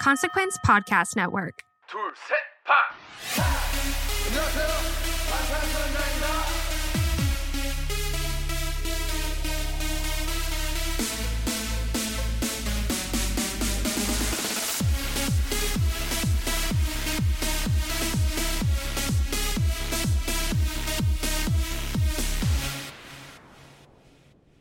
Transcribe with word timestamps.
Consequence 0.00 0.58
Podcast 0.64 1.16
Network. 1.16 1.62
Bora 4.38 4.87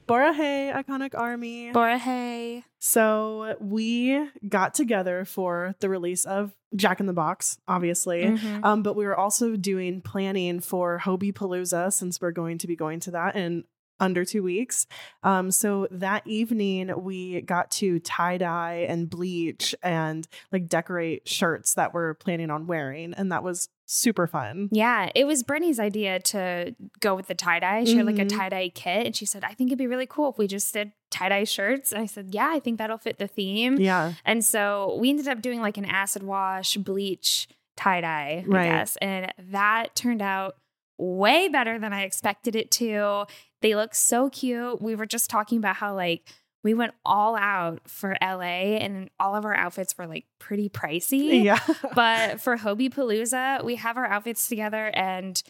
Hey, 0.08 0.72
Iconic 0.74 1.14
Army. 1.18 1.72
Bora 1.72 1.98
Hey. 1.98 2.64
So 2.80 3.56
we 3.60 4.30
got 4.48 4.74
together 4.74 5.26
for 5.26 5.76
the 5.80 5.90
release 5.90 6.26
of 6.26 6.54
Jack 6.76 7.00
in 7.00 7.06
the 7.06 7.14
Box, 7.14 7.58
obviously. 7.68 8.24
Mhm. 8.24 8.64
Um, 8.64 8.84
but 8.84 8.96
we 8.96 9.06
were 9.06 9.18
also 9.18 9.56
doing 9.56 10.02
planning 10.02 10.60
for 10.60 11.00
Hobi 11.04 11.34
Palooza 11.34 11.92
since 11.92 12.22
we're 12.22 12.32
going 12.32 12.58
to 12.60 12.68
be 12.68 12.76
going 12.76 13.00
to 13.02 13.12
that 13.12 13.36
in 13.36 13.64
under 14.00 14.24
two 14.26 14.44
weeks. 14.44 14.86
Um, 15.24 15.52
so 15.52 15.88
that 15.92 16.26
evening 16.28 16.92
we 17.04 17.42
got 17.42 17.72
to 17.72 18.00
tie 18.00 18.38
dye 18.38 18.86
and 18.90 19.10
bleach 19.10 19.74
and 19.82 20.28
like 20.52 20.68
decorate 20.68 21.28
shirts 21.28 21.74
that 21.76 21.94
we're 21.94 22.14
planning 22.16 22.50
on 22.52 22.68
wearing, 22.68 23.14
and 23.14 23.32
that 23.32 23.44
was 23.44 23.70
super 23.90 24.28
fun. 24.28 24.68
Yeah, 24.72 25.10
it 25.16 25.26
was 25.26 25.44
Brittany's 25.44 25.80
idea 25.80 26.20
to 26.20 26.76
go 27.00 27.16
with 27.16 27.28
the 27.28 27.36
tie 27.36 27.60
dye. 27.60 27.86
She 27.86 27.96
had 27.96 28.06
like 28.06 28.20
a 28.20 28.26
Mhm. 28.26 28.38
tie 28.38 28.50
dye 28.50 28.70
kit, 28.74 29.06
and 29.06 29.16
she 29.16 29.26
said, 29.26 29.44
"I 29.46 29.54
think 29.54 29.70
it'd 29.70 29.78
be 29.78 29.88
really 29.88 30.06
cool 30.08 30.30
if 30.30 30.38
we 30.38 30.46
just 30.48 30.74
did 30.74 30.92
tie 31.10 31.30
dye 31.30 31.46
shirts." 31.46 31.94
And 31.94 32.02
I 32.02 32.06
said, 32.06 32.34
"Yeah, 32.34 32.50
I 32.52 32.60
think 32.60 32.78
that'll 32.80 32.98
fit 32.98 33.18
the 33.18 33.28
theme." 33.28 33.78
Yeah. 33.80 34.14
And 34.26 34.44
so 34.44 34.98
we 35.00 35.10
ended 35.10 35.28
up 35.30 35.42
doing 35.42 35.62
like 35.62 35.78
an 35.78 35.86
acid 35.86 36.22
wash 36.24 36.76
bleach 36.76 37.48
tie 37.78 38.02
dye, 38.02 38.44
I 38.46 38.48
Right. 38.48 38.66
guess, 38.66 38.98
and 38.98 39.32
that 39.38 39.96
turned 39.96 40.22
out 40.22 40.56
way 41.00 41.48
better 41.48 41.78
than 41.78 41.94
I 41.94 42.02
expected 42.04 42.56
it 42.56 42.72
to. 42.72 43.26
They 43.62 43.76
look 43.76 43.96
so 43.96 44.30
cute. 44.30 44.82
We 44.82 44.96
were 44.96 45.06
just 45.06 45.30
talking 45.30 45.58
about 45.58 45.78
how 45.78 45.96
like 45.96 46.28
we 46.64 46.74
went 46.74 46.94
all 47.06 47.36
out 47.36 47.80
for 47.88 48.18
LA 48.22 48.78
and 48.78 49.10
all 49.20 49.36
of 49.36 49.46
our 49.46 49.56
outfits 49.56 49.98
were 49.98 50.08
like 50.08 50.26
pretty 50.40 50.70
pricey. 50.70 51.44
Yeah. 51.44 51.60
But 51.96 52.42
for 52.42 52.58
Hobi 52.58 52.94
Palooza, 52.94 53.64
we 53.64 53.76
have 53.76 53.98
our 53.98 54.06
outfits 54.06 54.48
together 54.48 54.92
and 54.94 55.42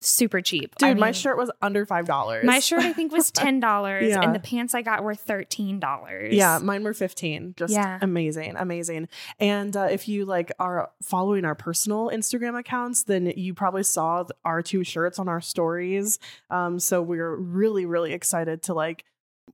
super 0.00 0.40
cheap. 0.40 0.74
Dude, 0.76 0.88
I 0.90 0.94
my 0.94 1.12
shirt 1.12 1.36
was 1.36 1.50
under 1.60 1.84
five 1.86 2.06
dollars. 2.06 2.44
My 2.44 2.58
shirt 2.58 2.80
I 2.80 2.92
think 2.92 3.12
was 3.12 3.30
ten 3.32 3.60
dollars, 3.60 4.08
Yeah. 4.08 4.22
and 4.22 4.34
the 4.34 4.40
pants 4.40 4.74
I 4.74 4.82
got 4.82 5.02
were 5.02 5.14
thirteen 5.14 5.78
dollars. 5.78 6.34
Yeah, 6.34 6.58
mine 6.62 6.82
were 6.84 6.94
15. 6.94 7.54
Just 7.56 7.72
Yeah. 7.74 7.98
amazing, 8.00 8.56
amazing. 8.56 9.08
And 9.38 9.76
uh, 9.76 9.88
if 9.90 10.08
you 10.08 10.24
like 10.24 10.52
are 10.58 10.90
following 11.02 11.44
our 11.44 11.54
personal 11.54 12.10
Instagram 12.10 12.58
accounts, 12.58 13.04
then 13.04 13.26
you 13.36 13.54
probably 13.54 13.82
saw 13.82 14.24
our 14.44 14.62
two 14.62 14.84
shirts 14.84 15.18
on 15.18 15.28
our 15.28 15.40
stories. 15.40 16.18
Um, 16.50 16.78
so 16.78 17.02
we're 17.02 17.34
really, 17.36 17.84
really 17.86 18.12
excited 18.12 18.62
to 18.64 18.74
like 18.74 19.04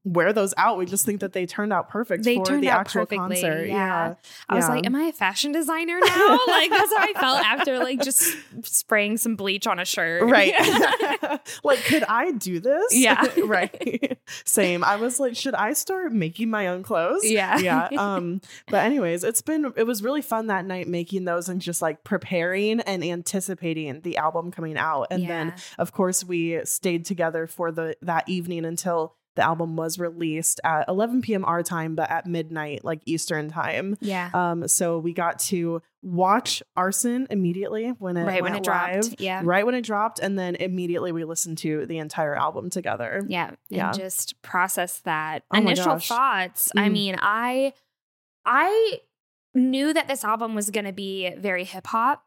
wear 0.04 0.32
those 0.32 0.54
out. 0.56 0.78
We 0.78 0.86
just 0.86 1.04
think 1.04 1.20
that 1.20 1.32
they 1.32 1.46
turned 1.46 1.72
out 1.72 1.88
perfect 1.88 2.24
They 2.24 2.36
for 2.36 2.44
turned 2.44 2.62
the 2.62 2.68
actual 2.68 3.06
perfectly, 3.06 3.40
concert. 3.40 3.66
yeah. 3.66 4.14
I 4.48 4.54
was 4.54 4.68
like, 4.68 4.86
"Am 4.86 4.94
I 4.94 5.04
a 5.04 5.12
fashion 5.12 5.52
designer 5.52 5.98
now?" 5.98 6.38
like 6.46 6.70
that's 6.70 6.92
how 6.94 7.02
I 7.02 7.12
felt 7.18 7.44
after 7.44 7.78
like 7.78 8.02
just 8.02 8.36
spraying 8.62 9.16
some 9.16 9.36
bleach 9.36 9.66
on 9.66 9.78
a 9.78 9.84
shirt. 9.84 10.22
Right. 10.24 10.52
like, 11.64 11.80
could 11.84 12.04
I 12.04 12.32
do 12.32 12.60
this? 12.60 12.94
Yeah. 12.94 13.24
right. 13.44 14.18
Same. 14.44 14.84
I 14.84 14.96
was 14.96 15.20
like, 15.20 15.36
should 15.36 15.54
I 15.54 15.72
start 15.72 16.12
making 16.12 16.50
my 16.50 16.68
own 16.68 16.82
clothes? 16.82 17.28
Yeah. 17.28 17.58
Yeah. 17.58 17.88
Um, 17.96 18.40
but 18.68 18.84
anyways, 18.84 19.24
it's 19.24 19.42
been 19.42 19.72
it 19.76 19.84
was 19.84 20.02
really 20.02 20.22
fun 20.22 20.48
that 20.48 20.64
night 20.64 20.88
making 20.88 21.24
those 21.24 21.48
and 21.48 21.60
just 21.60 21.82
like 21.82 22.04
preparing 22.04 22.80
and 22.80 23.02
anticipating 23.04 24.00
the 24.02 24.16
album 24.18 24.50
coming 24.50 24.76
out. 24.76 25.08
And 25.10 25.28
then 25.28 25.54
of 25.78 25.92
course 25.92 26.24
we 26.24 26.60
stayed 26.64 27.04
together 27.04 27.46
for 27.46 27.70
the 27.72 27.96
that 28.02 28.28
evening 28.28 28.64
until 28.64 29.14
the 29.36 29.42
album 29.44 29.76
was 29.76 29.98
released 29.98 30.60
at 30.64 30.88
11 30.88 31.22
p.m. 31.22 31.44
our 31.44 31.62
time, 31.62 31.94
but 31.94 32.10
at 32.10 32.26
midnight, 32.26 32.84
like 32.84 33.00
Eastern 33.06 33.48
time. 33.48 33.96
yeah. 34.00 34.30
Um, 34.34 34.66
so 34.66 34.98
we 34.98 35.12
got 35.12 35.38
to 35.40 35.80
watch 36.02 36.62
Arson 36.76 37.26
immediately 37.30 37.88
when 37.98 38.16
it 38.16 38.24
right 38.24 38.42
when 38.42 38.54
it 38.54 38.62
dropped. 38.64 39.20
Yeah. 39.20 39.42
right 39.44 39.64
when 39.66 39.74
it 39.74 39.82
dropped 39.82 40.18
and 40.20 40.38
then 40.38 40.54
immediately 40.56 41.10
we 41.12 41.24
listened 41.24 41.58
to 41.58 41.84
the 41.86 41.98
entire 41.98 42.34
album 42.36 42.70
together 42.70 43.24
Yeah. 43.28 43.50
Yeah. 43.68 43.88
And 43.90 43.98
just 43.98 44.40
process 44.42 45.00
that. 45.00 45.42
Oh 45.52 45.58
Initial 45.58 45.98
thoughts. 45.98 46.70
I 46.76 46.88
Mm. 46.88 46.92
mean, 46.92 47.16
I 47.20 47.72
I 48.44 49.00
knew 49.54 49.92
that 49.92 50.08
this 50.08 50.24
album 50.24 50.54
was 50.54 50.70
going 50.70 50.84
to 50.86 50.92
be 50.92 51.30
very 51.36 51.64
hip 51.64 51.86
hop. 51.88 52.24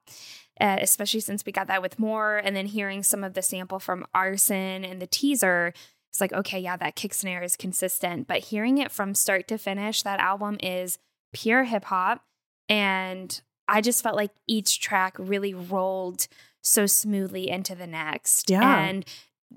Uh, 0.59 0.75
especially 0.81 1.21
since 1.21 1.45
we 1.45 1.53
got 1.53 1.67
that 1.67 1.81
with 1.81 1.97
more, 1.97 2.35
and 2.35 2.53
then 2.53 2.65
hearing 2.65 3.01
some 3.01 3.23
of 3.23 3.33
the 3.33 3.41
sample 3.41 3.79
from 3.79 4.05
Arson 4.13 4.83
and 4.83 5.01
the 5.01 5.07
teaser, 5.07 5.71
it's 6.09 6.21
like, 6.21 6.33
okay, 6.33 6.59
yeah, 6.59 6.75
that 6.77 6.95
kick 6.95 7.13
snare 7.13 7.43
is 7.43 7.55
consistent. 7.55 8.27
But 8.27 8.45
hearing 8.45 8.77
it 8.77 8.91
from 8.91 9.13
start 9.15 9.47
to 9.49 9.57
finish, 9.57 10.01
that 10.03 10.19
album 10.19 10.57
is 10.61 10.97
pure 11.33 11.63
hip 11.65 11.85
hop. 11.85 12.23
And 12.67 13.39
I 13.67 13.81
just 13.81 14.01
felt 14.03 14.15
like 14.15 14.31
each 14.47 14.79
track 14.81 15.15
really 15.19 15.53
rolled 15.53 16.27
so 16.61 16.85
smoothly 16.85 17.49
into 17.49 17.75
the 17.75 17.87
next. 17.87 18.49
Yeah. 18.49 18.79
And 18.83 19.05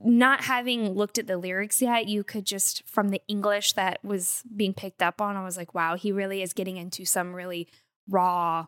not 0.03 0.45
having 0.45 0.91
looked 0.95 1.19
at 1.19 1.27
the 1.27 1.37
lyrics 1.37 1.83
yet, 1.83 2.07
you 2.09 2.25
could 2.25 2.47
just 2.47 2.83
from 2.87 3.11
the 3.11 3.21
English 3.29 3.73
that 3.75 4.03
was 4.05 4.43
being 4.55 4.73
picked 4.73 5.03
up 5.03 5.21
on, 5.21 5.37
I 5.37 5.45
was 5.45 5.57
like, 5.57 5.75
wow, 5.75 5.97
he 5.97 6.13
really 6.13 6.43
is 6.43 6.53
getting 6.53 6.77
into 6.77 7.05
some 7.05 7.35
really 7.35 7.69
raw 8.09 8.67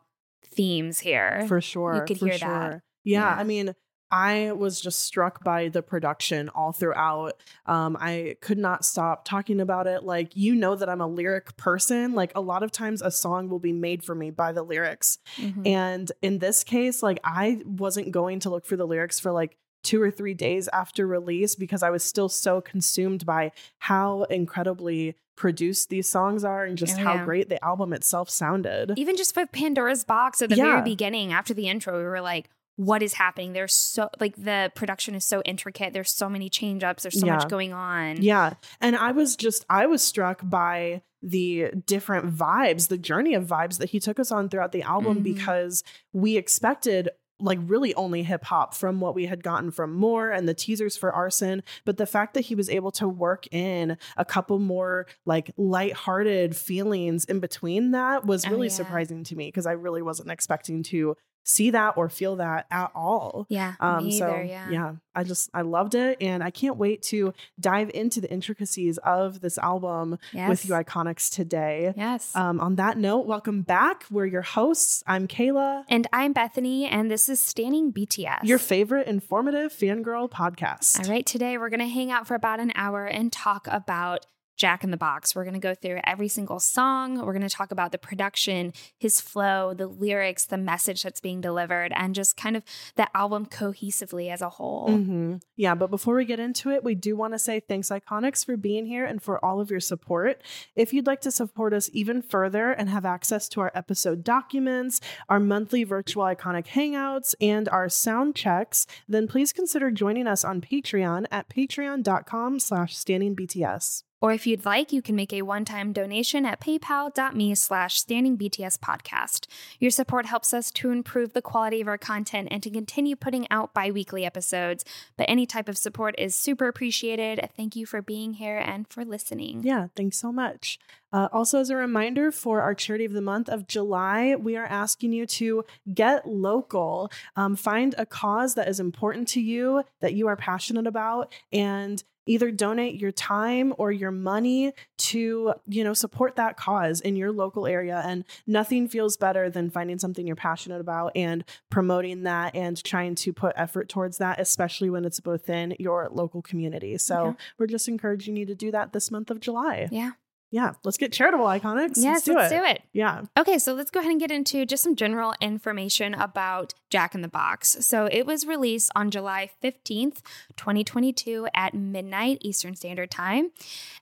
themes 0.54 1.00
here. 1.00 1.44
for 1.48 1.60
sure 1.60 1.94
You 1.94 2.02
could 2.06 2.16
hear 2.18 2.38
that. 2.38 2.82
yeah, 3.04 3.20
Yeah. 3.20 3.34
i 3.36 3.44
mean 3.44 3.74
i 4.10 4.52
was 4.52 4.80
just 4.80 5.00
struck 5.00 5.42
by 5.42 5.68
the 5.68 5.82
production 5.82 6.48
all 6.50 6.72
throughout 6.72 7.40
um 7.66 7.96
i 8.00 8.36
could 8.40 8.58
not 8.58 8.84
stop 8.84 9.24
talking 9.24 9.60
about 9.60 9.86
it 9.86 10.04
like 10.04 10.36
you 10.36 10.54
know 10.54 10.74
that 10.76 10.88
i'm 10.88 11.00
a 11.00 11.06
lyric 11.06 11.56
person 11.56 12.12
like 12.14 12.32
a 12.34 12.40
lot 12.40 12.62
of 12.62 12.70
times 12.70 13.02
a 13.02 13.10
song 13.10 13.48
will 13.48 13.58
be 13.58 13.72
made 13.72 14.02
for 14.02 14.14
me 14.14 14.30
by 14.30 14.52
the 14.52 14.62
lyrics 14.62 15.18
Mhm. 15.38 15.66
And 15.66 16.12
in 16.22 16.38
this 16.38 16.62
case, 16.64 17.02
like 17.02 17.18
I 17.24 17.62
wasn't 17.64 18.10
going 18.12 18.40
to 18.40 18.50
look 18.50 18.66
for 18.66 18.76
the 18.76 18.86
lyrics 18.86 19.18
for 19.18 19.32
like 19.32 19.56
two 19.82 20.00
or 20.00 20.10
three 20.10 20.34
days 20.34 20.68
after 20.68 21.06
release 21.06 21.54
because 21.54 21.82
I 21.82 21.90
was 21.90 22.04
still 22.04 22.28
so 22.28 22.60
consumed 22.60 23.24
by 23.26 23.52
how 23.78 24.22
incredibly 24.24 25.16
produced 25.36 25.88
these 25.90 26.08
songs 26.08 26.44
are 26.44 26.64
and 26.64 26.78
just 26.78 26.98
Oh, 27.00 27.02
how 27.04 27.14
yeah. 27.16 27.24
great 27.24 27.48
the 27.48 27.62
album 27.64 27.92
itself 27.92 28.30
sounded. 28.30 28.92
Even 28.96 29.16
just 29.16 29.34
with 29.36 29.50
Pandora's 29.52 30.04
Box 30.04 30.40
at 30.42 30.50
the 30.50 30.56
Yeah. 30.56 30.64
very 30.76 30.82
beginning, 30.82 31.32
after 31.32 31.52
the 31.54 31.68
intro, 31.68 31.98
we 31.98 32.04
were 32.04 32.20
like, 32.20 32.48
what 32.76 33.02
is 33.02 33.14
happening? 33.14 33.52
There's 33.52 33.74
so 33.74 34.08
like 34.20 34.34
the 34.36 34.72
production 34.74 35.14
is 35.14 35.24
so 35.24 35.42
intricate. 35.42 35.92
There's 35.92 36.10
so 36.10 36.28
many 36.28 36.48
change 36.48 36.82
ups. 36.82 37.04
There's 37.04 37.18
so 37.20 37.26
Yeah. 37.26 37.36
much 37.36 37.48
going 37.48 37.72
on. 37.72 38.20
Yeah. 38.22 38.54
And 38.80 38.96
I 38.96 39.12
was 39.12 39.36
just, 39.36 39.64
I 39.70 39.86
was 39.86 40.02
struck 40.02 40.40
by 40.42 41.02
the 41.22 41.70
different 41.86 42.34
vibes, 42.36 42.88
the 42.88 42.98
journey 42.98 43.34
of 43.34 43.46
vibes 43.46 43.78
that 43.78 43.90
he 43.90 44.00
took 44.00 44.18
us 44.18 44.30
on 44.32 44.48
throughout 44.48 44.72
the 44.72 44.82
album 44.82 45.18
Mhm. 45.20 45.22
because 45.22 45.82
we 46.12 46.36
expected 46.36 47.08
like 47.40 47.58
really 47.66 47.92
only 47.96 48.22
hip 48.22 48.44
hop 48.44 48.74
from 48.74 49.00
what 49.00 49.14
we 49.14 49.26
had 49.26 49.42
gotten 49.42 49.70
from 49.70 49.92
More 49.92 50.30
and 50.30 50.48
the 50.48 50.54
teasers 50.54 50.96
for 50.96 51.12
Arson. 51.12 51.62
But 51.84 51.96
the 51.96 52.06
fact 52.06 52.34
that 52.34 52.42
he 52.42 52.54
was 52.54 52.70
able 52.70 52.92
to 52.92 53.08
work 53.08 53.46
in 53.52 53.98
a 54.16 54.24
couple 54.24 54.58
more 54.60 55.06
like 55.26 55.50
lighthearted 55.56 56.56
feelings 56.56 57.24
in 57.24 57.40
between 57.40 57.90
that 57.90 58.24
was 58.24 58.46
Oh, 58.46 58.50
really 58.50 58.68
yeah. 58.68 58.74
surprising 58.74 59.24
to 59.24 59.36
me 59.36 59.48
because 59.48 59.66
I 59.66 59.72
really 59.72 60.02
wasn't 60.02 60.30
expecting 60.30 60.82
to 60.84 61.16
see 61.44 61.70
that 61.70 61.96
or 61.96 62.08
feel 62.08 62.36
that 62.36 62.66
at 62.70 62.90
all. 62.94 63.46
Yeah. 63.48 63.74
Um, 63.80 64.10
so 64.10 64.28
either, 64.28 64.42
yeah. 64.70 64.92
I 65.14 65.22
just 65.22 65.48
I 65.54 65.60
loved 65.62 65.94
it, 65.94 66.18
and 66.20 66.42
I 66.42 66.50
can't 66.50 66.76
wait 66.76 67.02
to 67.04 67.32
dive 67.60 67.90
into 67.94 68.20
the 68.20 68.30
intricacies 68.32 68.98
of 68.98 69.40
this 69.40 69.58
album 69.58 70.18
Yes. 70.32 70.48
with 70.48 70.64
you 70.66 70.74
iconics 70.74 71.32
today. 71.32 71.92
Yes. 71.96 72.34
Um, 72.34 72.60
on 72.60 72.74
that 72.76 72.98
note, 72.98 73.26
welcome 73.26 73.62
back. 73.62 74.04
We're 74.10 74.26
your 74.26 74.42
hosts. 74.42 75.04
I'm 75.06 75.28
Kayla, 75.28 75.84
and 75.88 76.06
I'm 76.12 76.32
Bethany, 76.32 76.86
and 76.86 77.10
this 77.10 77.28
is 77.28 77.38
Standing 77.40 77.92
BTS. 77.92 78.40
your 78.44 78.58
favorite 78.58 79.06
informative 79.06 79.72
fangirl 79.72 80.28
podcast. 80.30 80.98
All 81.04 81.10
right, 81.10 81.24
today 81.24 81.58
we're 81.58 81.68
going 81.70 81.78
to 81.80 81.86
hang 81.86 82.10
out 82.10 82.26
for 82.26 82.34
about 82.34 82.58
an 82.58 82.72
hour 82.74 83.04
and 83.06 83.32
talk 83.32 83.68
about 83.70 84.26
Jack 84.56 84.84
in 84.84 84.90
the 84.90 84.96
Box. 84.96 85.34
We're 85.34 85.44
going 85.44 85.54
to 85.54 85.60
go 85.60 85.74
through 85.74 86.00
every 86.04 86.28
single 86.28 86.60
song. 86.60 87.16
We're 87.24 87.32
going 87.32 87.42
to 87.42 87.48
talk 87.48 87.70
about 87.72 87.92
the 87.92 87.98
production, 87.98 88.72
his 88.98 89.20
flow, 89.20 89.74
the 89.74 89.86
lyrics, 89.86 90.44
the 90.46 90.56
message 90.56 91.02
that's 91.02 91.20
being 91.20 91.40
delivered, 91.40 91.92
and 91.96 92.14
just 92.14 92.36
kind 92.36 92.56
of 92.56 92.62
the 92.96 93.08
album 93.16 93.46
cohesively 93.46 94.30
as 94.32 94.40
a 94.40 94.48
whole. 94.50 94.88
hmm 94.88 95.36
Yeah, 95.56 95.74
but 95.74 95.90
before 95.90 96.14
we 96.16 96.24
get 96.24 96.40
into 96.40 96.70
it, 96.70 96.84
we 96.84 96.94
do 96.94 97.16
want 97.16 97.32
to 97.34 97.38
say 97.38 97.60
thanks, 97.60 97.88
Iconics, 97.90 98.44
for 98.44 98.56
being 98.56 98.86
here 98.86 99.04
and 99.04 99.20
for 99.22 99.44
all 99.44 99.60
of 99.60 99.70
your 99.70 99.80
support. 99.80 100.42
If 100.76 100.92
you'd 100.92 101.06
like 101.06 101.20
to 101.22 101.30
support 101.30 101.72
us 101.72 101.90
even 101.92 102.22
further 102.22 102.70
and 102.72 102.88
have 102.88 103.04
access 103.04 103.48
to 103.50 103.60
our 103.60 103.72
episode 103.74 104.22
documents, 104.24 105.00
our 105.28 105.40
monthly 105.40 105.84
virtual 105.84 106.24
Iconic 106.24 106.66
Hangouts, 106.68 107.34
and 107.40 107.68
our 107.68 107.88
sound 107.88 108.34
checks, 108.34 108.86
then 109.08 109.26
please 109.26 109.52
consider 109.52 109.90
joining 109.90 110.26
us 110.26 110.44
on 110.44 110.60
Patreon 110.60 111.26
at 111.30 111.48
patreon.com 111.48 112.60
slash 112.60 112.96
standingbts. 112.96 114.02
Or 114.24 114.32
if 114.32 114.46
you'd 114.46 114.64
like, 114.64 114.90
you 114.90 115.02
can 115.02 115.16
make 115.16 115.34
a 115.34 115.42
one-time 115.42 115.92
donation 115.92 116.46
at 116.46 116.58
paypal.me 116.58 117.54
slash 117.56 118.00
standing 118.00 118.38
BTS 118.38 118.78
podcast. 118.78 119.46
Your 119.78 119.90
support 119.90 120.24
helps 120.24 120.54
us 120.54 120.70
to 120.70 120.90
improve 120.90 121.34
the 121.34 121.42
quality 121.42 121.82
of 121.82 121.88
our 121.88 121.98
content 121.98 122.48
and 122.50 122.62
to 122.62 122.70
continue 122.70 123.16
putting 123.16 123.46
out 123.50 123.74
bi-weekly 123.74 124.24
episodes. 124.24 124.82
But 125.18 125.28
any 125.28 125.44
type 125.44 125.68
of 125.68 125.76
support 125.76 126.14
is 126.16 126.34
super 126.34 126.68
appreciated. 126.68 127.50
Thank 127.54 127.76
you 127.76 127.84
for 127.84 128.00
being 128.00 128.32
here 128.32 128.56
and 128.56 128.88
for 128.88 129.04
listening. 129.04 129.62
Yeah, 129.62 129.88
thanks 129.94 130.16
so 130.16 130.32
much. 130.32 130.78
Uh, 131.12 131.28
also, 131.30 131.60
as 131.60 131.68
a 131.68 131.76
reminder 131.76 132.32
for 132.32 132.62
our 132.62 132.74
charity 132.74 133.04
of 133.04 133.12
the 133.12 133.20
month 133.20 133.50
of 133.50 133.68
July, 133.68 134.36
we 134.36 134.56
are 134.56 134.64
asking 134.64 135.12
you 135.12 135.26
to 135.26 135.66
get 135.92 136.26
local, 136.26 137.12
um, 137.36 137.56
find 137.56 137.94
a 137.98 138.06
cause 138.06 138.54
that 138.54 138.68
is 138.68 138.80
important 138.80 139.28
to 139.28 139.40
you, 139.42 139.84
that 140.00 140.14
you 140.14 140.26
are 140.28 140.34
passionate 140.34 140.86
about, 140.86 141.30
and 141.52 142.02
either 142.26 142.50
donate 142.50 142.94
your 143.00 143.12
time 143.12 143.74
or 143.78 143.92
your 143.92 144.10
money 144.10 144.72
to 144.96 145.52
you 145.66 145.84
know 145.84 145.94
support 145.94 146.36
that 146.36 146.56
cause 146.56 147.00
in 147.00 147.16
your 147.16 147.32
local 147.32 147.66
area 147.66 148.02
and 148.04 148.24
nothing 148.46 148.88
feels 148.88 149.16
better 149.16 149.50
than 149.50 149.70
finding 149.70 149.98
something 149.98 150.26
you're 150.26 150.36
passionate 150.36 150.80
about 150.80 151.12
and 151.14 151.44
promoting 151.70 152.22
that 152.22 152.54
and 152.54 152.82
trying 152.84 153.14
to 153.14 153.32
put 153.32 153.52
effort 153.56 153.88
towards 153.88 154.18
that 154.18 154.40
especially 154.40 154.90
when 154.90 155.04
it's 155.04 155.20
within 155.24 155.74
your 155.78 156.08
local 156.10 156.40
community 156.42 156.96
so 156.98 157.24
Yeah. 157.26 157.32
we're 157.58 157.66
just 157.66 157.88
encouraging 157.88 158.36
you 158.36 158.46
to 158.46 158.54
do 158.54 158.70
that 158.70 158.92
this 158.92 159.10
month 159.10 159.30
of 159.30 159.40
july 159.40 159.88
Yeah. 159.90 160.12
Yeah, 160.54 160.74
let's 160.84 160.96
get 160.96 161.10
charitable 161.10 161.46
iconics. 161.46 161.94
Yes, 161.96 162.28
let's 162.28 162.48
do 162.48 162.62
it. 162.64 162.76
it. 162.76 162.82
Yeah. 162.92 163.22
Okay, 163.36 163.58
so 163.58 163.74
let's 163.74 163.90
go 163.90 163.98
ahead 163.98 164.12
and 164.12 164.20
get 164.20 164.30
into 164.30 164.64
just 164.64 164.84
some 164.84 164.94
general 164.94 165.34
information 165.40 166.14
about 166.14 166.74
Jack 166.90 167.12
in 167.16 167.22
the 167.22 167.28
Box. 167.28 167.76
So 167.80 168.06
it 168.12 168.24
was 168.24 168.46
released 168.46 168.92
on 168.94 169.10
July 169.10 169.50
15th, 169.60 170.22
2022 170.56 171.48
at 171.56 171.74
midnight 171.74 172.38
Eastern 172.42 172.76
Standard 172.76 173.10
Time. 173.10 173.50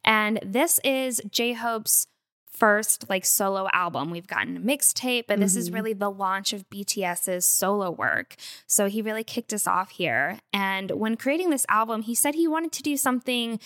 And 0.04 0.40
this 0.44 0.78
is 0.84 1.22
J 1.30 1.54
Hope's 1.54 2.06
first 2.50 3.08
like 3.08 3.24
solo 3.24 3.66
album. 3.72 4.10
We've 4.10 4.26
gotten 4.26 4.58
a 4.58 4.60
mixtape, 4.60 5.24
but 5.26 5.40
this 5.40 5.56
is 5.56 5.70
Mhm. 5.70 5.74
really 5.74 5.92
the 5.94 6.10
launch 6.10 6.52
of 6.52 6.68
BTS's 6.68 7.46
solo 7.46 7.90
work. 7.90 8.36
So 8.66 8.90
he 8.90 9.00
really 9.00 9.24
kicked 9.24 9.54
us 9.54 9.66
off 9.66 9.92
here. 9.92 10.38
And 10.52 10.90
when 10.90 11.16
creating 11.16 11.48
this 11.48 11.64
album, 11.70 12.02
he 12.02 12.14
said 12.14 12.34
he 12.34 12.46
wanted 12.46 12.72
to 12.72 12.82
do 12.82 12.98
something 12.98 13.58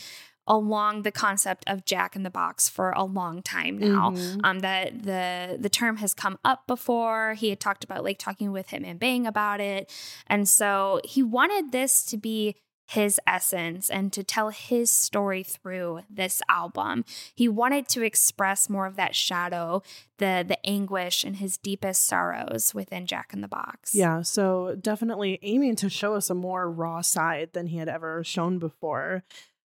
along 0.46 1.02
the 1.02 1.12
concept 1.12 1.64
of 1.66 1.84
Jack 1.84 2.14
in 2.16 2.22
the 2.22 2.30
Box 2.30 2.68
for 2.68 2.90
a 2.92 3.04
long 3.04 3.42
time 3.42 3.78
now. 3.78 4.10
Mhm. 4.10 4.40
Um, 4.44 4.58
that 4.60 5.02
the 5.02 5.56
the 5.60 5.68
term 5.70 5.96
has 5.96 6.14
come 6.14 6.38
up 6.44 6.66
before. 6.66 7.34
He 7.34 7.50
had 7.50 7.60
talked 7.60 7.84
about 7.84 8.04
like 8.04 8.18
talking 8.18 8.52
with 8.52 8.68
Hitman 8.68 8.98
Bang 8.98 9.26
about 9.26 9.60
it, 9.60 9.90
and 10.26 10.48
so 10.48 11.00
he 11.04 11.22
wanted 11.22 11.72
this 11.72 12.04
to 12.06 12.16
be 12.16 12.56
his 12.88 13.18
essence 13.26 13.90
and 13.90 14.12
to 14.12 14.22
tell 14.22 14.50
his 14.50 14.90
story 14.90 15.42
through 15.42 16.02
this 16.08 16.40
album. 16.48 17.04
He 17.34 17.48
wanted 17.48 17.88
to 17.88 18.02
express 18.04 18.70
more 18.70 18.86
of 18.86 18.94
that 18.94 19.16
shadow, 19.16 19.82
the 20.18 20.44
the 20.46 20.64
anguish 20.64 21.24
and 21.24 21.36
his 21.38 21.56
deepest 21.56 22.06
sorrows 22.06 22.74
within 22.74 23.06
Jack 23.06 23.32
in 23.32 23.40
the 23.40 23.48
Box. 23.48 23.92
Yeah. 23.92 24.22
So 24.22 24.76
definitely 24.80 25.40
aiming 25.42 25.74
to 25.76 25.90
show 25.90 26.14
us 26.14 26.30
a 26.30 26.34
more 26.34 26.70
raw 26.70 27.00
side 27.00 27.54
than 27.54 27.66
he 27.66 27.78
had 27.78 27.88
ever 27.88 28.22
shown 28.22 28.60
before. 28.60 29.24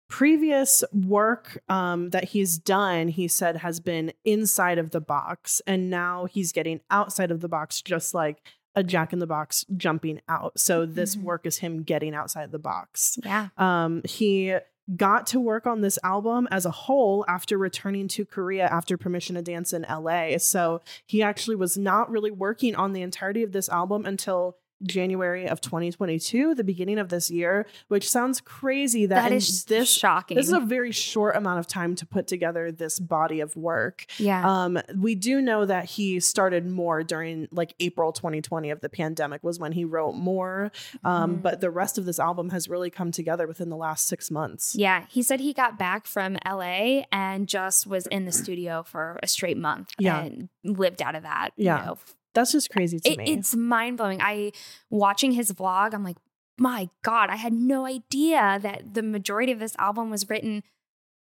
Previous 0.09 0.83
work 0.93 1.63
um, 1.69 2.11
that 2.11 2.25
he's 2.25 2.59
done, 2.59 3.09
he 3.09 3.29
said, 3.29 3.59
has 3.59 3.79
been 3.79 4.13
inside 4.25 4.79
of 4.79 4.91
the 4.91 5.01
box. 5.01 5.61
And 5.67 5.91
now 5.91 6.25
he's 6.25 6.51
getting 6.53 6.81
outside 6.91 7.31
of 7.31 7.41
the 7.41 7.49
box, 7.49 7.83
just 7.83 8.15
like 8.15 8.43
a 8.75 8.83
Jack 8.83 9.13
in 9.13 9.19
the 9.19 9.27
Box 9.27 9.65
jumping 9.77 10.21
out. 10.29 10.59
So 10.59 10.87
this 10.87 11.17
Mhm. 11.17 11.23
work 11.23 11.47
is 11.47 11.59
him 11.59 11.83
getting 11.83 12.15
outside 12.15 12.53
the 12.53 12.59
box. 12.59 13.19
Yeah. 13.25 13.49
Um, 13.57 14.03
he 14.05 14.57
got 14.97 15.27
to 15.29 15.41
work 15.41 15.67
on 15.67 15.81
this 15.83 15.99
album 16.03 16.49
as 16.51 16.65
a 16.65 16.71
whole 16.71 17.25
after 17.29 17.59
returning 17.59 18.09
to 18.09 18.25
Korea 18.25 18.67
after 18.67 18.97
Permission 18.97 19.35
to 19.37 19.43
Dance 19.43 19.73
in 19.73 19.85
LA. 19.85 20.39
So 20.39 20.81
he 21.07 21.23
actually 21.23 21.57
was 21.57 21.77
not 21.77 22.11
really 22.11 22.31
working 22.31 22.75
on 22.75 22.93
the 22.95 23.03
entirety 23.03 23.43
of 23.43 23.53
this 23.53 23.69
album 23.69 24.07
until 24.07 24.57
January 24.83 25.49
of 25.49 25.61
2022, 25.61 26.55
the 26.55 26.65
beginning 26.65 26.99
of 26.99 27.09
this 27.09 27.31
year, 27.31 27.67
which 27.89 28.09
sounds 28.09 28.41
crazy 28.41 29.07
that, 29.07 29.23
that 29.29 29.33
is 29.33 29.65
this 29.65 29.91
shocking. 29.93 30.37
this 30.37 30.47
is 30.47 30.53
a 30.53 30.61
very 30.61 30.93
short 30.93 31.37
amount 31.37 31.59
of 31.59 31.67
time 31.67 31.95
to 31.97 32.07
put 32.07 32.27
together 32.27 32.71
this 32.71 32.99
body 32.99 33.41
of 33.41 33.57
work. 33.57 34.07
yeah. 34.19 34.49
Um, 34.49 34.79
we 34.97 35.15
do 35.15 35.41
know 35.41 35.67
that 35.67 35.87
he 35.87 36.21
started 36.21 36.71
more 36.71 37.03
during 37.03 37.49
like 37.51 37.75
April 37.81 38.13
2020 38.13 38.71
of 38.71 38.81
the 38.81 38.89
pandemic 38.89 39.43
was 39.43 39.59
when 39.59 39.73
he 39.73 39.85
wrote 39.85 40.13
more. 40.15 40.71
Um, 41.05 41.37
Mhm. 41.39 41.43
but 41.43 41.61
the 41.61 41.71
rest 41.71 41.99
of 41.99 42.05
this 42.05 42.19
album 42.21 42.51
has 42.51 42.69
really 42.69 42.91
come 42.91 43.11
together 43.11 43.47
within 43.47 43.69
the 43.71 43.77
last 43.77 44.07
six 44.07 44.31
months. 44.31 44.75
Yeah, 44.77 45.05
he 45.09 45.23
said 45.23 45.41
he 45.41 45.53
got 45.53 45.79
back 45.79 46.07
from 46.07 46.37
LA 46.47 47.05
and 47.13 47.49
just 47.49 47.87
was 47.87 48.07
in 48.07 48.25
the 48.25 48.33
studio 48.45 48.83
for 48.85 49.19
a 49.23 49.27
straight 49.27 49.57
month. 49.57 49.91
Yeah. 49.99 50.21
and 50.23 50.49
lived 50.65 51.03
out 51.03 51.15
of 51.15 51.23
that. 51.25 51.51
you 51.57 51.65
Yeah. 51.67 51.85
know. 51.85 51.99
That's 52.39 52.53
just 52.53 52.71
crazy 52.71 52.99
to 53.01 53.11
It- 53.11 53.19
me. 53.19 53.33
it's 53.33 53.55
mind 53.55 53.97
blowing. 53.99 54.21
I 54.23 54.53
watching 54.91 55.33
his 55.33 55.53
vlog. 55.53 55.95
I'm 55.95 56.05
like, 56.05 56.17
my 56.59 56.89
God, 57.03 57.31
I 57.31 57.37
had 57.37 57.53
no 57.53 57.87
idea 57.87 58.59
that 58.63 58.95
the 58.95 59.03
majority 59.03 59.53
of 59.53 59.59
this 59.61 59.75
album 59.79 60.11
was 60.11 60.29
written 60.31 60.63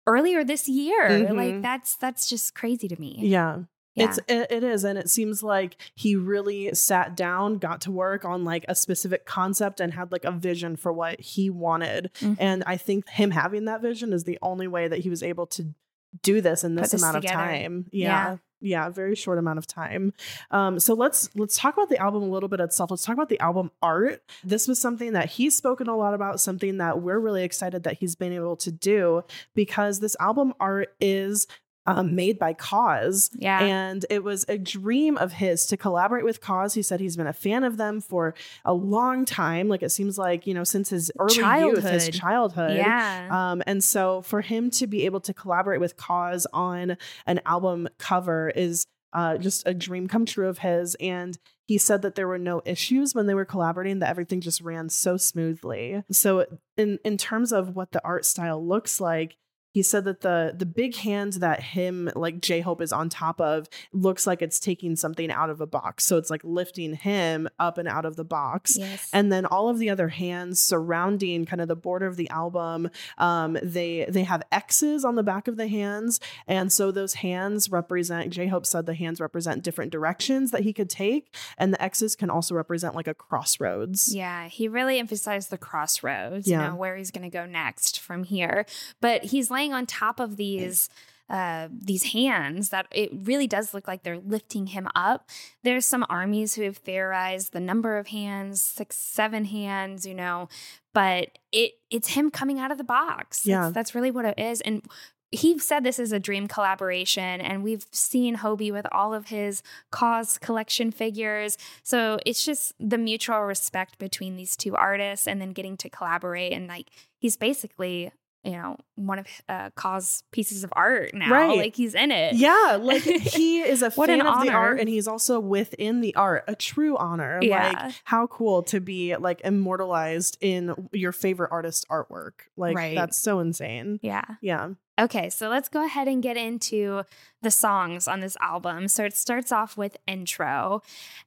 earlier 0.07 0.43
this 0.43 0.67
year. 0.69 1.09
Mhm. 1.09 1.35
Like 1.35 1.61
that's 1.61 1.95
that's 1.95 2.27
just 2.29 2.53
crazy 2.55 2.87
to 2.87 2.99
me. 2.99 3.17
yeah. 3.21 3.63
Yeah. 3.97 4.09
It's 4.09 4.19
it, 4.27 4.51
it 4.51 4.63
is 4.63 4.83
and 4.83 4.97
it 4.99 5.09
seems 5.09 5.41
like 5.41 5.77
he 5.95 6.17
really 6.17 6.73
sat 6.75 7.15
down, 7.15 7.59
got 7.59 7.79
to 7.81 7.91
work 7.91 8.25
on 8.25 8.43
like 8.43 8.65
a 8.67 8.75
specific 8.75 9.25
concept 9.25 9.79
and 9.79 9.93
had 9.93 10.11
like 10.11 10.25
a 10.25 10.31
vision 10.31 10.75
for 10.75 10.91
what 10.91 11.19
he 11.21 11.49
wanted. 11.49 12.11
Mhm. 12.19 12.35
And 12.37 12.63
I 12.67 12.75
think 12.75 13.07
him 13.07 13.31
having 13.31 13.63
that 13.65 13.81
vision 13.81 14.11
is 14.11 14.25
the 14.25 14.37
only 14.41 14.67
way 14.67 14.89
that 14.89 14.99
he 14.99 15.09
was 15.09 15.23
able 15.23 15.47
to 15.47 15.73
do 16.21 16.41
this 16.41 16.63
in 16.63 16.75
this, 16.75 16.91
this 16.91 17.01
amount 17.01 17.21
together. 17.21 17.41
of 17.41 17.49
time. 17.49 17.85
Yeah. 17.91 18.07
Yeah. 18.31 18.37
Yeah, 18.61 18.89
very 18.89 19.15
short 19.15 19.37
amount 19.37 19.59
of 19.59 19.67
time. 19.67 20.11
Um, 20.49 20.79
so 20.79 20.95
let's 20.95 21.29
let's 21.35 21.55
talk 21.55 21.75
about 21.75 21.89
the 21.89 21.99
album 21.99 22.23
a 22.23 22.27
little 22.27 22.49
bit 22.49 22.59
itself. 22.59 22.89
Let's 22.89 23.03
talk 23.03 23.13
about 23.13 23.29
the 23.29 23.39
album 23.39 23.69
art. 23.81 24.23
This 24.43 24.67
was 24.67 24.79
something 24.79 25.13
that 25.13 25.29
he's 25.29 25.55
spoken 25.55 25.87
a 25.87 25.95
lot 25.95 26.15
about, 26.15 26.39
something 26.39 26.77
that 26.77 27.01
we're 27.01 27.19
really 27.19 27.43
excited 27.43 27.83
that 27.83 27.97
he's 27.99 28.15
been 28.15 28.33
able 28.33 28.55
to 28.57 28.71
do 28.71 29.23
because 29.53 29.99
this 29.99 30.15
album 30.19 30.53
art 30.59 30.95
is 30.99 31.45
um, 31.87 32.15
made 32.15 32.39
by 32.39 32.53
KAWS. 32.53 33.29
Yeah. 33.35 33.59
And 33.63 34.05
it 34.09 34.23
was 34.23 34.45
a 34.47 34.57
dream 34.57 35.17
of 35.17 35.33
his 35.33 35.65
to 35.67 35.77
collaborate 35.77 36.23
with 36.25 36.41
KAWS. 36.41 36.73
He 36.73 36.81
said 36.81 36.99
he's 36.99 37.15
been 37.17 37.27
a 37.27 37.33
fan 37.33 37.63
of 37.63 37.77
them 37.77 38.01
for 38.01 38.33
a 38.63 38.73
long 38.73 39.25
time. 39.25 39.69
Like 39.69 39.83
it 39.83 39.91
seems 39.91 40.17
like, 40.17 40.47
you 40.47 40.53
know, 40.53 40.63
since 40.63 40.89
his 40.89 41.11
early 41.19 41.35
youth, 41.35 41.83
his 41.83 42.09
Childhood. 42.09 42.13
childhood. 42.13 42.77
yeah. 42.77 43.27
Um, 43.51 43.63
and 43.67 43.83
so 43.83 44.21
for 44.23 44.41
him 44.41 44.69
to 44.71 44.87
be 44.87 45.05
able 45.05 45.19
to 45.21 45.33
collaborate 45.33 45.79
with 45.79 45.95
KAWS 45.97 46.47
on 46.53 46.97
an 47.25 47.41
album 47.45 47.87
cover 47.97 48.49
is 48.49 48.85
uh, 49.13 49.37
just 49.37 49.63
a 49.65 49.73
dream 49.73 50.07
come 50.07 50.25
true 50.25 50.49
of 50.49 50.57
his. 50.57 50.95
And 50.99 51.37
he 51.67 51.77
said 51.77 52.01
that 52.01 52.15
there 52.15 52.27
were 52.27 52.37
no 52.37 52.61
issues 52.65 53.15
when 53.15 53.27
they 53.27 53.33
were 53.33 53.45
collaborating, 53.45 53.99
that 53.99 54.09
everything 54.09 54.41
just 54.41 54.59
ran 54.61 54.89
so 54.89 55.15
smoothly. 55.17 56.03
So 56.11 56.45
in 56.77 56.99
in 57.05 57.17
terms 57.17 57.51
of 57.53 57.75
what 57.75 57.91
the 57.93 58.01
art 58.05 58.25
style 58.25 58.63
looks 58.65 58.99
like, 58.99 59.37
he 59.75 59.83
said 59.83 60.05
that 60.05 60.21
the 60.21 60.55
the 60.57 60.65
big 60.65 60.95
hand 60.95 61.33
that 61.33 61.61
him 61.61 62.09
like 62.15 62.39
J 62.39 62.61
Hope 62.61 62.81
is 62.81 62.93
on 62.93 63.09
top 63.09 63.41
of 63.41 63.67
looks 63.91 64.25
like 64.25 64.41
it's 64.41 64.57
taking 64.57 64.95
something 64.95 65.29
out 65.29 65.49
of 65.49 65.59
a 65.59 65.67
box. 65.67 66.05
So 66.05 66.17
it's 66.17 66.29
like 66.29 66.39
lifting 66.45 66.93
him 66.95 67.49
up 67.59 67.77
and 67.77 67.85
out 67.85 68.05
of 68.05 68.15
the 68.15 68.23
box. 68.23 68.77
Yes. 68.77 69.09
And 69.11 69.33
then 69.33 69.45
all 69.45 69.67
of 69.67 69.77
the 69.77 69.89
other 69.89 70.07
hands 70.07 70.61
surrounding 70.61 71.43
kind 71.45 71.59
of 71.61 71.67
the 71.67 71.75
border 71.75 72.07
of 72.07 72.15
the 72.15 72.29
album, 72.29 72.89
um, 73.17 73.57
they 73.61 74.05
they 74.07 74.23
have 74.23 74.43
X's 74.49 75.03
on 75.03 75.15
the 75.15 75.23
back 75.23 75.49
of 75.49 75.57
the 75.57 75.67
hands, 75.67 76.21
and 76.47 76.71
so 76.71 76.89
those 76.89 77.15
hands 77.15 77.69
represent. 77.69 78.29
J 78.31 78.47
Hope 78.47 78.65
said 78.65 78.85
the 78.85 78.93
hands 78.93 79.19
represent 79.19 79.61
different 79.61 79.91
directions 79.91 80.51
that 80.51 80.61
he 80.61 80.71
could 80.71 80.89
take, 80.89 81.35
and 81.57 81.73
the 81.73 81.81
X's 81.81 82.15
can 82.15 82.29
also 82.29 82.55
represent 82.55 82.95
like 82.95 83.07
a 83.09 83.13
crossroads. 83.13 84.15
Yeah, 84.15 84.47
he 84.47 84.69
really 84.69 84.99
emphasized 84.99 85.49
the 85.49 85.57
crossroads, 85.57 86.47
Yeah. 86.47 86.63
you 86.63 86.69
know, 86.69 86.75
where 86.77 86.95
he's 86.95 87.11
going 87.11 87.29
to 87.29 87.37
go 87.37 87.45
next 87.45 87.99
from 87.99 88.23
here. 88.23 88.65
But 89.01 89.25
he's 89.25 89.51
laying 89.51 89.64
on 89.73 89.85
top 89.85 90.19
of 90.19 90.37
these 90.37 90.89
uh 91.27 91.67
these 91.71 92.11
hands 92.13 92.69
that 92.69 92.85
it 92.91 93.09
really 93.11 93.47
does 93.47 93.73
look 93.73 93.87
like 93.87 94.03
they're 94.03 94.19
lifting 94.19 94.67
him 94.67 94.87
up. 94.95 95.29
There's 95.63 95.85
some 95.85 96.05
armies 96.09 96.53
who 96.53 96.63
have 96.63 96.77
theorized 96.77 97.51
the 97.51 97.59
number 97.59 97.97
of 97.97 98.07
hands, 98.07 98.61
6 98.61 98.95
7 98.95 99.45
hands, 99.45 100.05
you 100.05 100.13
know, 100.13 100.49
but 100.93 101.39
it 101.51 101.73
it's 101.89 102.09
him 102.09 102.29
coming 102.29 102.59
out 102.59 102.71
of 102.71 102.77
the 102.77 102.83
box. 102.83 103.45
Yeah. 103.45 103.61
That's, 103.61 103.73
that's 103.73 103.95
really 103.95 104.11
what 104.11 104.25
it 104.25 104.37
is 104.37 104.61
and 104.61 104.83
he 105.31 105.57
said 105.59 105.83
this 105.83 105.99
is 105.99 106.11
a 106.11 106.19
dream 106.19 106.47
collaboration, 106.47 107.41
and 107.41 107.63
we've 107.63 107.85
seen 107.91 108.37
Hobi 108.37 108.71
with 108.71 108.85
all 108.91 109.13
of 109.13 109.27
his 109.27 109.63
KAWS 109.91 110.37
collection 110.37 110.91
figures. 110.91 111.57
So 111.83 112.19
it's 112.25 112.45
just 112.45 112.73
the 112.79 112.97
mutual 112.97 113.41
respect 113.41 113.97
between 113.97 114.35
these 114.35 114.55
two 114.55 114.75
artists, 114.75 115.27
and 115.27 115.41
then 115.41 115.51
getting 115.51 115.77
to 115.77 115.89
collaborate. 115.89 116.53
And 116.53 116.67
like, 116.67 116.89
he's 117.17 117.37
basically, 117.37 118.11
you 118.45 118.51
know, 118.51 118.77
one 118.95 119.19
of 119.19 119.27
uh, 119.49 119.69
KAWS 119.75 120.23
pieces 120.31 120.63
of 120.63 120.71
art 120.75 121.13
now. 121.13 121.31
Right. 121.31 121.57
Like, 121.57 121.75
he's 121.75 121.95
in 121.95 122.11
it. 122.11 122.35
Yeah, 122.35 122.77
like 122.79 123.01
he 123.01 123.61
is 123.61 123.81
a 123.81 123.91
fan 123.91 124.21
an 124.21 124.27
of 124.27 124.41
the 124.43 124.51
art 124.51 124.79
and 124.79 124.87
he's 124.87 125.07
also 125.07 125.39
within 125.39 126.01
the 126.01 126.15
art, 126.15 126.43
a 126.47 126.55
true 126.55 126.95
honor. 126.97 127.39
Yeah. 127.41 127.71
Like 127.85 127.93
how 128.03 128.27
cool 128.27 128.63
to 128.63 128.79
be 128.79 129.15
like 129.15 129.41
immortalized 129.43 130.37
in 130.41 130.89
your 130.93 131.11
favorite 131.11 131.51
artist's 131.51 131.85
artwork. 131.85 132.33
Like 132.55 132.75
Right. 132.75 132.95
that's 132.95 133.17
so 133.17 133.39
insane. 133.39 133.99
Yeah. 134.01 134.23
Yeah. 134.41 134.69
Okay, 134.97 135.29
so 135.29 135.49
let's 135.49 135.67
go 135.67 135.83
ahead 135.83 136.07
and 136.07 136.23
get 136.23 136.37
into 136.37 137.03
the 137.41 137.51
songs 137.51 138.07
on 138.07 138.21
this 138.21 138.37
album. 138.39 138.87
So 138.87 139.03
it 139.03 139.15
starts 139.15 139.51
off 139.51 139.75
with 139.75 139.97
Intro. 140.07 140.81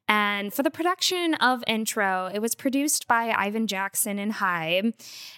And 0.09 0.55
for 0.55 0.63
the 0.63 0.71
production 0.71 1.35
of 1.35 1.63
Intro, 1.67 2.31
it 2.33 2.41
was 2.41 2.55
produced 2.55 3.07
by 3.07 3.31
Ivan 3.37 3.67
Jackson 3.67 4.19
and 4.19 4.33
Hybe. 4.33 4.95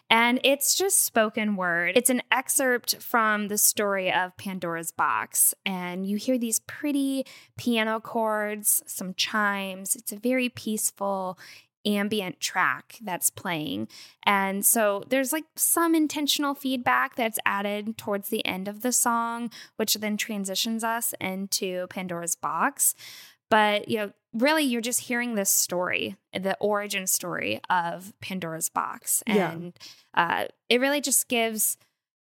And 0.09 0.39
it's 0.45 0.77
just 0.77 1.05
spoken 1.05 1.57
word. 1.57 1.97
It's 1.97 2.09
an 2.09 2.23
excerpt 2.31 3.03
from 3.03 3.49
the 3.49 3.59
story 3.59 4.13
of 4.13 4.37
Pandora's 4.37 4.93
Box. 4.93 5.53
And 5.67 6.07
you 6.07 6.17
hear 6.17 6.39
these 6.39 6.61
pretty 6.61 7.27
piano 7.59 7.99
chords, 7.99 8.81
some 8.87 9.13
chimes. 9.15 9.97
It's 9.97 10.13
a 10.13 10.17
very 10.17 10.49
peaceful, 10.49 11.37
ambient 11.87 12.41
track 12.41 12.99
that's 13.03 13.31
playing. 13.31 13.89
And 14.25 14.65
so 14.65 15.05
there's 15.09 15.33
like 15.33 15.45
some 15.57 15.95
intentional 15.95 16.55
feedback 16.55 17.17
that's 17.17 17.39
added 17.47 17.97
towards 17.97 18.29
the 18.29 18.45
end 18.45 18.69
of 18.69 18.83
the 18.83 18.93
song, 18.93 19.51
which 19.77 19.95
then 19.95 20.17
transitions 20.17 20.85
us 20.85 21.15
into 21.21 21.87
Pandora's 21.89 22.37
box. 22.37 22.95
But, 23.49 23.89
you 23.89 23.97
know, 23.99 24.13
really 24.33 24.63
you're 24.63 24.81
just 24.81 25.01
hearing 25.01 25.35
this 25.35 25.51
story, 25.51 26.17
the 26.33 26.57
origin 26.61 27.07
story 27.07 27.61
of 27.69 28.13
Pandora's 28.21 28.69
box. 28.69 29.23
Yeah. 29.27 29.51
And 29.51 29.79
uh, 30.15 30.45
it 30.69 30.81
really 30.81 31.01
just 31.01 31.29
gives. 31.29 31.77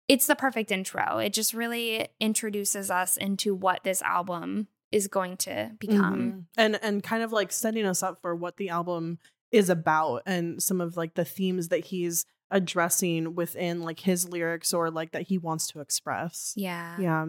It's 0.08 0.27
the 0.27 0.36
perfect 0.36 0.72
intro. 0.72 1.18
It 1.18 1.34
just 1.34 1.54
really 1.54 2.08
introduces 2.20 2.89
us 2.89 3.18
into 3.18 3.54
what 3.54 3.84
this 3.84 4.01
album 4.04 4.68
is 4.89 5.10
going 5.10 5.36
to 5.36 5.72
become. 5.80 6.32
Mhm. 6.32 6.46
And 6.56 6.80
and 6.82 7.04
kind 7.04 7.24
of 7.24 7.34
like 7.34 7.51
setting 7.51 7.86
us 7.86 8.01
up 8.01 8.22
for 8.22 8.34
what 8.36 8.56
the 8.56 8.70
album 8.70 9.18
is 9.51 9.70
about 9.70 10.24
and 10.25 10.62
some 10.62 10.82
of 10.82 10.98
like 10.98 11.16
the 11.16 11.25
themes 11.25 11.70
that 11.70 11.86
he's 11.86 12.25
addressing 12.51 13.36
within 13.36 13.82
like 13.82 14.01
his 14.01 14.27
lyrics 14.27 14.74
or 14.74 14.89
like 14.89 15.12
that 15.12 15.24
he 15.24 15.38
wants 15.38 15.68
to 15.68 15.80
express. 15.80 16.54
Yeah. 16.56 16.98
Yeah. 17.00 17.25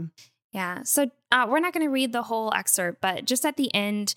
Yeah. 0.52 0.82
So 0.84 1.10
uh, 1.30 1.46
we're 1.48 1.60
not 1.60 1.74
going 1.74 1.84
to 1.84 1.92
read 1.92 2.12
the 2.12 2.22
whole 2.22 2.52
excerpt, 2.54 3.00
but 3.00 3.26
just 3.26 3.44
at 3.44 3.56
the 3.56 3.72
end, 3.74 4.14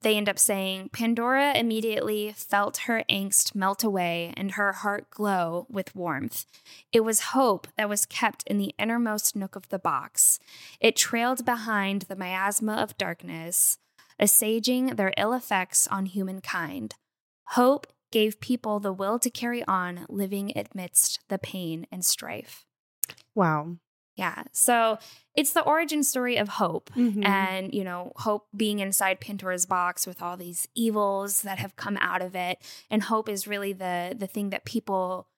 they 0.00 0.16
end 0.16 0.28
up 0.28 0.38
saying 0.38 0.90
Pandora 0.92 1.52
immediately 1.56 2.32
felt 2.36 2.78
her 2.78 3.04
angst 3.10 3.54
melt 3.54 3.84
away 3.84 4.32
and 4.36 4.52
her 4.52 4.72
heart 4.72 5.10
glow 5.10 5.66
with 5.68 5.94
warmth. 5.94 6.46
It 6.92 7.00
was 7.00 7.20
hope 7.20 7.68
that 7.76 7.88
was 7.88 8.06
kept 8.06 8.42
in 8.46 8.58
the 8.58 8.74
innermost 8.78 9.36
nook 9.36 9.56
of 9.56 9.68
the 9.68 9.78
box. 9.78 10.38
It 10.80 10.96
trailed 10.96 11.44
behind 11.44 12.02
the 12.02 12.16
miasma 12.16 12.74
of 12.74 12.96
darkness, 12.96 13.78
assuaging 14.18 14.96
their 14.96 15.12
ill 15.16 15.34
effects 15.34 15.86
on 15.88 16.06
humankind. 16.06 16.94
Hope 17.48 17.86
gave 18.10 18.40
people 18.40 18.80
the 18.80 18.92
will 18.92 19.18
to 19.18 19.30
carry 19.30 19.64
on 19.64 20.06
living 20.08 20.52
amidst 20.56 21.20
the 21.28 21.38
pain 21.38 21.86
and 21.90 22.04
strife. 22.04 22.64
Wow. 23.34 23.76
Yeah. 24.16 24.44
So 24.52 24.98
it's 25.34 25.52
the 25.52 25.62
origin 25.62 26.04
story 26.04 26.36
of 26.36 26.48
hope. 26.48 26.90
Mhm. 26.94 27.24
And, 27.26 27.74
you 27.74 27.82
know, 27.82 28.12
hope 28.16 28.46
being 28.56 28.78
inside 28.78 29.20
Pandora's 29.20 29.66
box 29.66 30.06
with 30.06 30.22
all 30.22 30.36
these 30.36 30.68
evils 30.74 31.42
that 31.42 31.58
have 31.58 31.74
come 31.74 31.96
out 32.00 32.22
of 32.22 32.36
it. 32.36 32.58
And 32.88 33.02
hope 33.02 33.28
is 33.28 33.48
really 33.48 33.72
the 33.72 34.14
the 34.16 34.28
thing 34.28 34.50
that 34.50 34.64
people 34.64 35.28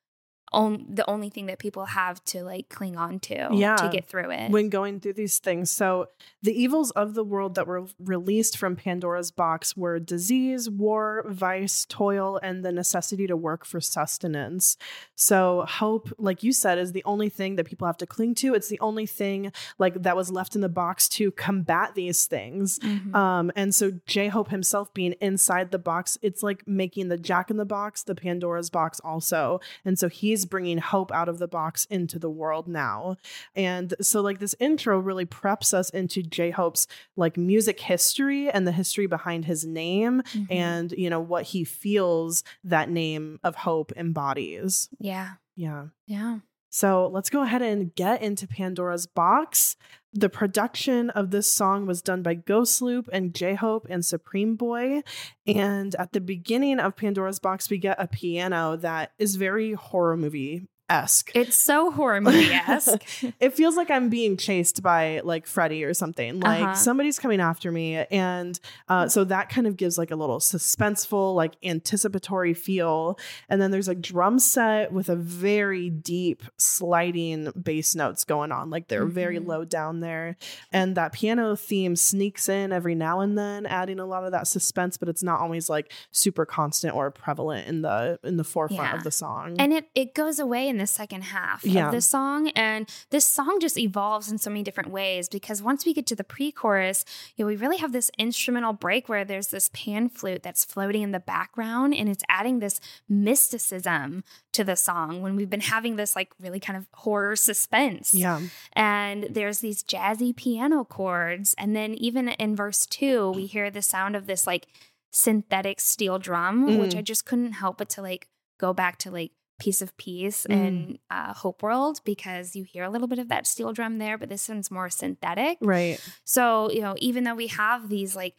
on 0.53 0.87
the 0.88 1.09
only 1.11 1.29
thing 1.29 1.47
that 1.47 1.59
people 1.59 1.85
have 1.87 2.23
to 2.25 2.43
like 2.45 2.69
cling 2.69 2.97
on 2.97 3.19
to 3.21 3.49
Yeah. 3.53 3.76
to 3.76 3.88
get 3.88 4.07
through 4.09 4.31
it. 4.31 4.50
when 4.50 4.69
going 4.69 5.00
through 5.00 5.15
these 5.15 5.38
things. 5.38 5.71
So, 5.71 6.09
the 6.43 6.53
evils 6.53 6.91
of 6.93 7.15
the 7.15 7.25
world 7.25 7.57
that 7.57 7.67
were 7.67 7.87
released 7.99 8.57
from 8.57 8.76
Pandora's 8.76 9.31
box 9.31 9.76
were 9.76 9.99
disease, 9.99 10.71
war, 10.71 11.25
vice, 11.29 11.85
toil, 11.88 12.38
and 12.43 12.65
the 12.65 12.71
necessity 12.73 13.26
to 13.26 13.37
work 13.37 13.65
for 13.65 13.81
sustenance. 13.81 14.76
So, 15.15 15.65
hope, 15.69 16.12
like 16.19 16.43
you 16.43 16.53
said, 16.53 16.79
is 16.79 16.93
the 16.93 17.03
only 17.05 17.29
thing 17.29 17.57
that 17.57 17.65
people 17.67 17.87
have 17.87 17.97
to 17.99 18.07
cling 18.07 18.35
to. 18.37 18.55
It's 18.55 18.69
the 18.69 18.81
only 18.81 19.07
thing 19.07 19.53
like 19.79 20.03
that 20.03 20.17
was 20.17 20.31
left 20.31 20.55
in 20.55 20.61
the 20.61 20.69
box 20.69 21.09
to 21.11 21.31
combat 21.33 21.95
these 21.95 22.26
things. 22.26 22.79
Mhm. 22.79 23.15
Um, 23.15 23.50
and 23.57 23.75
so 23.75 23.93
J 24.07 24.29
Hope 24.29 24.50
himself 24.50 24.93
being 24.95 25.12
inside 25.21 25.71
the 25.71 25.79
box, 25.79 26.19
it's 26.23 26.43
like 26.43 26.67
making 26.69 27.09
the 27.09 27.17
Jack 27.17 27.50
in 27.50 27.57
the 27.57 27.65
Box, 27.65 28.03
the 28.03 28.15
Pandora's 28.15 28.71
box 28.71 29.00
also. 29.00 29.61
And 29.85 29.99
so 29.99 30.09
he's 30.09 30.36
bringing 30.45 30.78
hope 30.78 31.11
out 31.12 31.28
of 31.28 31.38
the 31.38 31.49
box 31.49 31.87
into 31.87 32.19
the 32.19 32.28
world 32.31 32.69
now. 32.69 33.16
And 33.55 33.95
so 34.02 34.21
like 34.21 34.38
this 34.40 34.55
intro 34.61 34.99
really 34.99 35.25
preps 35.25 35.73
us 35.73 35.88
into 35.90 36.23
J 36.23 36.50
Hope's 36.50 36.87
like 37.16 37.37
music 37.37 37.81
history 37.81 38.50
and 38.50 38.66
the 38.66 38.73
history 38.73 39.07
behind 39.07 39.45
his 39.47 39.64
name 39.64 40.23
Mhm. 40.35 40.47
and 40.50 40.93
you 40.93 41.09
know 41.09 41.21
what 41.21 41.45
he 41.45 41.64
feels 41.64 42.43
that 42.64 42.90
name 42.90 43.38
of 43.43 43.55
hope 43.57 43.93
embodies. 43.97 44.88
yeah. 44.99 45.35
Yeah. 45.59 45.87
Yeah. 46.07 46.40
So 46.76 47.09
let's 47.11 47.30
go 47.30 47.40
ahead 47.40 47.62
and 47.62 47.95
get 47.95 48.21
into 48.21 48.47
Pandora's 48.47 49.06
Box. 49.06 49.76
The 50.12 50.28
production 50.28 51.09
of 51.09 51.30
this 51.30 51.50
song 51.50 51.87
was 51.87 52.02
done 52.02 52.23
by 52.23 52.35
GHSTLOOP 52.35 53.09
and 53.11 53.35
J 53.35 53.54
Hope 53.54 53.87
and 53.88 54.04
Supreme 54.04 54.56
Boi. 54.56 55.00
And 55.47 55.95
at 55.95 56.12
the 56.12 56.21
beginning 56.21 56.78
of 56.78 56.95
Pandora's 56.95 57.38
Box, 57.38 57.71
we 57.71 57.78
get 57.78 57.97
a 57.99 58.06
piano 58.06 58.76
that 58.76 59.12
is 59.18 59.37
very 59.37 59.73
horror 59.73 60.18
movie 60.18 60.68
esque. 60.88 61.33
It's 61.35 61.57
so 61.57 61.90
horror 61.90 62.21
movie 62.21 62.52
esque. 62.52 63.02
it 63.40 63.55
feels 63.55 63.76
like 63.76 63.90
I'm 63.90 64.09
being 64.09 64.37
chased 64.37 64.83
by 64.83 65.21
like 65.25 65.47
Freddy 65.47 65.83
or 65.85 65.95
something. 65.95 66.40
Like 66.40 66.62
Uh-huh. 66.62 66.75
somebody's 66.75 67.19
coming 67.19 67.40
after 67.40 67.73
me. 67.73 67.97
And 68.11 68.59
uh, 68.88 69.09
so 69.09 69.25
that 69.25 69.49
kind 69.49 69.66
of 69.66 69.76
gives 69.76 69.99
like 69.99 70.11
a 70.11 70.16
little 70.16 70.38
suspenseful, 70.38 71.35
like 71.35 71.55
anticipatory 71.64 72.55
feel. 72.55 73.19
And 73.49 73.61
then 73.61 73.71
there's 73.73 73.88
a 73.88 73.95
drum 73.95 74.38
set 74.38 74.93
with 74.93 75.09
a 75.09 75.16
very 75.16 75.90
deep 75.90 76.43
sliding 76.57 77.50
bass 77.61 77.95
notes 77.95 78.25
going 78.25 78.52
on. 78.52 78.71
Like 78.71 78.88
they're 78.88 79.07
very 79.07 79.38
Mhm. 79.38 79.47
low 79.47 79.64
down 79.64 80.00
there. 80.00 80.37
And 80.73 80.95
that 80.97 81.12
piano 81.12 81.57
theme 81.57 81.97
sneaks 81.97 82.49
in 82.49 82.73
every 82.73 82.95
now 82.95 83.21
and 83.21 83.37
then, 83.37 83.66
adding 83.66 83.99
a 83.99 84.07
lot 84.07 84.25
of 84.25 84.33
that 84.33 84.47
suspense, 84.47 84.97
but 84.97 85.09
it's 85.09 85.23
not 85.23 85.40
always 85.40 85.69
like 85.69 85.93
super 86.12 86.45
constant 86.47 86.95
or 86.95 87.11
prevalent 87.11 87.66
in 87.66 87.83
the 87.83 88.19
in 88.23 88.37
the 88.37 88.45
forefront 88.45 88.83
Yeah. 88.93 88.97
of 88.97 89.05
the 89.05 89.11
song. 89.11 89.57
And 89.59 89.73
it, 89.73 89.88
it 89.95 90.14
goes 90.14 90.38
away 90.38 90.69
in 90.69 90.75
the 90.78 90.87
second 90.87 91.23
half 91.25 91.64
Yeah. 91.64 91.87
of 91.87 91.92
the 91.92 92.00
song. 92.00 92.49
And 92.50 92.88
this 93.11 93.26
song 93.26 93.59
just 93.61 93.78
evolves 93.78 94.30
in 94.30 94.38
so 94.38 94.50
many 94.50 94.62
different 94.62 94.90
ways 94.90 95.28
because 95.28 95.62
once 95.62 95.85
we 95.87 95.92
get 95.95 96.06
to 96.06 96.16
the 96.16 96.25
pre 96.25 96.50
chorus, 96.52 97.04
you 97.37 97.45
know, 97.45 97.49
we 97.49 97.56
really 97.56 97.76
have 97.78 97.92
this 97.92 98.11
instrumental 98.18 98.73
break 98.73 99.09
where 99.09 99.25
there's 99.25 99.49
this 99.49 99.68
pan 99.73 100.09
flute 100.09 100.42
that's 100.42 100.64
floating 100.64 101.02
in 101.02 101.12
the 101.12 101.21
background 101.21 101.95
and 101.95 102.09
it's 102.09 102.25
adding 102.28 102.59
this 102.61 102.80
mysticism 103.09 104.25
to 104.52 104.64
the 104.64 104.76
song 104.76 105.21
when 105.23 105.37
we've 105.37 105.50
been 105.50 105.61
having 105.61 105.97
this 105.97 106.16
like 106.16 106.30
really 106.40 106.61
kind 106.61 106.76
of 106.76 106.87
horror 106.95 107.37
suspense. 107.37 108.14
yeah. 108.14 108.40
And 108.73 109.26
there's 109.30 109.59
these 109.61 109.83
jazzy 109.83 110.35
piano 110.35 110.85
chords. 110.85 111.54
And 111.59 111.76
then 111.76 111.95
even 111.95 112.28
in 112.30 112.56
verse 112.56 112.87
two, 112.87 113.30
we 113.33 113.47
hear 113.47 113.71
the 113.71 113.83
sound 113.83 114.16
of 114.16 114.26
this 114.26 114.47
like 114.47 114.66
synthetic 115.11 115.80
steel 115.80 116.18
drum, 116.18 116.78
which 116.78 116.92
Mm. 116.92 116.99
I 116.99 117.02
just 117.02 117.25
couldn't 117.26 117.52
help 117.52 117.78
but 117.78 117.88
to 117.90 118.02
like 118.02 118.28
go 118.59 118.73
back 118.73 118.99
to 118.99 119.11
like 119.11 119.33
piece 119.59 119.81
of 119.83 119.97
peace 119.97 120.47
Mm. 120.49 120.55
in 120.67 120.99
uh, 121.11 121.33
Hope 121.35 121.63
World 121.63 122.01
because 122.05 122.55
you 122.55 122.65
hear 122.65 122.85
a 122.85 122.91
little 122.91 123.09
bit 123.09 123.19
of 123.19 123.29
that 123.29 123.47
steel 123.47 123.73
drum 123.73 123.99
there, 123.99 124.19
but 124.19 124.29
this 124.29 124.49
one's 124.49 124.71
more 124.71 124.91
synthetic. 124.91 125.59
Right. 125.61 125.99
So, 126.25 126.71
you 126.71 126.81
know, 126.83 126.95
even 126.99 127.25
though 127.25 127.35
we 127.35 127.47
have 127.49 127.89
these 127.89 128.15
like, 128.15 128.35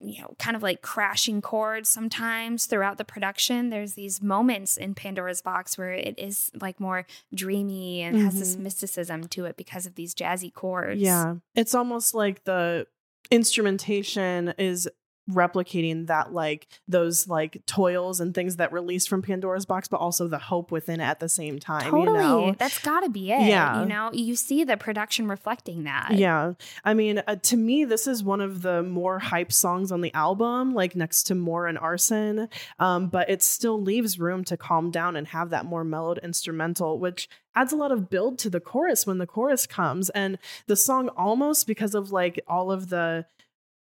you 0.00 0.20
know, 0.20 0.34
kind 0.38 0.54
of 0.56 0.62
like 0.62 0.82
crashing 0.82 1.40
chords 1.40 1.88
sometimes 1.88 2.66
throughout 2.66 2.98
the 2.98 3.04
production, 3.04 3.70
there's 3.70 3.94
these 3.94 4.20
moments 4.20 4.76
in 4.76 4.94
Pandora's 4.94 5.40
Box 5.40 5.78
where 5.78 5.92
it 5.92 6.18
is 6.18 6.50
like 6.60 6.78
more 6.78 7.06
dreamy 7.34 8.02
and 8.02 8.18
has 8.20 8.38
this 8.38 8.56
Mhm. 8.56 8.60
mysticism 8.60 9.26
to 9.28 9.46
it 9.46 9.56
because 9.56 9.86
of 9.86 9.94
these 9.94 10.14
jazzy 10.14 10.52
chords. 10.52 11.00
Yeah. 11.00 11.36
It's 11.54 11.74
almost 11.74 12.12
like 12.14 12.44
the 12.44 12.86
instrumentation 13.30 14.52
is 14.58 14.88
replicating 15.30 16.06
that 16.06 16.32
like 16.32 16.68
those 16.86 17.26
like 17.26 17.64
toils 17.66 18.20
and 18.20 18.34
things 18.34 18.56
that 18.56 18.72
release 18.72 19.06
from 19.06 19.22
Pandora's 19.22 19.66
box, 19.66 19.88
but 19.88 19.98
also 19.98 20.28
the 20.28 20.38
hope 20.38 20.70
within 20.70 21.00
it 21.00 21.04
at 21.04 21.20
the 21.20 21.28
same 21.28 21.58
time. 21.58 21.90
Totally. 21.90 22.18
You 22.18 22.22
know? 22.22 22.54
That's 22.58 22.78
got 22.78 23.00
to 23.00 23.08
be 23.08 23.32
it. 23.32 23.42
Yeah. 23.42 23.80
You 23.80 23.86
know, 23.86 24.10
you 24.12 24.36
see 24.36 24.64
the 24.64 24.76
production 24.76 25.28
reflecting 25.28 25.84
that. 25.84 26.12
Yeah. 26.14 26.52
I 26.84 26.94
mean, 26.94 27.22
uh, 27.26 27.36
to 27.36 27.56
me, 27.56 27.84
this 27.84 28.06
is 28.06 28.22
one 28.22 28.40
of 28.40 28.62
the 28.62 28.82
more 28.82 29.18
hype 29.18 29.52
songs 29.52 29.90
on 29.90 30.00
the 30.00 30.12
album, 30.14 30.74
like 30.74 30.94
next 30.94 31.24
to 31.24 31.34
More 31.34 31.66
and 31.66 31.78
Arson. 31.78 32.48
Um, 32.78 33.08
but 33.08 33.28
it 33.28 33.42
still 33.42 33.80
leaves 33.80 34.18
room 34.18 34.44
to 34.44 34.56
calm 34.56 34.90
down 34.90 35.16
and 35.16 35.26
have 35.28 35.50
that 35.50 35.64
more 35.64 35.84
mellowed 35.84 36.18
instrumental, 36.18 36.98
which 36.98 37.28
adds 37.54 37.72
a 37.72 37.76
lot 37.76 37.90
of 37.90 38.10
build 38.10 38.38
to 38.38 38.50
the 38.50 38.60
chorus 38.60 39.06
when 39.06 39.18
the 39.18 39.26
chorus 39.26 39.66
comes. 39.66 40.10
And 40.10 40.38
the 40.66 40.76
song 40.76 41.08
almost 41.10 41.66
because 41.66 41.94
of 41.94 42.12
like 42.12 42.40
all 42.46 42.70
of 42.70 42.90
the 42.90 43.26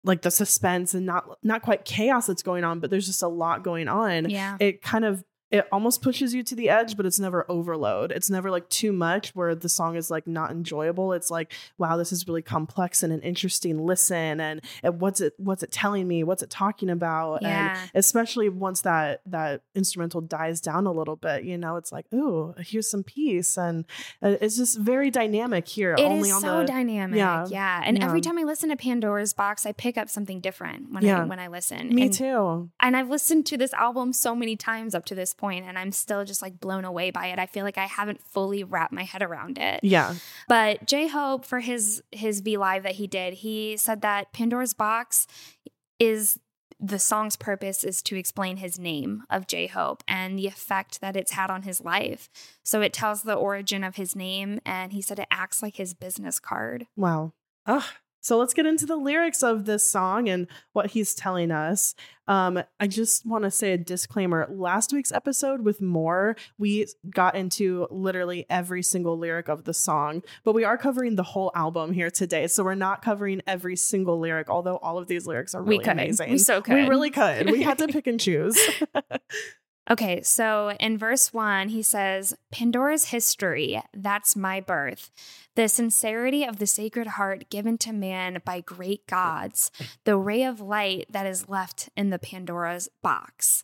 like 0.04 0.22
the 0.22 0.30
suspense 0.30 0.94
and 0.94 1.06
not 1.06 1.38
not 1.42 1.62
quite 1.62 1.84
chaos 1.84 2.26
that's 2.26 2.42
going 2.42 2.62
on, 2.64 2.78
but 2.80 2.90
there's 2.90 3.06
just 3.06 3.22
a 3.22 3.28
lot 3.28 3.64
going 3.64 3.88
on 3.88 4.28
Yeah. 4.30 4.56
it 4.60 4.82
kind 4.82 5.04
of 5.04 5.24
it 5.54 5.66
almost 5.72 6.02
pushes 6.02 6.34
you 6.34 6.42
to 6.42 6.54
the 6.54 6.68
edge 6.68 6.96
but 6.96 7.06
it's 7.06 7.20
never 7.20 7.44
overload 7.50 8.10
it's 8.12 8.28
never 8.30 8.50
like 8.50 8.68
too 8.68 8.92
much 8.92 9.30
where 9.34 9.54
the 9.54 9.68
song 9.68 9.96
is 9.96 10.10
like 10.10 10.26
not 10.26 10.50
enjoyable 10.50 11.12
it's 11.12 11.30
like 11.30 11.52
wow 11.78 11.96
this 11.96 12.10
is 12.12 12.26
really 12.28 12.42
complex 12.42 13.02
and 13.02 13.12
an 13.12 13.20
interesting 13.20 13.78
listen 13.86 14.40
and, 14.40 14.60
and 14.82 15.00
what's 15.00 15.20
it 15.20 15.32
what's 15.38 15.62
it 15.62 15.70
telling 15.70 16.06
me 16.08 16.24
what's 16.24 16.42
it 16.42 16.50
talking 16.50 16.90
about 16.90 17.42
Yeah. 17.42 17.78
and 17.80 17.90
especially 17.94 18.48
once 18.48 18.80
that 18.82 19.20
that 19.26 19.62
instrumental 19.74 20.20
dies 20.20 20.60
down 20.60 20.86
a 20.86 20.92
little 20.92 21.16
bit 21.16 21.44
you 21.44 21.56
know 21.56 21.76
it's 21.76 21.92
like 21.92 22.06
ooh 22.12 22.54
here's 22.58 22.90
some 22.90 23.04
peace 23.04 23.56
and 23.56 23.84
uh, 24.22 24.36
it's 24.40 24.56
just 24.56 24.78
very 24.78 25.10
dynamic 25.10 25.68
here 25.68 25.92
It 25.94 26.00
is 26.00 26.06
only 26.06 26.30
on 26.30 26.40
so 26.40 26.58
the 26.60 26.64
dynamic. 26.64 27.16
yeah. 27.18 27.46
Yeah. 27.48 27.82
And 27.84 28.02
every 28.02 28.20
time 28.20 28.38
I 28.38 28.42
listen 28.42 28.68
to 28.70 28.76
Pandora's 28.76 29.32
Box, 29.32 29.66
I 29.66 29.72
pick 29.72 29.96
up 29.96 30.08
something 30.08 30.40
different 30.40 30.92
when 30.92 31.04
I 31.08 31.24
when 31.24 31.38
I 31.38 31.48
listen. 31.48 31.94
me 31.94 32.02
and, 32.04 32.12
too 32.12 32.70
And 32.80 32.96
I've 32.96 33.08
listened 33.08 33.46
to 33.46 33.56
this 33.56 33.72
album 33.74 34.12
so 34.12 34.34
many 34.34 34.56
times 34.56 34.94
up 34.94 35.04
to 35.06 35.14
this 35.14 35.32
point, 35.34 35.43
and 35.52 35.78
I'm 35.78 35.92
still 35.92 36.24
just 36.24 36.42
like 36.42 36.60
blown 36.60 36.84
away 36.84 37.10
by 37.10 37.26
it. 37.26 37.38
I 37.38 37.46
feel 37.46 37.64
like 37.64 37.78
I 37.78 37.86
haven't 37.86 38.20
fully 38.22 38.64
wrapped 38.64 38.92
my 38.92 39.04
head 39.04 39.22
around 39.22 39.58
it. 39.58 39.80
yeah 39.82 40.14
But 40.48 40.86
J 40.86 41.08
Hope 41.08 41.44
for 41.44 41.60
his 41.60 42.02
his 42.12 42.40
V 42.40 42.56
Live 42.56 42.82
that 42.82 42.92
he 42.92 43.06
did, 43.06 43.34
he 43.34 43.76
said 43.76 44.02
that 44.02 44.32
Pandora's 44.32 44.74
Box 44.74 45.26
is 45.98 46.38
the 46.80 46.98
song's 46.98 47.36
purpose 47.36 47.84
is 47.84 48.02
to 48.02 48.16
explain 48.16 48.58
his 48.58 48.78
name 48.78 49.22
of 49.30 49.46
J 49.46 49.68
Hope 49.68 50.02
and 50.06 50.38
the 50.38 50.46
effect 50.46 51.00
that 51.00 51.16
it's 51.16 51.32
had 51.32 51.50
on 51.50 51.62
his 51.62 51.80
life. 51.80 52.28
So 52.62 52.82
it 52.82 52.92
tells 52.92 53.22
the 53.22 53.34
origin 53.34 53.84
of 53.84 53.96
his 53.96 54.14
name, 54.16 54.60
and 54.66 54.92
he 54.92 55.00
said 55.00 55.18
it 55.18 55.28
acts 55.30 55.62
like 55.62 55.76
his 55.76 55.94
business 55.94 56.38
card. 56.38 56.86
Wow. 56.96 57.32
Ugh. 57.66 57.84
So 58.24 58.38
let's 58.38 58.54
get 58.54 58.64
into 58.64 58.86
the 58.86 58.96
lyrics 58.96 59.42
of 59.42 59.66
this 59.66 59.86
song 59.86 60.30
and 60.30 60.46
what 60.72 60.92
he's 60.92 61.14
telling 61.14 61.50
us. 61.50 61.94
Um, 62.26 62.62
I 62.80 62.86
just 62.86 63.26
want 63.26 63.44
to 63.44 63.50
say 63.50 63.74
a 63.74 63.76
disclaimer. 63.76 64.48
Last 64.50 64.94
week's 64.94 65.12
episode 65.12 65.60
with 65.60 65.82
more, 65.82 66.34
we 66.56 66.86
got 67.10 67.34
into 67.34 67.86
literally 67.90 68.46
every 68.48 68.82
single 68.82 69.18
lyric 69.18 69.48
of 69.48 69.64
the 69.64 69.74
song, 69.74 70.22
but 70.42 70.54
we 70.54 70.64
are 70.64 70.78
covering 70.78 71.16
the 71.16 71.22
whole 71.22 71.52
album 71.54 71.92
here 71.92 72.10
today. 72.10 72.46
So 72.46 72.64
we're 72.64 72.74
not 72.74 73.02
covering 73.02 73.42
every 73.46 73.76
single 73.76 74.18
lyric, 74.18 74.48
although 74.48 74.78
all 74.78 74.96
of 74.96 75.06
these 75.06 75.26
lyrics 75.26 75.54
are 75.54 75.62
We 75.62 75.74
really 75.74 75.84
could. 75.84 75.92
amazing. 75.92 76.30
We 76.30 76.38
so 76.38 76.62
We 76.66 76.88
really 76.88 77.10
could. 77.10 77.50
We 77.50 77.62
had 77.62 77.76
to 77.76 77.88
pick 77.88 78.06
and 78.06 78.18
choose. 78.18 78.58
Okay, 79.90 80.22
so 80.22 80.70
in 80.80 80.96
verse 80.96 81.32
one, 81.34 81.68
he 81.68 81.82
says, 81.82 82.34
Pandora's 82.50 83.06
history, 83.06 83.82
that's 83.92 84.34
my 84.34 84.60
birth. 84.60 85.10
The 85.56 85.68
sincerity 85.68 86.42
of 86.44 86.58
the 86.58 86.66
sacred 86.66 87.06
heart 87.06 87.50
given 87.50 87.76
to 87.78 87.92
man 87.92 88.40
by 88.46 88.60
great 88.60 89.06
gods, 89.06 89.70
the 90.04 90.16
ray 90.16 90.42
of 90.42 90.60
light 90.60 91.06
that 91.10 91.26
is 91.26 91.48
left 91.50 91.90
in 91.96 92.08
the 92.08 92.18
Pandora's 92.18 92.88
box. 93.02 93.62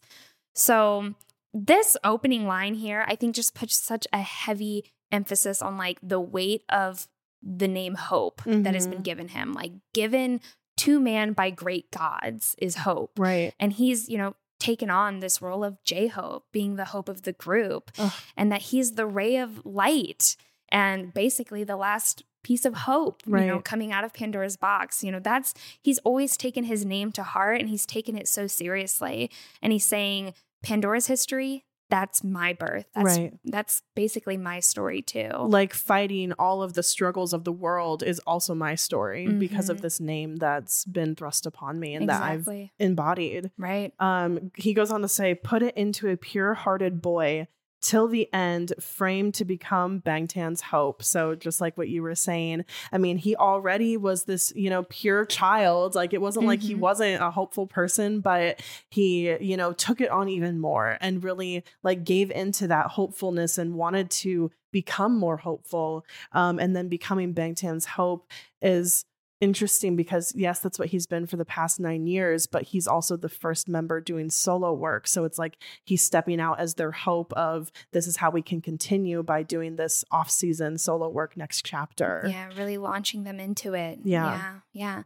So, 0.54 1.14
this 1.54 1.96
opening 2.04 2.46
line 2.46 2.74
here, 2.74 3.04
I 3.08 3.16
think, 3.16 3.34
just 3.34 3.54
puts 3.54 3.74
such 3.82 4.06
a 4.12 4.20
heavy 4.20 4.92
emphasis 5.10 5.62
on 5.62 5.78
like 5.78 5.98
the 6.02 6.20
weight 6.20 6.62
of 6.68 7.08
the 7.42 7.66
name 7.66 7.94
hope 7.94 8.42
that 8.44 8.74
has 8.74 8.86
been 8.86 8.98
Mhm. 9.00 9.04
given 9.04 9.28
him. 9.28 9.52
Like, 9.54 9.72
given 9.94 10.40
to 10.76 11.00
man 11.00 11.32
by 11.32 11.48
great 11.50 11.90
gods 11.90 12.54
is 12.58 12.76
hope. 12.76 13.18
right. 13.18 13.54
And 13.58 13.72
he's, 13.72 14.08
you 14.08 14.18
know, 14.18 14.34
taken 14.60 14.90
on 14.90 15.20
this 15.20 15.42
role 15.42 15.64
of 15.64 15.82
J 15.82 16.06
Hope, 16.06 16.44
being 16.52 16.76
the 16.76 16.86
hope 16.86 17.08
of 17.08 17.22
the 17.22 17.32
group, 17.32 17.90
Ugh. 17.98 18.12
and 18.36 18.52
that 18.52 18.62
he's 18.62 18.92
the 18.92 19.06
ray 19.06 19.36
of 19.36 19.64
light 19.64 20.36
and 20.70 21.12
basically 21.12 21.64
the 21.64 21.76
last 21.76 22.22
piece 22.42 22.64
of 22.64 22.74
hope, 22.74 23.22
you 23.26 23.46
know, 23.46 23.60
coming 23.60 23.92
out 23.92 24.04
of 24.04 24.14
Pandora's 24.14 24.56
box. 24.56 25.02
You 25.04 25.12
know, 25.12 25.20
that's 25.20 25.52
he's 25.82 25.98
always 26.00 26.36
taken 26.36 26.64
his 26.64 26.84
name 26.84 27.12
to 27.12 27.22
heart 27.22 27.60
and 27.60 27.68
he's 27.68 27.84
taken 27.84 28.16
it 28.16 28.28
so 28.28 28.46
seriously. 28.46 29.30
And 29.60 29.72
he's 29.72 29.84
saying, 29.84 30.34
Pandora's 30.62 31.06
history, 31.06 31.64
that's 31.90 32.22
my 32.24 32.52
birth. 32.54 32.86
That's 32.94 33.04
Right. 33.18 33.32
that's 33.44 33.82
basically 33.94 34.36
my 34.36 34.60
story 34.60 35.02
too. 35.02 35.28
Like 35.38 35.74
fighting 35.74 36.32
all 36.38 36.62
of 36.62 36.74
the 36.74 36.82
struggles 36.82 37.32
of 37.32 37.44
the 37.44 37.52
world 37.52 38.02
is 38.02 38.20
also 38.20 38.54
my 38.54 38.74
story 38.76 39.26
because 39.28 39.68
of 39.68 39.78
Mhm. 39.78 39.82
this 39.82 40.00
name 40.00 40.36
that's 40.36 40.84
been 40.84 41.14
thrust 41.16 41.46
upon 41.46 41.78
me 41.80 41.94
and 41.94 42.08
that 42.08 42.22
I've 42.22 42.48
embodied. 42.78 43.50
right. 43.58 43.92
Um, 43.98 44.52
he 44.56 44.72
goes 44.74 44.90
on 44.90 45.02
to 45.02 45.08
say, 45.08 45.34
put 45.34 45.62
it 45.62 45.76
into 45.76 46.08
a 46.08 46.16
pure 46.16 46.54
hearted 46.54 47.02
boy 47.02 47.48
till 47.80 48.08
the 48.08 48.32
end, 48.32 48.72
framed 48.78 49.34
to 49.34 49.44
become 49.44 50.00
Bangtan's 50.00 50.60
hope. 50.60 51.02
So, 51.02 51.34
just 51.34 51.60
like 51.60 51.76
what 51.78 51.88
you 51.88 52.02
were 52.02 52.14
saying, 52.14 52.64
I 52.92 52.98
mean, 52.98 53.16
he 53.16 53.36
already 53.36 53.96
was 53.96 54.24
this, 54.24 54.52
you 54.54 54.70
know, 54.70 54.82
pure 54.84 55.24
child. 55.24 55.94
Like, 55.94 56.12
it 56.12 56.20
wasn't 56.20 56.46
like 56.46 56.60
he 56.60 56.74
Mhm. 56.74 56.80
wasn't 56.80 57.22
a 57.22 57.30
hopeful 57.30 57.66
person, 57.66 58.20
but 58.20 58.60
he, 58.90 59.36
you 59.40 59.56
know, 59.56 59.72
took 59.72 60.00
it 60.00 60.10
on 60.10 60.28
even 60.28 60.58
more 60.60 60.98
and 61.00 61.24
really 61.24 61.64
like 61.82 62.04
gave 62.04 62.30
into 62.30 62.66
that 62.68 62.86
hopefulness 62.88 63.58
and 63.58 63.74
wanted 63.74 64.10
to 64.10 64.50
become 64.72 65.18
more 65.18 65.38
hopeful. 65.38 66.04
Um, 66.32 66.58
and 66.58 66.76
then 66.76 66.88
becoming 66.88 67.34
Bangtan's 67.34 67.86
hope 67.86 68.30
is 68.62 69.04
interesting 69.40 69.96
because 69.96 70.34
yes 70.36 70.60
that's 70.60 70.78
what 70.78 70.88
he's 70.88 71.06
been 71.06 71.26
for 71.26 71.36
the 71.36 71.44
past 71.44 71.80
nine 71.80 72.06
years 72.06 72.46
but 72.46 72.62
he's 72.64 72.86
also 72.86 73.16
the 73.16 73.28
first 73.28 73.68
member 73.68 74.00
doing 74.00 74.28
solo 74.28 74.72
work 74.72 75.08
so 75.08 75.24
it's 75.24 75.38
like 75.38 75.56
he's 75.84 76.02
stepping 76.02 76.40
out 76.40 76.60
as 76.60 76.74
their 76.74 76.90
hope 76.90 77.32
of 77.32 77.72
this 77.92 78.06
is 78.06 78.18
how 78.18 78.30
we 78.30 78.42
can 78.42 78.60
continue 78.60 79.22
by 79.22 79.42
doing 79.42 79.76
this 79.76 80.04
off-season 80.10 80.76
solo 80.76 81.08
work 81.08 81.36
next 81.36 81.64
chapter 81.64 82.24
Yeah, 82.26 82.48
really 82.56 82.78
launching 82.78 83.24
them 83.24 83.40
into 83.40 83.74
it. 83.74 84.00
Yeah. 84.04 84.24
Yeah. 84.24 84.54
Yeah. 84.72 85.02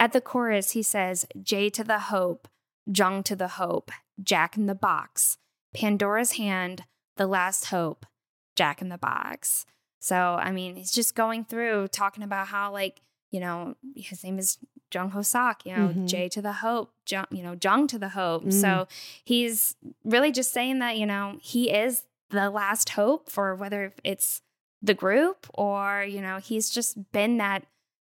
At 0.00 0.12
the 0.12 0.20
chorus, 0.20 0.72
he 0.72 0.82
says, 0.82 1.26
J 1.40 1.70
to 1.70 1.84
the 1.84 1.98
hope, 1.98 2.48
Jung 2.86 3.22
to 3.24 3.36
the 3.36 3.48
hope, 3.48 3.90
Jack 4.22 4.56
in 4.56 4.66
the 4.66 4.74
box, 4.74 5.38
Pandora's 5.74 6.32
hand, 6.32 6.84
the 7.16 7.26
last 7.26 7.66
hope, 7.66 8.06
Jack 8.56 8.82
in 8.82 8.88
the 8.88 8.98
box. 8.98 9.66
So, 10.00 10.16
I 10.16 10.50
mean, 10.50 10.76
he's 10.76 10.92
just 10.92 11.14
going 11.14 11.44
through 11.44 11.88
talking 11.88 12.24
about 12.24 12.48
how, 12.48 12.72
like, 12.72 13.00
you 13.34 13.40
know, 13.40 13.74
his 13.96 14.22
name 14.24 14.38
is 14.38 14.58
Jung 14.94 15.10
Hoseok, 15.10 15.58
you 15.66 15.72
know, 15.76 15.88
Mhm. 15.88 16.06
J 16.12 16.28
to 16.28 16.40
the 16.48 16.52
hope, 16.64 16.88
Jung, 17.10 17.26
you 17.30 17.42
know, 17.42 17.54
Jung 17.64 17.86
to 17.88 17.98
the 17.98 18.10
hope. 18.10 18.44
Mm. 18.44 18.52
So 18.64 18.86
he's 19.24 19.74
really 20.04 20.30
just 20.30 20.52
saying 20.52 20.78
that, 20.78 20.96
you 21.00 21.06
know, 21.12 21.38
he 21.42 21.62
is 21.70 22.04
the 22.30 22.48
last 22.50 22.90
hope 22.90 23.28
for 23.28 23.54
whether 23.62 23.92
it's 24.04 24.40
the 24.82 24.94
group 24.94 25.46
or 25.54 26.04
you 26.14 26.20
know 26.20 26.36
he's 26.38 26.68
just 26.68 27.10
been 27.12 27.38
that 27.38 27.64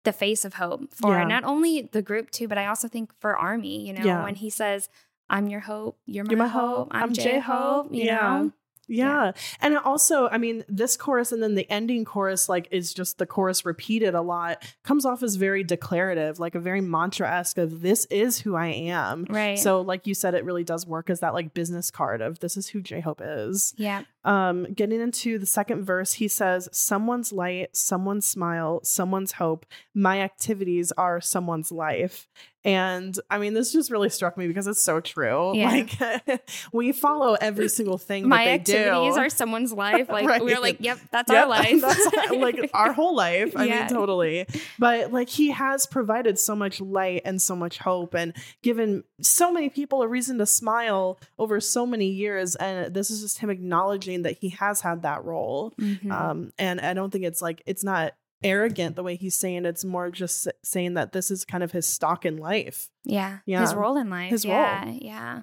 the 0.04 0.12
face 0.12 0.44
of 0.44 0.54
hope 0.54 0.92
for 0.92 1.12
Yeah. 1.18 1.24
not 1.24 1.44
only 1.44 1.82
the 1.96 2.02
group 2.02 2.30
too 2.36 2.48
but 2.48 2.58
i 2.58 2.66
also 2.66 2.88
think 2.88 3.12
for 3.20 3.36
army 3.36 3.86
you 3.86 3.92
know 3.92 4.04
Yeah. 4.04 4.24
when 4.24 4.34
he 4.34 4.50
says 4.50 4.88
i'm 5.30 5.46
your 5.48 5.60
hope 5.60 5.94
you're 6.06 6.24
my, 6.24 6.30
You're 6.30 6.38
my 6.38 6.48
hope, 6.48 6.76
hope, 6.76 6.88
i'm, 6.90 7.02
I'm 7.04 7.08
hope 7.10 7.16
J-Hope." 7.26 7.94
you 7.94 8.04
Yeah. 8.04 8.20
know 8.20 8.52
yeah. 8.88 9.32
and 9.60 9.76
also 9.78 10.28
i 10.28 10.38
mean 10.38 10.64
this 10.68 10.96
chorus 10.96 11.32
and 11.32 11.42
then 11.42 11.54
the 11.54 11.68
ending 11.70 12.04
chorus 12.04 12.48
like 12.48 12.68
is 12.70 12.92
just 12.94 13.18
the 13.18 13.26
chorus 13.26 13.64
repeated 13.64 14.14
a 14.14 14.22
lot 14.22 14.64
comes 14.82 15.04
off 15.04 15.22
as 15.22 15.36
very 15.36 15.64
declarative 15.64 16.38
like 16.38 16.54
a 16.54 16.60
very 16.60 16.80
mantra-esque 16.80 17.58
of 17.58 17.80
this 17.80 18.04
is 18.06 18.40
who 18.40 18.54
i 18.54 18.66
am. 18.66 19.26
Right. 19.28 19.58
So 19.58 19.80
like 19.80 20.06
you 20.06 20.14
said 20.14 20.34
it 20.34 20.44
really 20.44 20.64
does 20.64 20.86
work 20.86 21.10
as 21.10 21.20
that 21.20 21.34
like 21.34 21.54
business 21.54 21.90
card 21.90 22.20
of 22.20 22.40
this 22.40 22.56
is 22.56 22.68
who 22.68 22.80
j-hope 22.80 23.20
is. 23.22 23.74
Yeah 23.76 24.02
Um, 24.26 24.66
getting 24.74 25.00
into 25.00 25.38
the 25.38 25.46
second 25.46 25.84
verse, 25.84 26.14
he 26.14 26.28
says, 26.28 26.68
Someone's 26.72 27.32
light, 27.32 27.74
someone's 27.76 28.26
smile, 28.26 28.80
someone's 28.82 29.32
hope. 29.32 29.64
My 29.94 30.20
activities 30.20 30.92
are 30.98 31.20
someone's 31.20 31.72
life. 31.72 32.28
And 32.64 33.16
I 33.30 33.38
mean, 33.38 33.54
this 33.54 33.72
just 33.72 33.92
really 33.92 34.08
struck 34.08 34.36
me 34.36 34.48
because 34.48 34.66
it's 34.66 34.82
so 34.82 34.98
true. 34.98 35.52
Yeah. 35.56 35.68
Like 35.70 36.42
we 36.72 36.90
follow 36.90 37.36
every 37.40 37.68
single 37.68 37.96
thing 37.96 38.28
My 38.28 38.38
that 38.38 38.64
they 38.66 38.74
activities 38.78 39.14
do. 39.14 39.20
are 39.20 39.30
someone's 39.30 39.72
life. 39.72 40.08
Like 40.16 40.26
Right. 40.26 40.42
we're 40.42 40.58
like, 40.58 40.78
yep, 40.80 40.98
that's 41.12 41.30
Yep, 41.30 41.42
our 41.44 41.48
life. 41.48 41.80
that's 41.80 42.32
like 42.32 42.70
our 42.74 42.92
whole 42.92 43.14
life. 43.14 43.56
I 43.56 43.66
Yeah. 43.66 43.80
mean, 43.80 43.88
totally. 43.90 44.46
But 44.80 45.12
like 45.12 45.28
he 45.28 45.50
has 45.50 45.86
provided 45.86 46.40
so 46.40 46.56
much 46.56 46.80
light 46.80 47.22
and 47.24 47.40
so 47.40 47.54
much 47.54 47.78
hope 47.78 48.14
and 48.14 48.34
given 48.62 49.04
so 49.20 49.52
many 49.52 49.68
people 49.68 50.02
a 50.02 50.08
reason 50.08 50.38
to 50.38 50.46
smile 50.46 51.20
over 51.38 51.60
so 51.60 51.86
many 51.86 52.06
years. 52.08 52.56
And 52.56 52.92
this 52.92 53.10
is 53.12 53.20
just 53.22 53.38
him 53.38 53.48
acknowledging 53.48 54.15
that 54.22 54.38
he 54.38 54.50
has 54.50 54.80
had 54.80 55.02
that 55.02 55.24
role. 55.24 55.72
Mhm. 55.78 56.10
Um, 56.10 56.52
and 56.58 56.80
I 56.80 56.94
don't 56.94 57.10
think 57.10 57.24
it's 57.24 57.42
like 57.42 57.62
it's 57.66 57.84
not 57.84 58.14
arrogant 58.42 58.96
the 58.96 59.02
way 59.02 59.16
he's 59.16 59.34
saying 59.34 59.64
it. 59.64 59.66
it's 59.66 59.84
more 59.84 60.10
just 60.10 60.48
saying 60.62 60.94
that 60.94 61.12
this 61.12 61.30
is 61.30 61.44
kind 61.44 61.64
of 61.64 61.72
his 61.72 61.86
stock 61.86 62.24
in 62.24 62.36
life. 62.36 62.90
Yeah. 63.04 63.38
Yeah. 63.46 63.60
His 63.62 63.74
role 63.74 63.96
in 63.96 64.10
life. 64.10 64.30
His 64.30 64.44
yeah. 64.44 64.84
role. 64.84 64.98
Yeah. 65.00 65.42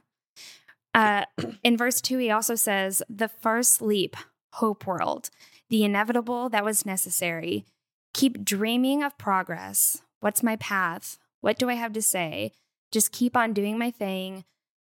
Uh, 0.93 1.25
in 1.63 1.77
verse 1.77 2.01
two, 2.01 2.17
he 2.17 2.29
also 2.29 2.55
says, 2.55 3.01
The 3.09 3.27
first 3.27 3.81
leap, 3.81 4.15
hope 4.53 4.85
world, 4.85 5.29
the 5.69 5.83
inevitable 5.83 6.49
that 6.49 6.63
was 6.63 6.85
necessary. 6.85 7.65
Keep 8.13 8.45
dreaming 8.45 9.03
of 9.03 9.17
progress. 9.17 10.01
What's 10.19 10.43
my 10.43 10.55
path? 10.57 11.17
What 11.41 11.57
do 11.57 11.69
I 11.69 11.73
have 11.73 11.93
to 11.93 12.01
say? 12.01 12.51
Just 12.91 13.11
keep 13.11 13.35
on 13.35 13.53
doing 13.53 13.77
my 13.77 13.89
thing. 13.89 14.45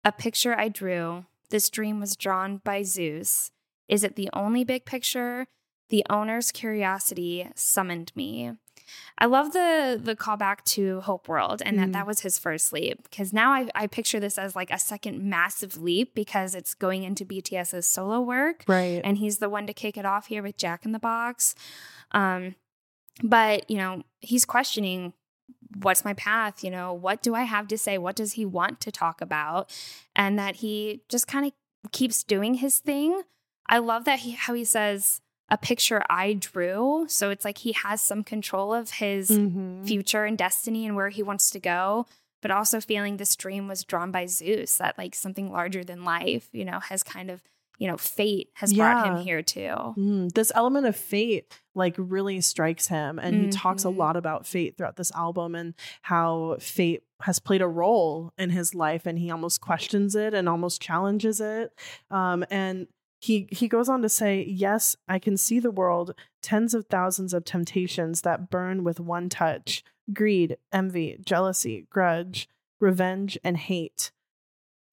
A 0.05 0.12
picture 0.12 0.57
I 0.57 0.69
drew. 0.69 1.25
This 1.51 1.71
dream 1.71 1.99
was 1.99 2.15
drawn 2.15 2.59
by 2.59 2.83
Zeus. 2.83 3.51
Is 3.88 4.05
it 4.05 4.16
the 4.16 4.29
only 4.33 4.64
big 4.64 4.85
picture? 4.85 5.46
The 5.88 6.05
owner's 6.11 6.51
curiosity 6.53 7.49
summoned 7.55 8.12
me. 8.16 8.53
I 9.18 9.27
love 9.27 9.53
the 9.53 10.01
the 10.03 10.14
callback 10.14 10.62
to 10.77 11.01
Hope 11.01 11.29
World 11.29 11.61
and 11.64 11.79
that 11.79 11.88
Mhm. 11.88 11.92
that 11.94 12.07
was 12.07 12.20
his 12.20 12.38
first 12.38 12.72
leap 12.72 13.03
because 13.05 13.33
now 13.33 13.53
I, 13.53 13.68
I 13.75 13.87
picture 13.88 14.20
this 14.20 14.38
as 14.38 14.55
like 14.55 14.70
a 14.70 14.79
second 14.79 15.22
massive 15.22 15.77
leap 15.77 16.14
because 16.14 16.55
it's 16.55 16.75
going 16.75 17.03
into 17.03 17.25
BTS's 17.25 17.87
solo 17.87 18.20
work 18.20 18.64
Right. 18.68 19.01
and 19.05 19.18
he's 19.18 19.38
the 19.38 19.49
one 19.49 19.66
to 19.66 19.72
kick 19.72 19.96
it 19.96 20.07
off 20.07 20.27
here 20.29 20.42
with 20.42 20.57
Jack 20.57 20.85
in 20.85 20.92
the 20.92 20.99
Box. 21.01 21.55
Um, 22.12 22.55
but 23.22 23.68
you 23.70 23.77
know 23.79 24.03
he's 24.20 24.44
questioning 24.44 25.12
what's 25.81 26.05
my 26.05 26.12
path 26.14 26.62
you 26.62 26.70
know 26.70 26.92
what 26.92 27.22
do 27.22 27.35
i 27.35 27.42
have 27.42 27.66
to 27.66 27.77
say 27.79 27.96
what 27.99 28.14
does 28.14 28.33
he 28.33 28.44
want 28.44 28.79
to 28.81 28.92
talk 28.92 29.20
about 29.20 29.70
and 30.14 30.38
that 30.38 30.57
he 30.57 31.03
just 31.09 31.27
kind 31.27 31.46
of 31.46 31.53
keeps 31.92 32.22
doing 32.22 32.55
his 32.55 32.79
thing 32.79 33.22
i 33.68 33.79
love 33.79 34.05
that 34.05 34.20
he 34.20 34.33
how 34.33 34.55
he 34.55 34.64
says 34.64 35.20
a 35.50 35.57
picture 35.59 36.02
i 36.11 36.33
drew 36.33 37.05
so 37.09 37.31
it's 37.31 37.44
like 37.44 37.59
he 37.59 37.72
has 37.72 38.02
some 38.02 38.24
control 38.24 38.74
of 38.74 38.90
his 38.92 39.31
Mhm. 39.31 39.87
future 39.87 40.24
and 40.24 40.37
destiny 40.38 40.87
and 40.87 40.96
where 40.96 41.09
he 41.11 41.22
wants 41.22 41.50
to 41.50 41.61
go 41.61 42.07
but 42.42 42.50
also 42.50 42.81
feeling 42.81 43.16
this 43.16 43.35
dream 43.37 43.68
was 43.68 43.85
drawn 43.85 44.11
by 44.11 44.26
zeus 44.26 44.76
that 44.79 44.96
like 44.98 45.14
something 45.14 45.50
larger 45.50 45.85
than 45.85 46.05
life 46.05 46.48
you 46.52 46.64
know 46.64 46.81
has 46.81 47.02
kind 47.02 47.31
of 47.31 47.42
you 47.79 47.87
know 47.87 47.96
fate 47.96 48.50
has 48.55 48.72
brought 48.74 49.05
him 49.05 49.16
here 49.24 49.42
too 49.42 49.94
Mm, 49.98 50.31
this 50.33 50.52
element 50.55 50.85
of 50.87 50.94
fate 50.94 51.50
like 51.74 51.94
really 51.96 52.42
strikes 52.42 52.88
him 52.88 53.18
and 53.18 53.35
he 53.35 53.48
talks 53.48 53.85
a 53.85 53.88
Mhm. 53.88 53.96
lot 53.96 54.16
about 54.16 54.46
fate 54.46 54.76
throughout 54.76 54.96
this 54.96 55.11
album 55.12 55.55
and 55.55 55.72
how 56.02 56.57
fate 56.61 57.02
has 57.22 57.38
played 57.38 57.62
a 57.62 57.66
role 57.68 58.31
in 58.37 58.50
his 58.50 58.74
life 58.74 59.07
and 59.07 59.18
he 59.18 59.31
almost 59.31 59.62
questions 59.62 60.14
it 60.14 60.35
and 60.35 60.50
almost 60.50 60.83
challenges 60.83 61.40
it 61.40 61.72
um, 62.11 62.44
and 62.50 62.88
he 63.20 63.48
he 63.50 63.66
goes 63.68 63.88
on 63.88 64.02
to 64.02 64.09
say 64.09 64.44
yes 64.48 64.94
i 65.09 65.18
can 65.18 65.37
see 65.37 65.59
the 65.59 65.70
world 65.70 66.14
tens 66.42 66.74
of 66.74 66.87
thousands 66.87 67.33
of 67.33 67.44
temptations 67.44 68.22
that 68.22 68.50
burn 68.50 68.85
with 68.85 69.00
one 69.00 69.29
touch 69.29 69.83
greed 70.12 70.57
envy 70.72 71.18
jealousy 71.24 71.87
grudge 71.90 72.48
revenge 72.79 73.38
and 73.42 73.57
hate. 73.57 74.12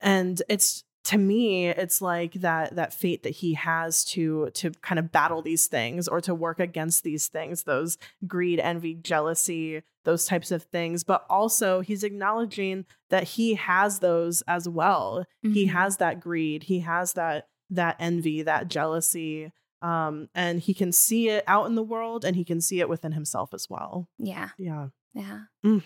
And 0.00 0.40
it's 0.48 0.84
to 1.04 1.18
me 1.18 1.68
it's 1.68 2.00
like 2.00 2.32
that 2.34 2.76
that 2.76 2.94
fate 2.94 3.22
that 3.24 3.30
he 3.36 3.52
has 3.54 4.04
to 4.06 4.48
to 4.54 4.70
kind 4.80 4.98
of 4.98 5.12
battle 5.12 5.42
these 5.42 5.66
things 5.66 6.08
or 6.08 6.22
to 6.22 6.34
work 6.34 6.58
against 6.58 7.04
these 7.04 7.28
things 7.28 7.64
those 7.64 7.98
greed 8.26 8.58
envy 8.58 8.94
jealousy 8.94 9.82
those 10.04 10.24
types 10.24 10.50
of 10.50 10.62
things. 10.64 11.04
But 11.04 11.26
also 11.28 11.80
he's 11.80 12.04
acknowledging 12.04 12.86
that 13.10 13.24
he 13.24 13.54
has 13.54 13.98
those 14.00 14.42
as 14.48 14.66
well. 14.68 15.24
He 15.42 15.66
Mhm. 15.66 15.70
has 15.72 15.96
that 15.98 16.20
greed. 16.20 16.64
He 16.64 16.80
has 16.80 17.12
that 17.14 17.48
that 17.70 17.96
envy 17.98 18.42
that 18.42 18.68
jealousy 18.68 19.52
um 19.82 20.28
and 20.34 20.60
he 20.60 20.74
can 20.74 20.92
see 20.92 21.28
it 21.28 21.44
out 21.46 21.66
in 21.66 21.74
the 21.74 21.82
world 21.82 22.24
and 22.24 22.36
he 22.36 22.44
can 22.44 22.60
see 22.60 22.80
it 22.80 22.88
within 22.88 23.12
himself 23.12 23.52
as 23.52 23.66
well 23.68 24.08
yeah 24.18 24.50
yeah 24.58 24.88
Yeah. 25.14 25.40
Mm. 25.64 25.82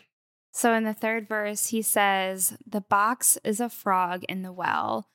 So 0.53 0.73
in 0.73 0.85
the 0.85 0.95
third 0.95 1.29
verse, 1.29 1.69
he 1.69 1.83
says, 1.83 2.57
The 2.67 2.81
box 2.81 3.39
is 3.45 3.61
a 3.61 3.69
frog 3.69 4.25
in 4.29 4.43
the 4.43 4.51
well. 4.53 5.09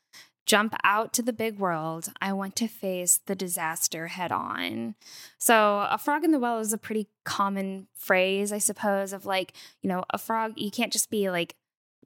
Jump 0.45 0.75
out 0.83 1.11
to 1.13 1.21
the 1.21 1.33
big 1.33 1.57
world. 1.57 2.09
I 2.21 2.33
want 2.33 2.55
to 2.57 2.67
face 2.67 3.19
the 3.25 3.35
disaster 3.35 4.07
head 4.07 4.31
on. 4.31 4.95
So, 5.37 5.87
a 5.89 5.97
frog 5.97 6.23
in 6.23 6.31
the 6.31 6.39
well 6.39 6.59
is 6.59 6.71
a 6.73 6.77
pretty 6.77 7.07
common 7.25 7.87
phrase, 7.95 8.51
I 8.53 8.57
suppose, 8.57 9.11
of 9.13 9.25
like, 9.25 9.53
you 9.81 9.89
know, 9.89 10.03
a 10.11 10.17
frog, 10.17 10.53
you 10.55 10.69
can't 10.69 10.93
just 10.93 11.09
be 11.09 11.29
like 11.29 11.55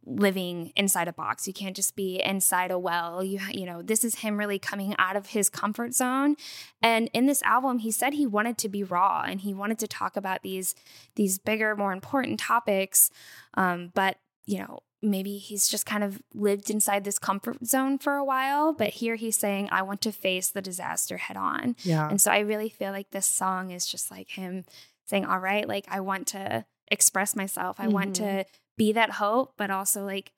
living 0.10 0.72
inside 0.78 1.08
a 1.10 1.13
box. 1.13 1.48
You 1.48 1.54
can't 1.54 1.76
just 1.76 1.96
be 1.96 2.22
inside 2.24 2.72
a 2.72 2.80
well. 2.80 3.24
You 3.24 3.39
you 3.52 3.65
know, 3.65 3.82
this 3.82 4.04
is 4.04 4.15
him 4.15 4.38
really 4.38 4.58
coming 4.58 4.96
out 4.98 5.15
of 5.17 5.28
his 5.28 5.50
comfort 5.50 5.93
zone. 5.93 6.36
And 6.82 7.10
in 7.13 7.26
this 7.26 7.43
album, 7.43 7.80
he 7.80 7.91
said 7.91 8.13
he 8.13 8.26
wanted 8.26 8.58
to 8.60 8.70
be 8.70 8.84
raw 8.84 9.24
and 9.28 9.41
he 9.41 9.54
wanted 9.54 9.80
to 9.80 9.88
talk 9.88 10.15
about 10.15 10.43
these 10.43 10.76
these 11.15 11.38
bigger, 11.38 11.76
more 11.76 11.91
important 11.91 12.39
topics. 12.39 13.12
Um, 13.56 13.91
but 13.93 14.17
you 14.46 14.60
know, 14.60 14.80
maybe 15.02 15.38
he's 15.38 15.67
just 15.67 15.86
kind 15.86 16.04
of 16.06 16.22
lived 16.34 16.70
inside 16.70 17.04
this 17.04 17.20
comfort 17.20 17.65
zone 17.65 17.98
for 17.98 18.13
a 18.15 18.24
while. 18.24 18.74
But 18.74 18.91
here 18.93 19.15
he's 19.15 19.38
saying, 19.38 19.67
"I 19.74 19.82
want 19.82 20.02
to 20.04 20.12
face 20.13 20.50
the 20.50 20.62
disaster 20.62 21.17
head 21.17 21.36
on." 21.38 21.76
yeah 21.84 22.08
And 22.10 22.22
so 22.22 22.32
I 22.32 22.39
really 22.39 22.70
feel 22.70 22.91
like 22.93 23.12
this 23.12 23.26
song 23.26 23.72
is 23.72 23.86
just 23.86 24.10
like 24.10 24.30
him 24.30 24.63
saying, 25.06 25.26
All 25.26 25.39
right, 25.39 25.67
like 25.67 25.86
I 25.89 26.00
want 26.00 26.28
to 26.28 26.65
express 26.89 27.36
myself. 27.36 27.76
I 27.80 27.89
want 27.89 28.12
Mhm. 28.12 28.13
to 28.15 28.46
be 28.78 28.92
that 28.94 29.12
hope, 29.12 29.54
but 29.58 29.70
also 29.72 30.06
like 30.06 30.32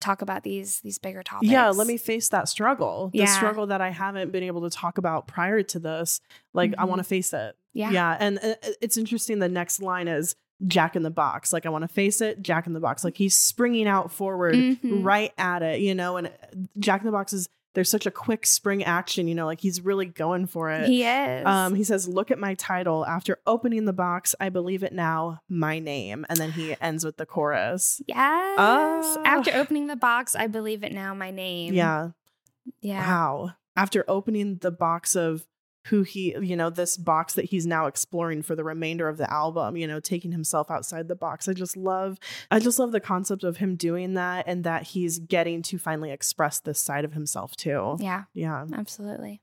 talk 0.00 0.20
about 0.20 0.42
these 0.42 0.80
these 0.80 0.98
bigger 0.98 1.22
topics. 1.22 1.50
Yeah, 1.50 1.70
let 1.70 1.86
me 1.86 1.96
face 1.96 2.28
that 2.30 2.48
struggle. 2.48 3.10
The 3.12 3.20
Yeah. 3.20 3.26
struggle 3.26 3.66
that 3.68 3.80
I 3.80 3.90
haven't 3.90 4.32
been 4.32 4.42
able 4.42 4.62
to 4.68 4.70
talk 4.70 4.98
about 4.98 5.26
prior 5.26 5.62
to 5.62 5.78
this. 5.78 6.20
Like, 6.52 6.74
I 6.76 6.84
Mhm. 6.84 6.88
want 6.88 6.98
to 6.98 7.04
face 7.04 7.32
it. 7.32 7.56
Yeah. 7.72 7.90
Yeah. 7.90 8.16
And 8.20 8.38
uh, 8.38 8.54
it's 8.82 8.96
interesting. 8.98 9.38
The 9.38 9.48
next 9.48 9.80
line 9.80 10.08
is 10.08 10.34
Jack 10.66 10.94
in 10.94 11.02
the 11.02 11.10
box. 11.10 11.52
Like, 11.52 11.64
I 11.66 11.70
want 11.70 11.82
to 11.82 11.88
face 11.88 12.20
it, 12.20 12.42
Jack 12.42 12.66
in 12.66 12.74
the 12.74 12.80
box. 12.80 13.02
Like, 13.02 13.16
he's 13.16 13.36
springing 13.36 13.88
out 13.88 14.12
forward 14.12 14.54
Mhm. 14.54 15.04
right 15.04 15.32
at 15.38 15.62
it, 15.62 15.80
you 15.80 15.94
know? 15.94 16.16
And 16.16 16.26
uh, 16.28 16.30
Jack 16.78 17.00
in 17.00 17.06
the 17.06 17.12
box 17.12 17.32
is, 17.32 17.48
there's 17.74 17.90
such 17.90 18.06
a 18.06 18.10
quick 18.10 18.46
spring 18.46 18.82
action, 18.84 19.28
you 19.28 19.34
know? 19.34 19.46
Like, 19.46 19.60
he's 19.60 19.80
really 19.80 20.06
going 20.06 20.46
for 20.46 20.70
it. 20.70 20.88
He 20.88 21.04
is. 21.04 21.46
Um, 21.46 21.74
he 21.74 21.84
says, 21.84 22.08
"Look 22.08 22.30
at 22.30 22.38
my 22.38 22.54
title. 22.54 23.04
After 23.04 23.38
opening 23.46 23.84
the 23.84 23.92
box, 23.92 24.34
I 24.40 24.48
believe 24.48 24.82
it 24.82 24.92
now. 24.92 25.40
My 25.48 25.78
name." 25.78 26.24
And 26.28 26.38
then 26.38 26.52
he 26.52 26.76
ends 26.80 27.04
with 27.04 27.16
the 27.16 27.26
chorus. 27.26 28.00
yes. 28.06 28.16
Ah. 28.58 29.22
After 29.24 29.52
opening 29.54 29.86
the 29.88 29.96
box, 29.96 30.34
I 30.34 30.46
believe 30.46 30.82
it 30.82 30.92
now, 30.92 31.14
my 31.14 31.30
name. 31.30 31.74
Yeah. 31.74 32.10
Yeah. 32.80 33.06
Wow. 33.06 33.50
After 33.76 34.04
opening 34.08 34.58
the 34.58 34.70
box 34.70 35.16
of 35.16 35.44
who 35.86 36.02
he, 36.02 36.34
you 36.40 36.56
know, 36.56 36.70
this 36.70 36.96
box 36.96 37.34
that 37.34 37.46
he's 37.46 37.66
now 37.66 37.86
exploring 37.86 38.42
for 38.42 38.56
the 38.56 38.64
remainder 38.64 39.08
of 39.08 39.18
the 39.18 39.30
album, 39.32 39.76
you 39.76 39.86
know, 39.86 40.00
taking 40.00 40.32
himself 40.32 40.70
outside 40.70 41.08
the 41.08 41.14
box. 41.14 41.48
I 41.48 41.52
just 41.52 41.76
love, 41.76 42.18
I 42.50 42.58
just 42.58 42.78
love 42.78 42.92
the 42.92 43.00
concept 43.00 43.44
of 43.44 43.58
him 43.58 43.76
doing 43.76 44.14
that 44.14 44.44
and 44.46 44.64
that 44.64 44.84
he's 44.84 45.18
getting 45.18 45.62
to 45.62 45.78
finally 45.78 46.10
express 46.10 46.58
this 46.60 46.80
side 46.80 47.04
of 47.04 47.12
himself 47.12 47.54
too. 47.56 47.96
Yeah. 48.00 48.24
Yeah. 48.32 48.66
Absolutely. 48.72 49.42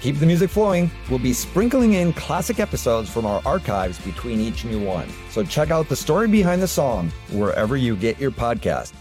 Keep 0.00 0.16
the 0.16 0.26
music 0.26 0.48
flowing, 0.48 0.90
we'll 1.10 1.18
be 1.18 1.34
sprinkling 1.34 1.92
in 1.92 2.14
classic 2.14 2.58
episodes 2.58 3.10
from 3.10 3.26
our 3.26 3.42
archives 3.44 3.98
between 3.98 4.40
each 4.40 4.64
new 4.64 4.82
one. 4.82 5.06
So 5.30 5.44
check 5.44 5.70
out 5.70 5.90
the 5.90 5.96
story 5.96 6.26
behind 6.26 6.62
the 6.62 6.68
song 6.68 7.10
wherever 7.32 7.76
you 7.76 7.96
get 7.96 8.18
your 8.18 8.30
podcast. 8.30 8.92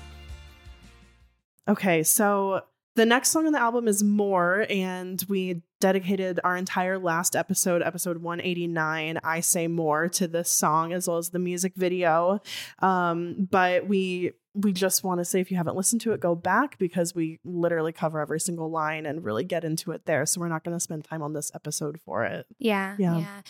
Okay, 1.70 2.04
so 2.04 2.64
the 2.96 3.06
next 3.06 3.30
song 3.30 3.46
on 3.46 3.54
the 3.54 3.62
album 3.62 3.88
is 3.88 4.04
More, 4.04 4.66
and 4.70 5.24
we 5.30 5.62
dedicated 5.80 6.42
our 6.44 6.58
entire 6.58 7.00
last 7.00 7.34
episode, 7.34 7.82
episode 7.82 8.18
189, 8.18 9.20
I 9.24 9.40
Say 9.40 9.68
More, 9.68 10.10
to 10.10 10.28
this 10.28 10.52
song 10.52 10.92
as 10.92 11.08
well 11.08 11.18
as 11.18 11.30
the 11.30 11.40
music 11.40 11.76
video. 11.76 12.42
Um, 12.80 13.48
but 13.50 13.88
we 13.88 14.34
we 14.62 14.74
just 14.74 15.04
want 15.04 15.19
to 15.19 15.26
say 15.26 15.39
if 15.39 15.52
you 15.52 15.58
haven't 15.58 15.76
listened 15.76 16.02
to 16.02 16.12
it, 16.13 16.19
go 16.19 16.36
back 16.36 16.78
because 16.78 17.13
we 17.15 17.39
literally 17.43 17.91
cover 17.91 18.19
every 18.19 18.39
single 18.39 18.69
line 18.69 19.06
and 19.06 19.24
really 19.24 19.43
get 19.43 19.63
into 19.63 19.91
it 19.91 20.06
there. 20.06 20.26
So 20.26 20.41
we're 20.41 20.48
not 20.50 20.63
going 20.63 20.76
to 20.76 20.80
spend 20.80 21.06
time 21.06 21.22
on 21.22 21.34
this 21.34 21.52
episode 21.54 22.00
for 22.00 22.26
it. 22.26 22.45
Yeah. 22.58 22.95
Yeah. 23.00 23.17
Yeah. 23.19 23.41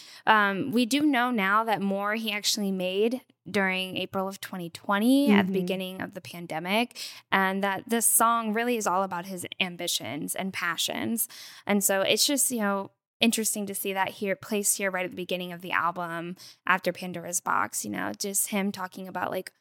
Um, 0.50 0.72
we 0.72 0.86
do 0.86 1.02
know 1.02 1.32
now 1.32 1.63
that 1.63 1.82
more 1.82 2.15
he 2.15 2.32
actually 2.32 2.72
made 2.72 3.22
during 3.50 3.98
April 3.98 4.28
of 4.28 4.39
2020 4.41 5.32
at 5.32 5.48
the 5.48 5.52
Mhm. 5.52 5.54
beginning 5.54 6.02
of 6.02 6.13
the 6.13 6.22
pandemic, 6.22 6.98
and 7.32 7.63
that 7.63 7.84
this 7.88 8.06
song 8.06 8.54
really 8.54 8.78
is 8.78 8.86
all 8.86 9.02
about 9.04 9.26
his 9.26 9.45
ambitions 9.60 10.36
and 10.36 10.54
passions. 10.54 11.28
And 11.65 11.84
so 11.84 12.02
it's 12.02 12.28
just, 12.28 12.52
you 12.52 12.60
know, 12.60 12.91
interesting 13.19 13.65
to 13.65 13.76
see 13.76 13.91
that 13.93 14.10
here 14.10 14.36
placed 14.36 14.78
here 14.78 14.89
right 14.91 15.04
at 15.06 15.12
the 15.12 15.15
beginning 15.17 15.52
of 15.52 15.62
the 15.62 15.72
album 15.72 16.36
after 16.65 16.93
Pandora's 16.93 17.41
Box, 17.41 17.84
you 17.84 17.91
know, 17.91 18.12
just 18.17 18.48
him 18.50 18.72
talking 18.72 19.08
about 19.08 19.32
like 19.32 19.52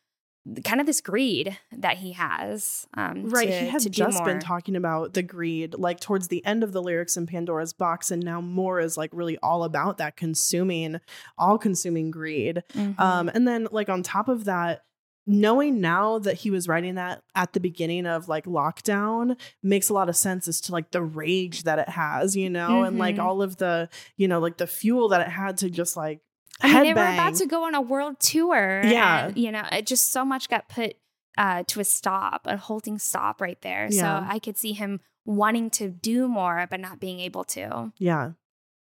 kind 0.65 0.81
of 0.81 0.87
this 0.87 1.01
greed 1.01 1.59
that 1.77 1.99
he 1.99 2.13
has. 2.13 2.87
Um, 2.95 3.27
Right. 3.29 3.49
to- 3.49 3.61
he 3.61 3.67
has 3.69 3.85
just 3.87 4.25
been 4.25 4.41
talking 4.41 4.77
about 4.77 5.13
the 5.15 5.23
greed, 5.23 5.75
like 5.75 6.01
towards 6.01 6.29
the 6.29 6.45
end 6.47 6.65
of 6.65 6.73
the 6.73 6.81
lyrics 6.83 7.17
in 7.17 7.27
Pandora's 7.27 7.73
box. 7.75 8.11
And 8.11 8.25
now 8.25 8.41
more 8.41 8.81
is 8.81 8.97
like 8.97 9.11
really 9.13 9.37
all 9.43 9.63
about 9.65 9.99
that 9.99 10.17
consuming, 10.17 11.01
all 11.37 11.59
consuming 11.59 12.11
greed. 12.11 12.63
Mhm. 12.73 12.99
Um, 12.99 13.29
and 13.35 13.47
then 13.47 13.69
like 13.71 13.89
on 13.91 14.03
top 14.03 14.29
of 14.29 14.45
that, 14.45 14.85
knowing 15.31 15.79
now 15.83 16.19
that 16.19 16.37
he 16.39 16.51
was 16.51 16.67
writing 16.67 16.95
that 16.95 17.23
at 17.35 17.53
the 17.53 17.61
beginning 17.61 18.07
of 18.07 18.29
like 18.29 18.47
lockdown 18.47 19.39
makes 19.63 19.91
a 19.91 19.93
lot 19.93 20.09
of 20.09 20.17
sense 20.17 20.49
as 20.49 20.59
to 20.63 20.73
like 20.73 20.91
the 20.91 21.03
rage 21.03 21.65
that 21.65 21.79
it 21.79 21.91
has, 21.91 22.35
you 22.35 22.49
know, 22.49 22.83
and 22.85 22.97
like 22.97 23.17
Mhm. 23.17 23.23
all 23.23 23.43
of 23.43 23.59
the, 23.59 23.91
you 24.17 24.27
know, 24.27 24.39
like 24.41 24.57
the 24.57 24.67
fuel 24.67 25.09
that 25.11 25.21
it 25.21 25.29
had 25.29 25.59
to 25.59 25.69
just 25.69 25.99
like 25.99 26.21
I 26.61 26.83
mean, 26.83 26.95
they 26.95 27.01
were 27.01 27.07
about 27.07 27.35
to 27.37 27.47
go 27.47 27.65
on 27.65 27.75
a 27.75 27.81
world 27.81 28.19
tour. 28.21 28.83
Yeah. 28.85 29.27
and, 29.27 29.39
you 29.39 29.53
know, 29.53 29.65
it 29.71 29.87
just 29.87 30.13
so 30.13 30.25
much 30.25 30.49
got 30.49 30.69
put 30.69 30.97
uh, 31.37 31.63
to 31.69 31.81
a 31.81 31.85
stop, 31.85 32.43
a 32.47 32.57
halting 32.57 32.99
stop 32.99 33.41
right 33.41 33.61
there. 33.63 33.89
Yeah. 33.91 34.01
So 34.01 34.27
I 34.33 34.39
could 34.39 34.59
see 34.59 34.73
him 34.73 35.01
wanting 35.25 35.71
to 35.71 35.89
do 35.89 36.27
more, 36.27 36.67
but 36.69 36.81
not 36.81 37.01
being 37.01 37.21
able 37.21 37.45
to. 37.45 37.93
Yeah. 37.99 38.33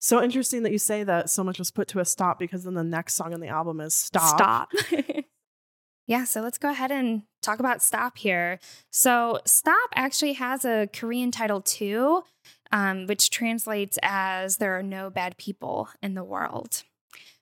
So 0.01 0.23
interesting 0.23 0.65
that 0.65 0.73
you 0.73 0.79
say 0.79 1.05
that 1.05 1.31
so 1.31 1.45
much 1.45 1.59
was 1.59 1.71
put 1.71 1.89
to 1.89 2.01
a 2.01 2.05
stop 2.05 2.39
because 2.39 2.65
then 2.65 2.75
the 2.75 2.85
next 2.85 3.15
song 3.15 3.33
on 3.33 3.41
the 3.41 3.49
album 3.49 3.81
is 3.81 3.95
Stop. 3.95 4.37
Stop. 4.37 4.73
yeah, 6.09 6.25
so 6.25 6.41
let's 6.41 6.59
go 6.59 6.71
ahead 6.71 6.91
and 6.91 7.23
talk 7.41 7.61
about 7.61 7.81
Stop 7.81 8.19
here. 8.19 8.59
So 8.91 9.39
Stop 9.47 9.91
actually 9.95 10.33
has 10.35 10.65
a 10.65 10.89
Korean 10.93 11.31
title 11.31 11.61
too, 11.61 12.25
um, 12.73 13.07
which 13.07 13.31
translates 13.31 13.97
as 14.03 14.57
There 14.57 14.77
are 14.77 14.83
no 14.83 15.09
bad 15.09 15.37
people 15.37 15.89
in 16.03 16.15
the 16.15 16.25
world. 16.25 16.83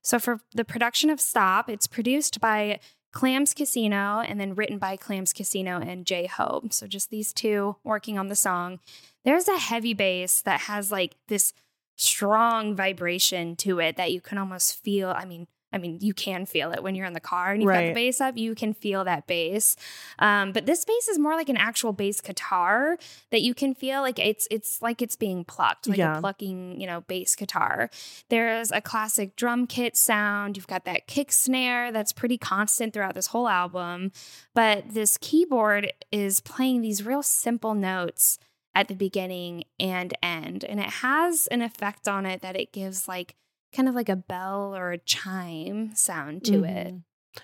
So 0.03 0.19
for 0.19 0.41
the 0.55 0.65
production 0.65 1.11
of 1.11 1.21
Stop, 1.21 1.69
it's 1.69 1.87
produced 1.87 2.41
by 2.41 2.81
Clams 3.13 3.55
Casino 3.55 4.21
and 4.21 4.41
then 4.41 4.55
written 4.55 4.79
by 4.79 4.97
Clams 4.97 5.33
Casino 5.33 5.81
and 5.81 6.07
J 6.07 6.27
Hope. 6.27 6.73
So 6.73 6.87
just 6.87 7.11
these 7.11 7.33
two 7.33 7.77
working 7.83 8.19
on 8.19 8.29
the 8.29 8.37
song. 8.37 8.79
There's 9.25 9.49
a 9.49 9.59
heavy 9.59 9.95
bass 9.95 10.41
that 10.43 10.63
has 10.63 10.93
like 10.93 11.17
this 11.29 11.53
strong 11.97 12.75
vibration 12.75 13.57
to 13.57 13.79
it 13.81 13.97
that 13.97 14.13
you 14.13 14.21
can 14.21 14.39
almost 14.39 14.83
feel. 14.83 15.11
I 15.11 15.25
mean, 15.25 15.49
I 15.73 15.79
mean, 15.79 15.99
you 16.01 16.13
can 16.15 16.47
feel 16.47 16.73
it 16.73 16.83
when 16.83 16.95
you're 16.95 17.07
in 17.07 17.13
the 17.13 17.21
car 17.21 17.53
and 17.53 17.63
you've 17.63 17.71
got 17.73 17.81
the 17.89 17.95
bass 17.95 18.21
up. 18.21 18.37
You 18.37 18.55
can 18.55 18.75
feel 18.75 19.05
that 19.05 19.27
bass, 19.27 19.77
um, 20.19 20.53
but 20.53 20.67
this 20.67 20.85
bass 20.85 21.09
is 21.09 21.19
more 21.19 21.35
like 21.35 21.49
an 21.49 21.57
actual 21.57 21.93
bass 21.93 22.21
guitar 22.21 22.99
that 23.31 23.43
you 23.43 23.55
can 23.55 23.75
feel. 23.75 24.01
Like 24.03 24.19
it's 24.19 24.49
it's 24.51 24.83
like 24.83 25.01
it's 25.01 25.17
being 25.17 25.45
plucked, 25.45 25.87
like 25.89 25.99
Yeah. 25.99 26.19
a 26.19 26.21
plucking, 26.21 26.81
you 26.81 26.87
know, 26.87 27.03
bass 27.03 27.35
guitar. 27.37 27.89
There's 28.31 28.73
a 28.73 28.81
classic 28.81 29.37
drum 29.37 29.67
kit 29.67 29.97
sound. 29.97 30.57
You've 30.57 30.67
got 30.67 30.85
that 30.87 31.07
kick 31.07 31.31
snare 31.33 31.93
that's 31.93 32.13
pretty 32.13 32.39
constant 32.39 32.93
throughout 32.93 33.15
this 33.15 33.29
whole 33.29 33.49
album, 33.49 34.13
but 34.55 34.91
this 34.91 35.17
keyboard 35.19 35.93
is 36.11 36.41
playing 36.41 36.81
these 36.81 37.05
real 37.05 37.23
simple 37.23 37.75
notes 37.75 38.39
at 38.75 38.87
the 38.89 38.95
beginning 38.95 39.65
and 39.81 40.15
end, 40.23 40.65
and 40.65 40.79
it 40.79 40.87
has 41.03 41.47
an 41.49 41.61
effect 41.61 42.07
on 42.07 42.25
it 42.27 42.41
that 42.41 42.55
it 42.57 42.73
gives 42.73 43.09
like 43.09 43.35
kind 43.75 43.89
of 43.89 43.95
like 43.95 44.09
a 44.09 44.17
bell 44.17 44.75
or 44.77 44.93
a 44.93 44.99
chime 44.99 45.95
sound 45.95 46.45
to 46.45 46.65
it. 46.65 46.95
Mhm. 46.95 47.03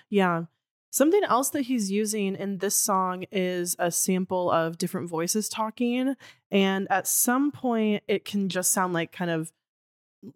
Yeah. 0.09 0.43
Something 0.89 1.23
else 1.23 1.49
that 1.51 1.63
he's 1.63 1.91
using 1.91 2.35
in 2.35 2.57
this 2.57 2.75
song 2.75 3.25
is 3.31 3.75
a 3.77 3.91
sample 3.91 4.49
of 4.49 4.77
different 4.77 5.09
voices 5.09 5.49
talking. 5.49 6.15
And 6.49 6.87
at 6.89 7.07
some 7.07 7.51
point, 7.51 8.03
it 8.07 8.25
can 8.25 8.49
just 8.49 8.71
sound 8.71 8.93
like 8.93 9.11
kind 9.11 9.29
of 9.29 9.51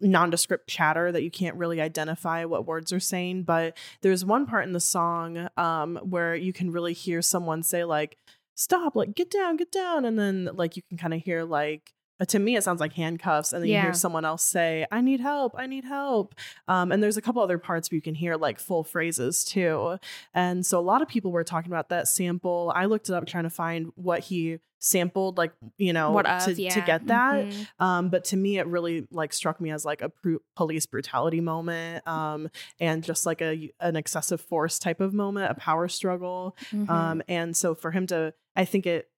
nondescript 0.00 0.68
chatter 0.68 1.10
that 1.10 1.22
you 1.22 1.30
can't 1.30 1.56
really 1.56 1.80
identify 1.80 2.44
what 2.44 2.66
words 2.66 2.92
are 2.92 3.00
saying. 3.00 3.42
But 3.42 3.76
there's 4.02 4.24
one 4.24 4.46
part 4.46 4.64
in 4.64 4.72
the 4.72 4.80
song 4.80 5.48
um, 5.56 5.96
where 6.02 6.34
you 6.34 6.52
can 6.52 6.70
really 6.70 6.92
hear 6.92 7.22
someone 7.22 7.62
say, 7.62 7.84
like, 7.84 8.16
stop, 8.54 8.94
like, 8.94 9.14
get 9.14 9.30
down, 9.30 9.56
get 9.56 9.72
down. 9.72 10.04
And 10.04 10.18
then, 10.18 10.50
like, 10.54 10.76
you 10.76 10.82
can 10.82 10.98
kind 10.98 11.14
of 11.14 11.22
hear, 11.22 11.44
like, 11.44 11.92
uh, 12.22 12.24
to 12.26 12.38
me, 12.38 12.54
it 12.56 12.62
sounds 12.62 12.80
like 12.80 12.92
handcuffs. 12.92 13.52
And 13.52 13.62
then 13.62 13.68
you 13.68 13.80
hear 13.80 13.92
someone 13.94 14.24
else 14.24 14.44
say, 14.44 14.86
I 14.92 15.00
need 15.00 15.18
help, 15.20 15.54
I 15.58 15.66
need 15.66 15.84
help. 15.84 16.34
Um, 16.68 16.92
and 16.92 17.02
there's 17.02 17.16
a 17.16 17.22
couple 17.22 17.42
other 17.42 17.58
parts 17.58 17.90
where 17.90 17.96
you 17.96 18.02
can 18.02 18.14
hear 18.14 18.36
like 18.36 18.60
full 18.60 18.84
phrases 18.84 19.44
too. 19.44 19.98
And 20.32 20.64
so 20.64 20.78
a 20.78 20.86
lot 20.92 21.02
of 21.02 21.08
people 21.08 21.32
were 21.32 21.44
talking 21.44 21.72
about 21.72 21.88
that 21.88 22.06
sample. 22.06 22.72
I 22.74 22.84
looked 22.84 23.08
it 23.08 23.14
up 23.14 23.26
trying 23.26 23.44
to 23.44 23.50
find 23.50 23.90
what 23.96 24.20
he 24.20 24.58
sampled, 24.78 25.38
like, 25.38 25.52
you 25.78 25.92
know, 25.92 26.10
What 26.12 26.26
of, 26.26 26.44
to, 26.44 26.54
to 26.54 26.80
get 26.80 27.06
that. 27.06 27.46
Mhm. 27.46 27.66
Um, 27.78 28.08
but 28.08 28.24
to 28.26 28.36
me, 28.36 28.58
it 28.58 28.66
really 28.66 29.06
like 29.10 29.32
struck 29.32 29.60
me 29.60 29.70
as 29.70 29.84
like 29.84 30.02
a 30.02 30.10
pru- 30.24 30.40
police 30.56 30.86
brutality 30.86 31.40
moment, 31.40 32.06
um, 32.06 32.48
and 32.80 33.04
just 33.04 33.24
like 33.24 33.40
a 33.40 33.70
an 33.80 33.94
excessive 33.96 34.40
force 34.40 34.78
type 34.80 35.00
of 35.00 35.14
moment, 35.14 35.50
a 35.52 35.54
power 35.54 35.86
struggle. 35.88 36.56
Mhm. 36.72 36.88
Um, 36.90 37.22
and 37.28 37.56
so 37.56 37.74
for 37.76 37.92
him 37.92 38.06
to, 38.08 38.34
I 38.56 38.64
think 38.64 38.86
it 38.86 39.08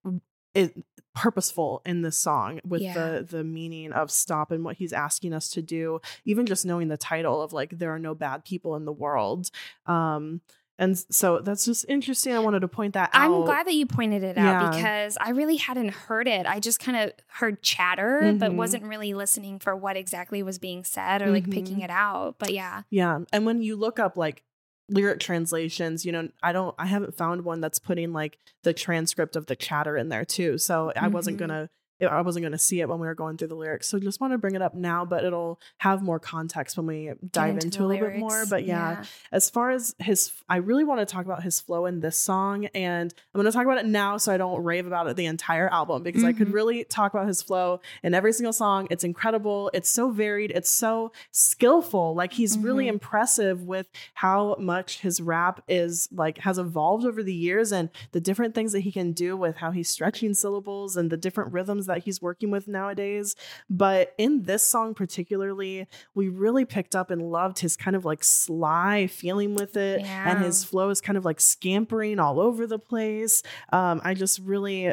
it 0.55 0.75
purposeful 1.15 1.81
in 1.87 2.03
this 2.03 2.19
song 2.19 2.61
with 2.67 2.83
Yeah. 2.83 2.95
the 2.95 3.23
the 3.31 3.45
meaning 3.45 3.93
of 3.93 4.11
stop 4.11 4.51
and 4.51 4.65
what 4.65 4.77
he's 4.77 4.93
asking 4.93 5.33
us 5.33 5.49
to 5.51 5.63
do. 5.63 6.01
Even 6.25 6.45
just 6.47 6.67
knowing 6.67 6.89
the 6.89 6.97
title 6.97 7.41
of 7.43 7.53
like 7.53 7.79
there 7.79 7.91
are 7.95 7.99
no 8.01 8.15
bad 8.15 8.45
people 8.45 8.75
in 8.77 8.85
the 8.85 8.93
world. 8.93 9.51
Um, 9.87 10.41
and 10.77 10.99
so 10.99 11.39
that's 11.39 11.65
just 11.65 11.85
interesting. 11.89 12.35
I 12.35 12.41
wanted 12.41 12.61
to 12.61 12.69
point 12.69 12.95
that 12.95 13.11
out. 13.13 13.31
I'm 13.31 13.45
glad 13.45 13.69
that 13.69 13.75
you 13.75 13.87
pointed 13.87 14.25
it 14.25 14.37
out 14.37 14.43
Yeah. 14.65 14.71
because 14.77 15.17
I 15.21 15.31
really 15.31 15.55
hadn't 15.57 15.91
heard 15.91 16.27
it. 16.27 16.47
I 16.47 16.59
just 16.59 16.81
kind 16.81 16.97
of 16.97 17.13
heard 17.29 17.63
chatter, 17.63 18.35
but 18.37 18.51
Mhm. 18.51 18.57
wasn't 18.57 18.83
really 18.83 19.15
listening 19.15 19.61
for 19.61 19.77
what 19.77 19.97
exactly 19.97 20.43
was 20.43 20.59
being 20.59 20.83
said 20.83 21.23
or 21.23 21.31
like 21.31 21.49
picking 21.49 21.77
Mhm. 21.77 21.85
it 21.85 21.91
out. 21.91 22.41
But 22.41 22.53
yeah. 22.53 22.83
Yeah. 22.91 23.21
And 23.33 23.47
when 23.47 23.63
you 23.63 23.77
look 23.77 24.01
up 24.01 24.17
like 24.17 24.43
lyric 24.89 25.21
translations, 25.21 26.05
you 26.05 26.13
know, 26.13 26.29
I 26.43 26.53
don't 26.53 26.75
I 26.79 26.87
haven't 26.87 27.17
found 27.17 27.43
one 27.45 27.61
that's 27.61 27.79
putting 27.79 28.13
like 28.13 28.39
the 28.63 28.73
transcript 28.75 29.37
of 29.37 29.47
the 29.47 29.57
chatter 29.57 29.97
in 29.97 30.09
there 30.09 30.25
too. 30.25 30.59
So 30.59 30.93
I 30.97 31.09
wasn't 31.09 31.37
Mhm. 31.37 31.41
gonna 31.41 31.71
I 32.01 32.21
wasn't 32.21 32.45
gonna 32.45 32.59
see 32.59 32.81
it 32.81 32.89
when 32.89 32.99
we 32.99 33.07
were 33.07 33.15
going 33.15 33.37
through 33.37 33.49
the 33.49 33.55
lyrics. 33.55 33.87
So 33.89 33.99
just 33.99 34.21
want 34.21 34.33
to 34.33 34.39
bring 34.39 34.55
it 34.55 34.63
up 34.63 34.75
now, 34.75 35.05
but 35.05 35.25
it'll 35.25 35.59
have 35.79 36.03
more 36.03 36.19
context 36.19 36.77
when 36.77 36.87
we 36.87 37.13
dive 37.33 37.55
Get 37.55 37.65
into, 37.65 37.85
a 37.85 37.87
little 37.87 38.09
bit 38.09 38.19
more. 38.19 38.45
But 38.47 38.65
yeah, 38.65 39.05
as 39.33 39.49
far 39.51 39.71
as 39.71 39.95
his 39.99 40.33
I 40.49 40.57
really 40.57 40.85
want 40.85 41.01
to 41.01 41.07
talk 41.07 41.25
about 41.25 41.43
his 41.43 41.61
flow 41.61 41.87
in 41.87 42.01
this 42.01 42.19
song 42.19 42.67
and 42.75 43.15
I'm 43.35 43.41
going 43.41 43.51
to 43.51 43.57
talk 43.57 43.65
about 43.65 43.79
it 43.79 43.87
now 43.87 44.17
so 44.17 44.33
I 44.33 44.37
don't 44.37 44.63
rave 44.63 44.87
about 44.87 45.07
it 45.07 45.17
the 45.17 45.27
entire 45.27 45.69
album 45.69 46.03
because 46.03 46.25
I 46.25 46.33
could 46.33 46.49
Mhm. 46.49 46.53
really 46.55 46.85
talk 46.85 47.15
about 47.15 47.27
his 47.29 47.43
flow 47.43 47.81
in 48.03 48.15
every 48.15 48.33
single 48.33 48.53
song. 48.53 48.87
It's 48.91 49.05
incredible. 49.05 49.71
It's 49.73 49.89
so 49.91 50.11
varied. 50.11 50.51
It's 50.51 50.71
so 50.71 51.13
skillful. 51.49 52.15
Like 52.15 52.33
he's 52.33 52.57
really 52.59 52.87
Mhm. 52.87 52.95
impressive 52.95 53.63
with 53.63 53.87
how 54.15 54.57
much 54.59 55.01
his 55.01 55.21
rap 55.21 55.63
is 55.69 56.09
like 56.13 56.39
has 56.39 56.59
evolved 56.59 57.05
over 57.07 57.23
the 57.23 57.35
years 57.35 57.73
and 57.73 57.91
the 58.13 58.21
different 58.21 58.55
things 58.55 58.73
that 58.73 58.81
he 58.81 58.91
can 58.93 59.13
do 59.13 59.37
with 59.37 59.57
how 59.57 59.71
he's 59.71 59.89
stretching 59.89 60.35
syllables 60.35 60.97
and 60.97 61.11
the 61.11 61.17
different 61.17 61.53
rhythms 61.53 61.84
that 61.87 61.99
he's 62.05 62.21
working 62.23 62.51
with 62.51 62.69
nowadays. 62.69 63.35
But 63.69 64.15
in 64.19 64.43
this 64.43 64.63
song 64.63 64.95
particularly, 64.95 65.87
we 66.15 66.29
really 66.29 66.65
picked 66.65 66.95
up 66.95 67.11
and 67.11 67.31
loved 67.31 67.59
his 67.59 67.77
kind 67.77 67.97
of 67.97 68.05
like 68.05 68.25
sly 68.25 69.07
feeling 69.07 69.55
with 69.55 69.77
it 69.77 70.01
and 70.31 70.45
his 70.45 70.65
flow 70.65 70.91
is 70.91 71.01
kind 71.01 71.19
of 71.19 71.25
like 71.25 71.41
scampering 71.41 72.19
all 72.19 72.41
over 72.41 72.67
the 72.67 72.79
place. 72.79 73.43
Um, 73.73 74.01
I 74.05 74.15
just 74.15 74.39
really 74.41 74.93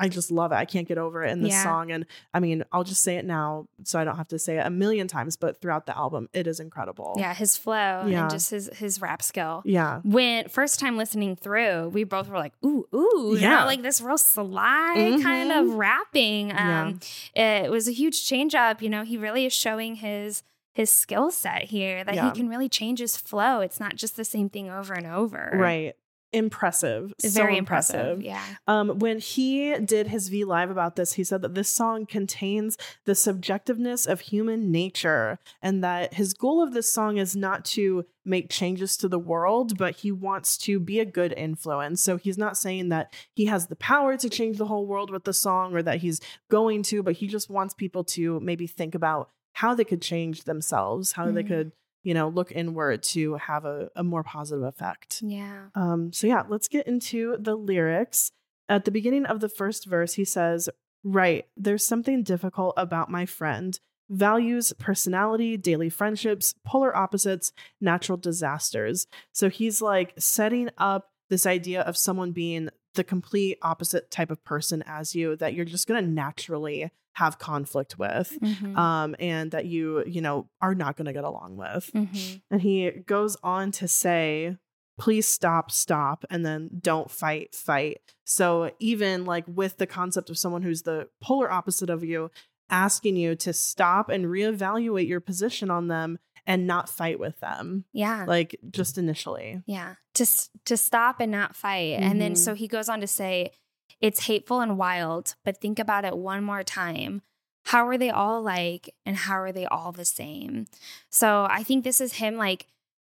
I 0.00 0.08
just 0.08 0.30
love 0.30 0.50
it. 0.50 0.56
I 0.56 0.64
can't 0.64 0.88
get 0.88 0.98
over 0.98 1.22
it 1.22 1.30
in 1.30 1.42
this 1.42 1.52
Yeah. 1.52 1.62
song. 1.62 1.92
And 1.92 2.06
I 2.34 2.40
mean, 2.40 2.64
I'll 2.72 2.82
just 2.84 3.02
say 3.02 3.16
it 3.16 3.24
now 3.24 3.68
so 3.84 4.00
I 4.00 4.04
don't 4.04 4.16
have 4.16 4.28
to 4.28 4.38
say 4.38 4.58
it 4.58 4.66
a 4.66 4.70
million 4.70 5.06
times, 5.06 5.36
but 5.36 5.60
throughout 5.60 5.86
the 5.86 5.96
album, 5.96 6.28
it 6.32 6.46
is 6.46 6.58
incredible. 6.58 7.14
Yeah, 7.18 7.34
his 7.34 7.56
flow 7.56 8.06
Yeah. 8.06 8.22
and 8.22 8.30
just 8.30 8.50
his 8.50 8.70
his 8.74 9.00
rap 9.00 9.22
skill. 9.22 9.62
Yeah. 9.64 10.00
When 10.02 10.48
first 10.48 10.80
time 10.80 10.96
listening 10.96 11.36
through, 11.36 11.90
we 11.90 12.04
both 12.04 12.28
were 12.28 12.38
like, 12.38 12.54
"Ooh, 12.64 12.86
ooh!" 12.94 13.34
you 13.36 13.42
know, 13.42 13.50
Yeah. 13.58 13.64
like 13.64 13.82
this 13.82 14.00
real 14.00 14.18
sly 14.18 15.18
kind 15.22 15.52
of 15.52 15.66
Mhm. 15.66 15.76
rapping. 15.78 16.48
Yeah. 16.48 16.82
Um, 16.86 17.00
it 17.34 17.70
was 17.70 17.86
a 17.88 17.92
huge 17.92 18.26
change 18.26 18.54
up. 18.54 18.82
You 18.82 18.88
know, 18.88 19.04
he 19.04 19.16
really 19.16 19.44
is 19.46 19.52
showing 19.52 19.96
his 19.96 20.42
his 20.72 20.88
skill 20.88 21.32
set 21.32 21.64
here 21.64 22.04
that 22.04 22.14
Yeah. 22.14 22.26
he 22.26 22.30
can 22.30 22.48
really 22.48 22.68
change 22.68 23.00
his 23.00 23.16
flow. 23.16 23.60
It's 23.60 23.80
not 23.80 23.96
just 23.96 24.16
the 24.16 24.24
same 24.24 24.48
thing 24.48 24.70
over 24.70 24.94
and 24.94 25.04
over. 25.06 25.50
Right. 25.52 25.94
Impressive. 26.32 27.12
It's 27.22 27.34
so 27.34 27.40
very 27.40 27.56
impressive. 27.56 28.22
Yeah. 28.22 28.42
Um, 28.66 28.98
when 28.98 29.18
he 29.18 29.76
did 29.78 30.08
his 30.08 30.28
V 30.28 30.44
Live 30.44 30.70
about 30.70 30.96
this, 30.96 31.14
he 31.14 31.24
said 31.24 31.42
that 31.42 31.54
this 31.54 31.68
song 31.68 32.06
contains 32.06 32.76
the 33.04 33.12
subjectiveness 33.12 34.06
of 34.06 34.20
human 34.20 34.70
nature 34.70 35.38
and 35.62 35.82
that 35.82 36.14
his 36.14 36.34
goal 36.34 36.62
of 36.62 36.72
this 36.72 36.92
song 36.92 37.16
is 37.18 37.34
not 37.34 37.64
to 37.66 38.04
make 38.24 38.50
changes 38.50 38.96
to 38.98 39.08
the 39.08 39.18
world, 39.18 39.76
but 39.78 39.96
he 39.96 40.12
wants 40.12 40.56
to 40.58 40.78
be 40.78 41.00
a 41.00 41.04
good 41.04 41.32
influence. 41.36 42.02
So 42.02 42.16
he's 42.16 42.38
not 42.38 42.56
saying 42.56 42.90
that 42.90 43.12
he 43.34 43.46
has 43.46 43.66
the 43.66 43.76
power 43.76 44.16
to 44.16 44.28
change 44.28 44.58
the 44.58 44.66
whole 44.66 44.86
world 44.86 45.10
with 45.10 45.24
the 45.24 45.32
song 45.32 45.74
or 45.74 45.82
that 45.82 45.98
he's 46.00 46.20
going 46.50 46.82
to, 46.84 47.02
but 47.02 47.14
he 47.14 47.26
just 47.26 47.50
wants 47.50 47.74
people 47.74 48.04
to 48.04 48.38
maybe 48.40 48.66
think 48.66 48.94
about 48.94 49.30
how 49.54 49.74
they 49.74 49.84
could 49.84 50.00
change 50.00 50.44
themselves, 50.44 51.12
how 51.12 51.30
they 51.30 51.42
Mhm. 51.42 51.48
could, 51.48 51.72
you 52.02 52.14
know, 52.14 52.28
look 52.28 52.52
inward 52.52 53.02
to 53.02 53.34
have 53.34 53.64
a, 53.64 53.90
a 53.94 54.02
more 54.02 54.22
positive 54.22 54.64
effect. 54.64 55.20
Yeah. 55.22 55.66
Um, 55.74 56.12
so 56.12 56.26
yeah, 56.26 56.44
let's 56.48 56.68
get 56.68 56.86
into 56.86 57.36
the 57.38 57.54
lyrics. 57.54 58.32
At 58.68 58.84
the 58.84 58.90
beginning 58.90 59.26
of 59.26 59.40
the 59.40 59.48
first 59.48 59.86
verse, 59.86 60.14
he 60.14 60.24
says, 60.24 60.68
Right, 61.02 61.46
there's 61.56 61.86
something 61.86 62.22
difficult 62.22 62.74
about 62.76 63.10
my 63.10 63.26
friend. 63.26 63.78
Values, 64.10 64.72
personality, 64.78 65.56
daily 65.56 65.88
friendships, 65.88 66.54
polar 66.64 66.94
opposites, 66.94 67.52
natural 67.80 68.18
disasters. 68.18 69.06
So 69.32 69.48
he's 69.48 69.80
like 69.80 70.12
setting 70.18 70.68
up 70.76 71.10
this 71.30 71.46
idea 71.46 71.82
of 71.82 71.96
someone 71.96 72.32
being 72.32 72.68
the 72.94 73.04
complete 73.04 73.56
opposite 73.62 74.10
type 74.10 74.30
of 74.30 74.44
person 74.44 74.82
as 74.84 75.14
you 75.14 75.36
that 75.36 75.54
you're 75.54 75.64
just 75.64 75.86
going 75.86 76.04
to 76.04 76.10
naturally 76.10 76.90
have 77.14 77.38
conflict 77.38 77.98
with 77.98 78.38
Mhm. 78.40 78.76
um 78.76 79.16
and 79.18 79.50
that 79.50 79.66
you 79.66 80.04
you 80.06 80.20
know 80.20 80.48
are 80.60 80.74
not 80.74 80.96
going 80.96 81.06
to 81.06 81.12
get 81.12 81.24
along 81.24 81.56
with 81.56 81.90
Mhm. 81.94 82.40
and 82.50 82.62
he 82.62 82.90
goes 82.90 83.36
on 83.42 83.72
to 83.72 83.88
say, 83.88 84.56
please 84.98 85.26
stop, 85.26 85.70
stop, 85.70 86.24
and 86.28 86.44
then 86.44 86.68
don't 86.80 87.10
fight, 87.10 87.54
fight. 87.54 87.98
So, 88.24 88.70
even 88.78 89.24
like 89.24 89.44
with 89.48 89.78
the 89.78 89.86
concept 89.86 90.28
of 90.28 90.36
someone 90.38 90.60
who's 90.62 90.82
the 90.82 91.08
polar 91.22 91.50
opposite 91.50 91.88
of 91.88 92.04
you, 92.04 92.30
asking 92.68 93.16
you 93.16 93.34
to 93.36 93.52
stop 93.54 94.10
and 94.10 94.26
reevaluate 94.26 95.08
your 95.08 95.20
position 95.20 95.70
on 95.70 95.88
them 95.88 96.18
and 96.46 96.66
not 96.66 96.88
fight 96.90 97.18
with 97.18 97.40
them, 97.40 97.86
Yeah. 97.92 98.24
like 98.28 98.56
just 98.70 98.98
initially. 98.98 99.62
Yeah, 99.66 99.94
to 100.14 100.26
to 100.66 100.76
stop 100.76 101.18
and 101.20 101.32
not 101.32 101.56
fight. 101.56 101.98
And 102.00 102.20
then 102.20 102.32
Mhm. 102.34 102.38
so 102.38 102.54
he 102.54 102.68
goes 102.68 102.88
on 102.90 103.00
to 103.00 103.06
say, 103.06 103.52
"It's 104.00 104.26
hateful 104.26 104.60
and 104.60 104.78
wild, 104.78 105.34
but 105.44 105.60
think 105.60 105.78
about 105.78 106.04
it 106.04 106.16
one 106.16 106.42
more 106.44 106.62
time. 106.62 107.22
How 107.66 107.86
are 107.86 107.98
they 107.98 108.10
all 108.10 108.42
like 108.42 108.94
and 109.06 109.16
how 109.16 109.34
are 109.40 109.52
they 109.52 109.66
all 109.66 109.92
the 109.92 110.04
same?" 110.04 110.66
So 111.10 111.46
I 111.50 111.62
think 111.62 111.84
this 111.84 112.00
is 112.00 112.14
him 112.14 112.36
like 112.36 112.66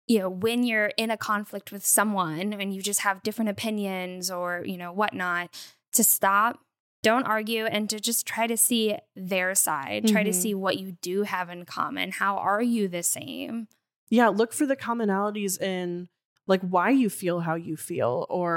you 0.07 0.19
know, 0.19 0.29
when 0.29 0.65
you're 0.65 0.91
in 0.97 1.09
a 1.13 1.17
conflict 1.17 1.71
with 1.71 1.87
someone 1.87 2.53
and 2.53 2.75
you 2.75 2.83
just 2.83 3.01
have 3.01 3.23
different 3.23 3.49
opinions 3.49 4.29
or, 4.29 4.65
you 4.67 4.77
know, 4.77 4.91
whatnot, 4.93 5.55
to 5.93 6.03
stop, 6.03 6.59
don't 7.05 7.27
argue, 7.27 7.67
and 7.67 7.89
to 7.91 8.01
just 8.01 8.27
try 8.27 8.49
to 8.49 8.57
see 8.57 8.97
their 9.15 9.55
side, 9.55 10.09
try 10.09 10.25
to 10.25 10.31
Mhm. 10.31 10.35
see 10.35 10.53
what 10.53 10.79
you 10.79 10.97
do 11.01 11.23
have 11.23 11.49
in 11.49 11.65
common. 11.65 12.11
How 12.11 12.37
are 12.39 12.61
you 12.61 12.89
the 12.89 13.05
same? 13.05 13.69
Yeah, 14.09 14.27
look 14.29 14.53
for 14.53 14.67
the 14.67 14.75
commonalities 14.75 15.61
in 15.61 16.09
like 16.51 16.61
why 16.61 16.91
you 16.91 17.09
feel 17.09 17.41
how 17.41 17.55
you 17.55 17.77
feel 17.77 18.27
or 18.29 18.51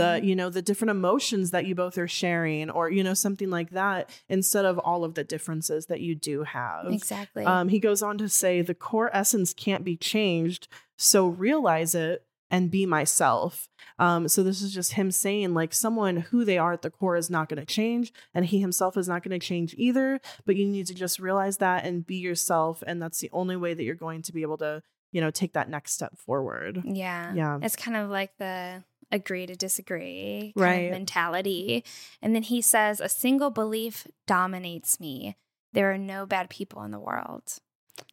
the 0.00 0.02
Mhm. 0.20 0.24
you 0.24 0.34
know 0.36 0.48
the 0.48 0.62
different 0.62 0.90
emotions 0.90 1.50
that 1.50 1.66
you 1.66 1.74
both 1.74 1.98
are 1.98 2.08
sharing 2.08 2.70
or 2.70 2.88
you 2.90 3.02
know 3.04 3.14
something 3.14 3.50
like 3.50 3.70
that 3.70 4.08
instead 4.28 4.64
of 4.64 4.78
all 4.78 5.04
of 5.04 5.14
the 5.14 5.24
differences 5.24 5.86
that 5.86 6.00
you 6.00 6.14
do 6.14 6.44
have 6.44 6.86
Exactly. 6.90 7.44
um, 7.44 7.68
he 7.68 7.78
goes 7.78 8.02
on 8.02 8.16
to 8.18 8.28
say 8.28 8.62
the 8.62 8.74
core 8.74 9.10
essence 9.12 9.52
can't 9.52 9.84
be 9.84 9.96
changed 9.96 10.68
so 10.96 11.26
realize 11.26 11.94
it 11.94 12.24
and 12.50 12.70
be 12.70 12.84
myself 12.86 13.68
um, 13.98 14.28
so 14.28 14.42
this 14.42 14.62
is 14.62 14.72
just 14.74 14.92
him 14.92 15.10
saying 15.10 15.54
like 15.54 15.72
someone 15.72 16.16
who 16.18 16.44
they 16.44 16.58
are 16.58 16.72
at 16.74 16.82
the 16.82 16.90
core 16.90 17.16
is 17.16 17.30
not 17.30 17.48
going 17.48 17.58
to 17.60 17.66
change 17.66 18.12
and 18.34 18.46
he 18.46 18.60
himself 18.60 18.96
is 18.96 19.08
not 19.08 19.22
going 19.22 19.38
to 19.38 19.44
change 19.46 19.74
either 19.78 20.20
but 20.46 20.54
you 20.56 20.66
need 20.66 20.86
to 20.86 20.94
just 20.94 21.18
realize 21.18 21.56
that 21.58 21.84
and 21.84 22.06
be 22.06 22.16
yourself 22.16 22.82
and 22.86 23.00
that's 23.02 23.20
the 23.20 23.30
only 23.32 23.56
way 23.56 23.72
that 23.74 23.82
you're 23.84 23.94
going 23.94 24.22
to 24.22 24.32
be 24.32 24.42
able 24.42 24.58
to 24.58 24.82
you 25.12 25.20
know 25.20 25.30
take 25.30 25.52
that 25.52 25.68
next 25.68 25.92
step 25.92 26.16
forward 26.18 26.82
Yeah. 26.84 27.32
Yeah. 27.34 27.58
It's 27.62 27.76
kind 27.76 27.96
of 27.96 28.10
like 28.10 28.36
the 28.38 28.82
agree 29.10 29.46
to 29.46 29.54
disagree 29.54 30.52
Right. 30.56 30.90
mentality. 30.90 31.84
And 32.22 32.34
then 32.34 32.42
he 32.42 32.62
says, 32.62 32.98
a 33.00 33.08
single 33.10 33.50
belief 33.50 34.06
dominates 34.26 34.98
me. 34.98 35.36
There 35.74 35.92
are 35.92 35.98
no 35.98 36.24
bad 36.26 36.48
people 36.50 36.82
in 36.82 36.90
the 36.92 36.98
world. 37.00 37.58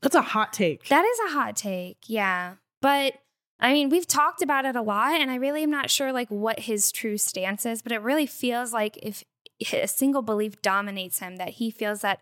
that's 0.01 0.15
a 0.15 0.21
hot 0.21 0.51
take 0.53 0.87
That 0.89 1.05
is 1.05 1.19
a 1.27 1.33
hot 1.33 1.55
take. 1.55 1.99
Yeah. 2.07 2.55
But 2.81 3.13
I 3.61 3.73
mean, 3.73 3.89
we've 3.89 4.07
talked 4.07 4.41
about 4.41 4.63
it 4.65 4.75
a 4.77 4.81
lot, 4.81 5.19
and 5.19 5.29
I 5.29 5.35
really 5.35 5.63
am 5.63 5.69
not 5.71 5.89
sure 5.89 6.13
like 6.13 6.29
what 6.29 6.61
his 6.61 6.91
true 6.93 7.17
stance 7.17 7.65
is, 7.65 7.81
but 7.81 7.91
it 7.91 8.01
really 8.01 8.25
feels 8.25 8.71
like 8.71 8.97
if 9.03 9.23
a 9.73 9.87
single 9.87 10.21
belief 10.21 10.61
dominates 10.61 11.19
him, 11.19 11.35
that 11.37 11.49
he 11.49 11.69
feels 11.69 11.99
that, 12.01 12.21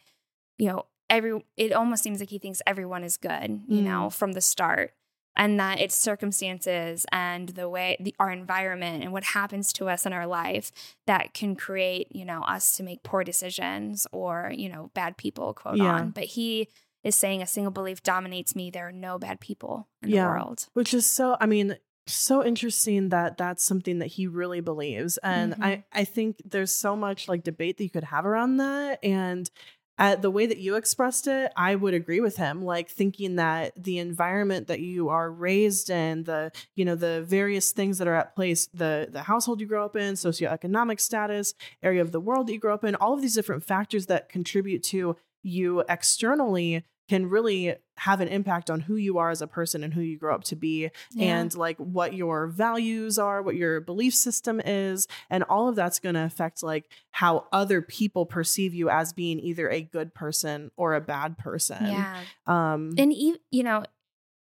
you 0.57 0.67
know, 0.67 0.85
every 1.09 1.43
it 1.57 1.71
almost 1.73 2.03
seems 2.03 2.19
like 2.19 2.29
he 2.29 2.39
thinks 2.39 2.61
everyone 2.67 3.03
is 3.03 3.17
good, 3.17 3.61
you 3.67 3.81
know, 3.81 4.09
from 4.09 4.33
the 4.33 4.41
start. 4.41 4.93
And 5.39 5.59
that 5.59 5.79
it's 5.79 5.95
circumstances 5.95 7.05
and 7.11 7.49
the 7.49 7.69
way 7.69 7.95
the, 7.99 8.15
our 8.19 8.31
environment 8.31 9.03
and 9.03 9.13
what 9.13 9.23
happens 9.23 9.71
to 9.73 9.87
us 9.87 10.05
in 10.05 10.11
our 10.13 10.25
life 10.25 10.71
that 11.05 11.33
can 11.35 11.55
create, 11.55 12.07
you 12.15 12.25
know, 12.25 12.41
us 12.41 12.75
to 12.77 12.83
make 12.83 13.03
poor 13.03 13.23
decisions 13.23 14.07
or, 14.11 14.51
you 14.55 14.67
know, 14.67 14.89
bad 14.95 15.15
people, 15.15 15.53
quote 15.53 15.77
Yeah. 15.77 15.93
on. 15.93 16.09
But 16.09 16.23
he 16.25 16.69
is 17.03 17.15
saying 17.15 17.43
a 17.43 17.47
single 17.47 17.71
belief 17.71 18.01
dominates 18.01 18.55
me. 18.55 18.71
There 18.71 18.87
are 18.87 18.91
no 18.91 19.19
bad 19.19 19.39
people 19.39 19.87
in 20.01 20.09
Yeah. 20.09 20.23
the 20.23 20.29
world. 20.29 20.67
which 20.73 20.93
is 20.93 21.05
so 21.05 21.37
i 21.39 21.45
mean 21.45 21.77
so 22.09 22.43
interesting 22.43 23.09
that 23.09 23.37
that's 23.37 23.63
something 23.65 23.99
that 23.99 24.07
he 24.07 24.27
really 24.27 24.61
believes 24.61 25.17
and 25.19 25.53
Mm-hmm. 25.53 25.63
i 25.63 25.83
i 25.91 26.03
think 26.05 26.37
there's 26.45 26.73
so 26.73 26.95
much 26.95 27.27
like 27.27 27.43
debate 27.43 27.77
that 27.77 27.83
you 27.83 27.89
could 27.89 28.05
have 28.05 28.25
around 28.25 28.57
that 28.57 29.03
and 29.03 29.49
uh, 29.97 30.15
the 30.15 30.29
way 30.29 30.45
that 30.45 30.59
you 30.59 30.75
expressed 30.75 31.27
it, 31.27 31.51
I 31.55 31.75
would 31.75 31.93
agree 31.93 32.19
with 32.19 32.37
him. 32.37 32.63
Like 32.63 32.89
thinking 32.89 33.35
that 33.37 33.73
the 33.81 33.97
environment 33.97 34.67
that 34.67 34.79
you 34.79 35.09
are 35.09 35.31
raised 35.31 35.89
in, 35.89 36.23
the 36.23 36.51
you 36.75 36.85
know 36.85 36.95
the 36.95 37.23
various 37.23 37.71
things 37.71 37.97
that 37.97 38.07
are 38.07 38.15
at 38.15 38.35
place, 38.35 38.67
the 38.73 39.07
the 39.09 39.23
household 39.23 39.59
you 39.59 39.67
grow 39.67 39.85
up 39.85 39.95
in, 39.95 40.13
socioeconomic 40.13 40.99
status, 40.99 41.53
area 41.81 42.01
of 42.01 42.11
the 42.11 42.19
world 42.19 42.47
that 42.47 42.53
you 42.53 42.59
grow 42.59 42.73
up 42.73 42.83
in, 42.83 42.95
all 42.95 43.13
of 43.13 43.21
these 43.21 43.35
different 43.35 43.63
factors 43.63 44.05
that 44.05 44.29
contribute 44.29 44.83
to 44.83 45.17
you 45.43 45.83
externally 45.89 46.83
can 47.07 47.29
really 47.29 47.75
have 47.99 48.21
an 48.21 48.27
impact 48.27 48.69
on 48.69 48.81
who 48.81 48.95
you 48.95 49.17
are 49.17 49.31
as 49.31 49.41
a 49.41 49.47
person 49.47 49.83
and 49.83 49.93
who 49.93 50.01
you 50.01 50.17
grow 50.17 50.35
up 50.35 50.43
to 50.43 50.55
be 50.55 50.89
Yeah. 51.13 51.39
and 51.39 51.55
like 51.55 51.77
what 51.77 52.13
your 52.13 52.47
values 52.47 53.17
are, 53.17 53.41
what 53.41 53.55
your 53.55 53.79
belief 53.81 54.13
system 54.13 54.61
is, 54.63 55.07
and 55.29 55.43
all 55.45 55.67
of 55.67 55.75
that's 55.75 55.99
going 55.99 56.15
to 56.15 56.23
affect 56.23 56.61
like 56.61 56.89
how 57.11 57.45
other 57.51 57.81
people 57.81 58.25
perceive 58.25 58.73
you 58.75 58.89
as 58.89 59.13
being 59.13 59.39
either 59.39 59.69
a 59.69 59.81
good 59.81 60.13
person 60.13 60.69
or 60.77 60.93
a 60.93 61.01
bad 61.01 61.37
person. 61.37 61.85
Yeah. 61.87 62.21
Um 62.45 62.93
And, 62.97 63.11
e- 63.13 63.39
you 63.51 63.63
know, 63.63 63.83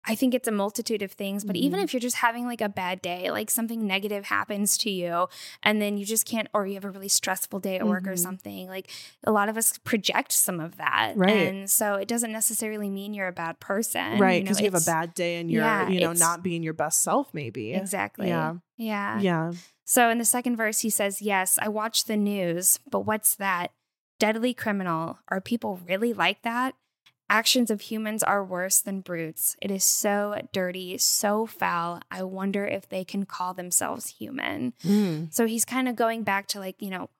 I 0.08 0.14
think 0.14 0.34
it's 0.34 0.46
a 0.46 0.52
multitude 0.52 1.02
of 1.02 1.12
things, 1.12 1.44
but 1.44 1.56
even 1.56 1.80
Mhm. 1.80 1.84
if 1.84 1.92
you're 1.92 2.00
just 2.00 2.16
having 2.16 2.46
like 2.46 2.60
a 2.60 2.68
bad 2.68 3.02
day, 3.02 3.30
like 3.30 3.50
something 3.50 3.86
negative 3.86 4.26
happens 4.26 4.78
to 4.78 4.90
you, 4.90 5.26
and 5.62 5.82
then 5.82 5.96
you 5.98 6.04
just 6.06 6.24
can't, 6.26 6.48
or 6.54 6.66
you 6.66 6.74
have 6.74 6.84
a 6.84 6.90
really 6.90 7.08
stressful 7.08 7.58
day 7.60 7.76
at 7.76 7.86
work 7.86 8.06
or 8.06 8.12
Mhm. 8.12 8.18
something, 8.18 8.68
like 8.68 8.90
a 9.24 9.32
lot 9.32 9.48
of 9.48 9.56
us 9.56 9.78
project 9.78 10.30
some 10.32 10.60
of 10.60 10.76
that. 10.76 11.14
Right. 11.16 11.48
And 11.52 11.68
so 11.70 11.94
it 11.94 12.06
doesn't 12.08 12.30
necessarily 12.32 12.88
mean 12.88 13.14
you're 13.14 13.26
a 13.28 13.32
bad 13.32 13.58
person. 13.60 14.18
right, 14.18 14.42
because 14.42 14.60
you, 14.60 14.66
have 14.70 14.80
a 14.80 14.84
bad 14.86 15.12
day 15.14 15.36
and 15.40 15.50
you're, 15.50 15.62
yeah, 15.62 15.88
you 15.88 16.00
know, 16.00 16.12
not 16.12 16.42
being 16.42 16.62
your 16.62 16.72
best 16.72 17.02
self 17.02 17.34
maybe. 17.34 17.72
Exactly. 17.74 18.28
Yeah. 18.28 18.54
Yeah. 18.76 19.20
Yeah. 19.20 19.52
So 19.84 20.08
in 20.10 20.18
the 20.18 20.24
second 20.24 20.56
verse, 20.56 20.80
he 20.80 20.90
says, 20.90 21.20
Yes, 21.22 21.58
I 21.60 21.68
watch 21.68 22.04
the 22.04 22.16
news, 22.16 22.78
but 22.90 23.00
what's 23.00 23.34
that? 23.36 23.72
Deadly 24.18 24.54
criminal. 24.54 25.18
Are 25.28 25.40
people 25.40 25.80
really 25.86 26.12
like 26.12 26.42
that? 26.42 26.74
Actions 27.28 27.70
of 27.70 27.80
humans 27.80 28.22
are 28.22 28.44
worse 28.44 28.80
than 28.80 29.00
brutes. 29.00 29.56
It 29.60 29.70
is 29.70 29.82
so 29.84 30.40
dirty, 30.52 30.96
so 30.98 31.44
foul. 31.46 32.00
I 32.10 32.22
wonder 32.22 32.64
if 32.64 32.88
they 32.88 33.04
can 33.04 33.26
call 33.26 33.52
themselves 33.52 34.06
human. 34.18 34.74
Mm. 34.84 35.34
So 35.34 35.46
he's 35.46 35.64
kind 35.64 35.88
of 35.88 35.96
going 35.96 36.22
back 36.22 36.46
to 36.48 36.60
like, 36.60 36.80
you 36.80 36.90
know, 36.90 37.10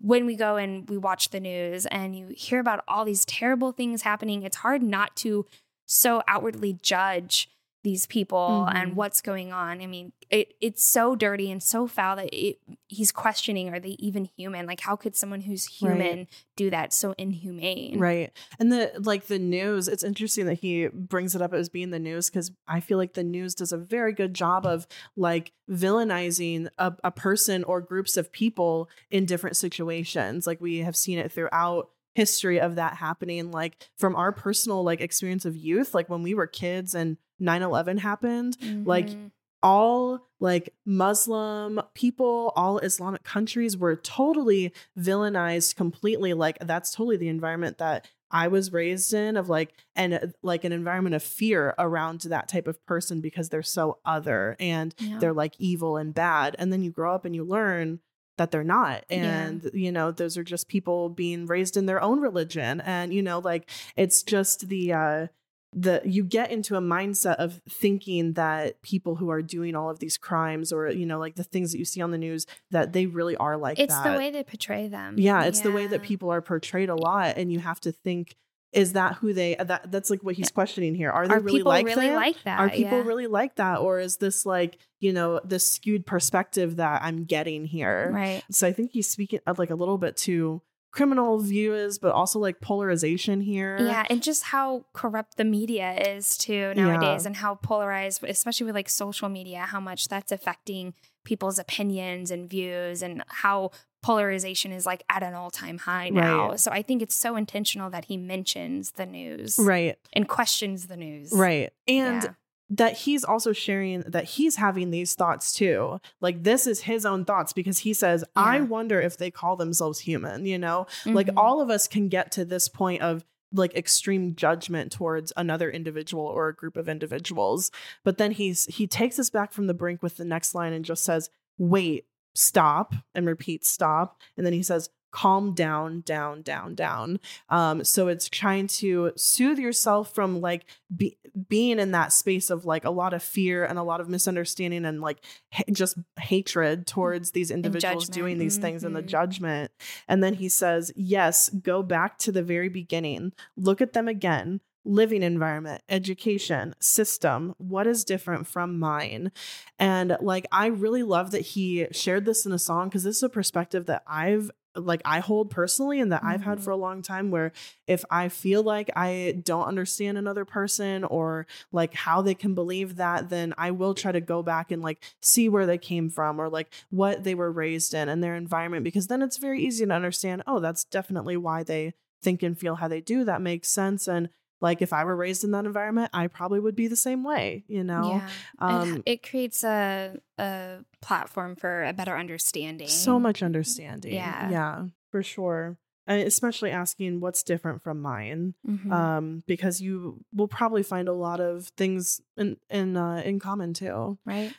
when 0.00 0.26
we 0.26 0.36
go 0.36 0.56
and 0.56 0.88
we 0.88 0.98
watch 0.98 1.30
the 1.30 1.40
news 1.40 1.86
and 1.86 2.14
you 2.14 2.28
hear 2.36 2.60
about 2.60 2.84
all 2.86 3.06
these 3.06 3.24
terrible 3.24 3.72
things 3.72 4.02
happening, 4.02 4.42
it's 4.42 4.56
hard 4.56 4.82
not 4.82 5.16
to 5.16 5.46
so 5.86 6.22
outwardly 6.28 6.78
judge 6.82 7.48
these 7.84 8.06
people 8.06 8.66
Mhm. 8.66 8.74
and 8.74 8.96
what's 8.96 9.20
going 9.20 9.52
on. 9.52 9.80
I 9.82 9.86
mean, 9.86 10.12
it 10.30 10.54
it's 10.60 10.82
so 10.82 11.14
dirty 11.14 11.52
and 11.52 11.62
so 11.62 11.86
foul 11.86 12.16
that 12.16 12.30
it, 12.32 12.58
he's 12.88 13.12
questioning 13.12 13.68
are 13.68 13.78
they 13.78 13.90
even 14.00 14.24
human? 14.36 14.64
Like 14.66 14.80
how 14.80 14.96
could 14.96 15.14
someone 15.14 15.42
who's 15.42 15.66
human 15.66 16.26
do 16.56 16.70
that 16.70 16.94
so 16.94 17.14
inhumane? 17.18 17.98
Right. 17.98 18.32
And 18.58 18.72
the 18.72 18.90
like 18.98 19.26
the 19.26 19.38
news, 19.38 19.86
it's 19.86 20.02
interesting 20.02 20.46
that 20.46 20.54
he 20.60 20.88
brings 20.88 21.34
it 21.36 21.42
up 21.42 21.52
as 21.52 21.68
being 21.68 21.90
the 21.90 21.98
news 21.98 22.30
because 22.30 22.50
I 22.66 22.80
feel 22.80 22.96
like 22.96 23.12
the 23.12 23.22
news 23.22 23.54
does 23.54 23.70
a 23.70 23.76
very 23.76 24.14
good 24.14 24.32
job 24.32 24.64
of 24.64 24.86
like 25.14 25.52
villainizing 25.70 26.68
a, 26.78 26.94
a 27.04 27.10
person 27.10 27.64
or 27.64 27.80
groups 27.80 28.16
of 28.16 28.32
people 28.32 28.88
in 29.10 29.26
different 29.26 29.56
situations. 29.56 30.46
Like 30.46 30.60
we 30.60 30.78
have 30.78 30.96
seen 30.96 31.18
it 31.18 31.30
throughout 31.30 31.90
history 32.14 32.60
of 32.60 32.76
that 32.76 32.94
happening 32.94 33.50
like 33.50 33.88
from 33.98 34.14
our 34.14 34.30
personal 34.30 34.84
like 34.84 35.00
experience 35.00 35.44
of 35.44 35.56
youth 35.56 35.94
like 35.94 36.08
when 36.08 36.22
we 36.22 36.32
were 36.32 36.46
kids 36.46 36.94
and 36.94 37.16
9-11 37.40 37.98
happened 37.98 38.56
like 38.84 39.08
Mhm. 39.10 39.30
all 39.62 40.28
like 40.40 40.74
Muslim 40.84 41.80
people, 41.94 42.52
all 42.54 42.78
Islamic 42.78 43.22
countries 43.22 43.76
were 43.76 43.96
totally 43.96 44.72
villainized 44.98 45.76
completely. 45.76 46.34
Like 46.34 46.58
that's 46.60 46.94
totally 46.94 47.16
the 47.16 47.28
environment 47.28 47.78
that 47.78 48.06
I 48.30 48.48
was 48.48 48.72
raised 48.72 49.14
in 49.14 49.36
of 49.36 49.48
like 49.48 49.72
and 49.94 50.14
uh, 50.14 50.18
like 50.42 50.64
an 50.64 50.72
environment 50.72 51.14
of 51.14 51.22
fear 51.22 51.74
around 51.78 52.20
that 52.22 52.48
type 52.48 52.66
of 52.66 52.84
person 52.84 53.20
because 53.20 53.48
they're 53.48 53.62
so 53.62 53.98
other 54.04 54.56
and 54.58 54.94
Yeah. 54.98 55.18
they're 55.18 55.32
like 55.32 55.54
evil 55.58 55.96
and 55.96 56.12
bad. 56.12 56.56
And 56.58 56.72
then 56.72 56.82
you 56.82 56.90
grow 56.90 57.14
up 57.14 57.24
and 57.24 57.34
you 57.34 57.44
learn 57.44 58.00
that 58.36 58.50
they're 58.50 58.64
not. 58.64 59.04
And 59.08 59.70
you 59.72 59.92
know, 59.92 60.10
those 60.10 60.36
are 60.36 60.42
just 60.44 60.66
people 60.68 61.08
being 61.08 61.46
raised 61.46 61.76
in 61.76 61.86
their 61.86 62.02
own 62.02 62.20
religion. 62.20 62.80
And 62.80 63.14
you 63.14 63.22
know, 63.22 63.38
like 63.38 63.70
it's 63.96 64.22
just 64.24 64.68
the 64.68 64.92
uh 64.92 65.26
the 65.76 66.00
you 66.04 66.22
get 66.22 66.50
into 66.52 66.76
a 66.76 66.80
mindset 66.80 67.34
of 67.36 67.60
thinking 67.68 68.34
that 68.34 68.80
people 68.82 69.16
who 69.16 69.28
are 69.30 69.42
doing 69.42 69.74
all 69.74 69.90
of 69.90 69.98
these 69.98 70.16
crimes 70.16 70.72
or 70.72 70.88
you 70.90 71.04
know 71.04 71.18
like 71.18 71.34
the 71.34 71.42
things 71.44 71.72
that 71.72 71.78
you 71.78 71.84
see 71.84 72.00
on 72.00 72.10
the 72.12 72.18
news 72.18 72.46
that 72.70 72.92
they 72.92 73.06
really 73.06 73.36
are 73.36 73.56
like 73.56 73.78
it's 73.78 73.92
that 73.94 74.12
the 74.12 74.16
way 74.18 74.30
they 74.30 74.44
portray 74.44 74.86
them. 74.88 75.16
yeah 75.18 75.44
it's 75.44 75.60
the 75.62 75.72
way 75.72 75.86
that 75.86 76.02
people 76.02 76.30
are 76.30 76.40
portrayed 76.40 76.88
a 76.88 76.94
lot 76.94 77.36
and 77.36 77.52
you 77.52 77.58
have 77.58 77.80
to 77.80 77.90
think 77.90 78.36
is 78.72 78.92
that 78.94 79.14
who 79.16 79.32
they 79.32 79.56
uh, 79.56 79.64
that 79.64 79.90
that's 79.90 80.10
like 80.10 80.22
what 80.22 80.34
he's 80.36 80.50
questioning 80.50 80.94
here 80.94 81.10
are 81.10 81.26
they 81.28 81.34
Are 81.34 81.40
really 81.40 81.58
people 81.58 81.70
like 81.70 81.86
really 81.86 82.08
that? 82.08 82.16
like 82.16 82.42
that? 82.44 82.58
are 82.60 82.68
people 82.70 82.98
Yeah. 82.98 83.04
really 83.04 83.26
like 83.26 83.56
that 83.56 83.78
or 83.80 83.98
is 84.00 84.16
this 84.18 84.44
like 84.46 84.78
you 85.00 85.12
know 85.12 85.40
this 85.44 85.66
skewed 85.66 86.06
perspective 86.06 86.76
that 86.76 87.02
i'm 87.02 87.24
getting 87.24 87.64
here 87.66 88.10
right? 88.12 88.42
so 88.50 88.66
i 88.66 88.72
think 88.72 88.92
he's 88.92 89.08
speaking 89.08 89.40
of 89.46 89.58
like 89.58 89.70
a 89.70 89.74
little 89.76 89.98
bit 89.98 90.16
to 90.18 90.60
criminal 90.94 91.40
views 91.40 91.98
but 91.98 92.12
also 92.12 92.38
like 92.38 92.60
polarization 92.60 93.40
here 93.40 93.76
Yeah, 93.80 94.04
and 94.08 94.22
just 94.22 94.44
how 94.44 94.84
corrupt 94.92 95.36
the 95.36 95.44
media 95.44 95.92
is 96.14 96.38
too 96.38 96.72
nowadays, 96.74 97.26
and 97.26 97.36
how 97.36 97.56
polarized, 97.56 98.22
especially 98.22 98.66
with 98.66 98.76
like 98.76 98.88
social 98.88 99.28
media, 99.28 99.60
how 99.74 99.80
much 99.80 100.06
that's 100.08 100.30
affecting 100.30 100.94
people's 101.24 101.58
opinions 101.58 102.30
and 102.30 102.48
views, 102.48 103.02
and 103.02 103.24
how 103.26 103.72
polarization 104.02 104.70
is 104.70 104.86
like 104.86 105.02
at 105.08 105.22
an 105.22 105.34
all 105.34 105.50
time 105.50 105.78
high 105.78 106.10
now. 106.10 106.50
Right. 106.50 106.60
So 106.60 106.70
I 106.70 106.82
think 106.82 107.02
it's 107.02 107.16
so 107.16 107.34
intentional 107.36 107.90
that 107.90 108.04
he 108.04 108.16
mentions 108.16 108.92
the 108.92 109.06
news 109.06 109.58
right 109.58 109.96
and 110.12 110.28
questions 110.28 110.86
the 110.86 110.96
news. 110.96 111.32
right 111.32 111.72
and 111.88 112.22
Yeah. 112.22 112.30
That 112.70 112.96
he's 112.98 113.24
also 113.24 113.52
sharing 113.52 114.00
that 114.06 114.24
he's 114.24 114.56
having 114.56 114.90
these 114.90 115.14
thoughts 115.14 115.52
too. 115.52 116.00
Like 116.20 116.42
this 116.42 116.66
is 116.66 116.80
his 116.82 117.04
own 117.04 117.24
thoughts 117.24 117.52
because 117.52 117.78
he 117.80 117.92
says, 117.92 118.24
I 118.34 118.60
wonder 118.62 119.00
if 119.00 119.16
they 119.18 119.30
call 119.30 119.56
themselves 119.56 120.00
human, 120.00 120.46
you 120.46 120.58
know? 120.58 120.86
Like 121.04 121.26
Mhm. 121.28 121.34
all 121.36 121.60
of 121.60 121.68
us 121.70 121.86
can 121.86 122.08
get 122.08 122.32
to 122.32 122.44
this 122.44 122.68
point 122.68 123.02
of 123.02 123.24
like 123.52 123.76
extreme 123.76 124.34
judgment 124.34 124.90
towards 124.90 125.32
another 125.36 125.70
individual 125.70 126.24
or 126.24 126.48
a 126.48 126.54
group 126.54 126.76
of 126.76 126.88
individuals. 126.88 127.70
But 128.02 128.18
then 128.18 128.32
he's 128.32 128.64
he 128.66 128.86
takes 128.86 129.18
us 129.18 129.30
back 129.30 129.52
from 129.52 129.66
the 129.68 129.74
brink 129.74 130.02
with 130.02 130.16
the 130.16 130.24
next 130.24 130.54
line 130.54 130.72
and 130.72 130.84
just 130.84 131.04
says, 131.04 131.30
"Wait, 131.58 132.06
stop," 132.34 132.94
and 133.14 133.26
repeats 133.26 133.68
stop. 133.68 134.20
And 134.36 134.44
then 134.44 134.54
he 134.54 134.62
says, 134.62 134.88
calm 135.14 135.54
down, 135.54 136.00
down, 136.00 136.42
down, 136.42 136.74
down. 136.74 137.20
Um, 137.48 137.84
so 137.84 138.08
it's 138.08 138.28
trying 138.28 138.66
to 138.66 139.12
soothe 139.14 139.60
yourself 139.60 140.12
from 140.12 140.40
like 140.40 140.66
be, 140.94 141.16
being 141.48 141.78
in 141.78 141.92
that 141.92 142.12
space 142.12 142.50
of 142.50 142.64
like 142.64 142.84
a 142.84 142.90
lot 142.90 143.14
of 143.14 143.22
fear 143.22 143.64
and 143.64 143.78
a 143.78 143.84
lot 143.84 144.00
of 144.00 144.08
misunderstanding 144.08 144.84
and 144.84 145.00
like 145.00 145.18
ha- 145.52 145.62
just 145.70 145.96
hatred 146.18 146.88
towards 146.88 147.30
these 147.30 147.52
individuals 147.52 148.08
doing 148.08 148.38
these 148.38 148.56
things 148.56 148.82
and 148.82 148.96
the 148.96 149.02
judgment. 149.02 149.70
And 150.08 150.20
then 150.20 150.34
he 150.34 150.48
says, 150.48 150.92
yes, 150.96 151.48
go 151.48 151.84
back 151.84 152.18
to 152.18 152.32
the 152.32 152.42
very 152.42 152.68
beginning, 152.68 153.32
look 153.56 153.80
at 153.80 153.92
them 153.92 154.08
again. 154.08 154.60
Living 154.86 155.22
environment, 155.22 155.80
education, 155.88 156.74
system, 156.78 157.54
what 157.56 157.86
is 157.86 158.04
different 158.04 158.46
from 158.46 158.78
mine? 158.78 159.32
And 159.78 160.14
like, 160.20 160.46
I 160.52 160.66
really 160.66 161.02
love 161.02 161.30
that 161.30 161.40
he 161.40 161.86
shared 161.90 162.26
this 162.26 162.44
in 162.44 162.52
a 162.52 162.58
song 162.58 162.90
because 162.90 163.02
this 163.02 163.16
is 163.16 163.22
a 163.22 163.30
perspective 163.30 163.86
that 163.86 164.02
I've 164.06 164.50
like 164.76 165.02
I 165.04 165.20
hold 165.20 165.50
personally 165.50 166.00
and 166.00 166.12
that 166.12 166.24
I've 166.24 166.42
had 166.42 166.58
for 166.58 166.70
mm-hmm. 166.70 166.80
a 166.80 166.84
long 166.84 167.02
time 167.02 167.30
where 167.30 167.52
if 167.86 168.04
I 168.10 168.28
feel 168.28 168.62
like 168.62 168.90
I 168.96 169.40
don't 169.44 169.66
understand 169.66 170.18
another 170.18 170.44
person 170.44 171.04
or 171.04 171.46
like 171.72 171.94
how 171.94 172.22
they 172.22 172.34
can 172.34 172.54
believe 172.54 172.96
that, 172.96 173.28
then 173.28 173.54
I 173.56 173.70
will 173.70 173.94
try 173.94 174.12
to 174.12 174.20
go 174.20 174.42
back 174.42 174.70
and 174.70 174.82
like 174.82 175.02
see 175.20 175.48
where 175.48 175.66
they 175.66 175.78
came 175.78 176.10
from 176.10 176.40
or 176.40 176.48
like 176.48 176.72
what 176.90 177.24
they 177.24 177.34
were 177.34 177.52
raised 177.52 177.94
in 177.94 178.08
and 178.08 178.22
their 178.22 178.36
environment 178.36 178.84
because 178.84 179.06
then 179.06 179.22
it's 179.22 179.38
very 179.38 179.62
easy 179.62 179.86
to 179.86 179.92
understand, 179.92 180.42
oh, 180.46 180.60
that's 180.60 180.84
definitely 180.84 181.36
why 181.36 181.62
they 181.62 181.94
think 182.22 182.42
and 182.42 182.58
feel 182.58 182.76
how 182.76 182.88
they 182.88 183.00
do. 183.00 183.24
That 183.24 183.42
makes 183.42 183.68
sense. 183.68 184.08
And 184.08 184.28
like 184.60 184.80
if 184.82 184.92
I 184.92 185.04
were 185.04 185.16
raised 185.16 185.44
in 185.44 185.50
that 185.52 185.66
environment, 185.66 186.10
I 186.14 186.26
probably 186.28 186.60
would 186.60 186.76
be 186.76 186.86
the 186.88 186.96
same 186.96 187.22
way, 187.24 187.64
you 187.68 187.84
know? 187.84 188.08
Yeah. 188.22 188.28
Um, 188.58 189.02
it 189.06 189.22
creates 189.28 189.62
a 189.64 190.16
a 190.38 190.78
platform 191.00 191.54
for 191.56 191.84
a 191.84 191.92
better 191.92 192.16
understanding. 192.16 192.88
so 192.88 193.18
much 193.20 193.42
understanding. 193.42 194.14
Yeah. 194.14 194.50
Yeah, 194.50 194.84
for 195.10 195.22
sure. 195.22 195.76
And 196.06 196.20
especially 196.22 196.70
asking 196.70 197.20
what's 197.20 197.42
different 197.42 197.82
from 197.82 198.00
mine. 198.02 198.54
Mhm. 198.66 198.92
Um, 198.92 199.42
because 199.46 199.80
you 199.80 200.22
will 200.34 200.48
probably 200.48 200.82
find 200.82 201.08
a 201.08 201.12
lot 201.14 201.40
of 201.40 201.68
things 201.76 202.20
in 202.36 202.56
in 202.70 202.96
uh, 202.96 203.22
in 203.24 203.38
common 203.38 203.74
too. 203.74 204.18
right. 204.24 204.52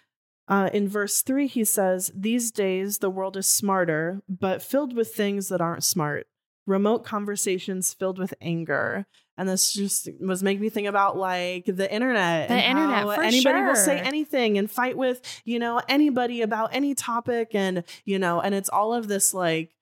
Uh, 0.48 0.70
in 0.74 0.88
verse 0.88 1.24
three, 1.24 1.48
he 1.48 1.64
says, 1.66 2.12
"These 2.16 2.52
days 2.52 3.00
the 3.00 3.10
world 3.10 3.36
is 3.36 3.48
smarter, 3.48 4.22
but 4.30 4.62
filled 4.62 4.96
with 4.96 5.16
things 5.16 5.50
that 5.50 5.60
aren't 5.62 5.84
smart. 5.84 6.28
Remote 6.68 7.04
conversations 7.04 7.94
filled 7.94 8.20
with 8.20 8.34
anger." 8.42 9.08
And 9.38 9.50
this 9.50 9.74
just 9.74 10.08
was 10.22 10.42
making 10.42 10.62
me 10.62 10.70
think 10.70 10.88
about 10.88 11.18
like 11.18 11.66
the 11.66 11.92
internet. 11.92 12.48
The 12.48 12.56
and 12.56 12.78
internet, 12.78 13.20
anybody 13.20 13.62
will 13.62 13.76
say 13.76 14.00
anything 14.00 14.58
and 14.58 14.72
fight 14.72 14.98
with 14.98 15.22
you 15.44 15.60
know 15.60 15.82
anybody 15.90 16.42
about 16.42 16.70
any 16.74 16.96
topic, 16.96 17.54
and 17.54 17.84
you 18.06 18.18
know, 18.18 18.40
and 18.40 18.56
it's 18.56 18.70
all 18.70 18.94
of 18.94 19.08
this 19.08 19.34
like 19.34 19.76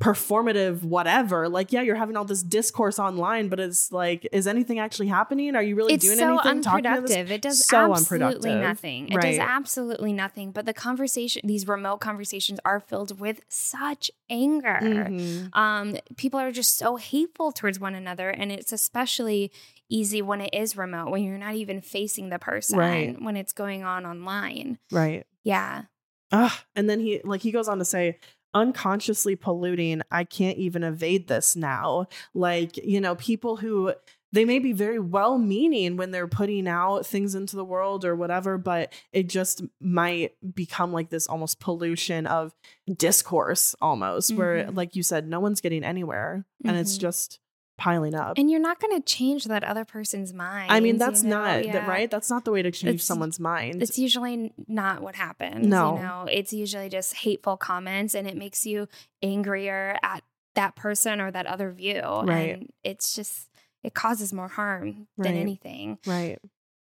performative 0.00 0.82
whatever 0.82 1.48
like 1.48 1.72
yeah 1.72 1.80
you're 1.80 1.96
having 1.96 2.16
all 2.18 2.24
this 2.24 2.42
discourse 2.42 2.98
online 2.98 3.48
but 3.48 3.58
it's 3.58 3.90
like 3.90 4.28
is 4.30 4.46
anything 4.46 4.78
actually 4.78 5.06
happening 5.06 5.56
are 5.56 5.62
you 5.62 5.74
really 5.74 5.94
it's 5.94 6.04
doing 6.04 6.18
so 6.18 6.38
anything 6.38 6.60
talking 6.60 6.82
to 6.84 6.88
this 7.00 7.12
unproductive. 7.16 7.30
It 7.30 7.40
does 7.40 7.64
So 7.66 7.92
absolutely 7.94 8.54
nothing. 8.54 9.08
It 9.08 9.16
Right. 9.16 9.22
does 9.30 9.38
absolutely 9.38 10.12
nothing. 10.12 10.50
But 10.52 10.66
the 10.66 10.74
conversation, 10.74 11.40
these 11.44 11.66
remote 11.66 11.98
conversations, 11.98 12.60
are 12.64 12.78
filled 12.78 13.18
with 13.18 13.40
such 13.48 14.10
anger. 14.28 14.78
Mhm. 14.82 15.56
Um, 15.56 15.96
people 16.18 16.38
are 16.40 16.52
just 16.52 16.76
so 16.76 16.96
hateful 16.96 17.50
towards 17.50 17.80
one 17.80 17.94
another, 17.94 18.28
and 18.28 18.52
it's 18.52 18.72
especially 18.72 19.50
easy 19.88 20.20
when 20.20 20.42
it 20.42 20.50
is 20.52 20.76
remote, 20.76 21.10
when 21.10 21.22
you're 21.24 21.38
not 21.38 21.54
even 21.54 21.80
facing 21.80 22.28
the 22.28 22.38
person, 22.38 22.78
Right. 22.78 23.20
when 23.20 23.36
it's 23.36 23.52
going 23.52 23.82
on 23.82 24.04
online. 24.04 24.78
right 24.92 25.24
Yeah, 25.42 25.84
Ugh. 26.32 26.52
and 26.74 26.90
then 26.90 27.00
he 27.00 27.20
like 27.24 27.40
he 27.40 27.50
goes 27.50 27.66
on 27.68 27.78
to 27.78 27.84
say 27.84 28.18
unconsciously 28.54 29.36
polluting 29.36 30.00
i 30.10 30.24
can't 30.24 30.56
even 30.58 30.82
evade 30.82 31.28
this 31.28 31.54
now 31.56 32.06
like 32.34 32.76
you 32.78 33.00
know 33.00 33.14
people 33.16 33.56
who 33.56 33.92
they 34.32 34.44
may 34.44 34.58
be 34.58 34.72
very 34.72 34.98
well 34.98 35.38
meaning 35.38 35.96
when 35.96 36.10
they're 36.10 36.26
putting 36.26 36.66
out 36.66 37.04
things 37.06 37.34
into 37.34 37.54
the 37.56 37.64
world 37.64 38.04
or 38.04 38.16
whatever 38.16 38.56
but 38.58 38.92
it 39.12 39.28
just 39.28 39.62
might 39.80 40.32
become 40.54 40.92
like 40.92 41.10
this 41.10 41.26
almost 41.26 41.60
pollution 41.60 42.26
of 42.26 42.54
discourse 42.96 43.74
almost 43.80 44.34
where 44.34 44.64
Mhm. 44.64 44.76
like 44.76 44.96
you 44.96 45.02
said 45.02 45.28
no 45.28 45.40
one's 45.40 45.60
getting 45.60 45.84
anywhere 45.84 46.44
and 46.64 46.76
it's 46.76 46.96
Mhm. 46.96 47.00
just 47.02 47.40
piling 47.76 48.14
up 48.14 48.38
and 48.38 48.50
you're 48.50 48.60
not 48.60 48.80
going 48.80 48.96
to 48.96 49.04
change 49.04 49.44
that 49.44 49.62
other 49.62 49.84
person's 49.84 50.32
mind. 50.32 50.70
i 50.72 50.80
mean 50.80 50.96
that's 50.96 51.22
you 51.22 51.28
know? 51.28 51.40
not 51.42 51.62
that 51.72 51.86
right 51.88 52.10
that's 52.10 52.30
not 52.30 52.44
the 52.44 52.50
way 52.50 52.62
to 52.62 52.70
change 52.70 52.94
It's- 52.94 53.04
someone's 53.04 53.38
mind 53.38 53.82
It's 53.82 53.98
usually 53.98 54.52
not 54.66 55.02
what 55.02 55.14
happens. 55.14 55.66
No. 55.66 55.96
You 55.96 56.02
know, 56.02 56.26
it's 56.30 56.52
usually 56.52 56.88
just 56.88 57.14
hateful 57.14 57.56
comments 57.56 58.14
and 58.14 58.26
it 58.26 58.36
makes 58.36 58.64
you 58.64 58.88
angrier 59.22 59.96
at 60.02 60.22
that 60.54 60.74
person 60.74 61.20
or 61.20 61.30
that 61.30 61.46
other 61.46 61.70
view. 61.70 62.00
Right. 62.02 62.54
And 62.54 62.72
it's 62.82 63.14
just, 63.14 63.48
it 63.82 63.92
causes 63.94 64.32
more 64.32 64.48
harm 64.48 65.06
than 65.18 65.32
Right. 65.34 65.40
anything. 65.40 65.98
right 66.06 66.38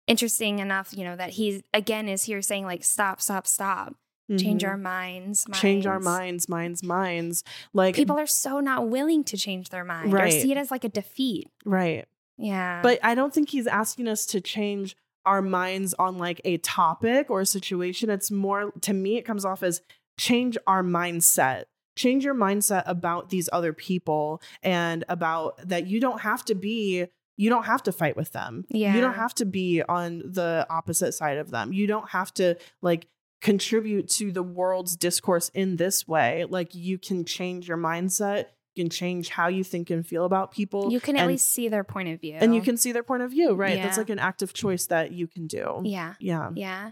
Interesting 0.07 0.59
enough, 0.59 0.93
you 0.95 1.03
know, 1.03 1.15
that 1.15 1.31
he's 1.31 1.61
again 1.73 2.07
is 2.07 2.23
here 2.23 2.41
saying, 2.41 2.63
like, 2.65 2.83
stop, 2.83 3.19
stop, 3.21 3.47
stop. 3.47 3.95
Change 4.37 4.63
Mhm. 4.63 4.67
our 4.69 4.77
minds, 4.77 5.45
change 5.53 5.85
our 5.85 5.99
minds. 5.99 6.49
minds 6.49 6.81
minds 6.81 6.83
minds 6.83 7.43
like 7.73 7.95
People 7.95 8.17
are 8.17 8.25
so 8.25 8.59
not 8.59 8.89
willing 8.89 9.23
to 9.25 9.37
change 9.37 9.69
their 9.69 9.83
mind 9.83 10.13
or 10.13 10.31
see 10.31 10.51
it 10.51 10.57
as 10.57 10.71
like 10.71 10.83
a 10.83 10.89
defeat. 10.89 11.49
right 11.63 12.07
Yeah. 12.37 12.81
But 12.81 12.99
I 13.03 13.13
don't 13.15 13.33
think 13.33 13.49
he's 13.49 13.67
asking 13.67 14.07
us 14.07 14.25
to 14.27 14.41
change 14.41 14.95
our 15.25 15.41
minds 15.41 15.93
on 15.99 16.17
like 16.17 16.41
a 16.43 16.57
topic 16.57 17.29
or 17.29 17.41
a 17.41 17.45
situation. 17.45 18.09
It's 18.09 18.29
more, 18.29 18.71
to 18.81 18.93
me, 18.93 19.17
it 19.17 19.23
comes 19.23 19.45
off 19.45 19.63
as 19.63 19.81
change 20.17 20.57
our 20.67 20.83
mindset. 20.83 21.65
Change 21.95 22.25
your 22.25 22.35
mindset 22.35 22.83
about 22.87 23.29
these 23.29 23.47
other 23.53 23.73
people 23.73 24.41
and 24.61 25.03
about 25.07 25.67
that 25.67 25.87
you 25.87 25.99
don't 26.01 26.21
have 26.21 26.43
to 26.45 26.55
be, 26.55 27.05
you 27.37 27.49
don't 27.49 27.65
have 27.65 27.83
to 27.83 27.91
fight 27.91 28.15
with 28.17 28.31
them. 28.33 28.65
Yeah. 28.69 28.93
You 28.95 29.01
don't 29.01 29.13
have 29.15 29.33
to 29.35 29.45
be 29.45 29.81
on 29.83 30.19
the 30.25 30.65
opposite 30.69 31.13
side 31.13 31.37
of 31.37 31.51
them. 31.51 31.71
You 31.73 31.87
don't 31.87 32.09
have 32.09 32.33
to 32.35 32.55
like 32.81 33.07
contribute 33.45 34.09
to 34.09 34.31
the 34.31 34.41
world's 34.41 34.95
discourse 34.95 35.49
in 35.49 35.75
this 35.75 36.07
way. 36.07 36.45
Like 36.49 36.73
you 36.73 36.97
can 36.97 37.23
change 37.25 37.67
your 37.67 37.77
mindset. 37.77 38.45
You 38.73 38.83
can 38.83 38.89
change 38.89 39.29
how 39.29 39.49
you 39.49 39.63
think 39.63 39.91
and 39.91 40.05
feel 40.05 40.25
about 40.25 40.51
people. 40.51 40.91
you 40.91 40.99
can 40.99 41.15
at 41.15 41.21
and- 41.21 41.31
least 41.31 41.51
see 41.51 41.67
their 41.69 41.83
point 41.83 42.09
of 42.09 42.19
view. 42.19 42.37
and 42.41 42.55
you 42.55 42.61
can 42.61 42.75
see 42.75 42.91
their 42.91 43.03
point 43.03 43.21
of 43.21 43.29
view, 43.29 43.53
right? 43.53 43.81
That's 43.81 43.99
like 43.99 44.09
an 44.09 44.17
active 44.17 44.51
choice 44.51 44.87
that 44.87 45.11
you 45.11 45.27
can 45.27 45.45
do. 45.45 45.81
Yeah. 45.83 46.15
Yeah. 46.19 46.49
Yeah. 46.55 46.91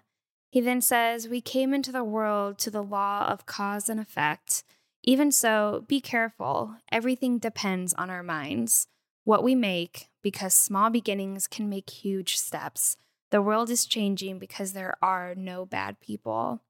He 0.52 0.62
then 0.62 0.80
says, 0.82 1.28
We 1.28 1.42
came 1.42 1.74
into 1.74 1.92
the 1.92 2.04
world 2.04 2.60
to 2.60 2.70
the 2.70 2.84
law 2.84 3.26
of 3.28 3.48
cause 3.48 3.90
and 3.90 4.00
effect. 4.00 4.64
Even 5.04 5.32
so, 5.32 5.84
be 5.88 6.00
careful. 6.00 6.76
Everything 6.92 7.40
depends 7.40 7.94
on 7.96 8.12
our 8.12 8.24
minds, 8.24 8.88
what 9.24 9.44
we 9.44 9.56
make, 9.56 10.08
because 10.22 10.54
small 10.54 10.92
beginnings 10.92 11.48
can 11.48 11.68
make 11.68 11.90
huge 11.90 12.38
steps. 12.38 12.96
The 13.34 13.42
world 13.42 13.72
is 13.72 13.88
changing 13.88 14.38
because 14.38 14.74
there 14.74 14.96
are 15.02 15.34
no 15.34 15.66
bad 15.66 16.00
people. 16.00 16.62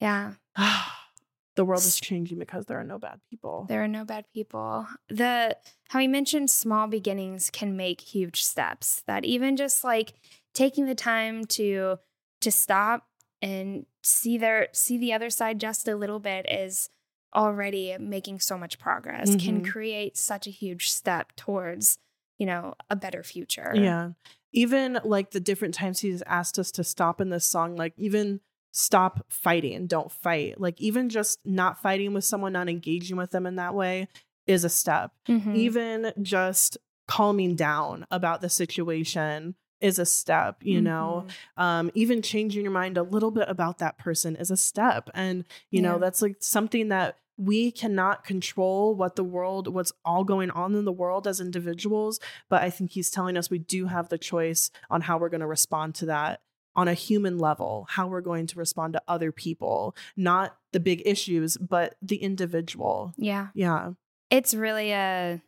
Yeah. 0.00 0.32
the 1.56 1.64
world 1.66 1.82
is 1.82 2.00
changing 2.00 2.38
because 2.38 2.64
there 2.64 2.80
are 2.80 2.84
no 2.84 2.98
bad 2.98 3.20
people. 3.28 3.66
There 3.68 3.84
are 3.84 3.88
no 3.88 4.06
bad 4.06 4.24
people. 4.32 4.86
The 5.10 5.58
how 5.90 5.98
he 5.98 6.08
mentioned 6.08 6.50
small 6.50 6.86
beginnings 6.86 7.50
can 7.50 7.76
make 7.76 8.00
huge 8.00 8.42
steps. 8.42 9.02
That 9.06 9.26
even 9.26 9.58
just 9.58 9.84
like 9.84 10.14
taking 10.54 10.86
the 10.86 10.94
time 10.94 11.44
to 11.48 11.98
to 12.40 12.50
stop 12.50 13.06
and 13.42 13.84
see 14.02 14.38
their 14.38 14.68
see 14.72 14.96
the 14.96 15.12
other 15.12 15.28
side 15.28 15.60
just 15.60 15.86
a 15.86 15.96
little 15.96 16.18
bit 16.18 16.50
is 16.50 16.88
already 17.34 17.94
making 18.00 18.40
so 18.40 18.56
much 18.56 18.78
progress 18.78 19.28
mm-hmm. 19.28 19.38
can 19.38 19.64
create 19.66 20.16
such 20.16 20.46
a 20.46 20.50
huge 20.50 20.90
step 20.90 21.36
towards 21.36 21.98
you 22.38 22.46
know 22.46 22.74
a 22.88 22.96
better 22.96 23.22
future 23.22 23.72
yeah 23.74 24.10
even 24.52 24.98
like 25.04 25.30
the 25.30 25.40
different 25.40 25.74
times 25.74 26.00
he's 26.00 26.22
asked 26.22 26.58
us 26.58 26.70
to 26.72 26.84
stop 26.84 27.20
in 27.20 27.30
this 27.30 27.46
song 27.46 27.76
like 27.76 27.94
even 27.96 28.40
stop 28.72 29.24
fighting 29.28 29.86
don't 29.86 30.12
fight 30.12 30.60
like 30.60 30.80
even 30.80 31.08
just 31.08 31.40
not 31.44 31.80
fighting 31.80 32.14
with 32.14 32.24
someone 32.24 32.52
not 32.52 32.68
engaging 32.68 33.16
with 33.16 33.30
them 33.30 33.46
in 33.46 33.56
that 33.56 33.74
way 33.74 34.06
is 34.46 34.64
a 34.64 34.68
step 34.68 35.12
mm-hmm. 35.28 35.54
even 35.54 36.12
just 36.22 36.78
calming 37.08 37.56
down 37.56 38.06
about 38.10 38.40
the 38.40 38.48
situation 38.48 39.54
is 39.80 39.98
a 39.98 40.06
step 40.06 40.56
you 40.62 40.76
mm-hmm. 40.76 40.84
know 40.84 41.26
um, 41.56 41.90
even 41.94 42.22
changing 42.22 42.62
your 42.62 42.70
mind 42.70 42.96
a 42.96 43.02
little 43.02 43.30
bit 43.30 43.48
about 43.48 43.78
that 43.78 43.98
person 43.98 44.36
is 44.36 44.50
a 44.50 44.56
step 44.56 45.10
and 45.14 45.44
you 45.70 45.82
yeah. 45.82 45.88
know 45.88 45.98
that's 45.98 46.22
like 46.22 46.36
something 46.38 46.88
that 46.88 47.16
we 47.40 47.70
cannot 47.70 48.24
control 48.24 48.94
what 48.94 49.16
the 49.16 49.24
world 49.24 49.66
what's 49.72 49.92
all 50.04 50.24
going 50.24 50.50
on 50.50 50.74
in 50.74 50.84
the 50.84 50.92
world 50.92 51.26
as 51.26 51.40
individuals 51.40 52.20
but 52.48 52.62
i 52.62 52.68
think 52.70 52.90
he's 52.90 53.10
telling 53.10 53.36
us 53.36 53.50
we 53.50 53.58
do 53.58 53.86
have 53.86 54.08
the 54.08 54.18
choice 54.18 54.70
on 54.90 55.00
how 55.02 55.16
we're 55.16 55.28
going 55.28 55.40
to 55.40 55.46
respond 55.46 55.94
to 55.94 56.06
that 56.06 56.40
on 56.76 56.86
a 56.86 56.94
human 56.94 57.38
level 57.38 57.86
how 57.90 58.06
we're 58.06 58.20
going 58.20 58.46
to 58.46 58.58
respond 58.58 58.92
to 58.92 59.02
other 59.08 59.32
people 59.32 59.96
not 60.16 60.56
the 60.72 60.80
big 60.80 61.02
issues 61.04 61.56
but 61.56 61.96
the 62.02 62.16
individual. 62.16 63.12
Yeah. 63.16 63.48
Yeah. 63.54 63.92
It's 64.30 64.54
really 64.54 64.92
a 64.92 65.42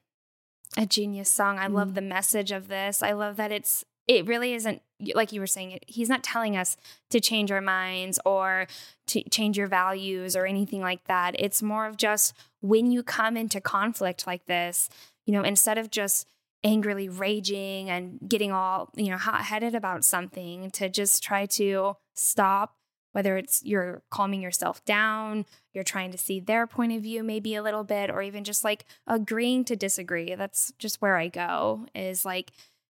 a 0.77 0.87
genius 0.87 1.31
song. 1.31 1.59
I 1.59 1.69
mm. 1.69 1.75
love 1.75 1.95
the 1.95 2.01
message 2.01 2.51
of 2.51 2.69
this. 2.69 3.03
I 3.03 3.13
love 3.13 3.37
that 3.37 3.53
it's 3.53 3.85
it 4.09 4.27
really 4.27 4.55
isn't 4.55 4.83
like 5.15 5.33
you 5.33 5.41
were 5.41 5.47
saying 5.47 5.79
he's 5.87 6.09
not 6.09 6.23
telling 6.23 6.57
us 6.57 6.77
to 7.11 7.21
change 7.21 7.51
our 7.51 7.61
minds 7.61 8.21
or 8.25 8.67
to 9.09 9.23
change 9.31 9.59
your 9.59 9.67
values 9.67 10.37
or 10.37 10.47
anything 10.47 10.81
like 10.81 11.05
that. 11.05 11.35
It's 11.39 11.63
more 11.63 11.87
of 11.87 11.97
just 11.97 12.35
when 12.61 12.91
you 12.93 13.03
come 13.03 13.37
into 13.37 13.61
conflict 13.61 14.27
like 14.27 14.47
this 14.47 14.89
you 15.27 15.33
know 15.33 15.43
instead 15.43 15.79
of 15.79 15.91
just 15.91 16.27
angrily 16.65 17.09
raging 17.09 17.91
and 17.91 18.19
getting 18.27 18.53
all 18.53 18.91
you 18.95 19.11
know 19.11 19.17
hot-headed 19.17 19.75
about 19.75 20.05
something 20.05 20.71
to 20.71 20.89
just 20.89 21.23
try 21.23 21.47
to 21.47 21.97
stop 22.15 22.77
whether 23.13 23.37
it's 23.37 23.63
you're 23.65 24.03
calming 24.11 24.41
yourself 24.41 24.85
down 24.85 25.45
you're 25.75 25.85
trying 25.85 26.13
to 26.13 26.19
see 26.19 26.39
their 26.39 26.67
point 26.67 26.93
of 26.93 27.03
view 27.03 27.23
maybe 27.23 27.55
a 27.55 27.63
little 27.63 27.85
bit 27.85 28.11
or 28.11 28.23
even 28.23 28.45
just 28.45 28.63
like 28.63 28.85
agreeing 29.07 29.65
to 29.65 29.75
disagree 29.75 30.35
that's 30.37 30.73
just 30.79 31.03
where 31.03 31.17
i 31.17 31.27
go 31.27 31.85
is 31.95 32.25
like 32.25 32.53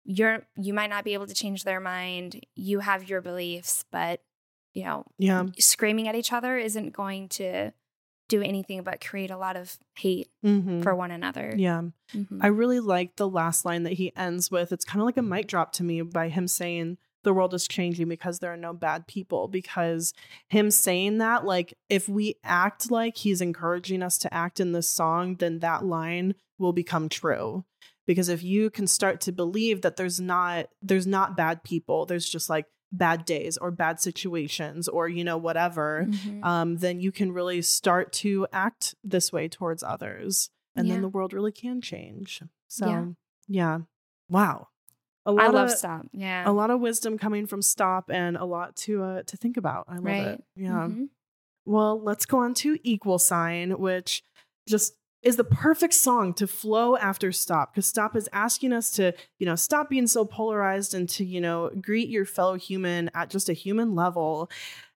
you're 0.04 0.46
you 0.56 0.74
might 0.74 0.90
not 0.90 1.04
be 1.04 1.14
able 1.14 1.26
to 1.26 1.34
change 1.34 1.64
their 1.64 1.80
mind. 1.80 2.44
You 2.54 2.80
have 2.80 3.08
your 3.08 3.20
beliefs 3.20 3.84
but 3.90 4.20
you 4.72 4.84
know 4.84 5.04
yeah. 5.18 5.44
screaming 5.58 6.08
at 6.08 6.14
each 6.14 6.32
other 6.32 6.56
isn't 6.56 6.92
going 6.92 7.28
to 7.30 7.72
do 8.28 8.42
anything 8.42 8.82
but 8.82 9.04
create 9.04 9.30
a 9.30 9.36
lot 9.36 9.56
of 9.56 9.76
hate 9.96 10.28
mm-hmm. 10.44 10.82
for 10.82 10.94
one 10.94 11.10
another. 11.10 11.54
Yeah. 11.56 11.82
Mm-hmm. 12.14 12.38
i 12.42 12.46
really 12.46 12.80
like 12.80 13.16
the 13.16 13.28
last 13.28 13.64
line 13.64 13.82
that 13.84 13.94
he 13.94 14.14
ends 14.16 14.50
with. 14.50 14.72
It's 14.72 14.84
kind 14.84 15.00
of 15.00 15.06
like 15.06 15.16
a 15.16 15.22
mic 15.22 15.46
drop 15.46 15.72
to 15.74 15.84
me 15.84 16.00
by 16.02 16.28
him 16.28 16.48
saying 16.48 16.98
the 17.24 17.34
world 17.34 17.54
is 17.54 17.66
changing 17.66 18.08
because 18.08 18.38
there 18.38 18.52
are 18.52 18.56
no 18.56 18.72
bad 18.72 19.06
people 19.06 19.48
because 19.48 20.12
him 20.48 20.70
saying 20.70 21.18
that 21.18 21.44
like 21.44 21.74
if 21.88 22.08
we 22.08 22.36
act 22.44 22.90
like 22.90 23.16
he's 23.16 23.40
encouraging 23.40 24.02
us 24.02 24.18
to 24.18 24.32
act 24.32 24.60
in 24.60 24.72
this 24.72 24.88
song 24.88 25.36
then 25.36 25.58
that 25.58 25.84
line 25.84 26.34
will 26.58 26.72
become 26.72 27.08
true 27.08 27.64
because 28.06 28.28
if 28.28 28.42
you 28.42 28.70
can 28.70 28.86
start 28.86 29.20
to 29.22 29.32
believe 29.32 29.82
that 29.82 29.96
there's 29.96 30.20
not 30.20 30.66
there's 30.82 31.06
not 31.06 31.36
bad 31.36 31.62
people 31.62 32.06
there's 32.06 32.28
just 32.28 32.48
like 32.48 32.66
bad 32.92 33.24
days 33.24 33.56
or 33.56 33.70
bad 33.70 34.00
situations 34.00 34.88
or 34.88 35.08
you 35.08 35.24
know 35.24 35.36
whatever 35.36 36.06
mm-hmm. 36.08 36.44
um, 36.44 36.76
then 36.76 37.00
you 37.00 37.10
can 37.10 37.32
really 37.32 37.60
start 37.60 38.12
to 38.12 38.46
act 38.52 38.94
this 39.02 39.32
way 39.32 39.48
towards 39.48 39.82
others 39.82 40.50
and 40.76 40.86
yeah. 40.86 40.94
then 40.94 41.02
the 41.02 41.08
world 41.08 41.32
really 41.32 41.52
can 41.52 41.80
change 41.80 42.42
so 42.68 42.86
yeah, 42.86 43.04
yeah. 43.48 43.78
wow 44.28 44.68
a 45.26 45.32
lot 45.32 45.44
I 45.44 45.48
love 45.48 45.70
of, 45.70 45.76
stop 45.76 46.06
yeah 46.12 46.48
a 46.48 46.52
lot 46.52 46.70
of 46.70 46.80
wisdom 46.80 47.18
coming 47.18 47.46
from 47.46 47.62
stop 47.62 48.10
and 48.10 48.36
a 48.36 48.44
lot 48.44 48.76
to 48.76 49.02
uh 49.02 49.22
to 49.24 49.36
think 49.36 49.56
about 49.56 49.86
i 49.88 49.94
love 49.94 50.04
right. 50.04 50.26
it 50.26 50.44
yeah 50.54 50.70
mm-hmm. 50.70 51.04
well 51.64 52.00
let's 52.00 52.26
go 52.26 52.38
on 52.38 52.54
to 52.54 52.78
equal 52.84 53.18
sign 53.18 53.72
which 53.72 54.22
just 54.68 54.94
is 55.24 55.36
the 55.36 55.44
perfect 55.44 55.94
song 55.94 56.34
to 56.34 56.46
flow 56.46 56.96
after 56.96 57.32
Stop 57.32 57.72
because 57.72 57.86
Stop 57.86 58.14
is 58.14 58.28
asking 58.32 58.72
us 58.72 58.90
to, 58.92 59.12
you 59.38 59.46
know, 59.46 59.56
stop 59.56 59.88
being 59.88 60.06
so 60.06 60.24
polarized 60.24 60.94
and 60.94 61.08
to, 61.10 61.24
you 61.24 61.40
know, 61.40 61.70
greet 61.80 62.10
your 62.10 62.26
fellow 62.26 62.56
human 62.56 63.10
at 63.14 63.30
just 63.30 63.48
a 63.48 63.54
human 63.54 63.94
level. 63.94 64.50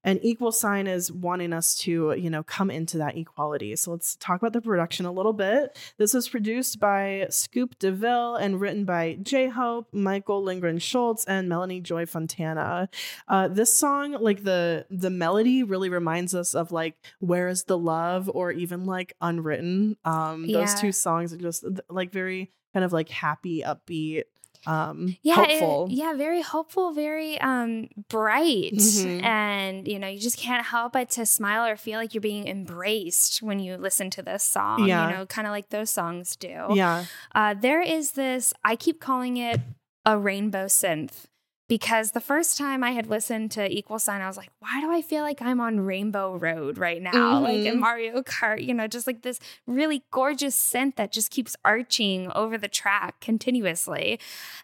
And 0.08 0.18
equal 0.22 0.52
sign 0.52 0.86
is 0.86 1.12
wanting 1.12 1.52
us 1.52 1.76
to, 1.80 2.14
you 2.14 2.30
know, 2.30 2.42
come 2.42 2.70
into 2.70 2.96
that 2.96 3.18
equality. 3.18 3.76
So 3.76 3.90
let's 3.90 4.16
talk 4.16 4.40
about 4.40 4.54
the 4.54 4.62
production 4.62 5.04
a 5.04 5.12
little 5.12 5.34
bit. 5.34 5.76
This 5.98 6.14
was 6.14 6.30
produced 6.30 6.80
by 6.80 7.26
Scoop 7.28 7.78
DeVille 7.78 8.36
and 8.36 8.58
written 8.58 8.86
by 8.86 9.18
J 9.20 9.48
Hope, 9.48 9.86
Michael 9.92 10.42
Lindgren 10.42 10.78
Schulz, 10.78 11.26
and 11.26 11.46
Melanie 11.46 11.82
Joy 11.82 12.06
Fontana. 12.06 12.88
Uh, 13.28 13.48
this 13.48 13.70
song, 13.70 14.12
like 14.12 14.44
the 14.44 14.86
the 14.88 15.10
melody, 15.10 15.62
really 15.62 15.90
reminds 15.90 16.34
us 16.34 16.54
of 16.54 16.72
like 16.72 16.94
"Where 17.20 17.48
Is 17.48 17.64
the 17.64 17.76
Love" 17.76 18.30
or 18.32 18.50
even 18.50 18.86
like 18.86 19.12
"Unwritten." 19.20 19.98
Um, 20.06 20.46
yeah. 20.46 20.60
Those 20.60 20.80
two 20.80 20.92
songs 20.92 21.34
are 21.34 21.38
just 21.38 21.66
like 21.90 22.12
very 22.12 22.50
kind 22.72 22.82
of 22.82 22.94
like 22.94 23.10
happy, 23.10 23.62
upbeat 23.62 24.24
um 24.66 25.16
yeah 25.22 25.34
hopeful. 25.34 25.86
It, 25.90 25.92
yeah 25.92 26.14
very 26.14 26.42
hopeful 26.42 26.92
very 26.92 27.40
um 27.40 27.88
bright 28.08 28.72
mm-hmm. 28.72 29.24
and 29.24 29.86
you 29.86 29.98
know 29.98 30.08
you 30.08 30.18
just 30.18 30.38
can't 30.38 30.64
help 30.64 30.92
but 30.92 31.10
to 31.10 31.26
smile 31.26 31.64
or 31.66 31.76
feel 31.76 31.98
like 31.98 32.14
you're 32.14 32.20
being 32.20 32.48
embraced 32.48 33.42
when 33.42 33.60
you 33.60 33.76
listen 33.76 34.10
to 34.10 34.22
this 34.22 34.42
song 34.42 34.86
yeah. 34.86 35.08
you 35.08 35.16
know 35.16 35.26
kind 35.26 35.46
of 35.46 35.52
like 35.52 35.70
those 35.70 35.90
songs 35.90 36.36
do 36.36 36.66
yeah 36.74 37.04
uh 37.34 37.54
there 37.54 37.80
is 37.80 38.12
this 38.12 38.52
i 38.64 38.74
keep 38.74 39.00
calling 39.00 39.36
it 39.36 39.60
a 40.04 40.18
rainbow 40.18 40.66
synth 40.66 41.26
because 41.68 42.12
the 42.12 42.20
first 42.20 42.56
time 42.56 42.82
I 42.82 42.92
had 42.92 43.06
listened 43.06 43.50
to 43.52 43.70
Equal 43.70 43.98
Sign, 43.98 44.22
I 44.22 44.26
was 44.26 44.38
like, 44.38 44.50
why 44.58 44.80
do 44.80 44.90
I 44.90 45.02
feel 45.02 45.22
like 45.22 45.42
I'm 45.42 45.60
on 45.60 45.80
Rainbow 45.80 46.36
Road 46.36 46.78
right 46.78 47.00
now? 47.00 47.12
Mm-hmm. 47.12 47.38
Like 47.48 47.58
in 47.58 47.64
mm-hmm. 47.64 47.80
Mario 47.80 48.22
Kart, 48.22 48.64
you 48.64 48.74
know, 48.74 48.86
just 48.86 49.06
like 49.06 49.22
this 49.22 49.38
really 49.66 50.02
gorgeous 50.10 50.56
synth 50.56 50.96
that 50.96 51.12
just 51.12 51.30
keeps 51.30 51.56
arching 51.64 52.30
over 52.32 52.58
the 52.58 52.68
track 52.68 53.20
continuously. 53.20 54.18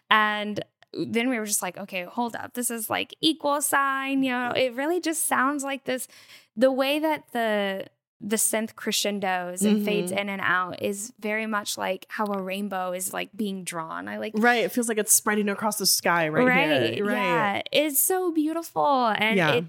And 0.09 0.63
then 0.93 1.29
we 1.29 1.39
were 1.39 1.45
just 1.45 1.61
like, 1.61 1.77
okay, 1.77 2.03
hold 2.03 2.35
up. 2.35 2.53
This 2.53 2.69
is 2.69 2.89
like 2.89 3.15
equal 3.21 3.61
sign. 3.61 4.23
You 4.23 4.31
know, 4.31 4.51
it 4.51 4.73
really 4.73 4.99
just 4.99 5.25
sounds 5.25 5.63
like 5.63 5.85
this. 5.85 6.07
The 6.55 6.71
way 6.71 6.99
that 6.99 7.31
the 7.31 7.87
the 8.21 8.37
synth 8.37 8.75
crescendos 8.75 9.61
and 9.63 9.77
mm-hmm. 9.77 9.85
fades 9.85 10.11
in 10.11 10.29
and 10.29 10.41
out 10.41 10.81
is 10.81 11.13
very 11.19 11.45
much 11.45 11.77
like 11.77 12.05
how 12.09 12.25
a 12.25 12.41
rainbow 12.41 12.93
is 12.93 13.13
like 13.13 13.29
being 13.35 13.63
drawn. 13.63 14.07
I 14.07 14.17
like 14.17 14.33
right. 14.35 14.63
It 14.63 14.71
feels 14.71 14.87
like 14.87 14.97
it's 14.97 15.13
spreading 15.13 15.49
across 15.49 15.77
the 15.77 15.85
sky 15.85 16.29
right, 16.29 16.47
right 16.47 16.93
here. 16.95 17.05
Right. 17.05 17.13
Yeah. 17.15 17.61
It's 17.71 17.99
so 17.99 18.31
beautiful 18.31 19.07
and 19.17 19.37
yeah. 19.37 19.51
it 19.53 19.65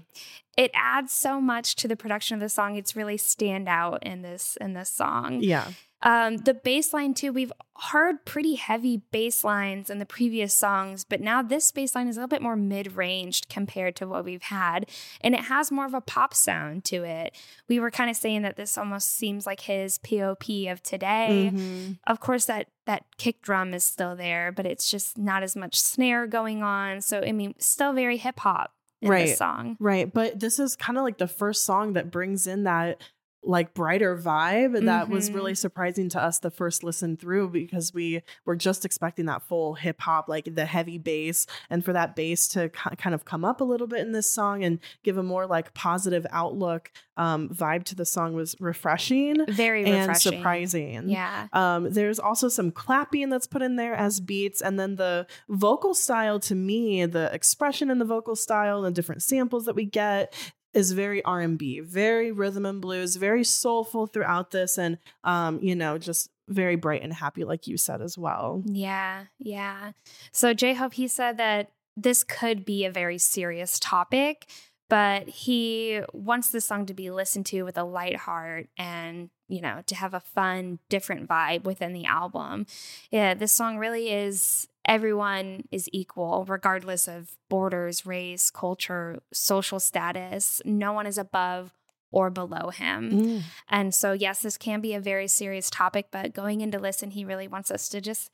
it 0.55 0.71
adds 0.73 1.11
so 1.11 1.39
much 1.39 1.75
to 1.75 1.87
the 1.87 1.95
production 1.95 2.35
of 2.35 2.41
the 2.41 2.49
song. 2.49 2.77
It's 2.77 2.95
really 2.95 3.17
stand 3.17 3.67
out 3.67 4.03
in 4.03 4.21
this 4.21 4.57
in 4.59 4.73
this 4.73 4.89
song. 4.89 5.41
Yeah. 5.41 5.67
Um, 6.03 6.37
the 6.37 6.53
bass 6.53 6.93
line 6.93 7.13
too, 7.13 7.33
we've 7.33 7.51
heard 7.91 8.23
pretty 8.25 8.55
heavy 8.55 9.01
bass 9.11 9.43
lines 9.43 9.89
in 9.89 9.97
the 9.97 10.05
previous 10.05 10.53
songs, 10.53 11.03
but 11.03 11.21
now 11.21 11.41
this 11.41 11.71
bass 11.71 11.95
line 11.95 12.07
is 12.07 12.17
a 12.17 12.19
little 12.19 12.27
bit 12.27 12.41
more 12.41 12.55
mid-ranged 12.55 13.49
compared 13.49 13.95
to 13.95 14.07
what 14.07 14.23
we've 14.23 14.43
had. 14.43 14.89
And 15.21 15.33
it 15.33 15.41
has 15.41 15.71
more 15.71 15.85
of 15.85 15.93
a 15.93 16.01
pop 16.01 16.33
sound 16.33 16.85
to 16.85 17.03
it. 17.03 17.35
We 17.67 17.79
were 17.79 17.91
kind 17.91 18.09
of 18.09 18.15
saying 18.15 18.43
that 18.43 18.57
this 18.57 18.77
almost 18.77 19.15
seems 19.15 19.45
like 19.45 19.61
his 19.61 19.97
POP 19.97 20.49
of 20.69 20.83
today. 20.83 21.51
Mm-hmm. 21.53 21.93
Of 22.05 22.19
course, 22.19 22.45
that 22.45 22.67
that 22.85 23.03
kick 23.17 23.41
drum 23.41 23.73
is 23.73 23.83
still 23.83 24.15
there, 24.15 24.51
but 24.51 24.65
it's 24.65 24.89
just 24.89 25.17
not 25.17 25.43
as 25.43 25.55
much 25.55 25.79
snare 25.79 26.25
going 26.27 26.63
on. 26.63 27.01
So 27.01 27.21
I 27.21 27.31
mean, 27.31 27.55
still 27.57 27.93
very 27.93 28.17
hip 28.17 28.39
hop. 28.39 28.71
right. 29.01 29.37
song. 29.37 29.77
Right. 29.79 30.11
But 30.11 30.39
this 30.39 30.59
is 30.59 30.75
kind 30.75 30.97
of 30.97 31.03
like 31.03 31.17
the 31.17 31.27
first 31.27 31.65
song 31.65 31.93
that 31.93 32.11
brings 32.11 32.47
in 32.47 32.63
that 32.63 33.01
like 33.43 33.73
brighter 33.73 34.17
vibe 34.17 34.83
that 34.85 35.07
was 35.09 35.31
really 35.31 35.55
surprising 35.55 36.09
to 36.09 36.21
us 36.21 36.39
the 36.39 36.51
first 36.51 36.83
listen 36.83 37.15
through 37.15 37.49
because 37.49 37.93
we 37.93 38.21
were 38.45 38.55
just 38.55 38.83
expecting 38.83 39.25
that 39.27 39.41
full 39.41 39.73
hip 39.75 40.01
hop 40.01 40.27
like 40.27 40.53
the 40.53 40.65
heavy 40.65 40.97
bass 40.97 41.45
and 41.69 41.85
for 41.85 41.93
that 41.93 42.15
bass 42.15 42.47
to 42.49 42.67
ki- 42.69 42.95
kind 42.97 43.13
of 43.13 43.23
come 43.25 43.45
up 43.45 43.61
a 43.61 43.63
little 43.63 43.87
bit 43.87 43.99
in 44.01 44.11
this 44.11 44.29
song 44.29 44.63
and 44.63 44.79
give 45.03 45.17
a 45.17 45.23
more 45.23 45.45
like 45.47 45.73
positive 45.73 46.25
outlook 46.31 46.91
um, 47.15 47.47
vibe 47.49 47.83
to 47.85 47.95
the 47.95 48.05
song 48.05 48.33
was 48.33 48.55
refreshing 48.59 49.45
Very 49.47 49.85
and 49.85 50.07
refreshing. 50.09 50.31
surprising 50.39 51.09
Yeah. 51.09 51.47
um, 51.53 51.91
there's 51.91 52.19
also 52.19 52.49
some 52.49 52.71
clapping 52.71 53.29
that's 53.29 53.47
put 53.47 53.61
in 53.61 53.75
there 53.75 53.93
as 53.95 54.19
beats, 54.19 54.61
and 54.61 54.79
then 54.79 54.95
the 54.97 55.25
vocal 55.49 55.93
style 55.93 56.39
to 56.41 56.53
me, 56.55 57.05
the 57.05 57.33
expression 57.33 57.89
in 57.89 57.97
the 57.99 58.05
vocal 58.05 58.35
style, 58.35 58.81
the 58.81 58.91
different 58.91 59.23
samples 59.23 59.65
that 59.65 59.75
we 59.75 59.85
get 59.85 60.33
is 60.77 60.91
very 60.91 61.23
R&B, 61.23 61.79
very 61.79 62.31
rhythm 62.31 62.65
and 62.65 62.79
blues, 62.79 63.15
very 63.15 63.43
soulful 63.43 64.05
throughout 64.05 64.51
this, 64.51 64.77
and 64.77 64.99
um, 65.23 65.59
you 65.59 65.75
know, 65.75 65.97
just 65.97 66.29
very 66.47 66.75
bright 66.75 67.01
and 67.01 67.11
happy, 67.11 67.43
like 67.43 67.65
you 67.65 67.77
said 67.77 67.99
as 67.99 68.15
well. 68.15 68.61
Yeah, 68.63 69.25
yeah. 69.39 69.93
So 70.31 70.53
J 70.53 70.75
Hope, 70.75 70.93
he 70.93 71.07
said 71.07 71.37
that 71.37 71.71
this 71.95 72.23
could 72.23 72.63
be 72.63 72.85
a 72.85 72.91
very 72.91 73.17
serious 73.17 73.79
topic, 73.79 74.47
but 74.87 75.27
he 75.27 76.01
wants 76.13 76.51
this 76.51 76.65
song 76.65 76.85
to 76.85 76.93
be 76.93 77.09
listened 77.09 77.47
to 77.47 77.63
with 77.63 77.77
a 77.77 77.83
light 77.83 78.15
heart 78.15 78.69
and, 78.77 79.31
you 79.49 79.61
know, 79.61 79.81
to 79.87 79.95
have 79.95 80.13
a 80.13 80.19
fun, 80.19 80.77
different 80.89 81.27
vibe 81.27 81.63
within 81.63 81.91
the 81.91 82.05
album. 82.05 82.67
Yeah, 83.09 83.33
this 83.33 83.51
song 83.51 83.79
really 83.79 84.11
is 84.11 84.67
everyone 84.87 85.63
is 85.71 85.89
equal, 85.91 86.45
regardless 86.47 87.07
of 87.07 87.35
borders, 87.49 88.05
race, 88.05 88.49
culture, 88.49 89.19
social 89.33 89.79
status. 89.79 90.61
No 90.65 90.93
one 90.93 91.05
is 91.05 91.17
above 91.17 91.73
or 92.11 92.29
below 92.29 92.69
him. 92.69 93.11
Mm. 93.11 93.41
And 93.69 93.93
so, 93.93 94.13
yes, 94.13 94.41
this 94.41 94.57
can 94.57 94.79
be 94.81 94.93
a 94.93 94.99
very 94.99 95.27
serious 95.27 95.69
topic, 95.69 96.07
but 96.11 96.33
going 96.33 96.61
into 96.61 96.79
listen, 96.79 97.11
he 97.11 97.25
really 97.25 97.47
wants 97.47 97.69
us 97.69 97.89
to 97.89 97.99
just 98.01 98.31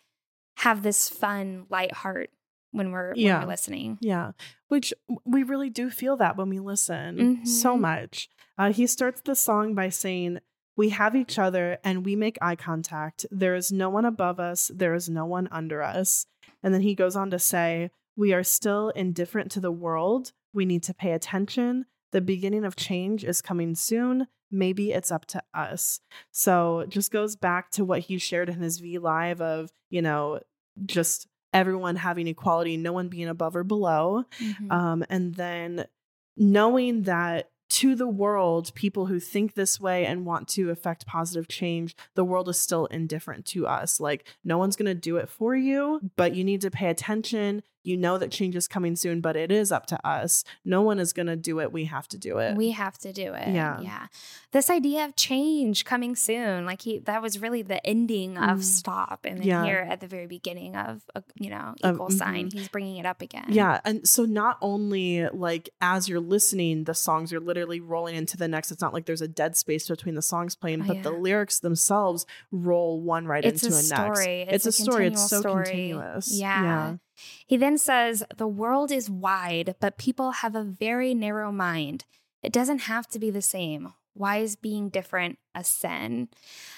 have 0.57 0.83
this 0.83 1.09
fun, 1.09 1.65
light 1.69 1.91
heart 1.91 2.29
when 2.71 2.91
we're 2.91 3.13
when 3.15 3.41
we're 3.41 3.47
listening. 3.47 3.97
Yeah, 4.01 4.31
which 4.67 4.93
we 5.25 5.43
really 5.43 5.69
do 5.71 5.89
feel 5.89 6.17
that 6.17 6.37
when 6.37 6.49
we 6.49 6.59
listen 6.59 7.45
so 7.45 7.75
Mhm. 7.75 7.81
much. 7.81 8.29
Uh, 8.57 8.71
he 8.71 8.85
starts 8.87 9.21
the 9.21 9.35
song 9.35 9.73
by 9.73 9.89
saying, 9.89 10.39
We 10.75 10.89
have 10.89 11.15
each 11.15 11.37
other 11.37 11.77
and 11.83 12.03
we 12.03 12.15
make 12.15 12.35
eye 12.41 12.55
contact. 12.55 13.27
There 13.29 13.53
is 13.53 13.71
no 13.71 13.91
one 13.91 14.05
above 14.05 14.39
us, 14.39 14.71
there 14.73 14.95
is 14.95 15.07
no 15.07 15.23
one 15.25 15.47
under 15.51 15.83
us. 15.83 16.25
And 16.63 16.73
then 16.73 16.81
he 16.81 16.95
goes 16.95 17.15
on 17.15 17.29
to 17.31 17.39
say, 17.39 17.91
We 18.15 18.33
are 18.33 18.43
still 18.43 18.89
indifferent 18.89 19.51
to 19.51 19.59
the 19.59 19.71
world. 19.71 20.31
We 20.53 20.65
need 20.65 20.83
to 20.83 20.93
pay 20.93 21.11
attention. 21.11 21.85
The 22.11 22.21
beginning 22.21 22.63
of 22.63 22.75
change 22.75 23.23
is 23.23 23.41
coming 23.41 23.75
soon. 23.75 24.27
Maybe 24.51 24.91
it's 24.91 25.11
up 25.11 25.25
to 25.27 25.41
us. 25.53 25.99
So 26.31 26.79
it 26.79 26.89
just 26.89 27.11
goes 27.11 27.35
back 27.35 27.71
to 27.71 27.83
what 27.83 28.01
he 28.01 28.19
shared 28.19 28.49
in 28.49 28.61
his 28.61 28.77
V 28.79 28.99
Live 28.99 29.41
of, 29.41 29.71
you 29.89 30.01
know, 30.01 30.39
just 30.85 31.27
everyone 31.53 31.95
having 31.95 32.27
equality, 32.27 32.77
no 32.77 32.93
one 32.93 33.09
being 33.09 33.27
above 33.27 33.55
or 33.55 33.63
below. 33.63 34.25
Mhm. 34.39 34.71
Um, 34.71 35.05
and 35.09 35.35
then 35.35 35.85
knowing 36.37 37.03
that 37.03 37.49
to 37.73 37.95
the 37.95 38.07
world, 38.07 38.71
people 38.75 39.07
who 39.07 39.19
think 39.19 39.55
this 39.55 39.79
way 39.79 40.05
and 40.05 40.27
want 40.27 40.47
to 40.49 40.69
affect 40.69 41.07
positive 41.07 41.47
change, 41.47 41.95
the 42.13 42.23
world 42.23 42.47
is 42.47 42.59
still 42.59 42.85
indifferent 42.85 43.45
to 43.47 43.65
us. 43.65 43.99
Like, 43.99 44.27
no 44.43 44.59
one's 44.59 44.75
going 44.75 44.85
to 44.85 44.93
do 44.93 45.17
it 45.17 45.27
for 45.27 45.55
you, 45.55 45.99
but 46.15 46.35
you 46.35 46.43
need 46.43 46.61
to 46.61 46.69
pay 46.69 46.89
attention. 46.89 47.63
You 47.83 47.97
know 47.97 48.17
that 48.17 48.31
change 48.31 48.55
is 48.55 48.67
coming 48.67 48.95
soon, 48.95 49.21
but 49.21 49.35
it 49.35 49.51
is 49.51 49.71
up 49.71 49.85
to 49.87 50.07
us. 50.07 50.43
No 50.63 50.81
one 50.81 50.99
is 50.99 51.13
going 51.13 51.27
to 51.27 51.35
do 51.35 51.59
it. 51.59 51.71
We 51.71 51.85
have 51.85 52.07
to 52.09 52.17
do 52.17 52.37
it. 52.39 52.55
we 52.55 52.71
have 52.71 52.97
to 52.99 53.11
do 53.13 53.33
it. 53.33 53.49
Yeah. 53.49 53.79
Yeah. 53.81 54.07
This 54.51 54.69
idea 54.69 55.05
of 55.05 55.15
change 55.15 55.83
coming 55.83 56.15
soon, 56.15 56.65
like 56.65 56.83
he, 56.83 56.99
that 56.99 57.21
was 57.21 57.39
really 57.41 57.61
the 57.61 57.85
ending 57.85 58.37
of 58.37 58.59
Mm. 58.59 58.63
Stop. 58.63 59.25
And 59.25 59.39
then 59.39 59.47
Yeah. 59.47 59.63
here 59.65 59.79
at 59.89 59.99
the 59.99 60.07
very 60.07 60.27
beginning 60.27 60.75
of, 60.75 61.01
uh, 61.15 61.21
you 61.35 61.49
know, 61.49 61.73
Of- 61.83 61.95
Equal 61.95 62.09
Sign, 62.11 62.49
mhm. 62.49 62.53
he's 62.53 62.67
bringing 62.69 62.97
it 62.97 63.05
up 63.05 63.21
again. 63.21 63.45
Yeah. 63.49 63.81
And 63.83 64.07
so 64.07 64.25
not 64.25 64.57
only 64.61 65.27
like 65.29 65.69
as 65.81 66.07
you're 66.07 66.19
listening, 66.19 66.83
the 66.85 66.93
songs 66.93 67.33
are 67.33 67.39
literally 67.39 67.79
rolling 67.79 68.15
into 68.15 68.37
the 68.37 68.47
next. 68.47 68.71
It's 68.71 68.81
not 68.81 68.93
like 68.93 69.05
there's 69.05 69.21
a 69.21 69.27
dead 69.27 69.57
space 69.57 69.87
between 69.87 70.15
the 70.15 70.21
songs 70.21 70.55
playing, 70.55 70.83
Oh, 70.83 70.87
but 70.87 71.03
the 71.03 71.11
lyrics 71.11 71.59
themselves 71.59 72.25
roll 72.51 73.01
one 73.01 73.25
right 73.25 73.43
It's 73.43 73.63
into 73.63 73.75
a 73.75 73.79
a, 73.79 73.81
next. 73.81 74.19
story. 74.19 74.41
It's, 74.43 74.65
It's 74.67 74.79
a, 74.79 74.81
a 74.81 74.85
story. 74.85 75.07
It's 75.07 75.29
so 75.29 75.39
story. 75.39 75.65
continuous. 75.65 76.31
Yeah. 76.31 76.97
He 77.45 77.57
then 77.57 77.77
says, 77.77 78.23
The 78.37 78.47
world 78.47 78.91
is 78.91 79.09
wide, 79.09 79.75
but 79.79 79.97
people 79.97 80.31
have 80.31 80.55
a 80.55 80.63
very 80.63 81.13
narrow 81.13 81.51
mind. 81.51 82.05
It 82.41 82.51
doesn't 82.51 82.79
have 82.79 83.07
to 83.09 83.19
be 83.19 83.29
the 83.29 83.41
same. 83.41 83.93
Why 84.15 84.37
is 84.37 84.55
being 84.55 84.89
different 84.89 85.39
a 85.55 85.63
sin? 85.63 86.29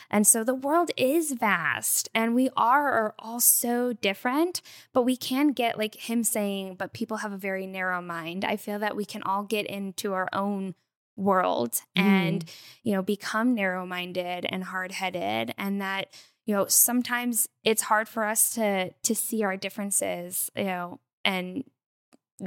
And 0.10 0.26
so 0.26 0.44
the 0.44 0.56
world 0.56 0.92
is 0.96 1.34
vast 1.34 2.08
and 2.14 2.34
we 2.34 2.50
are, 2.56 2.92
are 2.92 3.16
all 3.20 3.40
so 3.40 3.92
different, 3.94 4.62
but 4.94 5.02
we 5.02 5.18
can 5.18 5.50
get 5.50 5.78
like 5.78 5.96
him 5.96 6.24
saying, 6.24 6.76
but 6.76 6.94
people 6.94 7.18
have 7.18 7.34
a 7.34 7.38
very 7.38 7.68
narrow 7.68 8.02
mind. 8.02 8.46
I 8.46 8.56
feel 8.56 8.80
that 8.80 8.96
we 8.96 9.04
can 9.04 9.24
all 9.24 9.44
get 9.44 9.66
into 9.66 10.14
our 10.14 10.30
own 10.32 10.76
world 11.18 11.82
and, 11.96 12.46
mm. 12.46 12.56
you 12.84 12.94
know, 12.94 13.02
become 13.02 13.56
narrow 13.56 13.86
minded 13.86 14.46
and 14.48 14.64
hard 14.66 14.92
headed 14.92 15.54
and 15.58 15.82
that 15.82 16.08
you 16.46 16.54
know 16.56 16.66
sometimes 16.68 17.48
it's 17.64 17.84
hard 17.84 18.08
for 18.08 18.24
us 18.24 18.54
to 18.56 18.92
to 19.04 19.16
see 19.16 19.44
our 19.44 19.58
differences 19.58 20.50
you 20.56 20.64
know 20.66 21.00
and 21.24 21.64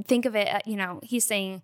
think 0.07 0.25
of 0.27 0.37
it 0.37 0.49
uh, 0.49 0.61
you 0.67 0.77
know 0.77 1.01
he's 1.03 1.25
saying 1.25 1.63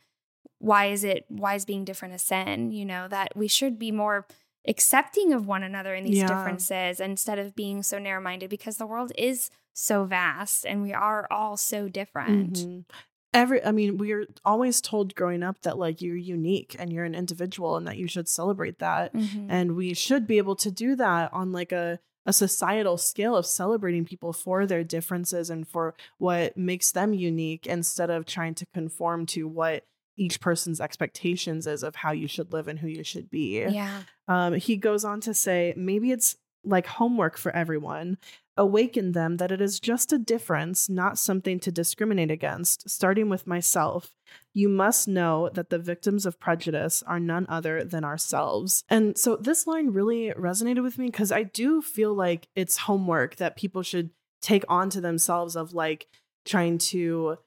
why 0.59 0.87
is 0.87 1.05
it 1.05 1.25
why 1.29 1.55
is 1.55 1.65
being 1.65 1.85
different 1.85 2.15
a 2.15 2.19
sin 2.19 2.71
you 2.73 2.85
know 2.85 3.07
that 3.09 3.37
we 3.37 3.49
should 3.49 3.79
be 3.79 3.93
more 3.93 4.27
accepting 4.67 5.33
of 5.33 5.47
one 5.47 5.63
another 5.63 5.95
in 5.95 6.05
these 6.05 6.19
Yeah. 6.19 6.27
differences 6.29 6.99
instead 7.01 7.39
of 7.39 7.55
being 7.55 7.83
so 7.83 7.99
narrow-minded 7.99 8.49
because 8.49 8.79
the 8.79 8.87
world 8.87 9.13
is 9.19 9.51
so 9.75 10.05
vast 10.05 10.65
and 10.65 10.83
we 10.83 10.93
are 10.95 11.27
all 11.31 11.57
so 11.57 11.89
different 11.89 12.55
Mhm. 12.57 12.85
Every, 13.35 13.65
I 13.65 13.73
mean, 13.73 13.99
we 13.99 14.13
are 14.13 14.27
always 14.45 14.81
told 14.81 15.17
growing 15.17 15.43
up 15.43 15.61
that 15.63 15.77
like 15.77 16.01
you're 16.01 16.15
unique 16.17 16.77
and 16.79 16.93
you're 16.93 17.05
an 17.05 17.17
individual 17.17 17.77
and 17.77 17.85
that 17.89 17.97
you 17.97 18.07
should 18.07 18.29
celebrate 18.29 18.79
that. 18.79 19.13
Mhm. 19.13 19.47
And 19.49 19.75
we 19.75 19.93
should 19.93 20.29
be 20.29 20.39
able 20.39 20.55
to 20.55 20.71
do 20.71 20.95
that 20.95 21.33
on 21.33 21.51
like 21.51 21.73
a, 21.73 21.99
a 22.27 22.33
societal 22.33 22.97
scale 22.97 23.37
of 23.37 23.47
celebrating 23.47 24.05
people 24.05 24.33
for 24.33 24.67
their 24.67 24.85
differences 24.85 25.51
and 25.51 25.67
for 25.69 25.95
what 26.19 26.57
makes 26.57 26.93
them 26.93 27.13
unique 27.13 27.67
instead 27.67 28.11
of 28.11 28.27
trying 28.27 28.55
to 28.55 28.67
conform 28.75 29.27
to 29.27 29.47
what 29.47 29.85
each 30.17 30.41
person's 30.41 30.81
expectations 30.81 31.67
is 31.67 31.83
of 31.83 31.97
how 31.97 32.13
you 32.13 32.29
should 32.29 32.53
live 32.53 32.69
and 32.69 32.79
who 32.79 32.89
you 32.89 33.03
should 33.05 33.29
be. 33.31 33.65
yeah 33.69 34.03
Um, 34.29 34.55
he 34.55 34.77
goes 34.77 35.05
on 35.05 35.21
to 35.23 35.35
say, 35.35 35.75
maybe 35.77 36.13
it's 36.13 36.37
like 36.65 36.87
homework 36.87 37.37
for 37.37 37.55
everyone. 37.55 38.17
Awaken 38.57 39.13
them 39.13 39.39
that 39.39 39.51
it 39.51 39.61
is 39.61 39.81
just 39.81 40.13
a 40.13 40.19
difference, 40.19 40.89
not 40.89 41.19
something 41.19 41.59
to 41.61 41.73
discriminate 41.73 42.31
against, 42.31 42.89
starting 42.89 43.29
with 43.29 43.47
myself. 43.47 44.15
You 44.53 44.69
must 44.69 45.09
know 45.09 45.51
that 45.55 45.71
the 45.71 45.79
victims 45.79 46.25
of 46.25 46.39
prejudice 46.39 47.03
are 47.07 47.19
none 47.19 47.47
other 47.49 47.83
than 47.83 48.05
ourselves. 48.05 48.85
And 48.89 49.19
so 49.19 49.37
this 49.37 49.67
line 49.67 49.89
really 49.91 50.31
resonated 50.31 50.83
with 50.83 50.99
me 50.99 51.07
because 51.07 51.33
I 51.33 51.43
do 51.43 51.83
feel 51.83 52.15
like 52.15 52.49
it's 52.55 52.79
homework 52.79 53.37
that 53.37 53.57
people 53.57 53.83
should 53.83 54.11
take 54.41 54.65
onto 54.69 55.01
themselves 55.01 55.57
of 55.57 55.75
like 55.75 56.07
trying 56.45 56.79
to 56.79 57.39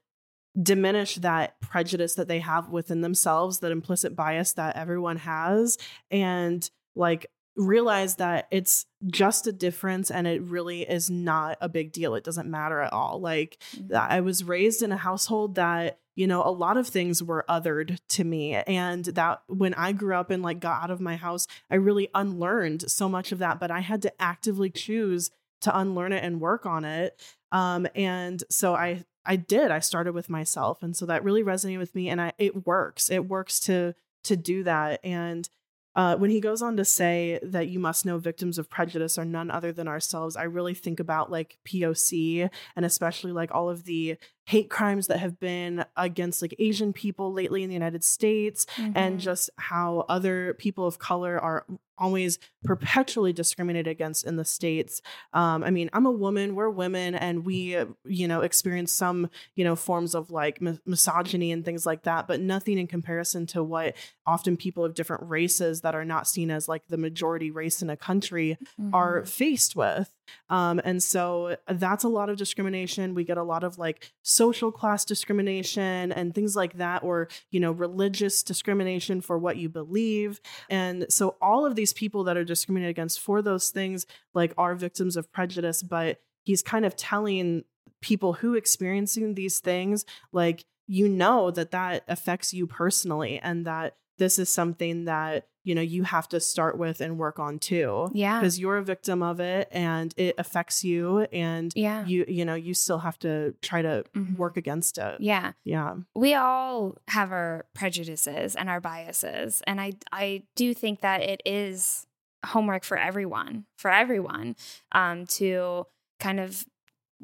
diminish 0.62 1.16
that 1.16 1.60
prejudice 1.62 2.16
that 2.16 2.28
they 2.28 2.40
have 2.40 2.70
within 2.70 3.02
themselves, 3.02 3.60
that 3.60 3.72
implicit 3.72 4.16
bias 4.16 4.54
that 4.54 4.76
everyone 4.76 5.18
has, 5.18 5.78
and 6.10 6.70
like 6.96 7.28
realize 7.58 8.16
that 8.16 8.48
it's 8.52 8.86
just 9.08 9.48
a 9.48 9.52
difference 9.52 10.10
and 10.12 10.28
it 10.28 10.42
really 10.44 10.84
is 10.84 11.10
not 11.10 11.58
a 11.60 11.68
big 11.68 11.92
deal. 11.92 12.16
It 12.16 12.24
doesn't 12.24 12.50
matter 12.50 12.80
at 12.80 12.94
all. 12.94 13.20
Like 13.20 13.58
Mhm. 13.76 13.94
I 13.94 14.22
was 14.22 14.44
raised 14.44 14.82
in 14.84 14.92
a 14.92 14.98
household 14.98 15.56
that, 15.56 16.00
you 16.16 16.28
know, 16.28 16.44
a 16.44 16.52
lot 16.52 16.78
of 16.78 16.88
things 16.88 17.22
were 17.24 17.44
othered 17.50 17.98
to 18.10 18.24
me. 18.24 18.54
And 18.56 19.06
that 19.06 19.42
when 19.48 19.74
I 19.74 19.92
grew 19.92 20.16
up 20.16 20.30
and 20.30 20.44
like 20.44 20.60
got 20.60 20.84
out 20.84 20.92
of 20.92 21.02
my 21.02 21.16
house, 21.16 21.48
I 21.70 21.76
really 21.76 22.10
unlearned 22.14 22.90
so 22.90 23.10
much 23.10 23.32
of 23.32 23.40
that, 23.40 23.60
but 23.60 23.72
I 23.72 23.80
had 23.80 24.02
to 24.04 24.22
actively 24.22 24.70
choose 24.70 25.32
to 25.62 25.78
unlearn 25.78 26.14
it 26.14 26.24
and 26.24 26.40
work 26.40 26.68
on 26.68 26.86
it. 26.86 27.20
Um, 27.52 27.88
and 27.96 28.44
so 28.50 28.76
I 28.76 29.04
I 29.26 29.36
did. 29.36 29.72
I 29.72 29.80
started 29.80 30.14
with 30.14 30.30
myself. 30.30 30.82
And 30.82 30.96
so 30.96 31.06
that 31.08 31.24
really 31.24 31.44
resonated 31.44 31.80
with 31.80 31.96
me. 31.96 32.08
And 32.08 32.22
I 32.22 32.34
it 32.38 32.66
works. 32.68 33.10
It 33.10 33.28
works 33.28 33.60
to 33.62 33.94
to 34.26 34.38
do 34.38 34.64
that. 34.64 35.00
And 35.04 35.50
uh, 35.98 36.16
when 36.16 36.30
he 36.30 36.40
goes 36.40 36.62
on 36.62 36.78
to 36.78 36.86
say 36.86 37.40
that 37.42 37.70
you 37.70 37.80
must 37.80 38.06
know 38.06 38.20
victims 38.20 38.60
of 38.60 38.70
prejudice 38.70 39.18
are 39.18 39.26
none 39.26 39.50
other 39.50 39.74
than 39.74 39.88
ourselves, 39.88 40.36
I 40.36 40.44
really 40.44 40.76
think 40.76 41.00
about 41.00 41.32
like 41.32 41.58
POC 41.68 42.48
and 42.76 42.86
especially 42.86 43.32
like 43.32 43.50
all 43.52 43.68
of 43.68 43.84
the 43.86 44.16
hate 44.48 44.70
crimes 44.70 45.08
that 45.08 45.20
have 45.20 45.40
been 45.42 45.84
against 45.98 46.42
like 46.42 46.56
Asian 46.58 46.94
people 46.94 47.34
lately 47.34 47.64
in 47.64 47.70
the 47.70 47.74
United 47.74 48.02
States 48.04 48.66
Mhm. 48.78 48.94
and 48.96 49.20
just 49.20 49.50
how 49.58 50.06
other 50.08 50.54
people 50.54 50.88
of 50.88 50.98
color 51.00 51.38
are 51.40 51.66
always 52.00 52.38
perpetually 52.64 53.34
discriminated 53.34 53.88
against 53.92 54.24
in 54.24 54.36
the 54.36 54.46
states 54.46 55.02
um, 55.34 55.64
i 55.64 55.72
mean 55.72 55.90
i'm 55.94 56.06
a 56.06 56.12
woman 56.12 56.54
we're 56.54 56.70
women 56.70 57.16
and 57.16 57.44
we 57.44 57.76
uh, 57.76 57.86
you 58.06 58.28
know 58.28 58.42
experience 58.42 58.92
some 58.94 59.28
you 59.56 59.64
know 59.64 59.76
forms 59.76 60.14
of 60.14 60.30
like 60.30 60.62
mi- 60.62 60.78
misogyny 60.86 61.52
and 61.52 61.66
things 61.66 61.88
like 61.88 62.04
that 62.04 62.28
but 62.28 62.40
nothing 62.40 62.78
in 62.78 62.86
comparison 62.86 63.48
to 63.48 63.64
what 63.64 63.96
often 64.28 64.56
people 64.56 64.86
of 64.86 64.94
different 64.94 65.24
races 65.28 65.82
that 65.82 65.96
are 65.96 66.06
not 66.06 66.28
seen 66.28 66.52
as 66.52 66.68
like 66.68 66.84
the 66.88 66.98
majority 66.98 67.50
race 67.50 67.82
in 67.82 67.90
a 67.90 67.98
country 67.98 68.60
are 68.94 69.22
Mhm. 69.24 69.28
faced 69.28 69.76
with 69.76 70.14
um, 70.50 70.80
and 70.84 71.02
so 71.02 71.58
that's 71.68 72.04
a 72.04 72.08
lot 72.08 72.30
of 72.30 72.38
discrimination 72.38 73.14
we 73.14 73.24
get 73.24 73.38
a 73.38 73.44
lot 73.44 73.64
of 73.64 73.78
like 73.78 74.12
social 74.22 74.72
class 74.72 75.06
discrimination 75.06 76.12
and 76.12 76.34
things 76.34 76.56
like 76.56 76.78
that 76.78 77.04
or 77.04 77.28
you 77.52 77.60
know 77.60 77.72
religious 77.72 78.44
discrimination 78.44 79.22
for 79.22 79.38
what 79.38 79.58
you 79.58 79.70
believe 79.70 80.40
and 80.70 81.06
so 81.10 81.36
all 81.42 81.66
of 81.66 81.76
these 81.76 81.94
people 81.94 82.24
that 82.24 82.38
are 82.38 82.44
discriminated 82.44 82.90
against 82.90 83.20
for 83.20 83.42
those 83.42 83.70
things 83.70 84.06
like 84.34 84.54
are 84.58 84.76
victims 84.76 85.16
of 85.16 85.32
prejudice 85.32 85.84
but 85.84 86.20
he's 86.44 86.62
kind 86.62 86.86
of 86.86 86.96
telling 86.96 87.64
people 88.02 88.34
who 88.34 88.56
experiencing 88.56 89.34
these 89.34 89.60
things 89.60 90.06
like 90.32 90.66
you 90.88 91.10
know 91.10 91.52
that 91.52 91.72
that 91.72 92.04
affects 92.08 92.54
you 92.54 92.66
personally 92.66 93.40
and 93.40 93.66
that 93.66 93.96
this 94.18 94.40
is 94.40 94.52
something 94.52 95.06
that 95.06 95.48
you 95.68 95.76
know 95.76 95.82
you 95.82 96.04
have 96.04 96.28
to 96.30 96.40
start 96.40 96.78
with 96.78 97.02
and 97.02 97.18
work 97.18 97.40
on 97.40 97.60
too 97.60 98.10
Yeah. 98.14 98.40
because 98.40 98.58
you're 98.60 98.78
a 98.78 98.84
victim 98.84 99.22
of 99.22 99.40
it 99.40 99.68
and 99.72 100.14
it 100.18 100.36
affects 100.38 100.84
you 100.84 101.28
and 101.34 101.72
Yeah. 101.76 102.06
you 102.06 102.26
you 102.28 102.46
know 102.46 102.56
you 102.56 102.74
still 102.74 103.00
have 103.00 103.20
to 103.20 103.54
try 103.62 103.82
to 103.82 104.04
Mhm. 104.16 104.38
work 104.38 104.56
against 104.58 104.98
it 104.98 105.20
Yeah. 105.20 105.52
yeah 105.64 105.96
we 106.16 106.34
all 106.34 106.96
have 107.10 107.32
our 107.32 107.66
prejudices 107.74 108.56
and 108.56 108.70
our 108.70 108.80
biases 108.80 109.62
and 109.68 109.82
i 109.82 109.92
i 110.12 110.44
do 110.56 110.74
think 110.74 111.02
that 111.02 111.22
it 111.22 111.42
is 111.46 112.06
homework 112.46 112.84
for 112.84 112.98
everyone 112.98 113.66
for 113.78 113.92
everyone 113.92 114.56
um 114.94 115.26
to 115.26 115.86
kind 116.20 116.40
of 116.40 116.66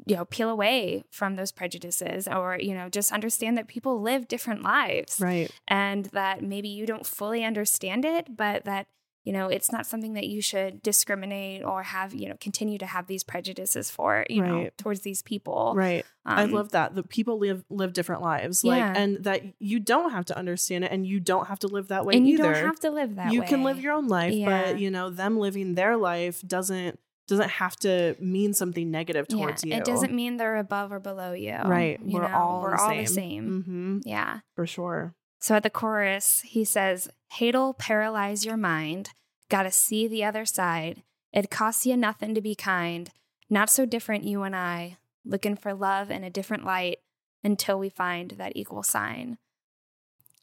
you 0.06 0.16
know 0.16 0.24
peel 0.24 0.50
away 0.50 1.04
from 1.10 1.36
those 1.36 1.52
prejudices 1.52 2.26
or 2.26 2.58
you 2.60 2.74
know 2.74 2.88
just 2.88 3.12
understand 3.12 3.56
that 3.56 3.68
people 3.68 4.00
live 4.00 4.26
different 4.28 4.62
lives 4.62 5.20
right 5.20 5.50
and 5.68 6.06
that 6.06 6.42
maybe 6.42 6.68
you 6.68 6.84
don't 6.86 7.06
fully 7.06 7.44
understand 7.44 8.04
it 8.04 8.36
but 8.36 8.64
that 8.64 8.86
you 9.22 9.32
know 9.32 9.46
it's 9.48 9.70
not 9.72 9.86
something 9.86 10.14
that 10.14 10.26
you 10.26 10.42
should 10.42 10.82
discriminate 10.82 11.62
or 11.64 11.82
have 11.84 12.12
you 12.12 12.28
know 12.28 12.34
continue 12.40 12.76
to 12.76 12.86
have 12.86 13.06
these 13.06 13.22
prejudices 13.22 13.88
for 13.90 14.26
you 14.28 14.42
know 14.42 14.68
towards 14.76 15.00
these 15.00 15.22
people 15.22 15.72
right 15.76 16.04
i 16.26 16.42
Um, 16.42 16.50
love 16.50 16.72
that 16.72 16.94
the 16.94 17.02
people 17.04 17.38
live 17.38 17.64
live 17.70 17.92
different 17.92 18.20
lives 18.20 18.64
like 18.64 18.78
Yeah. 18.80 18.92
and 18.96 19.22
that 19.24 19.42
you 19.60 19.78
don't 19.78 20.10
have 20.10 20.24
to 20.26 20.36
understand 20.36 20.84
it 20.84 20.90
and 20.92 21.06
you 21.06 21.20
don't 21.20 21.46
have 21.46 21.60
to 21.60 21.68
live 21.68 21.88
that 21.88 22.04
way 22.04 22.16
and 22.16 22.26
you 22.26 22.34
either 22.34 22.52
don't 22.52 22.64
have 22.66 22.80
to 22.80 22.90
live 22.90 23.14
that 23.14 23.28
way. 23.28 23.32
you 23.34 23.40
way 23.42 23.46
can 23.46 23.62
live 23.62 23.80
your 23.80 23.92
own 23.94 24.08
life 24.08 24.34
Yeah. 24.34 24.72
but 24.72 24.78
you 24.80 24.90
know 24.90 25.08
them 25.08 25.38
living 25.38 25.74
their 25.76 25.96
life 25.96 26.42
doesn't 26.46 26.98
doesn't 27.26 27.50
have 27.50 27.76
to 27.76 28.16
mean 28.20 28.52
something 28.52 28.90
negative 28.90 29.26
towards 29.28 29.64
yeah, 29.64 29.76
you 29.76 29.80
It 29.80 29.84
doesn't 29.86 30.12
mean 30.12 30.36
they're 30.36 30.56
above 30.56 30.92
or 30.92 31.00
below 31.00 31.32
you. 31.32 31.56
right 31.64 31.98
You 32.04 32.14
we're 32.18 32.28
know, 32.28 32.36
all 32.36 32.62
we're 32.62 32.76
the 32.76 32.82
all 32.82 32.88
same. 32.90 33.04
the 33.04 33.06
same. 33.06 33.62
hmm 33.62 33.98
Yeah. 34.08 34.40
for 34.54 34.66
sure 34.66 35.14
So 35.40 35.54
at 35.56 35.62
the 35.62 35.70
chorus, 35.70 36.40
he 36.44 36.64
says, 36.64 37.08
Hate'll 37.38 37.74
paralyze 37.74 38.44
your 38.44 38.56
mind. 38.56 39.10
Gotta 39.50 39.70
see 39.70 40.06
the 40.08 40.24
other 40.24 40.44
side. 40.44 41.02
It 41.32 41.50
costs 41.50 41.84
you 41.86 41.96
nothing 41.96 42.34
to 42.34 42.40
be 42.40 42.54
kind. 42.54 43.10
Not 43.50 43.68
so 43.70 43.84
different, 43.86 44.24
you 44.24 44.42
and 44.42 44.54
I. 44.56 44.96
Looking 45.24 45.56
for 45.56 45.74
love 45.74 46.10
in 46.10 46.24
a 46.24 46.30
different 46.30 46.64
light 46.64 46.98
until 47.42 47.78
we 47.78 47.88
find 47.90 48.32
that 48.32 48.52
equal 48.56 48.82
sign. 48.82 49.38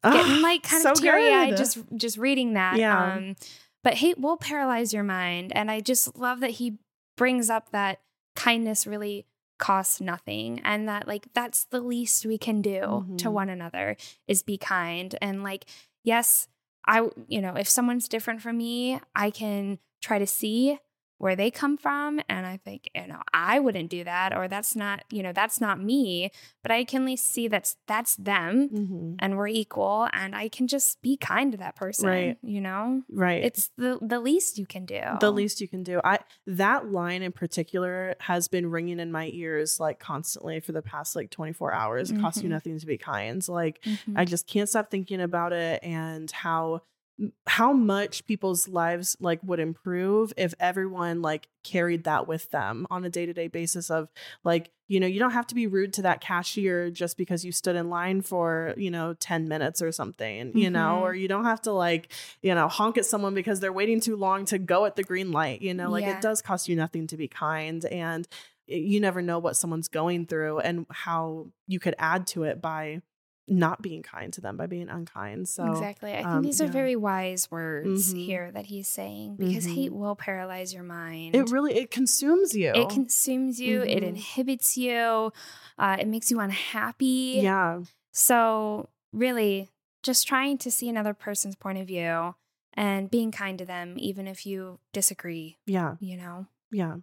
Getting 0.03 0.37
Ah, 0.37 0.39
like 0.41 0.63
kind 0.63 0.81
so 0.81 0.91
of 0.91 0.99
teary 0.99 1.31
eyed 1.31 1.55
just 1.57 1.77
just 1.95 2.17
reading 2.17 2.53
that. 2.53 2.77
Yeah. 2.77 3.15
Um, 3.15 3.35
but 3.83 3.95
hate 3.95 4.19
will 4.19 4.37
paralyze 4.37 4.93
your 4.93 5.03
mind. 5.03 5.51
And 5.55 5.69
I 5.71 5.79
just 5.81 6.17
love 6.17 6.39
that 6.41 6.51
he 6.51 6.77
brings 7.17 7.49
up 7.49 7.71
that 7.71 8.01
kindness 8.35 8.85
really 8.87 9.25
costs 9.59 10.01
nothing 10.01 10.59
and 10.63 10.87
that 10.87 11.07
like 11.07 11.27
that's 11.35 11.65
the 11.65 11.79
least 11.81 12.25
we 12.25 12.37
can 12.37 12.63
do 12.63 13.05
to 13.17 13.27
Mhm. 13.27 13.31
one 13.31 13.49
another 13.49 13.95
is 14.27 14.41
be 14.41 14.57
kind 14.57 15.13
and 15.21 15.43
like 15.43 15.65
yes 16.03 16.47
i 16.87 17.07
you 17.27 17.39
know 17.41 17.53
if 17.55 17.69
someone's 17.69 18.07
different 18.07 18.41
from 18.41 18.57
me 18.57 18.99
i 19.15 19.29
can 19.29 19.77
try 20.01 20.17
to 20.17 20.25
see 20.25 20.79
where 21.21 21.35
they 21.35 21.51
come 21.51 21.77
from 21.77 22.19
and 22.27 22.45
i 22.47 22.57
think 22.57 22.89
you 22.95 23.05
know 23.07 23.21
i 23.33 23.59
wouldn't 23.59 23.89
do 23.89 24.03
that 24.03 24.35
or 24.35 24.47
that's 24.47 24.75
not 24.75 25.03
you 25.11 25.21
know 25.21 25.31
that's 25.31 25.61
not 25.61 25.79
me 25.79 26.31
but 26.63 26.71
i 26.71 26.83
can 26.83 27.03
at 27.03 27.05
least 27.05 27.31
see 27.31 27.47
that's 27.47 27.77
that's 27.87 28.15
them 28.15 28.69
Mhm. 28.69 29.15
and 29.19 29.37
we're 29.37 29.47
equal 29.47 30.07
and 30.13 30.35
i 30.35 30.49
can 30.49 30.67
just 30.67 31.01
be 31.01 31.15
kind 31.17 31.51
to 31.51 31.57
that 31.59 31.75
person 31.75 32.07
Right. 32.09 32.37
you 32.41 32.59
know 32.59 33.03
right 33.11 33.43
it's 33.43 33.69
the 33.77 33.99
the 34.01 34.19
least 34.19 34.57
you 34.57 34.65
can 34.65 34.85
do 34.85 34.99
the 35.19 35.31
least 35.31 35.61
you 35.61 35.67
can 35.67 35.83
do 35.83 36.01
i 36.03 36.19
that 36.47 36.87
line 36.91 37.21
in 37.21 37.31
particular 37.31 38.15
has 38.21 38.47
been 38.47 38.71
ringing 38.71 38.99
in 38.99 39.11
my 39.11 39.29
ears 39.33 39.79
like 39.79 39.99
constantly 39.99 40.59
for 40.59 40.71
the 40.71 40.81
past 40.81 41.15
like 41.15 41.29
24 41.29 41.71
hours 41.73 42.09
it 42.11 42.19
costs 42.19 42.41
you 42.41 42.47
Mhm. 42.49 42.53
nothing 42.53 42.79
to 42.79 42.85
be 42.85 42.97
kind 42.97 43.47
like 43.47 43.79
Mhm. 43.85 44.17
i 44.17 44.25
just 44.25 44.47
can't 44.47 44.67
stop 44.69 44.89
thinking 44.89 45.21
about 45.21 45.53
it 45.53 45.83
and 45.83 46.29
how 46.31 46.81
how 47.45 47.71
much 47.71 48.25
people's 48.25 48.67
lives 48.67 49.15
like 49.19 49.39
would 49.43 49.59
improve 49.59 50.33
if 50.37 50.53
everyone 50.59 51.21
like 51.21 51.47
carried 51.63 52.03
that 52.05 52.27
with 52.27 52.49
them 52.51 52.87
on 52.89 53.03
a 53.05 53.09
day-to-day 53.09 53.47
basis 53.47 53.91
of 53.91 54.09
like 54.43 54.71
you 54.87 54.99
know 54.99 55.05
you 55.07 55.19
don't 55.19 55.31
have 55.31 55.45
to 55.47 55.53
be 55.55 55.67
rude 55.67 55.93
to 55.93 56.01
that 56.01 56.21
cashier 56.21 56.89
just 56.89 57.17
because 57.17 57.45
you 57.45 57.51
stood 57.51 57.75
in 57.75 57.89
line 57.89 58.21
for 58.21 58.73
you 58.77 58.89
know 58.89 59.13
10 59.19 59.47
minutes 59.47 59.81
or 59.81 59.91
something 59.91 60.51
you 60.57 60.69
know 60.69 60.97
Mhm. 60.99 61.01
or 61.01 61.13
you 61.13 61.27
don't 61.27 61.45
have 61.45 61.61
to 61.63 61.71
like 61.71 62.11
you 62.41 62.55
know 62.55 62.67
honk 62.67 62.97
at 62.97 63.05
someone 63.05 63.35
because 63.35 63.59
they're 63.59 63.71
waiting 63.73 63.99
too 63.99 64.15
long 64.15 64.45
to 64.45 64.57
go 64.57 64.85
at 64.85 64.95
the 64.95 65.03
green 65.03 65.31
light 65.31 65.61
you 65.61 65.73
know 65.73 65.89
like 65.91 66.05
Yeah. 66.05 66.15
it 66.15 66.21
does 66.21 66.41
cost 66.41 66.67
you 66.67 66.75
nothing 66.75 67.05
to 67.07 67.17
be 67.17 67.27
kind 67.27 67.85
and 67.85 68.27
you 68.67 68.99
never 68.99 69.21
know 69.21 69.37
what 69.37 69.57
someone's 69.57 69.87
going 69.89 70.25
through 70.25 70.59
and 70.59 70.85
how 70.89 71.47
you 71.67 71.79
could 71.79 71.95
add 71.99 72.25
to 72.27 72.43
it 72.43 72.61
by 72.61 73.01
not 73.47 73.81
being 73.81 74.01
kind 74.03 74.31
to 74.33 74.41
them 74.41 74.55
by 74.55 74.65
being 74.67 74.87
unkind 74.89 75.47
so 75.49 75.65
exactly. 75.65 76.11
I 76.13 76.17
think 76.17 76.27
um, 76.27 76.43
these 76.43 76.61
are 76.61 76.65
yeah. 76.65 76.71
very 76.71 76.95
wise 76.95 77.49
words 77.51 78.13
Mhm. 78.13 78.25
here 78.25 78.51
that 78.51 78.67
he's 78.67 78.87
saying 78.87 79.35
because 79.37 79.65
Mhm. 79.65 79.73
hate 79.75 79.93
will 79.93 80.15
paralyze 80.15 80.73
your 80.73 80.83
mind. 80.83 81.35
it 81.35 81.49
really 81.49 81.75
it 81.75 81.91
consumes 81.91 82.55
you 82.55 82.71
it 82.73 82.89
consumes 82.89 83.59
you. 83.59 83.81
It 83.81 84.03
Mhm. 84.03 84.07
inhibits 84.09 84.77
you. 84.77 85.31
Uh, 85.77 85.97
it 85.99 86.07
makes 86.07 86.29
you 86.31 86.39
unhappy. 86.39 87.39
yeah 87.41 87.81
So 88.11 88.89
really, 89.11 89.69
just 90.03 90.27
trying 90.27 90.57
to 90.59 90.71
see 90.71 90.89
another 90.89 91.13
person's 91.13 91.55
point 91.55 91.77
of 91.77 91.87
view 91.87 92.35
and 92.73 93.09
being 93.11 93.31
kind 93.31 93.57
to 93.59 93.65
them, 93.65 93.95
even 93.97 94.27
if 94.27 94.45
you 94.45 94.79
disagree. 94.93 95.57
yeah 95.65 95.95
You 95.99 96.17
know, 96.17 96.47
yeah 96.71 96.97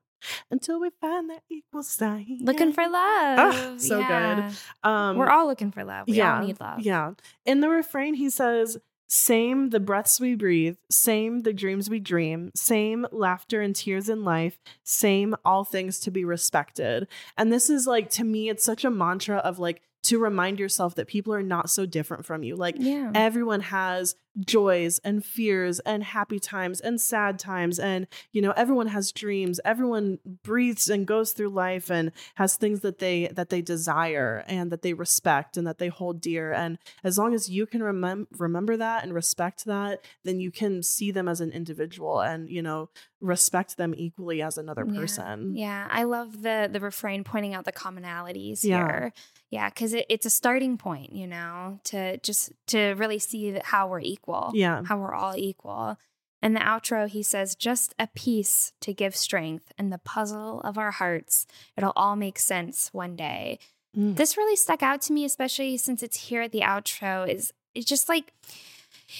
until 0.50 0.80
we 0.80 0.90
find 1.00 1.30
that 1.30 1.42
equal 1.50 1.82
sign 1.82 2.38
looking 2.42 2.72
for 2.72 2.82
love. 2.84 3.38
Ah, 3.38 3.74
so 3.78 3.98
good. 4.04 4.44
Um 4.82 5.16
We're 5.16 5.30
all 5.30 5.46
looking 5.46 5.70
for 5.72 5.84
love. 5.84 6.06
We 6.08 6.14
yeah 6.14 6.40
all 6.40 6.46
need 6.46 6.60
love. 6.60 6.80
yeah 6.80 7.12
in 7.44 7.60
the 7.60 7.68
refrain 7.68 8.14
he 8.14 8.30
says 8.30 8.78
same 9.10 9.70
the 9.70 9.80
breaths 9.80 10.20
we 10.20 10.34
breathe 10.34 10.76
same 10.90 11.40
the 11.40 11.52
dreams 11.54 11.88
we 11.88 11.98
dream 11.98 12.50
same 12.54 13.06
laughter 13.10 13.62
and 13.62 13.74
tears 13.74 14.10
in 14.10 14.22
life 14.22 14.58
same 14.84 15.34
all 15.46 15.64
things 15.64 15.98
to 16.00 16.10
be 16.10 16.24
respected 16.26 17.08
and 17.38 17.50
this 17.50 17.70
is 17.70 17.86
like 17.86 18.10
to 18.10 18.22
me 18.24 18.50
it's 18.50 18.64
such 18.64 18.84
a 18.84 18.90
mantra 18.90 19.38
of 19.38 19.58
like 19.58 19.80
to 20.02 20.18
remind 20.18 20.60
yourself 20.60 20.94
that 20.94 21.06
people 21.08 21.32
are 21.32 21.42
not 21.42 21.70
so 21.70 21.86
different 21.86 22.26
from 22.26 22.42
you 22.42 22.54
like 22.54 22.76
Yeah. 22.78 23.10
everyone 23.14 23.60
has 23.62 24.14
joys 24.40 25.00
and 25.00 25.24
fears 25.24 25.80
and 25.80 26.04
happy 26.04 26.38
times 26.38 26.80
and 26.80 27.00
sad 27.00 27.38
times 27.38 27.78
and 27.78 28.06
you 28.32 28.40
know 28.40 28.52
everyone 28.52 28.86
has 28.86 29.10
dreams 29.10 29.58
everyone 29.64 30.18
breathes 30.44 30.88
and 30.88 31.06
goes 31.06 31.32
through 31.32 31.48
life 31.48 31.90
and 31.90 32.12
has 32.36 32.54
things 32.56 32.80
that 32.80 32.98
they 32.98 33.26
that 33.28 33.48
they 33.48 33.60
desire 33.60 34.44
and 34.46 34.70
that 34.70 34.82
they 34.82 34.92
respect 34.92 35.56
and 35.56 35.66
that 35.66 35.78
they 35.78 35.88
hold 35.88 36.20
dear 36.20 36.52
and 36.52 36.78
as 37.02 37.18
long 37.18 37.34
as 37.34 37.48
you 37.50 37.66
can 37.66 37.80
remem- 37.80 38.26
remember 38.38 38.76
that 38.76 39.02
and 39.02 39.12
respect 39.12 39.64
that 39.64 40.04
then 40.24 40.38
you 40.38 40.52
can 40.52 40.82
see 40.84 41.10
them 41.10 41.26
as 41.28 41.40
an 41.40 41.50
individual 41.50 42.20
and 42.20 42.48
you 42.48 42.62
know 42.62 42.88
respect 43.20 43.76
them 43.76 43.92
equally 43.96 44.40
as 44.40 44.56
another 44.56 44.86
person 44.86 45.56
Yeah, 45.56 45.88
I 45.90 46.04
love 46.04 46.42
the 46.42 46.68
the 46.70 46.78
refrain 46.78 47.24
pointing 47.24 47.54
out 47.54 47.64
the 47.64 47.72
commonalities 47.72 48.62
Yeah. 48.62 48.76
here. 48.86 49.12
Yeah, 49.50 49.70
because 49.70 49.94
it, 49.94 50.04
it's 50.10 50.26
a 50.26 50.30
starting 50.30 50.76
point, 50.76 51.12
you 51.14 51.26
know, 51.26 51.80
to 51.84 52.18
just 52.18 52.52
to 52.66 52.90
really 52.98 53.18
see 53.18 53.58
how 53.64 53.88
we're 53.88 54.00
equal. 54.00 54.17
Yeah. 54.54 54.82
how 54.84 54.98
we're 54.98 55.14
all 55.14 55.34
equal. 55.36 55.96
In 56.40 56.54
the 56.54 56.60
outro, 56.60 57.08
he 57.08 57.22
says, 57.22 57.56
"Just 57.56 57.94
a 57.98 58.06
piece 58.06 58.72
to 58.80 58.94
give 58.94 59.16
strength 59.16 59.72
in 59.76 59.90
the 59.90 59.98
puzzle 59.98 60.60
of 60.60 60.78
our 60.78 60.92
hearts. 60.92 61.46
It'll 61.76 61.92
all 61.96 62.14
make 62.14 62.38
sense 62.38 62.90
one 62.92 63.16
day." 63.16 63.58
Mm. 63.96 64.16
This 64.16 64.36
really 64.36 64.54
stuck 64.54 64.82
out 64.82 65.02
to 65.02 65.12
me, 65.12 65.24
especially 65.24 65.76
since 65.78 66.02
it's 66.02 66.28
here 66.28 66.42
at 66.42 66.52
the 66.52 66.60
outro. 66.60 67.28
Is 67.28 67.52
it's 67.74 67.86
just 67.86 68.08
like 68.08 68.32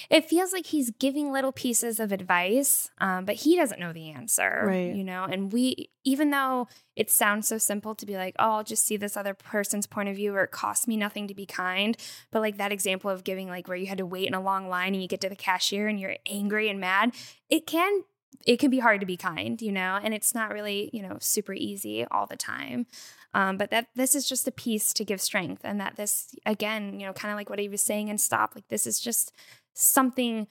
it 0.09 0.25
feels 0.25 0.53
like 0.53 0.67
he's 0.67 0.91
giving 0.91 1.31
little 1.31 1.51
pieces 1.51 1.99
of 1.99 2.11
advice, 2.11 2.89
um, 2.99 3.25
but 3.25 3.35
he 3.35 3.55
doesn't 3.55 3.79
know 3.79 3.91
the 3.91 4.11
answer, 4.11 4.63
Right. 4.65 4.95
You 4.95 5.03
know, 5.03 5.23
and 5.23 5.51
we, 5.51 5.89
even 6.09 6.31
though 6.31 6.67
it 6.95 7.11
sounds 7.11 7.47
so 7.47 7.59
simple 7.59 7.93
to 7.93 8.05
be 8.05 8.15
like, 8.15 8.35
oh, 8.39 8.51
I'll 8.51 8.63
just 8.63 8.85
see 8.85 8.97
this 8.97 9.15
other 9.15 9.35
person's 9.35 9.85
point 9.85 10.09
of 10.09 10.15
view 10.15 10.33
or 10.33 10.43
it 10.43 10.51
costs 10.51 10.87
me 10.87 10.97
nothing 10.97 11.27
to 11.27 11.35
be 11.35 11.45
kind. 11.45 11.95
But 12.31 12.41
like 12.41 12.57
that 12.57 12.71
example 12.71 13.11
of 13.11 13.23
giving, 13.23 13.47
like 13.47 13.67
where 13.67 13.77
you 13.77 13.85
had 13.85 13.99
to 13.99 14.05
wait 14.05 14.27
in 14.27 14.33
a 14.33 14.41
long 14.41 14.69
line 14.69 14.93
and 14.93 15.01
you 15.01 15.07
get 15.07 15.21
to 15.21 15.29
the 15.29 15.35
cashier 15.35 15.87
and 15.87 15.99
you're 15.99 16.15
angry 16.25 16.67
and 16.67 16.79
mad, 16.79 17.13
it 17.47 17.67
can 17.67 18.03
it 18.45 18.57
can 18.57 18.71
be 18.71 18.79
hard 18.79 19.01
to 19.01 19.05
be 19.05 19.17
kind, 19.17 19.61
you 19.61 19.71
know, 19.71 19.99
and 20.01 20.13
it's 20.13 20.33
not 20.33 20.51
really, 20.51 20.89
you 20.93 21.01
know, 21.01 21.17
super 21.19 21.53
easy 21.53 22.05
all 22.05 22.25
the 22.25 22.37
time. 22.37 22.85
Um, 23.33 23.57
but 23.57 23.69
that 23.69 23.87
this 23.95 24.15
is 24.15 24.27
just 24.27 24.47
a 24.47 24.51
piece 24.51 24.93
to 24.93 25.05
give 25.05 25.21
strength, 25.21 25.61
and 25.63 25.79
that 25.79 25.95
this 25.95 26.33
again, 26.45 26.99
you 26.99 27.05
know, 27.05 27.13
kind 27.13 27.31
of 27.31 27.37
like 27.37 27.49
what 27.49 27.59
he 27.59 27.69
was 27.69 27.83
saying 27.83 28.09
and 28.09 28.19
stop, 28.19 28.55
like 28.55 28.67
this 28.69 28.87
is 28.87 28.99
just 28.99 29.31
something 29.73 30.47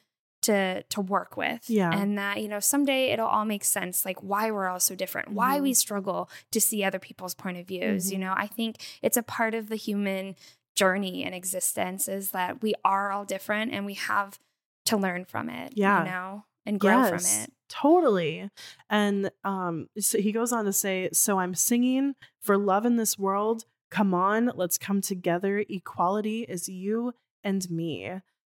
to 0.49 0.83
to 0.95 1.01
work 1.01 1.37
with 1.37 1.63
Yeah. 1.69 1.91
and 1.93 2.19
that 2.19 2.41
you 2.43 2.49
know 2.49 2.61
someday 2.61 3.11
it'll 3.13 3.27
all 3.37 3.45
make 3.45 3.65
sense 3.65 4.05
like 4.09 4.21
why 4.23 4.51
we're 4.51 4.69
all 4.73 4.81
so 4.81 4.95
different 4.95 5.33
why 5.33 5.61
we 5.61 5.73
struggle 5.75 6.29
to 6.53 6.61
see 6.61 6.83
other 6.85 6.99
people's 6.99 7.35
point 7.35 7.57
of 7.59 7.67
views 7.67 8.11
you 8.13 8.19
Mhm. 8.19 8.23
know 8.25 8.35
i 8.37 8.47
think 8.47 8.73
it's 9.03 9.17
a 9.17 9.23
part 9.23 9.55
of 9.55 9.69
the 9.69 9.77
human 9.77 10.35
journey 10.77 11.25
and 11.25 11.35
existence 11.35 12.09
is 12.09 12.31
that 12.33 12.63
we 12.63 12.75
are 12.85 13.11
all 13.13 13.25
different 13.25 13.73
and 13.73 13.85
we 13.87 13.95
have 13.95 14.39
to 14.87 14.97
learn 14.97 15.25
from 15.25 15.49
it 15.51 15.73
Yeah. 15.77 15.99
you 16.05 16.11
know 16.11 16.45
and 16.67 16.79
grow 16.81 16.99
Yes, 17.03 17.09
from 17.11 17.43
it 17.45 17.53
Totally. 17.71 18.49
And 18.89 19.31
um 19.45 19.89
so 19.99 20.19
he 20.19 20.33
goes 20.33 20.53
on 20.53 20.65
to 20.65 20.73
say, 20.73 21.11
so 21.13 21.39
I'm 21.39 21.55
singing 21.55 22.15
for 22.41 22.57
love 22.57 22.87
in 22.87 22.97
this 22.97 23.19
world. 23.19 23.65
Come 23.91 24.15
on, 24.15 24.51
let's 24.55 24.79
come 24.79 25.01
together. 25.03 25.63
Equality 25.69 26.39
is 26.49 26.69
you 26.69 27.13
and 27.45 27.71
me. 27.71 28.11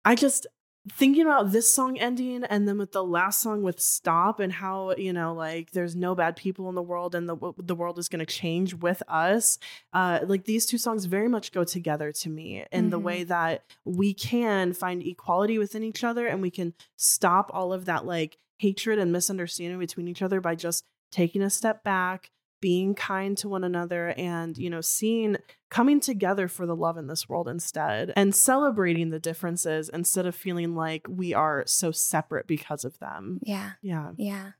I 0.04 0.14
just 0.14 0.46
thinking 0.90 1.22
about 1.22 1.52
this 1.52 1.72
song 1.72 1.96
ending 1.98 2.42
and 2.44 2.66
then 2.66 2.76
with 2.76 2.90
the 2.90 3.04
last 3.04 3.40
song 3.40 3.62
with 3.62 3.78
stop 3.80 4.40
and 4.40 4.52
how 4.52 4.92
you 4.96 5.12
know 5.12 5.32
like 5.32 5.70
there's 5.70 5.94
no 5.94 6.14
bad 6.14 6.34
people 6.34 6.68
in 6.68 6.74
the 6.74 6.82
world 6.82 7.14
and 7.14 7.28
the 7.28 7.36
the 7.58 7.74
world 7.74 8.00
is 8.00 8.08
going 8.08 8.18
to 8.18 8.26
change 8.26 8.74
with 8.74 9.00
us 9.06 9.58
uh 9.92 10.18
like 10.26 10.44
these 10.44 10.66
two 10.66 10.78
songs 10.78 11.04
very 11.04 11.28
much 11.28 11.52
go 11.52 11.62
together 11.62 12.10
to 12.10 12.28
me 12.28 12.64
in 12.72 12.90
the 12.90 12.98
Mhm. 12.98 13.02
way 13.04 13.24
that 13.24 13.62
we 13.84 14.12
can 14.12 14.72
find 14.72 15.04
equality 15.06 15.56
within 15.56 15.84
each 15.84 16.02
other 16.02 16.26
and 16.26 16.42
we 16.42 16.50
can 16.50 16.74
stop 16.96 17.48
all 17.54 17.72
of 17.72 17.84
that 17.84 18.04
like 18.04 18.38
hatred 18.58 18.98
and 18.98 19.12
misunderstanding 19.12 19.78
between 19.78 20.08
each 20.08 20.20
other 20.22 20.40
by 20.40 20.56
just 20.56 20.84
taking 21.12 21.42
a 21.42 21.50
step 21.50 21.84
back 21.84 22.30
being 22.62 22.94
kind 22.94 23.36
to 23.36 23.48
one 23.48 23.64
another 23.64 24.14
and 24.16 24.56
you 24.56 24.70
know 24.70 24.80
seeing 24.80 25.36
coming 25.68 26.00
together 26.00 26.48
for 26.48 26.64
the 26.64 26.74
love 26.76 26.96
in 26.96 27.08
this 27.08 27.28
world 27.28 27.48
instead 27.48 28.12
and 28.16 28.34
celebrating 28.34 29.10
the 29.10 29.18
differences 29.18 29.90
instead 29.90 30.24
of 30.24 30.34
feeling 30.34 30.74
like 30.74 31.04
we 31.08 31.34
are 31.34 31.64
so 31.66 31.90
separate 31.90 32.46
because 32.46 32.84
of 32.86 32.98
them 33.00 33.38
yeah 33.42 33.72
yeah 33.82 34.12
yeah 34.16 34.52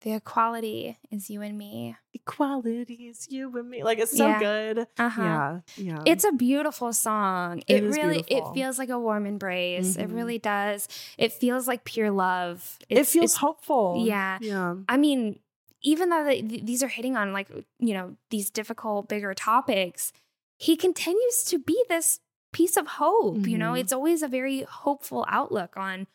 the 0.00 0.12
equality 0.14 0.96
is 1.10 1.28
you 1.28 1.42
and 1.42 1.58
me 1.58 1.94
equality 2.14 3.08
is 3.12 3.26
you 3.30 3.54
and 3.58 3.68
me 3.68 3.84
like 3.84 3.98
it's 3.98 4.16
so 4.16 4.26
Yeah. 4.28 4.38
good 4.40 4.86
uh-huh 4.98 5.22
yeah 5.22 5.60
yeah 5.76 6.02
It's 6.06 6.24
a 6.24 6.32
beautiful 6.32 6.92
song. 6.94 7.58
It 7.68 7.82
It, 7.84 7.84
really 7.84 8.22
beautiful. 8.24 8.52
it 8.52 8.54
feels 8.54 8.78
like 8.78 8.88
a 8.88 8.98
warm 8.98 9.26
embrace. 9.26 9.96
It 9.96 10.08
Mhm. 10.08 10.14
really 10.14 10.38
does. 10.38 10.88
It 11.18 11.32
feels 11.34 11.68
like 11.68 11.84
pure 11.84 12.10
love. 12.10 12.78
it 12.88 13.06
feels 13.06 13.36
hopeful 13.36 14.02
Yeah. 14.06 14.38
yeah 14.40 14.76
I 14.88 14.96
mean, 14.96 15.38
even 15.82 16.08
though 16.10 16.24
they, 16.24 16.42
th- 16.42 16.64
these 16.64 16.82
are 16.82 16.88
hitting 16.88 17.16
on 17.16 17.32
like 17.32 17.48
you 17.78 17.94
know 17.94 18.16
these 18.30 18.50
difficult, 18.50 19.08
bigger 19.08 19.34
topics, 19.34 20.12
he 20.58 20.76
continues 20.76 21.44
to 21.44 21.58
be 21.58 21.82
this 21.88 22.20
piece 22.52 22.76
of 22.76 22.86
hope. 22.86 23.46
You 23.46 23.56
know, 23.58 23.72
Mhm. 23.72 23.80
it's 23.80 23.92
always 23.92 24.22
a 24.22 24.28
very 24.28 24.62
hopeful 24.62 25.24
outlook 25.28 25.76
on 25.76 26.06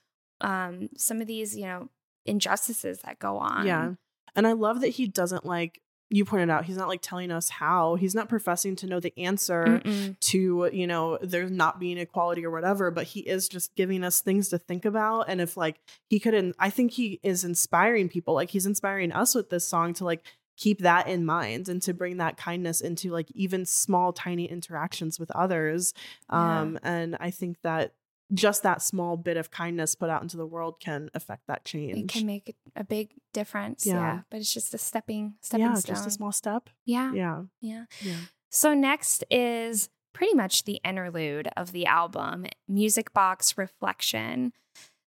um, 0.41 0.89
some 0.97 1.21
of 1.21 1.27
these 1.27 1.55
you 1.55 1.65
know 1.65 1.89
injustices 2.25 2.99
that 2.99 3.19
go 3.19 3.37
on. 3.37 3.65
Yeah. 3.65 3.93
And 4.35 4.45
I 4.45 4.51
love 4.51 4.81
that 4.81 4.89
he 4.89 5.07
doesn't 5.07 5.45
like 5.45 5.81
you 6.09 6.23
pointed 6.23 6.49
out, 6.49 6.65
he's 6.65 6.77
not 6.77 6.87
like 6.87 7.01
telling 7.01 7.31
us 7.31 7.49
how. 7.49 7.95
He's 7.95 8.13
not 8.13 8.29
professing 8.29 8.75
to 8.77 8.87
know 8.87 8.99
the 8.99 9.13
answer 9.17 9.81
Mm-mm. 9.83 10.19
to, 10.19 10.69
you 10.71 10.85
know, 10.85 11.17
there's 11.21 11.51
not 11.51 11.79
being 11.79 11.97
equality 11.97 12.45
or 12.45 12.51
whatever, 12.51 12.91
but 12.91 13.07
he 13.07 13.21
is 13.21 13.49
just 13.49 13.75
giving 13.75 14.03
us 14.03 14.21
things 14.21 14.49
to 14.49 14.57
think 14.57 14.85
about. 14.85 15.29
And 15.29 15.41
if 15.41 15.57
like 15.57 15.79
he 16.07 16.19
couldn't 16.19 16.55
I 16.59 16.69
think 16.69 16.91
he 16.91 17.19
is 17.23 17.43
inspiring 17.43 18.09
people. 18.09 18.33
Like 18.35 18.51
he's 18.51 18.65
inspiring 18.65 19.11
us 19.11 19.33
with 19.33 19.49
this 19.49 19.67
song 19.67 19.93
to 19.95 20.05
like 20.05 20.23
keep 20.57 20.79
that 20.79 21.07
in 21.07 21.25
mind 21.25 21.67
and 21.67 21.81
to 21.81 21.93
bring 21.93 22.17
that 22.17 22.37
kindness 22.37 22.81
into 22.81 23.11
like 23.11 23.29
even 23.31 23.65
small, 23.65 24.13
tiny 24.13 24.45
interactions 24.45 25.19
with 25.19 25.31
others. 25.31 25.93
Yeah. 26.31 26.61
Um, 26.61 26.79
and 26.83 27.17
I 27.19 27.31
think 27.31 27.57
that 27.63 27.93
just 28.33 28.63
that 28.63 28.81
small 28.81 29.17
bit 29.17 29.37
of 29.37 29.51
kindness 29.51 29.95
put 29.95 30.09
out 30.09 30.21
into 30.21 30.37
the 30.37 30.45
world 30.45 30.79
can 30.79 31.09
affect 31.13 31.43
that 31.47 31.63
change. 31.63 31.97
It 31.97 32.07
can 32.07 32.25
make 32.25 32.55
a 32.75 32.83
big 32.83 33.13
difference. 33.33 33.85
Yeah. 33.85 33.93
Yeah. 33.93 34.19
But 34.29 34.39
it's 34.39 34.53
just 34.53 34.73
a 34.73 34.77
stepping 34.77 35.35
stepping 35.41 35.65
yeah, 35.65 35.73
stone. 35.75 35.95
just 35.95 36.07
a 36.07 36.11
small 36.11 36.31
step. 36.31 36.69
yeah. 36.85 37.13
Yeah. 37.13 37.43
Yeah. 37.61 37.85
Yeah. 38.01 38.17
So 38.49 38.73
next 38.73 39.23
is 39.29 39.89
pretty 40.13 40.33
much 40.33 40.63
the 40.63 40.79
interlude 40.85 41.49
of 41.57 41.71
the 41.71 41.85
album, 41.85 42.45
Music 42.67 43.13
Box 43.13 43.57
Reflection. 43.57 44.53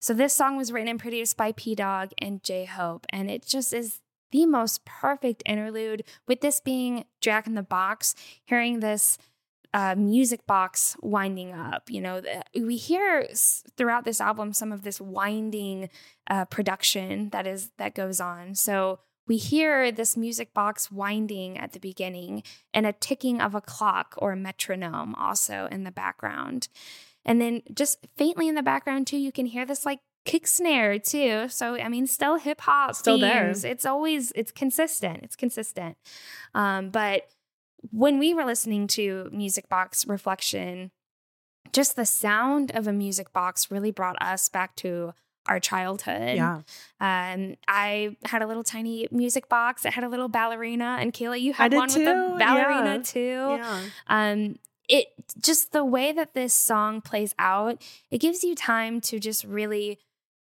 So 0.01 0.15
this 0.15 0.35
song 0.35 0.57
was 0.57 0.71
written 0.71 0.89
and 0.89 1.01
produced 1.01 1.37
by 1.37 1.53
Pdogg 1.53 2.13
and 2.19 2.43
J 2.43 2.67
Hope, 2.67 3.07
and 3.11 3.31
it 3.31 3.45
just 3.45 3.73
is 3.73 4.01
the 4.31 4.47
most 4.47 4.85
perfect 4.85 5.43
interlude. 5.47 6.05
With 6.29 6.41
this 6.41 6.61
being 6.61 7.05
Jack 7.21 7.47
in 7.47 7.55
the 7.55 7.63
Box, 7.63 8.15
hearing 8.45 8.81
this 8.81 9.19
uh, 9.75 9.95
music 9.97 10.47
box 10.47 10.97
winding 11.01 11.53
up. 11.53 11.91
You 11.91 12.01
know, 12.01 12.21
the, 12.21 12.43
we 12.55 12.77
hear 12.77 13.27
s- 13.31 13.63
throughout 13.77 14.05
this 14.05 14.21
album 14.21 14.53
some 14.53 14.73
of 14.73 14.83
this 14.83 15.01
winding 15.01 15.91
uh, 16.29 16.47
production 16.47 17.31
that 17.31 17.47
is 17.47 17.71
that 17.79 17.95
goes 17.95 18.21
on. 18.21 18.55
So 18.55 19.01
we 19.27 19.37
hear 19.37 19.93
this 19.93 20.17
music 20.17 20.55
box 20.55 20.91
winding 20.91 21.59
at 21.59 21.73
the 21.73 21.79
beginning 21.81 22.43
and 22.73 22.87
a 22.87 22.93
ticking 22.93 23.41
of 23.43 23.55
a 23.55 23.61
clock 23.61 24.15
or 24.17 24.33
a 24.33 24.37
metronome 24.37 25.15
also 25.15 25.69
in 25.71 25.85
the 25.85 25.91
background. 25.91 26.69
And 27.27 27.41
then 27.41 27.61
just 27.75 28.07
faintly 28.17 28.49
in 28.49 28.55
the 28.55 28.63
background 28.63 29.07
too, 29.07 29.19
you 29.19 29.33
can 29.33 29.45
hear 29.45 29.67
this 29.67 29.85
like 29.85 30.01
kick 30.25 30.47
snare 30.47 30.99
too. 30.99 31.47
So 31.49 31.77
I 31.77 31.91
mean, 31.91 32.07
still 32.07 32.37
hip 32.37 32.63
hop 32.63 32.95
Still 32.95 33.19
there. 33.19 33.51
It's 33.51 33.85
always 33.85 34.33
it's 34.35 34.51
consistent. 34.51 35.21
It's 35.23 35.37
consistent. 35.37 35.99
Um, 36.55 36.89
but 36.89 37.29
when 37.91 38.19
we 38.19 38.35
were 38.35 38.45
listening 38.45 38.87
to 38.89 39.29
Music 39.33 39.69
Box 39.69 40.07
Reflection, 40.07 40.91
just 41.73 41.97
the 41.97 42.07
sound 42.07 42.71
of 42.73 42.87
a 42.87 42.93
music 42.93 43.33
box 43.33 43.71
really 43.71 43.91
brought 43.91 44.21
us 44.23 44.49
back 44.49 44.75
to 44.77 45.13
our 45.47 45.61
childhood. 45.61 46.37
Yeah. 46.37 46.61
Um, 47.01 47.57
I 47.67 48.17
had 48.27 48.43
a 48.43 48.47
little 48.47 48.63
tiny 48.63 49.09
music 49.11 49.49
box. 49.49 49.85
It 49.85 49.95
had 49.95 50.05
a 50.05 50.09
little 50.09 50.29
ballerina, 50.29 50.99
and 51.01 51.13
Kayla, 51.13 51.41
you 51.41 51.53
had 51.55 51.73
one 51.73 51.89
with 51.89 51.97
a 51.97 52.37
ballerina 52.39 52.97
yeah. 52.97 53.03
too. 53.03 53.59
Yeah. 53.59 53.83
Um, 54.09 54.57
it 54.89 55.07
just 55.41 55.73
the 55.73 55.85
way 55.85 56.13
that 56.13 56.35
this 56.35 56.53
song 56.55 57.01
plays 57.01 57.35
out, 57.39 57.83
it 58.11 58.19
gives 58.19 58.43
you 58.43 58.55
time 58.55 59.01
to 59.03 59.19
just 59.19 59.45
really 59.45 59.99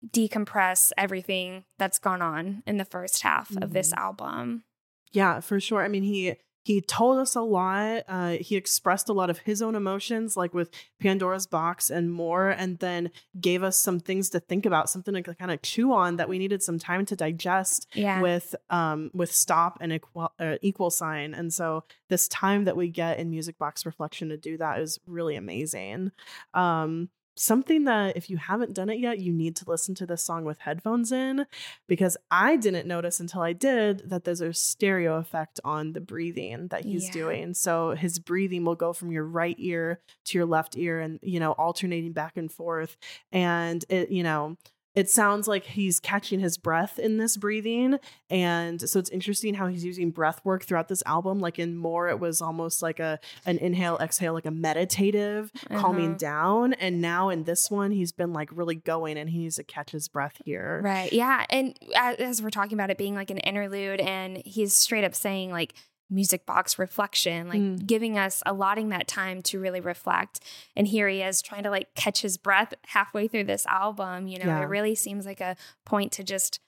decompress 0.08 0.90
everything 0.98 1.64
that's 1.78 1.98
gone 1.98 2.22
on 2.22 2.62
in 2.66 2.76
the 2.76 2.84
first 2.84 3.22
half 3.22 3.54
of 3.56 3.72
this 3.72 3.92
Mhm. 3.92 3.98
album. 3.98 4.64
Yeah, 5.12 5.40
for 5.40 5.60
sure. 5.60 5.84
I 5.84 5.88
mean, 5.88 6.02
he 6.02 6.34
he 6.64 6.80
told 6.80 7.18
us 7.18 7.34
a 7.34 7.40
lot. 7.40 8.02
Uh, 8.08 8.30
he 8.40 8.56
expressed 8.56 9.08
a 9.08 9.12
lot 9.12 9.30
of 9.30 9.38
his 9.38 9.60
own 9.62 9.74
emotions, 9.74 10.36
like 10.36 10.54
with 10.54 10.70
Pandora's 11.00 11.46
Box 11.46 11.90
and 11.90 12.12
more, 12.12 12.50
and 12.50 12.78
then 12.78 13.10
gave 13.40 13.62
us 13.62 13.76
some 13.76 13.98
things 14.00 14.30
to 14.30 14.40
think 14.40 14.64
about, 14.64 14.88
something 14.88 15.14
to 15.22 15.34
kind 15.34 15.50
of 15.50 15.60
chew 15.62 15.92
on 15.92 16.16
that 16.16 16.28
we 16.28 16.38
needed 16.38 16.62
some 16.62 16.78
time 16.78 17.04
to 17.06 17.16
digest 17.16 17.86
Yeah. 17.94 18.20
with 18.20 18.54
um 18.70 19.10
with 19.12 19.32
stop 19.32 19.78
and 19.80 19.92
equal 19.92 20.32
uh, 20.38 20.56
equal 20.62 20.90
sign. 20.90 21.34
And 21.34 21.52
so 21.52 21.84
this 22.08 22.28
time 22.28 22.64
that 22.64 22.76
we 22.76 22.88
get 22.88 23.18
in 23.18 23.30
Music 23.30 23.58
Box 23.58 23.84
Reflection 23.84 24.28
to 24.28 24.36
do 24.36 24.56
that 24.58 24.78
is 24.80 24.98
really 25.06 25.36
amazing. 25.36 26.12
Um, 26.54 27.08
something 27.34 27.84
that 27.84 28.16
if 28.16 28.28
you 28.28 28.36
haven't 28.36 28.74
done 28.74 28.90
it 28.90 28.98
yet, 28.98 29.18
you 29.18 29.32
need 29.32 29.56
to 29.56 29.64
listen 29.68 29.94
to 29.96 30.06
this 30.06 30.22
song 30.22 30.44
with 30.44 30.58
headphones 30.60 31.12
in 31.12 31.46
because 31.86 32.16
I 32.30 32.56
didn't 32.56 32.86
notice 32.86 33.20
until 33.20 33.42
I 33.42 33.52
did 33.52 34.08
that 34.10 34.24
there's 34.24 34.40
a 34.40 34.52
stereo 34.52 35.16
effect 35.16 35.58
on 35.64 35.92
the 35.92 36.00
breathing 36.00 36.68
that 36.68 36.84
he's 36.84 37.06
Yeah. 37.06 37.12
doing. 37.12 37.54
So 37.54 37.92
his 37.92 38.18
breathing 38.18 38.64
will 38.64 38.74
go 38.74 38.92
from 38.92 39.10
your 39.12 39.24
right 39.24 39.56
ear 39.58 40.00
to 40.26 40.38
your 40.38 40.46
left 40.46 40.76
ear 40.76 41.00
and, 41.00 41.18
you 41.22 41.40
know, 41.40 41.52
alternating 41.52 42.12
back 42.12 42.36
and 42.36 42.50
forth. 42.52 42.96
And 43.30 43.84
it, 43.88 44.10
you 44.10 44.22
know, 44.22 44.56
it 44.94 45.08
sounds 45.08 45.48
like 45.48 45.64
he's 45.64 45.98
catching 45.98 46.40
his 46.40 46.58
breath 46.58 46.98
in 46.98 47.16
this 47.16 47.36
breathing. 47.36 47.98
And 48.28 48.80
so 48.88 48.98
it's 48.98 49.08
interesting 49.10 49.54
how 49.54 49.66
he's 49.66 49.84
using 49.84 50.10
breath 50.10 50.40
work 50.44 50.64
throughout 50.64 50.88
this 50.88 51.02
album. 51.06 51.40
Like 51.40 51.58
in 51.58 51.76
More, 51.76 52.08
it 52.08 52.20
was 52.20 52.42
almost 52.42 52.82
like 52.82 53.00
a 53.00 53.18
an 53.46 53.58
inhale, 53.58 53.96
exhale, 54.00 54.34
like 54.34 54.46
a 54.46 54.50
meditative, 54.50 55.50
calming 55.76 56.10
Uh-huh. 56.10 56.18
down. 56.18 56.72
And 56.74 57.00
now 57.00 57.30
in 57.30 57.44
this 57.44 57.70
one, 57.70 57.90
he's 57.90 58.12
been 58.12 58.32
like 58.32 58.50
really 58.52 58.74
going 58.74 59.16
and 59.16 59.30
he 59.30 59.38
needs 59.38 59.56
to 59.56 59.64
catch 59.64 59.90
his 59.92 60.08
breath 60.08 60.36
here. 60.44 60.80
Right. 60.84 61.12
Yeah. 61.12 61.46
And 61.48 61.74
as 61.96 62.42
we're 62.42 62.50
talking 62.50 62.74
about 62.74 62.90
it 62.90 62.98
being 62.98 63.14
like 63.14 63.30
an 63.30 63.38
interlude, 63.38 64.00
and 64.00 64.42
he's 64.44 64.74
straight 64.74 65.04
up 65.04 65.14
saying 65.14 65.50
like 65.50 65.74
music 66.10 66.44
box 66.44 66.78
reflection, 66.78 67.48
like 67.48 67.60
Mm. 67.60 67.86
giving 67.86 68.18
us, 68.18 68.42
allotting 68.44 68.90
that 68.90 69.08
time 69.08 69.40
to 69.42 69.58
really 69.58 69.80
reflect. 69.80 70.40
And 70.76 70.86
here 70.86 71.08
he 71.08 71.22
is 71.22 71.40
trying 71.40 71.62
to 71.62 71.70
like 71.70 71.94
catch 71.94 72.20
his 72.22 72.36
breath 72.36 72.74
halfway 72.88 73.28
through 73.28 73.44
this 73.44 73.64
album. 73.66 74.26
You 74.28 74.38
know, 74.38 74.46
Yeah. 74.46 74.60
it 74.62 74.66
really 74.66 74.94
seems 74.94 75.24
like 75.24 75.40
a 75.40 75.56
point 75.86 76.12
to 76.12 76.24
just, 76.24 76.60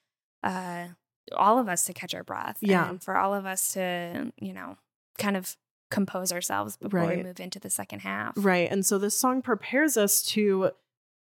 uh, 0.42 0.88
all 1.36 1.58
of 1.58 1.68
us 1.68 1.84
to 1.84 1.92
catch 1.92 2.14
our 2.14 2.24
breath. 2.24 2.58
Yeah. 2.60 2.88
And 2.88 3.02
for 3.02 3.16
all 3.16 3.34
of 3.34 3.44
us 3.46 3.72
to, 3.74 4.32
you 4.38 4.52
know, 4.52 4.76
kind 5.18 5.36
of 5.36 5.56
compose 5.90 6.32
ourselves 6.32 6.76
before 6.76 7.06
we 7.06 7.22
move 7.22 7.38
into 7.38 7.58
the 7.60 7.70
second 7.70 8.00
half. 8.00 8.32
Right. 8.36 8.70
And 8.70 8.84
so 8.84 8.98
this 8.98 9.18
song 9.20 9.42
prepares 9.42 9.96
us 9.96 10.22
to 10.24 10.70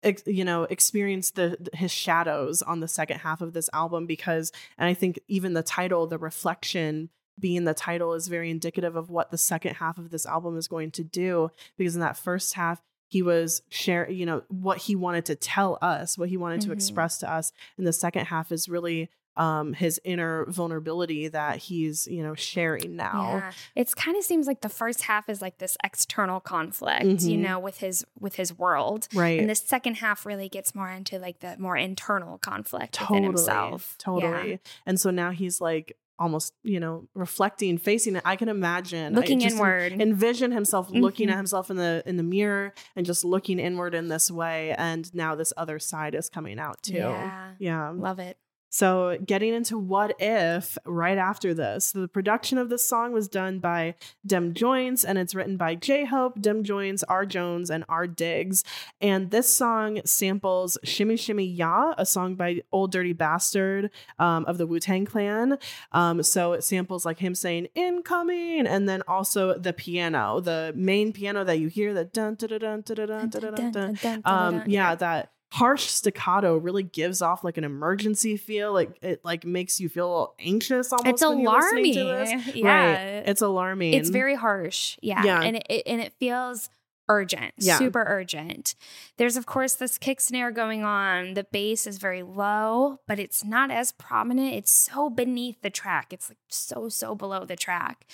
ex- 0.03 0.23
you 0.27 0.45
know 0.45 0.65
experience 0.65 1.31
the 1.31 1.57
his 1.75 1.91
shadows 1.91 2.63
on 2.63 2.81
the 2.81 2.89
second 2.89 3.19
half 3.21 3.41
of 3.41 3.53
this 3.53 3.71
album 3.73 4.07
because 4.07 4.53
and 4.77 4.87
I 4.89 4.95
think 4.95 5.19
even 5.27 5.55
the 5.55 5.63
title 5.63 6.07
the 6.07 6.19
reflection 6.19 7.09
being 7.39 7.65
the 7.65 7.75
title 7.75 8.15
is 8.15 8.29
very 8.29 8.51
indicative 8.51 8.97
of 8.97 9.11
what 9.11 9.31
the 9.31 9.39
second 9.39 9.75
half 9.75 9.99
of 9.99 10.11
this 10.11 10.27
album 10.27 10.57
is 10.57 10.69
going 10.69 10.91
to 10.93 11.05
do 11.05 11.51
because 11.77 11.95
in 11.95 12.01
that 12.01 12.17
first 12.17 12.55
half 12.55 12.83
he 13.09 13.23
was 13.23 13.63
share 13.71 14.11
you 14.11 14.27
know 14.27 14.43
what 14.49 14.79
he 14.79 14.95
wanted 14.97 15.25
to 15.25 15.35
tell 15.35 15.79
us 15.81 16.19
what 16.19 16.29
he 16.29 16.37
wanted 16.37 16.61
to 16.61 16.69
Mhm. 16.69 16.73
express 16.73 17.19
to 17.19 17.31
us 17.33 17.53
and 17.77 17.87
the 17.87 17.93
second 17.93 18.27
half 18.27 18.53
is 18.53 18.69
really 18.69 19.09
um 19.37 19.73
his 19.73 20.01
inner 20.05 20.45
vulnerability 20.49 21.29
that 21.29 21.59
he's 21.59 22.07
you 22.09 22.23
know 22.25 22.35
sharing 22.35 22.97
now 22.97 23.37
Yeah. 23.37 23.53
It's 23.77 23.95
kind 23.95 24.17
of 24.17 24.25
seems 24.25 24.47
like 24.49 24.63
the 24.63 24.69
first 24.69 25.03
half 25.03 25.29
is 25.29 25.41
like 25.41 25.59
this 25.59 25.77
external 25.85 26.41
conflict, 26.41 27.05
you 27.23 27.39
Mhm. 27.39 27.43
know, 27.43 27.59
with 27.61 27.79
his 27.79 28.05
with 28.19 28.35
his 28.35 28.53
world. 28.59 29.07
right 29.15 29.39
And 29.39 29.49
the 29.49 29.55
second 29.55 29.95
half 29.99 30.27
really 30.27 30.49
gets 30.49 30.75
more 30.75 30.91
into 30.91 31.19
like 31.21 31.39
the 31.39 31.57
more 31.57 31.77
internal 31.77 32.39
conflict 32.39 32.95
totally 32.95 33.21
within 33.21 33.33
himself. 33.37 33.95
Yeah. 34.01 34.05
totally 34.05 34.61
and 34.85 35.01
so 35.01 35.11
now 35.13 35.31
he's 35.31 35.61
like 35.61 35.97
almost 36.19 36.53
you 36.65 36.81
know 36.81 37.07
reflecting 37.15 37.79
facing 37.79 38.17
it 38.17 38.23
i 38.25 38.35
can 38.37 38.49
imagine 38.49 39.15
Looking 39.15 39.43
en- 39.45 39.53
inward. 39.53 39.93
envision 40.01 40.51
himself 40.53 40.91
looking 40.91 41.29
Mhm. 41.29 41.33
at 41.33 41.37
himself 41.37 41.71
in 41.71 41.77
the 41.77 42.03
in 42.07 42.17
the 42.17 42.23
mirror 42.25 42.75
and 42.97 43.07
just 43.07 43.25
looking 43.25 43.59
inward 43.59 43.95
in 43.95 44.09
this 44.09 44.31
way 44.31 44.75
and 44.77 45.13
now 45.15 45.35
this 45.35 45.53
other 45.57 45.79
side 45.79 46.15
is 46.15 46.29
coming 46.29 46.59
out 46.59 46.83
too 46.83 46.95
Yeah. 46.95 47.53
yeah 47.59 47.91
Love 47.91 48.19
it. 48.19 48.37
So, 48.71 49.19
getting 49.25 49.55
into 49.55 49.79
what 49.79 50.15
if 50.19 50.77
right 50.85 51.19
after 51.19 51.55
this, 51.55 51.93
the 51.93 52.09
production 52.09 52.59
of 52.59 52.69
this 52.69 52.87
song 52.87 53.13
was 53.13 53.29
done 53.29 53.61
by 53.61 53.95
Dem 54.27 54.53
Jointz 54.53 55.05
and 55.07 55.19
it's 55.19 55.35
written 55.35 55.57
by 55.57 55.75
J 55.75 56.05
Hope, 56.05 56.41
Dem 56.41 56.63
Jointz, 56.63 57.03
R 57.09 57.25
Jones, 57.25 57.71
and 57.71 57.85
R 57.89 58.07
Diggs. 58.07 58.65
And 59.01 59.31
this 59.31 59.55
song 59.55 60.01
samples 60.05 60.77
Shimmy 60.85 61.17
Shimmy 61.17 61.47
Ya, 61.47 61.95
a 61.97 62.05
song 62.05 62.35
by 62.35 62.61
Ol' 62.73 62.89
Dirty 62.89 63.13
Bastard 63.13 63.91
um, 64.19 64.45
of 64.45 64.59
the 64.59 64.67
Wu 64.67 64.81
Tang 64.81 65.07
Clan. 65.07 65.59
Um, 65.93 66.23
so, 66.23 66.53
it 66.53 66.63
samples 66.65 67.07
like 67.07 67.19
him 67.19 67.35
saying 67.35 67.69
incoming 67.75 68.67
and 68.67 68.89
then 68.89 69.03
also 69.09 69.59
the 69.59 69.73
piano, 69.73 70.41
the 70.41 70.73
main 70.77 71.13
piano 71.13 71.45
that 71.45 71.59
you 71.59 71.69
hear, 71.69 71.95
the 71.95 72.05
dun 72.05 72.35
dun 72.35 72.51
dun 72.51 72.61
dun 72.61 72.83
dun 72.83 73.29
dun 73.31 73.31
dun 73.31 73.73
dun 73.73 73.95
dun. 73.95 74.23
Um, 74.25 74.63
yeah, 74.67 74.95
that 74.95 75.33
harsh 75.51 75.87
staccato 75.87 76.57
really 76.57 76.83
gives 76.83 77.23
off 77.23 77.43
like 77.43 77.57
an 77.57 77.65
emergency 77.65 78.37
feel. 78.37 78.73
Like 78.73 78.99
it 79.03 79.25
like 79.25 79.45
makes 79.45 79.81
you 79.81 79.89
feel 79.89 80.35
anxious 80.39 80.93
almost. 80.93 81.07
It's 81.09 81.23
alarming. 81.23 81.95
to 81.95 82.05
this. 82.05 82.55
Yeah. 82.55 82.87
Right. 83.19 83.29
It's 83.29 83.43
alarming. 83.43 83.95
It's 83.95 84.11
very 84.11 84.35
harsh. 84.35 84.99
Yeah. 85.03 85.25
Yeah. 85.25 85.41
And 85.43 85.57
it, 85.57 85.67
it 85.69 85.83
and 85.87 86.01
it 86.01 86.13
feels 86.19 86.69
urgent, 87.11 87.55
Yeah. 87.57 87.79
super 87.79 88.05
urgent. 88.07 88.75
There's 89.17 89.37
of 89.37 89.47
course 89.47 89.75
this 89.75 89.97
kick 89.97 90.21
snare 90.21 90.51
going 90.51 90.85
on. 90.85 91.35
The 91.35 91.45
bass 91.45 91.87
is 91.87 91.97
very 91.97 92.23
low, 92.23 92.99
but 93.07 93.19
it's 93.19 93.45
not 93.45 93.71
as 93.71 93.93
prominent. 93.93 94.55
It's 94.55 94.71
so 94.71 95.09
beneath 95.09 95.63
the 95.63 95.71
track. 95.71 96.13
It's 96.13 96.29
like 96.29 96.39
so 96.49 96.91
so 96.91 97.15
below 97.15 97.47
the 97.47 97.57
track. 97.57 98.07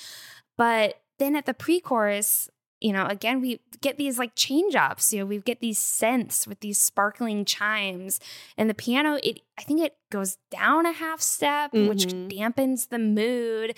But 0.56 1.00
then 1.18 1.34
at 1.34 1.46
the 1.46 1.54
pre-chorus, 1.54 2.48
you 2.84 2.92
know, 2.92 3.06
again 3.06 3.40
we 3.40 3.60
get 3.80 3.96
these 3.96 4.18
like 4.18 4.32
change 4.36 4.74
ups. 4.76 5.12
You 5.12 5.20
know, 5.20 5.26
we 5.26 5.38
get 5.38 5.60
these 5.60 5.78
synths 5.80 6.46
with 6.46 6.60
these 6.60 6.78
sparkling 6.78 7.44
chimes, 7.46 8.20
and 8.58 8.68
the 8.68 8.74
piano. 8.74 9.18
It 9.22 9.40
I 9.58 9.62
think 9.62 9.80
it 9.80 9.96
goes 10.10 10.36
down 10.50 10.84
a 10.84 10.92
half 10.92 11.20
step, 11.20 11.72
which 11.72 12.04
Mhm. 12.06 12.28
dampens 12.30 12.88
the 12.90 12.98
mood. 12.98 13.68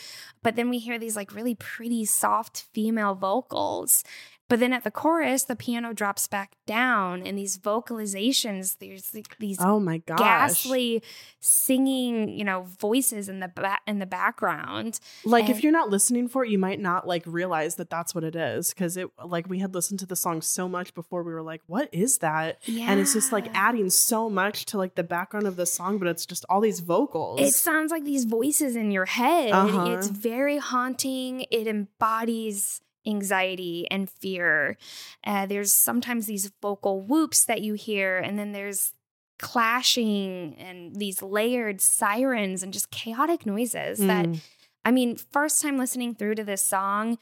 But 0.42 0.56
then 0.56 0.68
we 0.70 0.78
hear 0.78 0.98
these 0.98 1.16
like 1.16 1.34
really 1.34 1.54
pretty 1.54 2.04
soft 2.04 2.66
female 2.74 3.14
vocals. 3.14 4.02
But 4.48 4.60
then 4.60 4.72
at 4.72 4.84
the 4.84 4.90
chorus, 4.90 5.42
the 5.44 5.56
piano 5.56 5.92
drops 5.92 6.28
back 6.28 6.52
down, 6.66 7.26
and 7.26 7.36
these 7.36 7.58
vocalizations, 7.58 8.78
there's 8.78 9.12
like 9.12 9.36
these 9.38 9.58
oh 9.60 9.80
my 9.80 9.98
gosh. 9.98 10.18
ghastly 10.18 11.02
singing, 11.40 12.28
you 12.28 12.44
know, 12.44 12.62
voices 12.78 13.28
in 13.28 13.40
the 13.40 13.48
ba- 13.48 13.80
in 13.88 13.98
the 13.98 14.06
background. 14.06 15.00
Like 15.24 15.48
if 15.48 15.62
you're 15.62 15.72
not 15.72 15.90
listening 15.90 16.28
for 16.28 16.44
it, 16.44 16.50
you 16.50 16.58
might 16.58 16.80
not 16.80 17.06
like 17.06 17.24
realize 17.26 17.74
that 17.76 17.90
that's 17.90 18.14
what 18.14 18.22
it 18.22 18.36
is 18.36 18.70
because 18.70 18.96
it 18.96 19.08
like 19.24 19.48
we 19.48 19.58
had 19.58 19.74
listened 19.74 19.98
to 20.00 20.06
the 20.06 20.16
song 20.16 20.42
so 20.42 20.68
much 20.68 20.94
before 20.94 21.24
we 21.24 21.32
were 21.32 21.42
like, 21.42 21.62
what 21.66 21.88
is 21.92 22.18
that? 22.18 22.62
And 22.68 23.00
it's 23.00 23.14
just 23.14 23.32
like 23.32 23.48
adding 23.54 23.90
so 23.90 24.30
much 24.30 24.66
to 24.66 24.78
like 24.78 24.94
the 24.94 25.02
background 25.04 25.46
of 25.46 25.56
the 25.56 25.66
song, 25.66 25.98
but 25.98 26.06
it's 26.06 26.24
just 26.24 26.44
all 26.48 26.60
these 26.60 26.80
vocals. 26.80 27.40
It 27.40 27.52
sounds 27.52 27.90
like 27.90 28.04
these 28.04 28.24
voices 28.24 28.76
in 28.76 28.92
your 28.92 29.06
head. 29.06 29.50
Uh-huh. 29.50 29.90
It's 29.90 30.08
very 30.08 30.58
haunting. 30.58 31.46
It 31.50 31.66
embodies 31.66 32.80
anxiety 33.06 33.86
and 33.90 34.10
fear. 34.10 34.76
Uh, 35.24 35.46
there's 35.46 35.72
sometimes 35.72 36.26
these 36.26 36.50
vocal 36.60 37.00
whoops 37.00 37.44
that 37.44 37.60
you 37.60 37.74
hear, 37.74 38.18
and 38.18 38.38
then 38.38 38.52
there's 38.52 38.92
clashing 39.38 40.54
and 40.58 40.96
these 40.96 41.22
layered 41.22 41.80
sirens 41.80 42.62
and 42.62 42.72
just 42.72 42.90
chaotic 42.90 43.44
noises 43.44 43.98
that 43.98 44.26
Mm. 44.26 44.40
I 44.84 44.92
mean, 44.92 45.16
first 45.16 45.60
time 45.60 45.78
listening 45.78 46.14
through 46.14 46.36
to 46.36 46.44
this 46.44 46.62
song, 46.62 47.18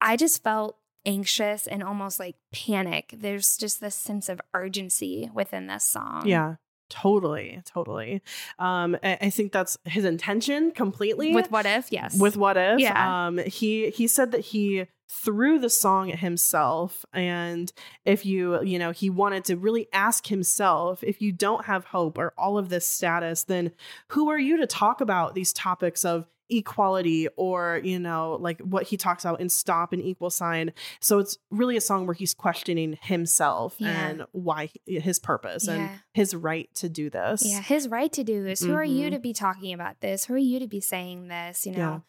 I 0.00 0.16
just 0.16 0.42
felt 0.42 0.76
anxious 1.06 1.66
and 1.66 1.82
almost 1.82 2.18
like 2.18 2.34
panic. 2.52 3.14
There's 3.16 3.56
just 3.56 3.80
this 3.80 3.94
sense 3.94 4.28
of 4.28 4.40
urgency 4.52 5.30
within 5.32 5.68
this 5.68 5.84
song. 5.84 6.26
Yeah, 6.26 6.56
totally, 6.88 7.60
totally. 7.64 8.22
Um, 8.58 8.96
I, 9.02 9.18
I 9.22 9.30
think 9.30 9.52
that's 9.52 9.78
his 9.84 10.04
intention 10.04 10.70
completely. 10.72 11.34
With 11.34 11.50
what 11.50 11.66
if? 11.66 11.90
Yes. 11.92 12.18
with 12.18 12.36
what 12.36 12.56
if 12.56 12.80
Yeah. 12.80 13.26
um 13.26 13.38
he 13.38 13.90
he 13.90 14.06
said 14.06 14.32
that 14.32 14.40
he 14.40 14.86
threw 15.08 15.58
the 15.58 15.70
song 15.70 16.10
at 16.10 16.18
himself 16.18 17.04
and 17.12 17.72
if 18.04 18.26
you 18.26 18.60
you 18.62 18.78
know 18.78 18.90
he 18.90 19.08
wanted 19.08 19.44
to 19.44 19.56
really 19.56 19.86
ask 19.92 20.26
himself 20.26 21.04
if 21.04 21.20
you 21.22 21.30
don't 21.30 21.66
have 21.66 21.84
hope 21.84 22.18
or 22.18 22.32
all 22.36 22.58
of 22.58 22.68
this 22.68 22.86
status 22.86 23.44
then 23.44 23.70
who 24.08 24.28
are 24.28 24.38
you 24.38 24.56
to 24.56 24.66
talk 24.66 25.00
about 25.00 25.34
these 25.34 25.52
topics 25.52 26.04
of 26.04 26.26
equality 26.50 27.26
or 27.36 27.80
you 27.84 27.98
know 27.98 28.36
like 28.40 28.60
what 28.60 28.84
he 28.84 28.96
talks 28.96 29.24
about 29.24 29.40
in 29.40 29.48
stop 29.48 29.92
and 29.92 30.02
equal 30.02 30.28
sign 30.30 30.72
so 31.00 31.18
it's 31.18 31.38
really 31.50 31.76
a 31.76 31.80
song 31.80 32.06
where 32.06 32.14
he's 32.14 32.34
questioning 32.34 32.98
himself 33.02 33.74
Yeah. 33.78 34.06
and 34.08 34.24
why 34.32 34.70
his 34.86 35.18
purpose 35.18 35.66
and 35.68 35.88
his 36.12 36.34
right 36.34 36.68
to 36.76 36.88
do 36.88 37.08
this 37.10 37.42
Yeah, 37.44 37.60
his 37.62 37.88
right 37.88 38.12
to 38.12 38.22
do 38.24 38.42
this. 38.42 38.60
Who 38.60 38.74
are 38.74 38.84
you 38.84 39.08
Mhm. 39.08 39.12
to 39.12 39.18
be 39.20 39.32
talking 39.32 39.72
about 39.72 40.00
this? 40.00 40.26
Who 40.26 40.34
are 40.34 40.38
you 40.38 40.58
to 40.60 40.66
be 40.68 40.80
saying 40.80 41.28
this? 41.28 41.64
You 41.66 41.72
know, 41.72 42.02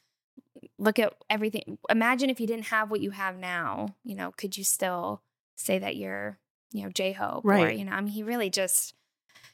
look 0.78 1.00
at 1.00 1.14
everything. 1.30 1.78
Imagine 1.90 2.30
if 2.30 2.40
you 2.40 2.48
didn't 2.48 2.66
have 2.66 2.92
what 2.92 3.02
you 3.02 3.12
have 3.12 3.38
now. 3.38 3.96
You 4.04 4.16
know, 4.16 4.32
could 4.32 4.58
you 4.58 4.64
still 4.64 5.22
say 5.56 5.80
that 5.80 5.96
you're, 5.96 6.38
you 6.72 6.84
know, 6.84 6.90
J 6.90 7.14
Hope? 7.14 7.46
Or, 7.46 7.50
Right. 7.50 7.78
you 7.78 7.86
know, 7.86 7.92
I 7.94 8.02
mean, 8.02 8.12
he 8.14 8.24
really 8.24 8.50
just, 8.50 8.94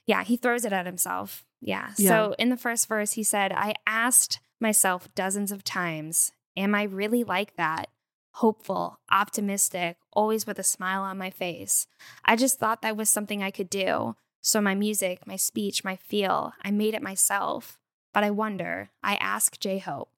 yeah, 0.05 0.23
he 0.23 0.37
throws 0.37 0.65
it 0.65 0.73
at 0.73 0.85
himself. 0.85 1.45
Yeah. 1.61 1.93
Yeah. 1.97 2.09
So 2.09 2.35
in 2.39 2.49
the 2.49 2.57
first 2.57 2.87
verse, 2.87 3.11
he 3.13 3.23
said, 3.23 3.51
I 3.51 3.75
asked 3.85 4.39
myself 4.61 5.13
dozens 5.15 5.51
of 5.51 5.63
times, 5.63 6.31
am 6.55 6.75
I 6.75 6.83
really 6.83 7.23
like 7.23 7.55
that? 7.55 7.89
Hopeful, 8.35 8.99
optimistic, 9.09 9.97
always 10.13 10.47
with 10.47 10.57
a 10.59 10.63
smile 10.63 11.01
on 11.01 11.17
my 11.17 11.29
face. 11.29 11.87
I 12.23 12.35
just 12.35 12.59
thought 12.59 12.81
that 12.81 12.95
was 12.95 13.09
something 13.09 13.43
I 13.43 13.51
could 13.51 13.69
do. 13.69 14.15
So 14.41 14.61
my 14.61 14.73
music, 14.73 15.27
my 15.27 15.35
speech, 15.35 15.83
my 15.83 15.95
feel, 15.95 16.53
I 16.63 16.71
made 16.71 16.93
it 16.93 17.01
myself. 17.01 17.77
But 18.13 18.23
I 18.23 18.31
wonder, 18.31 18.89
I 19.03 19.15
ask 19.15 19.59
J 19.59 19.79
Hope, 19.79 20.09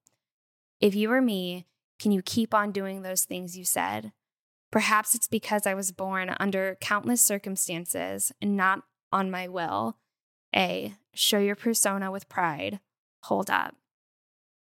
if 0.80 0.94
you 0.94 1.08
were 1.08 1.22
me, 1.22 1.66
can 1.98 2.12
you 2.12 2.22
keep 2.22 2.52
on 2.52 2.72
doing 2.72 3.02
those 3.02 3.24
things 3.24 3.56
you 3.56 3.64
said? 3.64 4.12
Perhaps 4.70 5.14
it's 5.14 5.28
because 5.28 5.66
I 5.66 5.74
was 5.74 5.92
born 5.92 6.34
under 6.40 6.76
countless 6.80 7.22
circumstances 7.22 8.32
and 8.42 8.56
not 8.56 8.82
on 9.12 9.30
my 9.30 9.46
will. 9.46 9.96
A, 10.54 10.94
show 11.14 11.38
your 11.38 11.54
persona 11.54 12.10
with 12.10 12.28
pride. 12.28 12.80
Hold 13.22 13.50
up. 13.50 13.76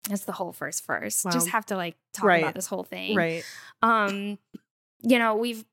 That's 0.08 0.24
the 0.24 0.32
whole 0.32 0.52
first 0.52 0.86
verse. 0.86 1.24
Just 1.32 1.48
have 1.48 1.66
to 1.66 1.76
like 1.76 1.96
talk 2.12 2.24
Right. 2.26 2.42
about 2.42 2.54
this 2.54 2.66
whole 2.66 2.84
thing. 2.84 3.16
Right. 3.16 3.44
Um 3.82 4.38
you 5.02 5.18
know 5.18 5.34
we've 5.36 5.64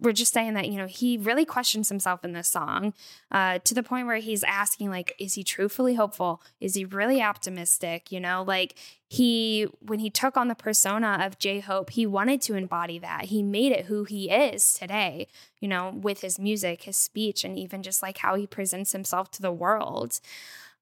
we're 0.00 0.12
just 0.12 0.32
saying 0.32 0.54
that 0.54 0.68
you 0.68 0.76
know 0.78 0.86
he 0.86 1.16
really 1.18 1.44
questions 1.44 1.88
himself 1.88 2.24
in 2.24 2.32
this 2.32 2.48
song 2.48 2.92
uh 3.30 3.58
to 3.60 3.72
the 3.74 3.82
point 3.84 4.06
where 4.08 4.16
he's 4.16 4.42
asking 4.42 4.90
like 4.90 5.14
is 5.20 5.34
he 5.34 5.44
truthfully 5.44 5.94
hopeful? 5.94 6.42
Is 6.60 6.74
he 6.74 6.84
really 6.84 7.22
optimistic? 7.22 8.10
You 8.10 8.18
know 8.18 8.42
like 8.46 8.74
he 9.08 9.68
when 9.80 10.00
he 10.00 10.08
took 10.10 10.36
on 10.36 10.48
the 10.48 10.54
persona 10.56 11.18
of 11.20 11.38
j-hope 11.38 11.90
he 11.90 12.06
wanted 12.06 12.40
to 12.42 12.54
embody 12.56 12.98
that. 12.98 13.26
He 13.26 13.42
made 13.42 13.70
it 13.72 13.84
who 13.84 14.04
he 14.04 14.30
is 14.30 14.72
today 14.74 15.28
you 15.60 15.68
know 15.68 15.90
with 15.90 16.22
his 16.22 16.38
music 16.38 16.82
his 16.84 16.96
speech 16.96 17.44
and 17.44 17.56
even 17.58 17.82
just 17.82 18.02
like 18.02 18.18
how 18.18 18.34
he 18.34 18.46
presents 18.46 18.92
himself 18.92 19.30
to 19.32 19.42
the 19.42 19.52
world. 19.52 20.18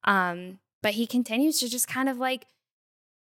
Um 0.05 0.61
but 0.83 0.95
he 0.95 1.07
continues 1.07 1.59
to 1.61 1.69
just 1.69 1.89
kind 1.89 2.09
of 2.09 2.17
like 2.19 2.47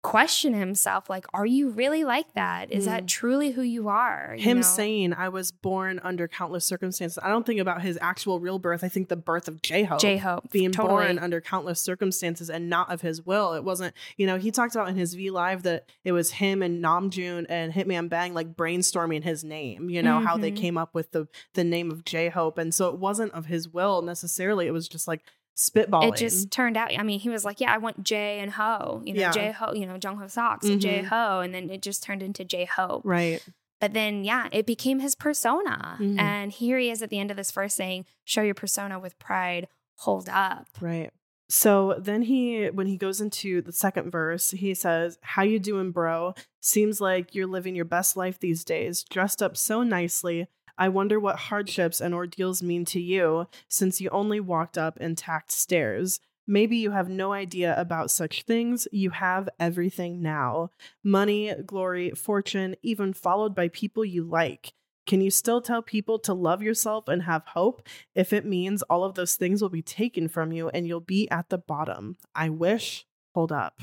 question 0.02 0.54
himself 0.54 1.10
like 1.10 1.26
are 1.34 1.44
you 1.44 1.68
really 1.68 2.04
like 2.04 2.32
that 2.32 2.72
is 2.72 2.86
that 2.86 3.04
Mm. 3.04 3.06
truly 3.08 3.50
who 3.50 3.60
you 3.60 3.88
are 3.88 4.34
you 4.38 4.42
Him 4.42 4.58
know? 4.58 4.62
saying, 4.62 5.12
I 5.12 5.28
was 5.28 5.52
born 5.52 6.00
under 6.02 6.26
countless 6.26 6.64
circumstances. 6.64 7.18
I 7.22 7.28
don't 7.28 7.44
think 7.44 7.60
about 7.60 7.82
his 7.82 7.98
actual 8.00 8.40
real 8.40 8.58
birth. 8.58 8.82
I 8.82 8.88
think 8.88 9.08
the 9.08 9.16
birth 9.16 9.46
of 9.46 9.60
J 9.60 9.82
Hope. 9.84 10.00
j-hope 10.00 10.50
being 10.50 10.72
totally. 10.72 11.04
born 11.04 11.18
under 11.18 11.40
countless 11.42 11.80
circumstances 11.80 12.48
and 12.48 12.70
not 12.70 12.90
of 12.90 13.02
his 13.02 13.26
will. 13.26 13.52
It 13.52 13.62
wasn't, 13.62 13.94
you 14.16 14.26
know, 14.26 14.38
he 14.38 14.50
talked 14.50 14.74
about 14.74 14.88
in 14.88 14.96
his 14.96 15.12
V 15.14 15.30
Live 15.30 15.64
that 15.64 15.84
it 16.02 16.12
was 16.12 16.30
him 16.32 16.62
and 16.62 16.82
Namjoon 16.82 17.44
and 17.50 17.72
Hitman 17.72 18.08
Bang 18.08 18.32
like 18.32 18.54
brainstorming 18.54 19.22
his 19.22 19.44
name, 19.44 19.90
you 19.90 20.02
know, 20.02 20.20
how 20.20 20.36
they 20.38 20.50
Mhm. 20.52 20.56
came 20.56 20.78
up 20.78 20.94
with 20.94 21.10
the 21.12 21.28
the 21.54 21.64
name 21.64 21.90
of 21.90 22.04
J 22.06 22.30
Hope. 22.30 22.56
And 22.56 22.74
so 22.74 22.88
it 22.88 22.98
wasn't 22.98 23.32
of 23.32 23.46
his 23.46 23.68
will 23.68 24.00
necessarily. 24.02 24.66
It 24.66 24.72
was 24.72 24.88
just 24.88 25.06
like 25.06 25.22
spitballing. 25.60 26.08
it 26.08 26.16
just 26.16 26.50
turned 26.50 26.76
out 26.76 26.90
i 26.98 27.02
mean 27.02 27.20
he 27.20 27.28
was 27.28 27.44
like 27.44 27.60
yeah 27.60 27.72
i 27.72 27.78
want 27.78 28.02
j 28.02 28.38
and 28.40 28.52
ho 28.52 29.02
you 29.04 29.12
know 29.12 29.20
Yeah. 29.20 29.30
j 29.30 29.52
ho 29.52 29.72
you 29.74 29.84
know 29.86 29.98
Jung 30.02 30.16
Hoseok 30.18 30.62
and 30.64 30.80
j 30.80 31.02
ho 31.02 31.40
and 31.40 31.54
then 31.54 31.68
it 31.70 31.82
just 31.82 32.02
turned 32.02 32.22
into 32.22 32.44
j 32.44 32.64
Ho. 32.64 33.02
right. 33.04 33.44
But 33.80 33.94
then, 33.94 34.24
yeah, 34.24 34.46
it 34.52 34.66
became 34.66 34.98
his 35.00 35.14
persona. 35.14 35.96
Mhm. 35.98 36.18
And 36.20 36.52
here 36.52 36.78
he 36.78 36.90
is 36.90 37.00
at 37.00 37.08
the 37.08 37.18
end 37.18 37.30
of 37.30 37.38
this 37.38 37.50
verse 37.50 37.72
saying, 37.72 38.04
Show 38.24 38.42
your 38.42 38.54
persona 38.54 38.98
with 38.98 39.18
pride, 39.18 39.68
hold 40.00 40.28
up. 40.28 40.66
Right. 40.82 41.10
So 41.48 41.96
then 41.98 42.20
he 42.22 42.66
when 42.66 42.86
he 42.86 42.98
goes 42.98 43.22
into 43.22 43.62
the 43.62 43.72
second 43.72 44.10
verse, 44.10 44.50
he 44.50 44.74
says, 44.74 45.18
"How 45.22 45.42
you 45.44 45.58
doing, 45.58 45.92
bro? 45.92 46.34
Seems 46.60 47.00
like 47.00 47.34
you're 47.34 47.46
living 47.46 47.74
your 47.74 47.86
best 47.86 48.18
life 48.18 48.38
these 48.38 48.64
days, 48.64 49.02
dressed 49.02 49.42
up 49.42 49.56
so 49.56 49.82
nicely. 49.82 50.46
I 50.80 50.88
wonder 50.88 51.20
what 51.20 51.36
hardships 51.36 52.00
and 52.00 52.14
ordeals 52.14 52.62
mean 52.62 52.86
to 52.86 53.00
you 53.00 53.46
since 53.68 54.00
you 54.00 54.08
only 54.08 54.40
walked 54.40 54.78
up 54.78 54.96
intact 54.96 55.52
stairs. 55.52 56.20
Maybe 56.46 56.78
you 56.78 56.92
have 56.92 57.10
no 57.10 57.34
idea 57.34 57.78
about 57.78 58.10
such 58.10 58.44
things. 58.44 58.88
You 58.90 59.10
have 59.10 59.50
everything 59.60 60.22
now. 60.22 60.70
Money, 61.04 61.52
glory, 61.66 62.12
fortune, 62.12 62.76
even 62.82 63.12
followed 63.12 63.54
by 63.54 63.68
people 63.68 64.06
you 64.06 64.24
like. 64.24 64.72
Can 65.06 65.20
you 65.20 65.30
still 65.30 65.60
tell 65.60 65.82
people 65.82 66.18
to 66.20 66.32
love 66.32 66.62
yourself 66.62 67.08
and 67.08 67.24
have 67.24 67.44
hope 67.48 67.86
if 68.14 68.32
it 68.32 68.46
means 68.46 68.80
all 68.82 69.04
of 69.04 69.16
those 69.16 69.34
things 69.34 69.60
will 69.60 69.68
be 69.68 69.82
taken 69.82 70.28
from 70.28 70.50
you 70.50 70.70
and 70.70 70.86
you'll 70.86 71.00
be 71.00 71.28
at 71.30 71.50
the 71.50 71.58
bottom? 71.58 72.16
I 72.34 72.48
wish, 72.48 73.06
hold 73.34 73.52
up. 73.52 73.82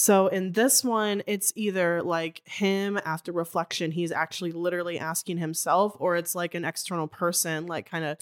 So 0.00 0.28
in 0.28 0.52
this 0.52 0.84
one, 0.84 1.24
it's 1.26 1.52
either 1.56 2.04
like 2.04 2.40
him 2.46 3.00
after 3.04 3.32
reflection, 3.32 3.90
he's 3.90 4.12
actually 4.12 4.52
literally 4.52 4.96
asking 4.96 5.38
himself, 5.38 5.96
or 5.98 6.14
it's 6.14 6.36
like 6.36 6.54
an 6.54 6.64
external 6.64 7.08
person, 7.08 7.66
like 7.66 7.90
kind 7.90 8.04
of 8.04 8.16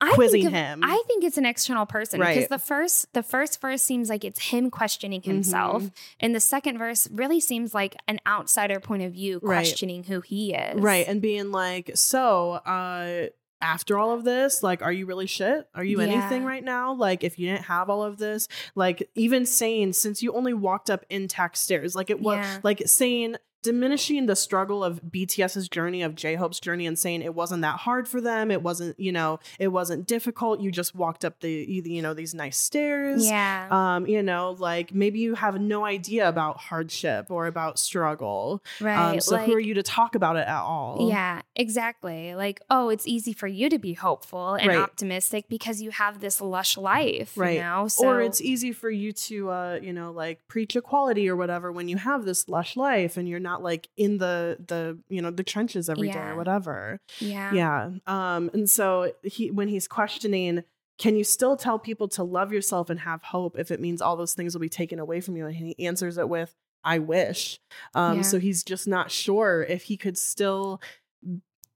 I 0.00 0.10
Quizzing 0.14 0.46
of- 0.46 0.52
him. 0.52 0.80
I 0.82 1.00
think 1.06 1.22
it's 1.22 1.38
an 1.38 1.46
external 1.46 1.86
person 1.86 2.18
because 2.18 2.36
Right. 2.36 2.48
the 2.48 2.58
first 2.58 3.12
the 3.12 3.22
first 3.22 3.60
verse 3.60 3.80
seems 3.80 4.08
like 4.10 4.24
it's 4.24 4.40
him 4.50 4.72
questioning 4.72 5.22
himself. 5.22 5.84
Mhm. 5.84 5.92
And 6.18 6.34
the 6.34 6.40
second 6.40 6.78
verse 6.78 7.08
really 7.12 7.38
seems 7.38 7.74
like 7.74 7.94
an 8.08 8.18
outsider 8.26 8.80
point 8.80 9.04
of 9.04 9.12
view 9.12 9.38
Right. 9.40 9.58
questioning 9.58 10.02
who 10.02 10.20
he 10.20 10.52
is. 10.52 10.80
right 10.80 11.06
and 11.06 11.22
being 11.22 11.52
like, 11.52 11.92
so 11.94 12.54
uh 12.54 13.28
after 13.60 13.98
all 13.98 14.12
of 14.12 14.24
this, 14.24 14.62
like, 14.62 14.82
are 14.82 14.92
you 14.92 15.06
really 15.06 15.26
shit? 15.26 15.66
Are 15.74 15.84
you 15.84 16.00
anything 16.00 16.44
right 16.44 16.62
now? 16.62 16.92
Like, 16.92 17.24
if 17.24 17.38
you 17.38 17.48
didn't 17.48 17.64
have 17.64 17.88
all 17.88 18.02
of 18.02 18.18
this, 18.18 18.46
like, 18.74 19.08
even 19.14 19.46
saying, 19.46 19.94
since 19.94 20.22
you 20.22 20.32
only 20.34 20.52
walked 20.54 20.90
up 20.90 21.04
intact 21.08 21.56
stairs, 21.56 21.94
like, 21.96 22.10
it 22.10 22.20
was 22.20 22.36
Yeah. 22.36 22.60
like 22.62 22.82
saying, 22.86 23.36
diminishing 23.64 24.26
the 24.26 24.36
struggle 24.36 24.84
of 24.84 25.00
BTS's 25.10 25.68
journey, 25.68 26.02
of 26.02 26.14
J 26.14 26.36
Hope's 26.36 26.60
journey, 26.60 26.86
and 26.86 26.96
saying 26.96 27.22
it 27.22 27.34
wasn't 27.34 27.62
that 27.62 27.80
hard 27.80 28.06
for 28.06 28.20
them. 28.20 28.50
It 28.52 28.62
wasn't, 28.62 29.00
you 29.00 29.10
know, 29.10 29.40
it 29.58 29.68
wasn't 29.68 30.06
difficult. 30.06 30.60
You 30.60 30.70
just 30.70 30.94
walked 30.94 31.24
up 31.24 31.40
the, 31.40 31.50
you 31.50 32.02
know, 32.02 32.14
these 32.14 32.34
nice 32.34 32.56
stairs. 32.58 33.26
Yeah. 33.26 33.66
Um, 33.70 34.06
you 34.06 34.22
know, 34.22 34.54
like 34.58 34.94
maybe 34.94 35.18
you 35.18 35.34
have 35.34 35.60
no 35.60 35.84
idea 35.84 36.28
about 36.28 36.58
hardship 36.58 37.30
or 37.30 37.46
about 37.46 37.78
struggle. 37.78 38.62
right. 38.80 39.14
Um, 39.14 39.20
so 39.20 39.36
like, 39.36 39.46
who 39.46 39.54
are 39.54 39.60
you 39.60 39.74
to 39.74 39.82
talk 39.82 40.14
about 40.14 40.36
it 40.36 40.46
at 40.46 40.60
all? 40.60 41.08
Yeah, 41.08 41.40
exactly. 41.56 42.34
Like, 42.34 42.60
oh, 42.70 42.90
it's 42.90 43.06
easy 43.06 43.32
for 43.32 43.46
you 43.48 43.68
to 43.70 43.78
be 43.78 43.94
hopeful 43.94 44.54
and 44.54 44.68
Right. 44.68 44.78
optimistic 44.78 45.46
because 45.48 45.80
you 45.80 45.90
have 45.90 46.20
this 46.20 46.40
lush 46.40 46.76
life, 46.76 47.32
Right. 47.36 47.54
You 47.56 47.60
know, 47.62 47.88
so 47.88 48.08
or 48.08 48.20
it's 48.20 48.40
easy 48.42 48.72
for 48.72 48.90
you 48.90 49.12
to 49.12 49.50
uh 49.50 49.78
you 49.82 49.92
know 49.92 50.12
like 50.12 50.46
preach 50.48 50.76
equality 50.76 51.28
or 51.28 51.34
whatever 51.36 51.72
when 51.72 51.88
you 51.88 51.96
have 51.96 52.24
this 52.26 52.46
lush 52.48 52.76
life 52.76 53.16
and 53.16 53.26
you're 53.28 53.40
not 53.40 53.53
like 53.62 53.88
in 53.96 54.18
the 54.18 54.56
the 54.66 54.98
you 55.08 55.20
know 55.22 55.30
the 55.30 55.44
trenches 55.44 55.88
every 55.88 56.08
day 56.08 56.14
Yeah. 56.14 56.30
or 56.32 56.36
whatever 56.36 57.00
yeah, 57.20 57.52
yeah 57.52 57.90
um 58.06 58.50
and 58.54 58.68
so 58.68 59.12
he 59.22 59.50
when 59.50 59.68
he's 59.68 59.86
questioning 59.88 60.64
can 60.98 61.16
you 61.16 61.24
still 61.24 61.56
tell 61.56 61.78
people 61.78 62.06
to 62.08 62.22
love 62.22 62.52
yourself 62.52 62.88
and 62.90 63.00
have 63.00 63.22
hope 63.22 63.58
if 63.58 63.70
it 63.70 63.80
means 63.80 64.00
all 64.00 64.16
those 64.16 64.34
things 64.34 64.54
will 64.54 64.60
be 64.60 64.68
taken 64.68 64.98
away 64.98 65.20
from 65.20 65.36
you 65.36 65.46
and 65.46 65.54
he 65.56 65.86
answers 65.86 66.18
it 66.18 66.28
with 66.28 66.54
i 66.84 66.98
wish 66.98 67.60
um 67.94 68.16
Yeah. 68.18 68.22
so 68.22 68.38
he's 68.38 68.62
just 68.62 68.86
not 68.88 69.10
sure 69.10 69.62
if 69.62 69.84
he 69.84 69.96
could 69.96 70.16
still 70.18 70.80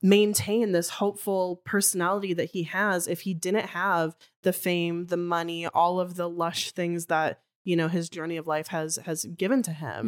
maintain 0.01 0.71
this 0.71 0.91
hopeful 0.91 1.61
personality 1.65 2.33
that 2.33 2.51
he 2.53 2.63
has 2.65 3.09
if 3.09 3.23
he 3.23 3.35
didn't 3.35 3.67
have 3.71 4.17
the 4.45 4.53
fame 4.53 5.07
the 5.07 5.17
money 5.17 5.67
all 5.67 5.99
of 5.99 6.15
the 6.15 6.29
lush 6.29 6.71
things 6.71 7.07
that 7.07 7.41
you 7.69 7.77
know 7.77 7.89
his 7.89 8.09
journey 8.09 8.37
of 8.39 8.47
life 8.47 8.69
has 8.69 8.97
has 9.09 9.25
given 9.43 9.63
to 9.63 9.73
him 9.73 10.03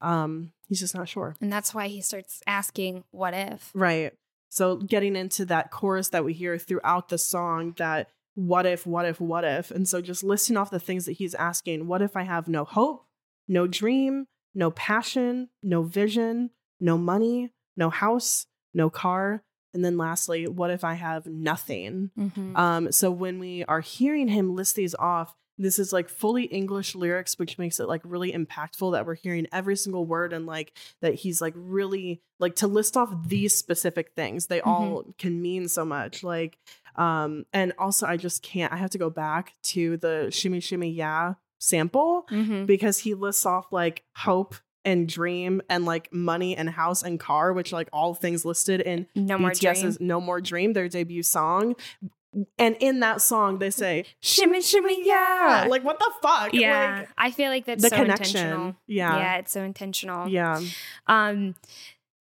hmm 0.00 0.08
um 0.10 0.52
he's 0.68 0.80
just 0.80 0.94
not 0.94 1.08
sure. 1.08 1.30
And 1.40 1.52
that's 1.52 1.74
why 1.74 1.88
he 1.88 2.00
starts 2.00 2.42
asking, 2.46 3.04
"What 3.10 3.34
if?" 3.34 3.70
right. 3.74 4.12
So 4.48 4.76
getting 4.76 5.14
into 5.16 5.44
that 5.46 5.70
chorus 5.70 6.08
that 6.10 6.24
we 6.24 6.32
hear 6.32 6.56
throughout 6.58 7.08
the 7.10 7.18
song 7.18 7.74
that 7.76 8.08
what 8.34 8.64
if 8.66 8.86
what 8.86 9.04
if 9.04 9.20
what 9.20 9.44
if? 9.44 9.70
And 9.70 9.86
so 9.88 10.00
just 10.00 10.24
listing 10.24 10.56
off 10.56 10.70
the 10.70 10.80
things 10.88 11.04
that 11.06 11.18
he's 11.20 11.34
asking 11.34 11.86
what 11.86 12.02
if 12.02 12.16
i 12.16 12.22
have 12.22 12.48
no 12.48 12.64
hope 12.64 13.04
no 13.48 13.66
dream 13.66 14.26
no 14.54 14.70
passion 14.70 15.48
no 15.62 15.82
vision 15.82 16.50
no 16.80 16.96
money 16.96 17.50
no 17.76 17.90
house 17.90 18.46
no 18.72 18.88
car? 18.90 19.42
And 19.74 19.84
then 19.84 19.96
lastly 19.98 20.46
what 20.46 20.70
if 20.70 20.82
i 20.84 20.94
have 20.94 21.26
nothing? 21.26 22.10
Mhm. 22.18 22.56
um, 22.56 22.92
so 22.92 23.10
when 23.10 23.38
we 23.38 23.64
are 23.72 23.80
hearing 23.80 24.28
him 24.28 24.54
list 24.54 24.74
these 24.76 24.94
off, 24.94 25.34
this 25.58 25.78
is 25.78 25.92
like 25.92 26.08
fully 26.08 26.44
English 26.44 26.94
lyrics, 26.94 27.38
which 27.38 27.58
makes 27.58 27.78
it 27.80 27.86
like 27.88 28.00
really 28.04 28.32
impactful 28.32 28.92
that 28.92 29.06
we're 29.06 29.14
hearing 29.14 29.46
every 29.52 29.76
single 29.76 30.04
word 30.04 30.32
and 30.32 30.46
like 30.46 30.76
that 31.00 31.14
he's 31.14 31.40
like 31.40 31.54
really 31.56 32.20
like 32.40 32.56
to 32.56 32.66
list 32.66 32.96
off 32.96 33.14
these 33.28 33.56
specific 33.56 34.10
things. 34.16 34.46
They 34.46 34.60
all 34.60 35.04
can 35.18 35.40
mean 35.40 35.68
so 35.68 35.84
much. 35.84 36.22
Like, 36.24 36.58
um, 36.96 37.46
and 37.52 37.72
also 37.78 38.06
I 38.06 38.16
just 38.16 38.42
can't. 38.42 38.72
I 38.72 38.76
have 38.76 38.90
to 38.90 38.98
go 38.98 39.10
back 39.10 39.54
to 39.64 39.96
the 39.98 40.28
shimmy 40.30 40.60
shimmy 40.60 40.90
yeah 40.90 41.34
sample 41.58 42.26
Mhm. 42.30 42.66
because 42.66 42.98
he 42.98 43.14
lists 43.14 43.46
off 43.46 43.72
like 43.72 44.02
hope 44.16 44.54
and 44.84 45.08
dream 45.08 45.62
and 45.70 45.86
like 45.86 46.12
money 46.12 46.54
and 46.54 46.68
house 46.68 47.02
and 47.02 47.18
car, 47.18 47.52
which 47.54 47.72
like 47.72 47.88
all 47.92 48.12
things 48.14 48.44
listed 48.44 48.82
in 48.82 49.06
No 49.14 49.38
more 49.38 49.50
BTS's 49.52 49.96
dream. 49.96 50.08
No 50.08 50.20
More 50.20 50.40
Dream, 50.42 50.74
their 50.74 50.88
debut 50.88 51.22
song. 51.22 51.74
And 52.58 52.76
in 52.80 53.00
that 53.00 53.20
song, 53.22 53.58
they 53.58 53.70
say, 53.70 54.04
Shimmy, 54.20 54.60
shimmy, 54.60 55.06
yeah. 55.06 55.66
Like, 55.68 55.84
what 55.84 55.98
the 55.98 56.10
fuck? 56.22 56.52
yeah, 56.52 56.98
Like, 57.00 57.08
I 57.16 57.30
feel 57.30 57.50
like 57.50 57.64
that's 57.66 57.82
the 57.82 57.90
so 57.90 57.96
connection. 57.96 58.36
intentional. 58.40 58.76
Yeah. 58.86 59.16
yeah, 59.18 59.36
it's 59.36 59.52
so 59.52 59.62
intentional. 59.62 60.28
yeah. 60.28 60.60
Um, 61.06 61.54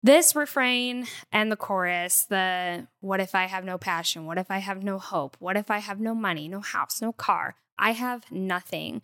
this 0.03 0.35
refrain 0.35 1.07
and 1.31 1.51
the 1.51 1.55
chorus, 1.55 2.25
the 2.25 2.87
what 3.01 3.19
if 3.19 3.33
I 3.33 3.45
have 3.45 3.65
no 3.65 3.79
passion? 3.79 4.25
What 4.27 4.37
if 4.37 4.51
I 4.51 4.59
have 4.59 4.83
no 4.83 4.99
hope? 4.99 5.35
What 5.39 5.57
if 5.57 5.71
I 5.71 5.79
have 5.79 5.99
no 5.99 6.13
money, 6.13 6.47
no 6.47 6.59
house, 6.59 7.01
no 7.01 7.11
car? 7.11 7.55
I 7.79 7.91
have 7.91 8.31
nothing. 8.31 9.01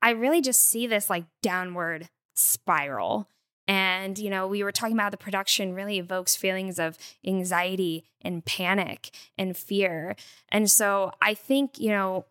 I 0.00 0.10
really 0.10 0.40
just 0.40 0.60
see 0.62 0.86
this 0.86 1.10
like 1.10 1.24
downward 1.42 2.08
spiral. 2.34 3.28
And, 3.68 4.18
you 4.18 4.30
know, 4.30 4.46
we 4.46 4.64
were 4.64 4.72
talking 4.72 4.96
about 4.96 5.12
the 5.12 5.18
production 5.18 5.74
really 5.74 5.98
evokes 5.98 6.34
feelings 6.34 6.78
of 6.78 6.96
anxiety 7.24 8.04
and 8.22 8.42
panic 8.44 9.10
and 9.36 9.54
fear. 9.54 10.16
And 10.48 10.70
so 10.70 11.12
I 11.20 11.34
think, 11.34 11.78
you 11.78 11.90
know, 11.90 12.24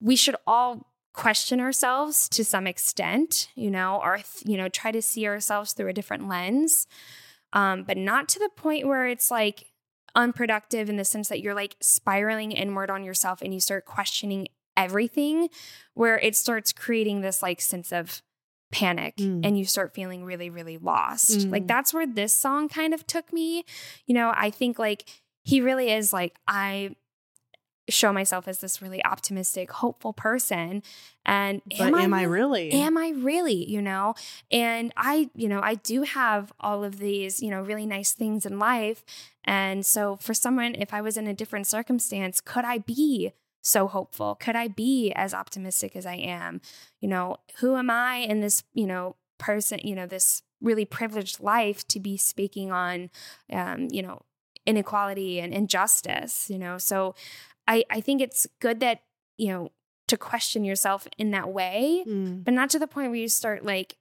we 0.00 0.16
should 0.16 0.34
all 0.48 0.88
question 1.14 1.60
ourselves 1.60 2.28
to 2.30 2.44
some 2.44 2.66
extent, 2.66 3.48
you 3.54 3.70
know, 3.70 4.00
or, 4.02 4.18
you 4.44 4.56
know, 4.56 4.68
try 4.68 4.90
to 4.90 5.00
see 5.00 5.26
ourselves 5.26 5.72
through 5.72 5.88
a 5.88 5.92
different 5.92 6.28
lens, 6.28 6.88
um, 7.52 7.84
but 7.84 7.96
not 7.96 8.28
to 8.28 8.38
the 8.40 8.50
point 8.56 8.86
where 8.86 9.06
it's 9.06 9.30
like 9.30 9.66
unproductive 10.16 10.88
in 10.88 10.96
the 10.96 11.04
sense 11.04 11.28
that 11.28 11.40
you're 11.40 11.54
like 11.54 11.76
spiraling 11.80 12.50
inward 12.50 12.90
on 12.90 13.04
yourself 13.04 13.42
and 13.42 13.54
you 13.54 13.60
start 13.60 13.84
questioning 13.84 14.48
everything, 14.76 15.48
where 15.94 16.18
it 16.18 16.34
starts 16.34 16.72
creating 16.72 17.20
this 17.20 17.42
like 17.42 17.60
sense 17.60 17.92
of 17.92 18.22
panic 18.72 19.16
Mm. 19.16 19.44
and 19.44 19.58
you 19.58 19.64
start 19.64 19.94
feeling 19.94 20.24
really, 20.24 20.50
really 20.50 20.78
lost. 20.78 21.30
Mm. 21.30 21.52
Like 21.52 21.66
that's 21.66 21.92
where 21.92 22.06
this 22.06 22.32
song 22.32 22.68
kind 22.68 22.94
of 22.94 23.06
took 23.06 23.32
me. 23.32 23.64
You 24.06 24.14
know, 24.14 24.32
I 24.36 24.50
think 24.50 24.78
like 24.78 25.04
he 25.42 25.60
really 25.60 25.90
is 25.90 26.12
like, 26.12 26.36
I 26.46 26.94
show 27.88 28.12
myself 28.12 28.46
as 28.46 28.60
this 28.60 28.80
really 28.80 29.04
optimistic, 29.04 29.72
hopeful 29.72 30.12
person. 30.12 30.82
And 31.26 31.60
But 31.76 31.92
am 31.94 32.14
I 32.14 32.22
really? 32.22 32.70
Am 32.70 32.96
I 32.96 33.12
really, 33.16 33.68
you 33.68 33.82
know? 33.82 34.14
And 34.50 34.92
I, 34.96 35.30
you 35.34 35.48
know, 35.48 35.60
I 35.60 35.74
do 35.74 36.02
have 36.02 36.52
all 36.60 36.84
of 36.84 36.98
these, 36.98 37.42
you 37.42 37.50
know, 37.50 37.60
really 37.60 37.86
nice 37.86 38.12
things 38.12 38.46
in 38.46 38.58
life. 38.60 39.04
And 39.44 39.84
so 39.84 40.16
for 40.16 40.34
someone, 40.34 40.76
if 40.76 40.94
I 40.94 41.00
was 41.00 41.16
in 41.16 41.26
a 41.26 41.34
different 41.34 41.66
circumstance, 41.66 42.40
could 42.40 42.64
I 42.64 42.78
be 42.78 43.32
so 43.62 43.86
hopeful? 43.86 44.34
Could 44.36 44.56
I 44.56 44.68
be 44.68 45.12
as 45.12 45.34
optimistic 45.34 45.94
as 45.96 46.06
I 46.06 46.14
am? 46.14 46.60
You 47.00 47.08
know, 47.08 47.36
who 47.58 47.76
am 47.76 47.90
I 47.90 48.16
in 48.16 48.40
this, 48.40 48.62
you 48.74 48.86
know, 48.86 49.16
person, 49.38 49.80
you 49.82 49.94
know, 49.94 50.06
this 50.06 50.42
really 50.60 50.84
privileged 50.84 51.40
life 51.40 51.86
to 51.88 51.98
be 52.00 52.16
speaking 52.16 52.70
on, 52.72 53.10
um, 53.52 53.88
you 53.90 54.02
know, 54.02 54.20
inequality 54.66 55.40
and 55.40 55.52
injustice, 55.54 56.50
you 56.50 56.58
know. 56.58 56.76
So 56.78 57.14
I, 57.66 57.84
I 57.90 58.00
think 58.00 58.20
it's 58.20 58.46
good 58.60 58.80
that, 58.80 59.02
you 59.38 59.48
know, 59.48 59.72
to 60.08 60.16
question 60.16 60.64
yourself 60.64 61.06
in 61.18 61.30
that 61.30 61.50
way, 61.52 62.04
Mm. 62.06 62.44
but 62.44 62.52
not 62.52 62.68
to 62.70 62.78
the 62.78 62.86
point 62.86 63.10
where 63.10 63.20
you 63.20 63.28
start 63.28 63.64
like 63.64 63.96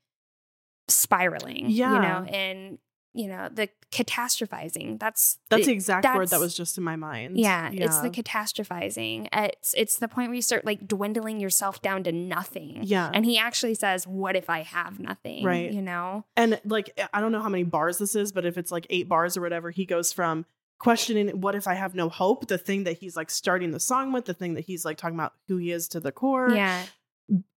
spiraling, 0.88 1.70
Yeah. 1.70 1.94
you 1.94 2.02
know, 2.02 2.26
and, 2.34 2.80
you 3.20 3.28
know, 3.28 3.50
the 3.52 3.68
catastrophizing. 3.92 4.98
That's 4.98 5.40
That's 5.50 5.66
the 5.66 5.74
exact 5.74 6.06
word 6.16 6.30
that 6.30 6.40
was 6.40 6.56
just 6.56 6.78
in 6.78 6.86
my 6.86 6.96
mind. 6.96 7.38
yeah, 7.38 7.70
it's 7.74 8.00
the 8.00 8.10
catastrophizing. 8.10 9.28
It's 9.34 9.74
it's 9.76 9.98
the 9.98 10.08
point 10.08 10.30
where 10.30 10.36
you 10.36 10.42
start 10.42 10.66
like 10.66 10.88
dwindling 10.88 11.42
yourself 11.42 11.82
down 11.82 12.04
to 12.06 12.14
nothing. 12.14 12.80
Yeah. 12.84 13.12
And 13.14 13.26
he 13.26 13.38
actually 13.38 13.76
says, 13.76 14.08
"What 14.08 14.38
if 14.38 14.50
I 14.50 14.62
have 14.62 15.00
nothing?" 15.00 15.44
Right. 15.44 15.70
You 15.70 15.82
know. 15.82 16.24
And 16.38 16.62
like, 16.64 16.98
I 17.14 17.20
don't 17.20 17.34
know 17.34 17.42
how 17.42 17.50
many 17.50 17.64
bars 17.64 17.98
this 17.98 18.16
is, 18.16 18.32
but 18.32 18.46
if 18.46 18.58
it's 18.58 18.72
like 18.72 18.88
eight 18.90 19.10
bars 19.10 19.36
or 19.36 19.42
whatever, 19.42 19.70
he 19.70 19.86
goes 19.86 20.14
from 20.14 20.46
questioning 20.78 21.42
what 21.42 21.56
if 21.56 21.68
I 21.68 21.74
have 21.74 21.94
no 21.94 22.08
hope, 22.08 22.48
the 22.48 22.58
thing 22.58 22.86
that 22.86 23.00
he's 23.00 23.18
like 23.18 23.30
starting 23.30 23.72
the 23.72 23.82
song 23.82 24.14
with, 24.14 24.26
the 24.26 24.34
thing 24.34 24.54
that 24.54 24.62
he's 24.62 24.86
like 24.86 24.98
talking 24.98 25.18
about 25.18 25.34
who 25.50 25.58
he 25.58 25.72
is 25.72 25.90
to 25.90 26.00
the 26.00 26.14
core. 26.14 26.52
Yeah. 26.52 26.86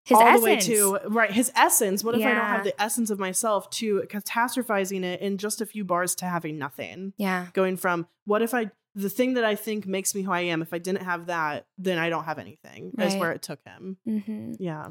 His 0.05 0.17
all 0.17 0.27
essence. 0.27 0.41
the 0.67 0.91
way 0.91 1.01
to 1.01 1.09
right 1.09 1.31
his 1.31 1.53
essence. 1.55 2.03
What 2.03 2.15
if 2.15 2.25
I 2.25 2.33
don't 2.33 2.45
have 2.45 2.65
the 2.65 2.81
essence 2.81 3.11
of 3.11 3.19
myself 3.19 3.69
to 3.71 4.03
catastrophizing 4.09 5.05
it 5.05 5.21
in 5.21 5.37
just 5.37 5.61
a 5.61 5.67
few 5.67 5.85
bars 5.85 6.15
to 6.17 6.25
having 6.25 6.59
nothing? 6.59 7.13
Yeah. 7.19 7.49
Going 7.53 7.77
from 7.77 8.07
what 8.25 8.41
if 8.43 8.55
I 8.55 8.71
the 8.95 9.11
thing 9.11 9.35
that 9.35 9.45
I 9.45 9.55
think 9.55 9.87
makes 9.87 10.15
me 10.15 10.23
who 10.23 10.33
I 10.33 10.41
am, 10.41 10.63
if 10.63 10.73
I 10.73 10.79
didn't 10.79 11.03
have 11.03 11.27
that, 11.27 11.67
then 11.79 11.99
I 11.99 12.09
don't 12.09 12.25
have 12.25 12.39
anything. 12.39 12.93
Is 12.99 13.15
where 13.15 13.33
it 13.33 13.43
took 13.43 13.61
him. 13.65 13.99
Mm-hmm. 14.09 14.55
Yeah. 14.59 14.89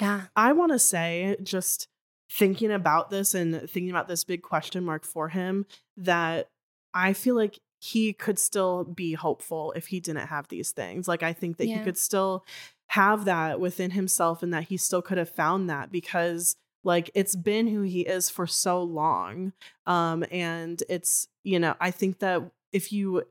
Yeah. 0.00 0.22
I 0.36 0.52
want 0.52 0.72
to 0.72 0.78
say, 0.78 1.36
just 1.42 1.88
thinking 2.30 2.70
about 2.70 3.10
this 3.10 3.34
and 3.34 3.54
thinking 3.68 3.90
about 3.90 4.08
this 4.08 4.24
big 4.24 4.42
question 4.42 4.84
mark 4.84 5.04
for 5.04 5.30
him, 5.30 5.66
that 5.96 6.48
I 6.92 7.12
feel 7.12 7.34
like 7.34 7.58
he 7.80 8.12
could 8.12 8.38
still 8.38 8.84
be 8.84 9.12
hopeful 9.14 9.72
if 9.72 9.88
he 9.88 10.00
didn't 10.00 10.28
have 10.28 10.48
these 10.48 10.70
things. 10.70 11.06
Like, 11.08 11.22
I 11.22 11.32
think 11.32 11.58
that 11.58 11.66
Yeah. 11.66 11.78
he 11.78 11.84
could 11.84 11.98
still 11.98 12.44
have 12.94 13.24
that 13.24 13.58
within 13.60 13.90
himself 13.92 14.42
and 14.42 14.52
that 14.54 14.64
he 14.64 14.76
still 14.76 15.02
could 15.02 15.18
have 15.18 15.28
found 15.30 15.68
that 15.68 15.90
because 15.90 16.56
like 16.84 17.10
it's 17.14 17.34
been 17.34 17.66
who 17.66 17.82
he 17.82 18.02
is 18.02 18.30
for 18.30 18.46
so 18.46 18.82
long 18.82 19.52
um 19.86 20.24
and 20.30 20.82
it's 20.88 21.26
you 21.42 21.58
know 21.58 21.74
i 21.80 21.90
think 21.90 22.20
that 22.20 22.40
if 22.72 22.92
you 22.92 23.22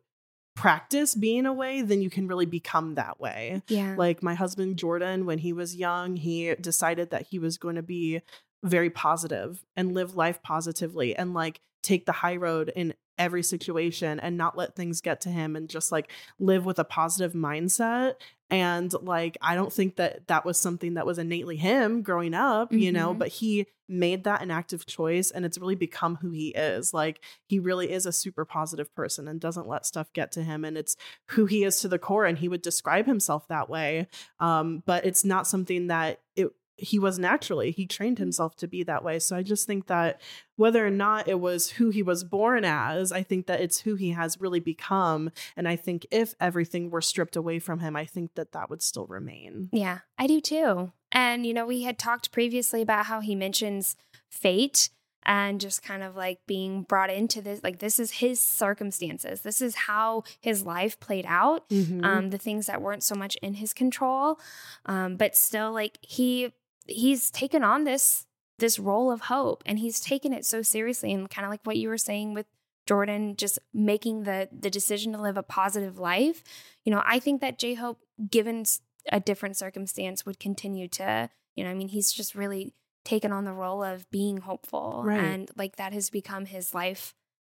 practice 0.56 1.16
being 1.16 1.46
a 1.46 1.54
way 1.54 1.82
then 1.82 2.02
you 2.02 2.10
can 2.10 2.28
really 2.28 2.46
become 2.46 2.96
that 2.96 3.20
way 3.20 3.62
Yeah. 3.70 3.96
like 3.98 4.22
my 4.22 4.36
husband 4.36 4.78
Jordan, 4.78 5.26
when 5.26 5.40
he 5.40 5.52
was 5.54 5.76
young, 5.76 6.16
he 6.16 6.54
decided 6.56 7.10
that 7.10 7.28
he 7.32 7.40
was 7.40 7.58
going 7.58 7.76
to 7.76 7.82
be 7.82 8.22
very 8.64 8.90
positive 8.90 9.64
and 9.76 9.94
live 9.94 10.16
life 10.16 10.44
positively 10.44 11.16
and 11.16 11.34
like 11.34 11.60
take 11.82 12.06
the 12.06 12.12
high 12.12 12.36
road 12.36 12.72
in 12.76 12.94
every 13.18 13.44
situation 13.44 14.20
and 14.20 14.38
not 14.38 14.58
let 14.58 14.76
things 14.76 15.02
get 15.02 15.22
to 15.22 15.30
him 15.30 15.56
and 15.56 15.70
just 15.70 15.92
like 15.92 16.12
live 16.40 16.66
with 16.66 16.80
a 16.80 16.84
positive 16.84 17.34
mindset. 17.34 18.16
And 18.50 18.94
like, 19.02 19.38
I 19.42 19.56
don't 19.56 19.74
think 19.74 19.96
that 19.96 20.28
that 20.28 20.46
was 20.46 20.60
something 20.60 20.96
that 20.96 21.06
was 21.06 21.18
innately 21.18 21.58
him 21.58 22.02
growing 22.04 22.34
up, 22.34 22.72
you 22.72 22.92
know, 22.92 23.14
Mhm. 23.14 23.18
but 23.20 23.28
he 23.30 23.68
made 23.90 24.24
that 24.24 24.42
an 24.42 24.52
active 24.52 24.86
choice 24.86 25.32
and 25.32 25.44
it's 25.46 25.58
really 25.58 25.76
become 25.76 26.16
who 26.18 26.32
he 26.32 26.50
is. 26.50 26.94
Like, 26.94 27.24
he 27.46 27.60
really 27.60 27.92
is 27.92 28.06
a 28.06 28.12
super 28.12 28.46
positive 28.46 28.94
person 28.96 29.28
and 29.28 29.40
doesn't 29.40 29.68
let 29.68 29.86
stuff 29.86 30.12
get 30.14 30.32
to 30.34 30.44
him. 30.44 30.64
And 30.66 30.78
it's 30.78 30.96
who 31.30 31.46
he 31.46 31.64
is 31.64 31.80
to 31.82 31.88
the 31.88 32.00
core. 32.00 32.26
And 32.26 32.38
he 32.38 32.48
would 32.48 32.62
describe 32.62 33.06
himself 33.06 33.48
that 33.48 33.70
way. 33.70 34.08
Um, 34.40 34.84
but 34.86 35.06
it's 35.06 35.26
not 35.26 35.48
something 35.48 35.88
that 35.88 36.22
it, 36.36 36.50
he 36.84 37.00
was 37.00 37.18
naturally. 37.18 37.72
He 37.72 37.86
trained 37.86 38.20
himself 38.20 38.56
to 38.58 38.68
be 38.68 38.84
that 38.84 39.04
way. 39.04 39.20
So 39.20 39.36
I 39.36 39.42
just 39.42 39.66
think 39.66 39.88
that 39.88 40.22
whether 40.56 40.86
or 40.86 40.92
not 40.92 41.28
it 41.28 41.40
was 41.40 41.72
who 41.72 41.90
he 41.90 42.04
was 42.04 42.24
born 42.24 42.64
as, 42.66 43.12
I 43.12 43.24
think 43.24 43.48
that 43.48 43.62
it's 43.62 43.82
who 43.82 43.96
he 43.96 44.12
has 44.12 44.40
really 44.40 44.60
become. 44.60 45.32
And 45.56 45.68
I 45.68 45.76
think 45.76 46.06
if 46.12 46.36
everything 46.40 46.90
were 46.90 47.02
stripped 47.02 47.36
away 47.36 47.60
from 47.60 47.80
him, 47.80 47.96
I 47.96 48.06
think 48.06 48.36
that 48.36 48.52
that 48.52 48.70
would 48.70 48.82
still 48.82 49.08
remain. 49.08 49.70
Yeah, 49.72 50.00
I 50.18 50.28
do 50.28 50.42
too. 50.42 50.92
And, 51.12 51.46
you 51.46 51.54
know, 51.54 51.66
we 51.66 51.84
had 51.84 51.98
talked 51.98 52.32
previously 52.32 52.82
about 52.82 53.06
how 53.06 53.22
he 53.22 53.36
mentions 53.36 53.96
fate 54.30 54.90
and 55.26 55.62
just 55.62 55.82
kind 55.82 56.04
of 56.04 56.18
like 56.18 56.40
being 56.48 56.84
brought 56.84 57.10
into 57.10 57.42
this. 57.42 57.62
Like, 57.64 57.80
this 57.80 57.98
is 57.98 58.12
his 58.12 58.42
circumstances. 58.42 59.42
This 59.42 59.62
is 59.62 59.74
how 59.74 60.24
his 60.42 60.66
life 60.66 61.00
played 61.00 61.26
out. 61.26 61.70
Mhm. 61.70 62.04
Um, 62.04 62.30
the 62.30 62.38
things 62.38 62.66
that 62.66 62.82
weren't 62.82 63.04
so 63.04 63.16
much 63.16 63.38
in 63.38 63.54
his 63.54 63.74
control. 63.74 64.38
Um, 64.86 65.16
but 65.16 65.38
still, 65.38 65.72
like, 65.72 65.98
he, 66.02 66.52
he's 66.86 67.32
taken 67.32 67.64
on 67.64 67.84
this 67.84 68.26
this 68.60 68.78
role 68.80 69.12
of 69.12 69.22
hope 69.22 69.64
and 69.66 69.80
he's 69.80 70.00
taken 70.00 70.32
it 70.32 70.46
so 70.46 70.62
seriously 70.62 71.12
and 71.12 71.30
kind 71.30 71.44
of 71.46 71.50
like 71.52 71.62
what 71.64 71.76
you 71.78 71.90
were 71.90 71.98
saying 71.98 72.34
with 72.34 72.46
Jordan 72.88 73.36
just 73.36 73.58
making 73.74 74.24
the 74.24 74.48
the 74.52 74.70
decision 74.70 75.14
to 75.14 75.22
live 75.22 75.38
a 75.38 75.44
positive 75.44 75.98
life. 75.98 76.44
You 76.86 76.92
know, 76.94 77.02
I 77.06 77.20
think 77.20 77.42
that 77.42 77.58
J 77.58 77.74
Hope, 77.76 78.00
given 78.30 78.66
a 79.12 79.20
different 79.20 79.58
circumstance, 79.58 80.26
would 80.26 80.40
continue 80.40 80.88
to, 80.90 81.30
you 81.56 81.64
know, 81.64 81.70
I 81.70 81.74
mean, 81.74 81.88
he's 81.90 82.12
just 82.12 82.36
really 82.36 82.74
taken 83.06 83.32
on 83.34 83.44
the 83.46 83.54
role 83.54 83.84
of 83.84 84.10
being 84.12 84.38
hopeful. 84.38 85.02
Right. 85.06 85.20
And 85.20 85.52
like 85.58 85.76
that 85.78 85.92
has 85.94 86.10
become 86.10 86.46
his 86.46 86.74
life 86.74 87.14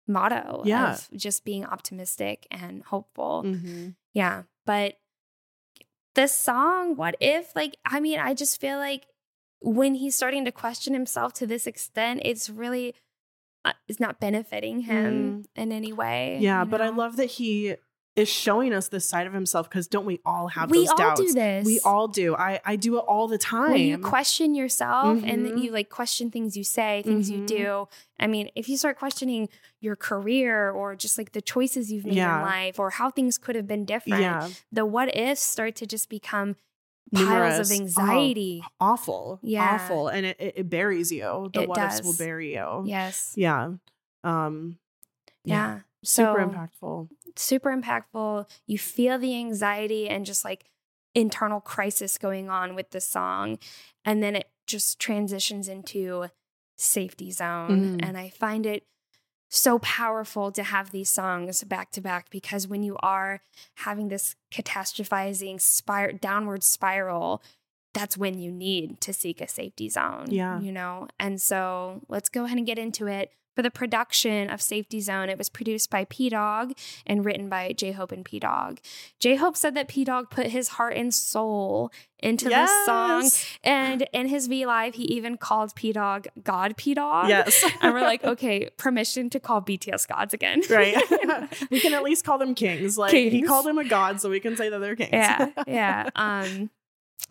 motto 0.07 0.63
Yeah. 0.65 0.93
of 0.95 1.09
just 1.17 1.45
being 1.45 1.65
optimistic 1.65 2.47
and 2.51 2.83
hopeful. 2.85 3.43
Mhm. 3.45 3.95
Yeah. 4.13 4.45
But 4.67 4.99
this 6.15 6.33
song, 6.35 6.97
What 6.97 7.17
If? 7.21 7.55
Like, 7.57 7.77
I 7.85 8.01
mean, 8.01 8.19
I 8.19 8.35
just 8.35 8.61
feel 8.61 8.79
like 8.79 9.07
when 9.65 9.95
he's 9.97 10.15
starting 10.15 10.45
to 10.45 10.53
question 10.53 10.95
himself 10.95 11.33
to 11.35 11.47
this 11.47 11.67
extent, 11.67 12.21
it's 12.25 12.49
really 12.51 12.95
uh, 13.65 13.73
it's 13.89 13.99
not 13.99 14.21
benefiting 14.21 14.81
him 14.81 15.45
in 15.57 15.73
any 15.73 15.93
way. 15.93 16.37
Mm. 16.39 16.43
Yeah, 16.43 16.65
you 16.65 16.71
but 16.71 16.83
I 16.83 16.91
love 16.91 17.17
that 17.17 17.31
he 17.33 17.77
is 18.15 18.29
showing 18.29 18.73
us 18.73 18.89
this 18.89 19.09
side 19.09 19.27
of 19.27 19.33
himself 19.33 19.69
because 19.69 19.89
don't 19.89 20.05
we 20.05 20.21
all 20.25 20.47
have 20.49 20.71
we 20.71 20.81
those 20.81 20.91
all 20.91 20.97
doubts? 20.99 21.21
do 21.21 21.33
this. 21.33 21.65
We 21.67 21.81
all 21.81 22.07
do. 22.07 22.37
I 22.37 22.61
I 22.65 22.77
do 22.77 22.99
it 22.99 23.05
all 23.09 23.27
the 23.27 23.39
time. 23.39 23.73
when 23.73 23.81
you 23.81 23.99
question 23.99 24.55
yourself 24.55 25.19
and 25.25 25.45
then 25.47 25.57
Mhm. 25.57 25.63
you 25.65 25.73
like 25.73 25.89
question 25.89 26.31
things 26.31 26.57
you 26.57 26.63
say, 26.63 27.03
things 27.03 27.29
you 27.31 27.39
Mhm. 27.41 27.47
do. 27.47 27.89
I 28.21 28.27
mean, 28.29 28.51
if 28.55 28.69
you 28.69 28.77
start 28.77 28.99
questioning 28.99 29.49
your 29.81 29.97
career 29.97 30.71
or 30.71 30.95
just 30.95 31.17
like 31.19 31.33
the 31.33 31.43
choices 31.43 31.91
you've 31.91 32.05
made 32.05 32.17
Yeah. 32.17 32.37
in 32.37 32.43
life 32.47 32.79
or 32.79 32.91
how 32.91 33.11
things 33.11 33.37
could 33.39 33.57
have 33.57 33.67
been 33.67 33.85
different, 33.85 34.21
yeah, 34.21 34.49
the 34.71 34.85
what 34.87 35.17
ifs 35.17 35.41
start 35.43 35.75
to 35.77 35.87
just 35.87 36.09
become 36.09 36.55
piles 37.15 37.71
of 37.71 37.77
Oh, 37.77 37.81
anxiety. 37.83 38.63
awful, 38.81 39.39
Yeah. 39.43 39.75
awful, 39.81 40.09
and 40.09 40.27
it, 40.27 40.37
it, 40.41 40.55
it 40.59 40.71
buries 40.71 41.11
you. 41.13 41.51
The 41.55 41.63
It 41.63 41.69
what 41.69 41.79
ifs 41.79 42.03
will 42.03 42.15
bury 42.15 42.55
you. 42.55 42.83
Yes. 42.87 43.33
Yeah. 43.37 43.75
Um. 44.23 44.79
Yeah. 45.45 45.81
Super 46.03 46.41
So- 46.41 46.49
impactful. 46.49 47.09
super 47.37 47.71
impactful. 47.77 48.49
You 48.67 48.79
feel 48.79 49.19
the 49.19 49.35
anxiety 49.37 50.09
and 50.09 50.25
just 50.25 50.45
like 50.45 50.67
internal 51.15 51.61
crisis 51.61 52.17
going 52.19 52.49
on 52.51 52.75
with 52.75 52.91
the 52.91 53.01
song. 53.01 53.59
And 54.05 54.23
then 54.23 54.37
it 54.37 54.51
just 54.67 54.99
transitions 55.01 55.67
into 55.69 56.27
safety 56.77 57.31
zone. 57.31 57.99
Mhm. 57.99 58.07
And 58.07 58.17
I 58.19 58.31
find 58.31 58.67
it 58.67 58.87
so 59.55 59.79
powerful 59.79 60.51
to 60.53 60.63
have 60.63 60.91
these 60.91 61.09
songs 61.09 61.63
back 61.65 61.91
to 61.93 62.01
back 62.01 62.29
because 62.31 62.67
when 62.67 62.83
you 62.83 62.97
are 63.01 63.41
having 63.77 64.09
this 64.09 64.35
catastrophizing 64.53 65.61
spir- 65.61 66.13
downward 66.13 66.65
spiral, 66.65 67.43
that's 67.93 68.17
when 68.17 68.39
you 68.39 68.51
need 68.51 69.01
to 69.01 69.13
seek 69.13 69.41
a 69.41 69.49
safety 69.49 69.89
zone. 69.89 70.27
Yeah. 70.29 70.61
You 70.61 70.73
know? 70.73 71.09
And 71.21 71.41
so 71.41 72.03
let's 72.09 72.29
go 72.29 72.45
ahead 72.45 72.59
and 72.59 72.67
get 72.67 72.79
into 72.79 73.07
it. 73.07 73.31
For 73.55 73.63
the 73.63 73.71
production 73.71 74.51
of 74.51 74.61
Safety 74.61 75.01
Zone, 75.01 75.29
it 75.29 75.39
was 75.39 75.49
produced 75.49 75.91
by 75.91 76.05
Pdogg 76.05 76.77
and 77.07 77.25
written 77.25 77.49
by 77.49 77.73
J 77.73 77.93
Hope 77.93 78.11
and 78.11 78.25
Pdogg. 78.25 78.79
J 79.21 79.37
Hope 79.37 79.57
said 79.57 79.75
that 79.75 79.89
Pdogg 79.89 80.31
put 80.31 80.49
his 80.49 80.71
heart 80.71 80.97
and 80.97 81.15
soul 81.15 81.93
into 82.19 82.49
this 82.49 82.71
song. 82.87 83.31
And 83.63 84.09
in 84.13 84.29
his 84.29 84.47
V 84.47 84.67
Live, 84.67 84.95
he 84.95 85.05
even 85.05 85.37
called 85.37 85.75
Pdogg 85.75 86.27
God 86.43 86.77
Pdogg. 86.77 87.29
Yes. 87.29 87.65
And 87.81 87.93
we're 87.93 88.01
like, 88.01 88.25
okay, 88.25 88.71
permission 88.79 89.29
to 89.31 89.41
call 89.41 89.61
BTS 89.61 90.09
gods 90.09 90.33
again. 90.33 90.63
right. 90.71 90.97
we 91.71 91.81
can 91.81 91.93
at 91.93 92.03
least 92.03 92.25
call 92.25 92.39
them 92.39 92.55
kings. 92.55 92.97
Like 92.97 93.13
he 93.13 93.43
called 93.43 93.67
him 93.67 93.79
a 93.79 93.85
god, 93.85 94.21
so 94.21 94.31
we 94.31 94.41
can 94.41 94.57
say 94.57 94.71
that 94.71 94.79
they're 94.79 94.97
kings. 94.97 95.11
yeah, 95.13 95.51
yeah. 95.67 96.09
Um, 96.17 96.71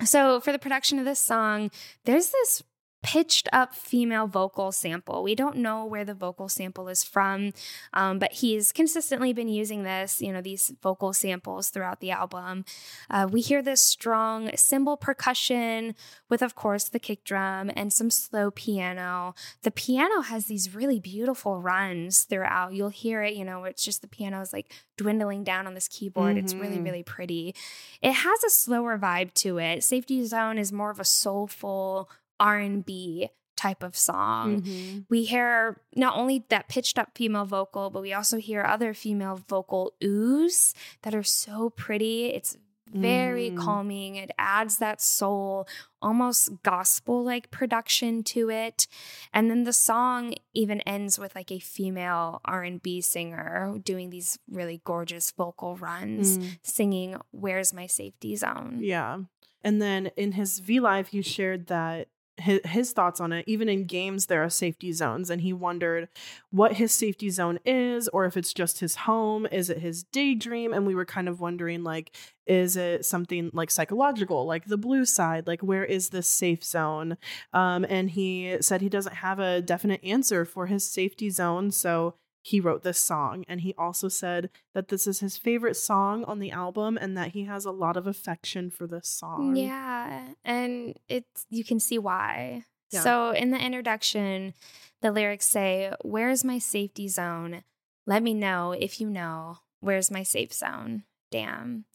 so 0.05 0.39
for 0.41 0.51
the 0.51 0.59
production 0.59 0.99
of 0.99 1.05
this 1.05 1.19
song, 1.19 1.71
there's 2.05 2.29
this 2.29 2.63
pitched 3.03 3.47
up 3.53 3.75
female 3.75 4.25
vocal 4.27 4.71
sample. 4.71 5.21
We 5.21 5.35
don't 5.35 5.57
know 5.57 5.85
where 5.85 6.05
the 6.05 6.13
vocal 6.13 6.47
sample 6.49 6.87
is 6.87 7.03
from, 7.03 7.51
um, 7.93 8.17
but 8.17 8.31
he's 8.31 8.71
consistently 8.71 9.33
been 9.33 9.49
using 9.49 9.83
this, 9.83 10.21
you 10.21 10.31
know, 10.31 10.41
these 10.41 10.71
vocal 10.81 11.11
samples 11.13 11.69
throughout 11.69 11.99
the 11.99 12.11
album. 12.11 12.63
Uh, 13.09 13.27
we 13.29 13.41
hear 13.41 13.61
this 13.61 13.81
strong 13.81 14.49
cymbal 14.55 14.95
percussion 14.97 15.95
with, 16.29 16.41
of 16.41 16.55
course, 16.55 16.85
the 16.89 16.97
kick 16.99 17.23
drum 17.25 17.69
and 17.75 17.91
some 17.91 18.09
slow 18.09 18.49
piano. 18.49 19.35
The 19.63 19.71
piano 19.71 20.21
has 20.21 20.45
these 20.45 20.73
really 20.73 20.99
beautiful 20.99 21.61
runs 21.61 22.23
throughout. 22.23 22.73
You'll 22.73 22.89
hear 22.89 23.21
it, 23.21 23.35
you 23.35 23.43
know, 23.43 23.65
it's 23.65 23.83
just 23.83 24.01
the 24.01 24.07
piano 24.07 24.39
is 24.41 24.53
like 24.53 24.71
dwindling 24.97 25.43
down 25.43 25.67
on 25.67 25.73
this 25.73 25.87
keyboard. 25.89 26.37
It's 26.37 26.53
really, 26.53 26.77
Mhm. 26.77 26.85
really 26.85 27.03
pretty. 27.03 27.53
It 28.01 28.13
has 28.13 28.43
a 28.43 28.49
slower 28.49 28.97
vibe 28.97 29.33
to 29.35 29.57
it. 29.57 29.83
Safety 29.83 30.23
Zone 30.25 30.57
is 30.57 30.71
more 30.71 30.89
of 30.91 30.99
a 30.99 31.05
soulful 31.05 32.09
R&B 32.43 33.29
type 33.55 33.83
of 33.83 33.95
song. 33.95 34.61
Mhm. 34.61 35.05
We 35.09 35.23
hear 35.23 35.79
not 35.95 36.17
only 36.17 36.43
that 36.49 36.67
pitched 36.67 36.99
up 36.99 37.11
female 37.15 37.45
vocal, 37.45 37.89
but 37.89 38.01
we 38.01 38.11
also 38.13 38.37
hear 38.37 38.63
other 38.63 38.93
female 38.93 39.39
vocal 39.47 39.93
oohs 40.01 40.73
that 41.03 41.15
are 41.15 41.23
so 41.23 41.69
pretty. 41.69 42.25
It's 42.27 42.57
very 42.87 43.49
Mm. 43.49 43.57
calming. 43.57 44.15
It 44.17 44.29
adds 44.37 44.77
that 44.77 45.01
soul, 45.01 45.67
almost 46.01 46.61
gospel 46.61 47.23
like 47.23 47.49
production 47.49 48.21
to 48.23 48.49
it. 48.51 48.87
And 49.33 49.49
then 49.49 49.63
the 49.63 49.73
song 49.73 50.35
even 50.53 50.81
ends 50.81 51.17
with 51.17 51.33
like 51.33 51.51
a 51.51 51.57
female 51.59 52.41
R&B 52.45 53.01
singer 53.01 53.79
doing 53.83 54.09
these 54.11 54.37
really 54.47 54.81
gorgeous 54.83 55.31
vocal 55.31 55.75
runs, 55.77 56.37
Mm. 56.37 56.57
singing 56.61 57.17
"Where's 57.31 57.73
My 57.73 57.87
Safety 57.87 58.35
Zone." 58.35 58.79
Yeah. 58.81 59.19
And 59.63 59.81
then 59.81 60.07
in 60.17 60.33
his 60.33 60.59
V 60.59 60.79
Live, 60.79 61.07
he 61.07 61.21
shared 61.23 61.67
that 61.67 62.09
his, 62.37 62.91
thoughts 62.93 63.19
on 63.19 63.31
it. 63.31 63.45
Even 63.47 63.69
in 63.69 63.85
games, 63.85 64.25
there 64.25 64.43
are 64.43 64.49
safety 64.49 64.91
zones, 64.91 65.29
and 65.29 65.41
he 65.41 65.53
wondered 65.53 66.09
what 66.51 66.73
his 66.73 66.93
safety 66.93 67.29
zone 67.29 67.59
is, 67.65 68.07
or 68.09 68.25
if 68.25 68.37
it's 68.37 68.53
just 68.53 68.79
his 68.79 68.95
home. 68.95 69.47
Is 69.51 69.69
it 69.69 69.79
his 69.79 70.03
daydream? 70.03 70.73
And 70.73 70.85
we 70.85 70.95
were 70.95 71.05
kind 71.05 71.29
of 71.29 71.39
wondering, 71.39 71.83
like, 71.83 72.15
is 72.45 72.75
it 72.75 73.05
something 73.05 73.49
like 73.53 73.71
psychological, 73.71 74.45
like 74.45 74.65
the 74.65 74.77
blue 74.77 75.05
side? 75.05 75.47
Like, 75.47 75.61
where 75.61 75.85
is 75.85 76.09
this 76.09 76.29
safe 76.29 76.63
zone? 76.63 77.17
Um, 77.53 77.85
and 77.89 78.09
he 78.09 78.57
said 78.61 78.81
he 78.81 78.89
doesn't 78.89 79.15
have 79.15 79.39
a 79.39 79.61
definite 79.61 80.03
answer 80.03 80.45
for 80.45 80.67
his 80.67 80.89
safety 80.89 81.29
zone, 81.29 81.71
so 81.71 82.15
he 82.43 82.59
wrote 82.59 82.83
this 82.83 82.99
song. 82.99 83.45
And 83.47 83.61
he 83.61 83.73
also 83.77 84.09
said 84.09 84.49
that 84.73 84.89
this 84.89 85.07
is 85.07 85.21
his 85.21 85.37
favorite 85.37 85.77
song 85.77 86.25
on 86.25 86.39
the 86.39 86.51
album 86.51 86.97
and 87.01 87.17
that 87.17 87.29
he 87.29 87.45
has 87.45 87.63
a 87.63 87.71
lot 87.71 87.95
of 87.95 88.05
affection 88.05 88.69
for 88.69 88.85
this 88.85 89.07
song. 89.07 89.55
Yeah, 89.55 90.33
and 90.43 90.99
it's 91.07 91.47
you 91.49 91.63
can 91.63 91.79
see 91.79 91.97
why. 91.97 92.65
Yeah. 92.91 92.99
So 92.99 93.31
in 93.31 93.51
the 93.51 93.57
introduction, 93.57 94.53
the 95.01 95.11
lyrics 95.11 95.47
say, 95.47 95.93
"Where's 96.03 96.43
my 96.43 96.59
safety 96.59 97.07
zone? 97.07 97.63
Let 98.05 98.21
me 98.21 98.33
know 98.33 98.73
if 98.73 98.99
you 98.99 99.09
know. 99.09 99.59
Where's 99.79 100.11
my 100.11 100.23
safe 100.23 100.53
zone?" 100.53 101.03
Damn. 101.31 101.85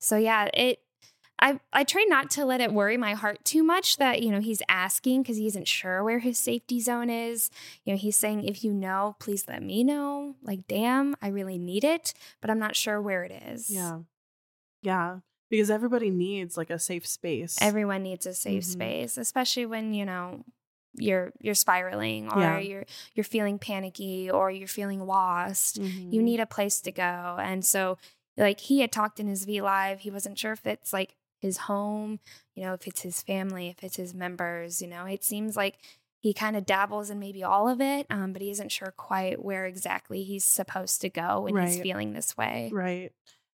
So 0.00 0.16
yeah, 0.16 0.50
it 0.52 0.80
I 1.42 1.60
I 1.72 1.82
try 1.84 2.04
not 2.08 2.30
to 2.32 2.44
let 2.46 2.60
it 2.60 2.72
worry 2.72 2.96
my 2.96 3.14
heart 3.14 3.44
too 3.44 3.62
much 3.64 3.96
that, 3.98 4.22
you 4.22 4.30
know, 4.30 4.40
he's 4.40 4.62
asking 4.68 5.24
cuz 5.24 5.36
he 5.36 5.46
isn't 5.48 5.66
sure 5.68 6.02
where 6.04 6.20
his 6.20 6.38
safety 6.38 6.78
zone 6.80 7.10
is. 7.10 7.50
You 7.84 7.92
know, 7.92 7.98
he's 7.98 8.16
saying 8.16 8.44
if 8.44 8.62
you 8.64 8.72
know, 8.72 9.16
please 9.18 9.46
let 9.48 9.62
me 9.62 9.82
know. 9.84 10.36
Like, 10.42 10.66
damn, 10.68 11.16
I 11.20 11.28
really 11.28 11.58
need 11.58 11.84
it, 11.84 12.14
but 12.40 12.48
I'm 12.48 12.60
not 12.60 12.76
sure 12.76 13.02
where 13.02 13.24
it 13.24 13.32
is. 13.32 13.68
Yeah. 13.68 13.98
Yeah. 14.82 15.18
Because 15.50 15.68
everybody 15.70 16.10
needs 16.10 16.56
like 16.56 16.70
a 16.70 16.78
safe 16.78 17.06
space. 17.06 17.58
everyone 17.60 18.02
needs 18.02 18.24
a 18.26 18.32
safe 18.34 18.62
Mhm. 18.64 18.72
space 18.72 19.18
especially 19.18 19.66
when 19.66 19.92
you 19.94 20.04
know 20.06 20.44
you're 20.94 21.32
you're 21.40 21.54
spiraling 21.54 22.30
or 22.32 22.40
Yeah. 22.40 22.58
you're 22.58 22.84
you're 23.14 23.24
feeling 23.24 23.58
panicky 23.58 24.30
or 24.30 24.50
you're 24.50 24.68
feeling 24.68 25.06
lost 25.06 25.76
you 25.78 26.20
Mhm. 26.20 26.24
need 26.30 26.40
a 26.40 26.46
place 26.46 26.80
to 26.82 26.92
go 26.92 27.36
and 27.40 27.64
so 27.64 27.98
like 28.36 28.60
he 28.60 28.80
had 28.80 28.92
talked 28.92 29.18
in 29.20 29.26
his 29.26 29.44
v 29.44 29.60
live 29.60 30.00
he 30.00 30.10
wasn't 30.10 30.38
sure 30.38 30.52
if 30.52 30.66
it's 30.66 30.92
like 30.92 31.14
his 31.42 31.58
home 31.58 32.20
you 32.54 32.62
know 32.64 32.72
if 32.72 32.86
it's 32.86 33.02
his 33.02 33.20
family 33.20 33.68
if 33.68 33.84
it's 33.84 33.96
his 33.96 34.14
members 34.14 34.80
you 34.80 34.88
know 34.88 35.04
it 35.04 35.22
seems 35.22 35.56
like 35.56 35.78
he 36.20 36.32
kind 36.32 36.56
of 36.56 36.64
dabbles 36.64 37.10
in 37.10 37.18
maybe 37.18 37.42
all 37.42 37.68
of 37.68 37.80
it 37.80 38.06
um, 38.08 38.32
but 38.32 38.40
he 38.40 38.50
isn't 38.50 38.70
sure 38.70 38.94
quite 38.96 39.44
where 39.44 39.66
exactly 39.66 40.22
he's 40.22 40.44
supposed 40.44 41.00
to 41.00 41.10
go 41.10 41.40
when 41.40 41.56
he's 41.66 41.80
feeling 41.80 42.12
this 42.14 42.36
way 42.36 42.70
Right. 42.72 43.12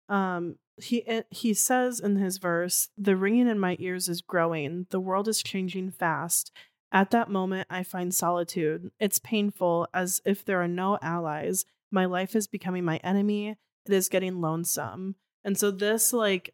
Um 0.10 0.56
he 0.78 1.08
eh, 1.08 1.24
he 1.30 1.54
says 1.54 2.00
in 2.00 2.16
his 2.16 2.38
verse, 2.38 2.90
"The 2.98 3.16
ringing 3.16 3.48
in 3.48 3.60
my 3.60 3.76
ears 3.80 4.10
is 4.10 4.22
growing. 4.22 4.88
The 4.90 5.00
world 5.00 5.28
is 5.28 5.44
changing 5.44 5.92
fast. 5.92 6.52
At 6.92 7.12
that 7.12 7.30
moment 7.30 7.68
I 7.70 7.84
find 7.84 8.14
solitude. 8.14 8.92
It's 9.00 9.20
painful 9.20 9.88
as 9.94 10.22
if 10.26 10.44
there 10.44 10.62
are 10.62 10.68
no 10.68 10.98
allies. 11.02 11.66
My 11.92 12.06
life 12.06 12.36
is 12.36 12.48
becoming 12.48 12.84
my 12.84 12.98
enemy. 12.98 13.56
It 13.86 13.94
is 13.94 14.10
getting 14.10 14.42
lonesome." 14.42 15.16
And 15.44 15.58
so 15.58 15.72
this 15.72 16.14
like 16.14 16.54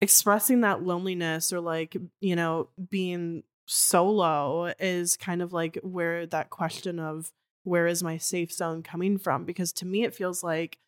expressing 0.00 0.62
that 0.62 0.82
loneliness 0.82 1.52
or 1.52 1.60
like, 1.60 1.96
you 2.20 2.36
know, 2.36 2.68
being 2.90 3.42
solo 3.66 4.72
is 4.78 5.16
kind 5.16 5.42
of 5.42 5.52
like 5.52 5.78
where 5.82 6.26
that 6.26 6.50
question 6.50 6.98
of 6.98 7.30
where 7.62 7.86
is 7.86 8.02
my 8.02 8.16
safe 8.16 8.52
zone 8.52 8.82
coming 8.82 9.16
from 9.16 9.44
because 9.44 9.72
to 9.72 9.86
me 9.86 10.02
it 10.02 10.14
feels 10.14 10.42
like 10.42 10.78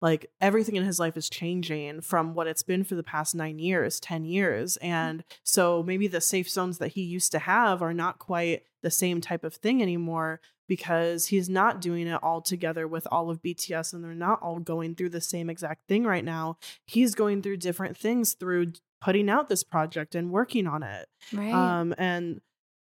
like 0.00 0.28
everything 0.40 0.74
in 0.74 0.82
his 0.82 0.98
life 0.98 1.16
is 1.16 1.30
changing 1.30 2.00
from 2.00 2.34
what 2.34 2.48
it's 2.48 2.64
been 2.64 2.82
for 2.82 2.96
the 2.96 3.02
past 3.04 3.34
9 3.34 3.60
years 3.60 4.00
10 4.00 4.24
years 4.24 4.76
mm-hmm. 4.76 4.92
and 4.92 5.24
so 5.44 5.84
maybe 5.84 6.08
the 6.08 6.20
safe 6.20 6.48
zones 6.48 6.78
that 6.78 6.92
he 6.92 7.02
used 7.02 7.30
to 7.30 7.38
have 7.38 7.80
are 7.80 7.94
not 7.94 8.18
quite 8.18 8.64
the 8.82 8.90
same 8.90 9.20
type 9.20 9.44
of 9.44 9.54
thing 9.54 9.80
anymore 9.80 10.40
because 10.68 11.26
he's 11.26 11.48
not 11.48 11.80
doing 11.80 12.06
it 12.06 12.22
all 12.22 12.40
together 12.40 12.86
with 12.88 13.06
all 13.10 13.30
of 13.30 13.42
BTS 13.42 13.92
and 13.92 14.02
they're 14.02 14.14
not 14.14 14.40
all 14.42 14.58
going 14.58 14.94
through 14.94 15.10
the 15.10 15.20
same 15.20 15.50
exact 15.50 15.86
thing 15.88 16.04
right 16.04 16.24
now 16.24 16.56
he's 16.86 17.14
going 17.14 17.42
through 17.42 17.56
different 17.58 17.96
things 17.96 18.34
through 18.34 18.72
putting 19.00 19.28
out 19.28 19.48
this 19.48 19.64
project 19.64 20.14
and 20.14 20.30
working 20.30 20.66
on 20.66 20.82
it 20.82 21.08
right 21.32 21.52
um, 21.52 21.94
and 21.98 22.40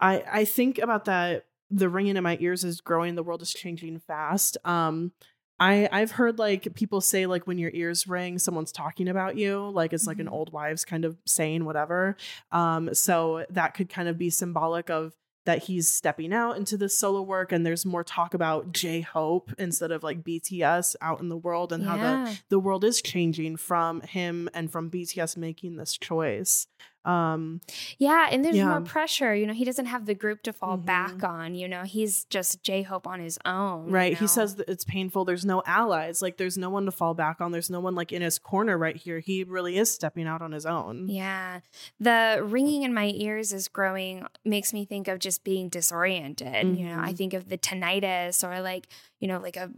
I 0.00 0.24
I 0.30 0.44
think 0.44 0.78
about 0.78 1.04
that. 1.06 1.44
The 1.70 1.88
ringing 1.90 2.16
in 2.16 2.22
my 2.22 2.38
ears 2.40 2.64
is 2.64 2.80
growing. 2.80 3.14
The 3.14 3.22
world 3.22 3.42
is 3.42 3.52
changing 3.52 3.98
fast. 3.98 4.56
Um, 4.64 5.12
I 5.60 5.88
I've 5.92 6.12
heard 6.12 6.38
like 6.38 6.72
people 6.74 7.00
say 7.02 7.26
like 7.26 7.46
when 7.46 7.58
your 7.58 7.70
ears 7.74 8.06
ring, 8.08 8.38
someone's 8.38 8.72
talking 8.72 9.06
about 9.08 9.36
you. 9.36 9.68
Like 9.68 9.92
it's 9.92 10.06
like 10.06 10.18
an 10.18 10.26
Mhm. 10.28 10.32
old 10.32 10.52
wives 10.52 10.84
kind 10.86 11.04
of 11.04 11.18
saying 11.26 11.64
whatever. 11.66 12.16
Um, 12.52 12.94
so 12.94 13.44
that 13.50 13.74
could 13.74 13.88
kind 13.90 14.08
of 14.08 14.16
be 14.16 14.30
symbolic 14.30 14.88
of 14.88 15.14
that 15.48 15.62
he's 15.62 15.88
stepping 15.88 16.30
out 16.34 16.58
into 16.58 16.76
this 16.76 16.94
solo 16.98 17.22
work, 17.22 17.52
and 17.52 17.64
there's 17.64 17.86
more 17.86 18.04
talk 18.04 18.34
about 18.34 18.70
J 18.70 19.00
Hope 19.00 19.50
instead 19.56 19.90
of 19.90 20.02
like 20.02 20.22
BTS 20.22 20.94
out 21.00 21.20
in 21.20 21.30
the 21.30 21.38
world 21.38 21.72
and 21.72 21.84
how 21.84 21.96
the 21.96 22.38
the 22.50 22.58
world 22.58 22.84
is 22.84 23.00
changing 23.00 23.56
from 23.56 24.02
him 24.02 24.50
and 24.52 24.70
from 24.70 24.90
BTS 24.90 25.38
making 25.38 25.76
this 25.76 25.96
choice. 25.96 26.66
Um, 27.08 27.60
Yeah, 27.98 28.28
and 28.30 28.44
there's 28.44 28.56
Yeah. 28.56 28.68
more 28.68 28.80
pressure. 28.82 29.34
You 29.34 29.46
know, 29.46 29.54
he 29.54 29.64
doesn't 29.64 29.86
have 29.86 30.04
the 30.06 30.14
group 30.14 30.42
to 30.42 30.52
fall 30.52 30.76
Mhm. 30.76 30.84
back 30.84 31.24
on. 31.24 31.54
You 31.54 31.66
know, 31.68 31.82
he's 31.84 32.24
just 32.26 32.62
J 32.62 32.82
Hope 32.82 33.06
on 33.06 33.20
his 33.20 33.38
own. 33.44 33.86
you 33.88 33.92
Right. 33.94 34.18
He 34.18 34.26
says 34.26 34.56
that 34.56 34.68
it's 34.68 34.84
painful. 34.84 35.24
There's 35.24 35.44
no 35.46 35.62
allies. 35.66 36.20
Like 36.20 36.36
there's 36.36 36.58
no 36.58 36.68
one 36.70 36.84
to 36.84 36.92
fall 36.92 37.14
back 37.14 37.40
on. 37.40 37.50
There's 37.52 37.70
no 37.70 37.80
one 37.80 37.94
like 37.94 38.12
in 38.12 38.20
his 38.22 38.38
corner 38.38 38.76
right 38.76 38.96
here. 38.96 39.20
He 39.20 39.42
really 39.44 39.78
is 39.78 39.90
stepping 39.90 40.26
out 40.26 40.42
on 40.42 40.52
his 40.52 40.66
own. 40.66 41.08
Yeah. 41.08 41.60
The 41.98 42.40
ringing 42.44 42.82
in 42.82 42.92
my 42.92 43.10
ears 43.14 43.52
is 43.52 43.68
growing 43.68 44.26
makes 44.44 44.72
me 44.72 44.84
think 44.84 45.08
of 45.08 45.18
just 45.18 45.44
being 45.44 45.68
disoriented. 45.68 46.76
You 46.78 46.86
know, 46.86 46.98
I 47.00 47.12
Mhm. 47.12 47.16
think 47.16 47.32
of 47.34 47.48
the 47.48 47.58
tinnitus 47.58 48.46
or 48.46 48.60
like, 48.60 48.86
you 49.18 49.28
know, 49.28 49.38
like 49.38 49.56
a 49.56 49.70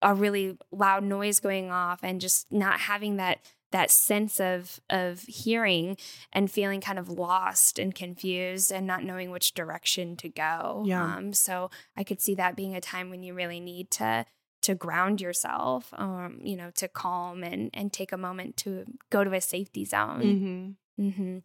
a 0.00 0.14
really 0.14 0.56
loud 0.70 1.02
noise 1.02 1.40
going 1.40 1.72
off 1.72 2.04
and 2.04 2.20
just 2.20 2.52
not 2.52 2.78
having 2.78 3.16
that 3.16 3.40
that 3.70 3.90
sense 3.90 4.40
of 4.40 4.80
of 4.90 5.20
hearing 5.22 5.96
and 6.32 6.50
feeling 6.50 6.80
kind 6.80 6.98
of 6.98 7.08
lost 7.08 7.78
and 7.78 7.94
confused 7.94 8.72
and 8.72 8.86
not 8.86 9.04
knowing 9.04 9.30
which 9.30 9.54
direction 9.54 10.16
to 10.16 10.28
go. 10.28 10.84
Yeah. 10.86 11.16
Um, 11.16 11.32
so 11.32 11.70
I 11.96 12.04
could 12.04 12.20
see 12.20 12.34
that 12.36 12.56
being 12.56 12.74
a 12.74 12.80
time 12.80 13.10
when 13.10 13.22
you 13.22 13.34
really 13.34 13.60
need 13.60 13.90
to 13.92 14.26
to 14.60 14.74
ground 14.74 15.20
yourself, 15.20 15.92
um, 15.96 16.40
you 16.42 16.56
know, 16.56 16.70
to 16.76 16.88
calm 16.88 17.44
and 17.44 17.70
and 17.72 17.92
take 17.92 18.12
a 18.12 18.16
moment 18.16 18.56
to 18.58 18.84
go 19.10 19.24
to 19.24 19.32
a 19.32 19.40
safety 19.40 19.84
zone. 19.84 20.76
Mm-hmm. 20.98 21.10
hmm 21.10 21.38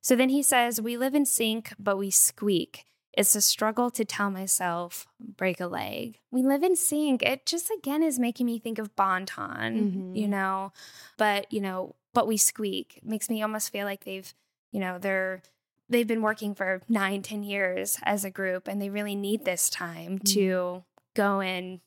So 0.00 0.14
then 0.14 0.28
he 0.28 0.42
says, 0.42 0.80
We 0.80 0.96
live 0.96 1.14
in 1.14 1.26
sync, 1.26 1.72
but 1.78 1.98
we 1.98 2.10
squeak. 2.10 2.84
It's 3.12 3.34
a 3.34 3.40
struggle 3.42 3.90
to 3.90 4.04
tell 4.04 4.30
myself, 4.30 5.06
break 5.20 5.60
a 5.60 5.66
leg. 5.66 6.18
We 6.30 6.42
live 6.42 6.62
in 6.62 6.76
sync. 6.76 7.22
It 7.22 7.44
just 7.46 7.70
again 7.70 8.02
is 8.02 8.18
making 8.18 8.46
me 8.46 8.58
think 8.58 8.78
of 8.78 8.94
Bangtan, 8.96 10.14
you 10.14 10.26
Mhm. 10.26 10.30
know, 10.30 10.72
but, 11.18 11.52
you 11.52 11.60
know, 11.60 11.94
but 12.14 12.26
we 12.26 12.36
squeak. 12.36 12.96
It 12.98 13.04
makes 13.04 13.28
me 13.28 13.42
almost 13.42 13.70
feel 13.70 13.84
like 13.84 14.04
they've, 14.04 14.32
you 14.70 14.80
know, 14.80 14.98
they're, 14.98 15.42
they've 15.88 16.06
been 16.06 16.22
working 16.22 16.54
for 16.54 16.80
nine, 16.88 17.20
ten 17.22 17.42
years 17.42 17.98
as 18.02 18.24
a 18.24 18.30
group 18.30 18.66
and 18.66 18.80
they 18.80 18.88
really 18.88 19.14
need 19.14 19.44
this 19.44 19.68
time 19.68 20.18
to 20.20 20.82
go 21.14 21.40
and 21.40 21.80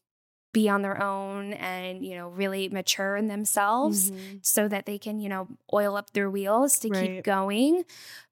be 0.55 0.69
on 0.69 0.81
their 0.81 1.01
own 1.03 1.51
and, 1.53 2.03
you 2.05 2.15
know, 2.15 2.29
really 2.29 2.69
mature 2.69 3.17
in 3.17 3.27
themselves 3.27 4.09
Mm-hmm. 4.09 4.37
so 4.41 4.67
that 4.69 4.85
they 4.85 4.97
can, 4.97 5.19
you 5.19 5.27
know, 5.27 5.47
oil 5.73 5.97
up 5.97 6.11
their 6.11 6.29
wheels 6.29 6.79
to 6.79 6.87
Right. 6.89 7.01
keep 7.15 7.23
going. 7.25 7.83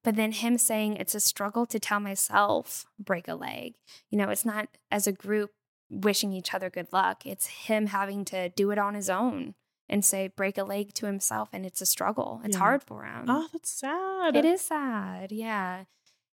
But 0.05 0.15
then 0.15 0.31
him 0.31 0.57
saying 0.57 0.95
it's 0.95 1.13
a 1.15 1.19
struggle 1.19 1.65
to 1.65 1.79
tell 1.79 1.99
myself 1.99 2.85
break 2.97 3.27
a 3.27 3.35
leg. 3.35 3.75
You 4.09 4.17
know, 4.17 4.29
it's 4.29 4.45
not 4.45 4.69
as 4.89 5.05
a 5.05 5.11
group 5.11 5.51
wishing 5.89 6.31
each 6.31 6.53
other 6.53 6.69
good 6.69 6.87
luck. 6.93 7.25
It's 7.25 7.47
him 7.67 7.87
having 7.87 8.23
to 8.25 8.49
do 8.49 8.71
it 8.71 8.77
on 8.79 8.93
his 8.95 9.09
own 9.09 9.53
and 9.89 10.05
say 10.05 10.29
break 10.29 10.57
a 10.57 10.63
leg 10.63 10.93
to 10.95 11.05
himself 11.05 11.49
and 11.51 11.65
it's 11.65 11.81
a 11.81 11.85
struggle. 11.85 12.39
It's 12.45 12.55
Yeah. 12.55 12.59
hard 12.59 12.83
for 12.83 13.03
him. 13.03 13.25
Oh, 13.27 13.47
that's 13.51 13.69
sad. 13.69 14.35
It 14.37 14.45
is 14.45 14.61
sad. 14.61 15.31
Yeah. 15.33 15.83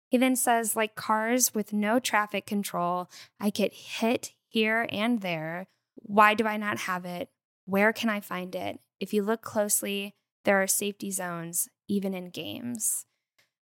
He 0.08 0.18
then 0.18 0.36
says, 0.36 0.76
like 0.76 0.94
cars 0.94 1.52
with 1.54 1.72
no 1.72 1.98
traffic 1.98 2.46
control, 2.46 3.08
I 3.40 3.50
get 3.50 3.72
hit 3.72 4.32
here 4.48 4.86
and 4.90 5.20
there. 5.20 5.66
Why 6.02 6.34
do 6.34 6.44
I 6.46 6.56
not 6.56 6.78
have 6.80 7.04
it? 7.04 7.28
Where 7.66 7.92
can 7.92 8.08
I 8.08 8.20
find 8.20 8.54
it? 8.54 8.80
If 8.98 9.12
you 9.14 9.22
look 9.22 9.42
closely, 9.42 10.14
there 10.44 10.60
are 10.60 10.66
safety 10.66 11.10
zones, 11.10 11.68
even 11.88 12.14
in 12.14 12.30
games. 12.30 13.04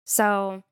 So, 0.04 0.62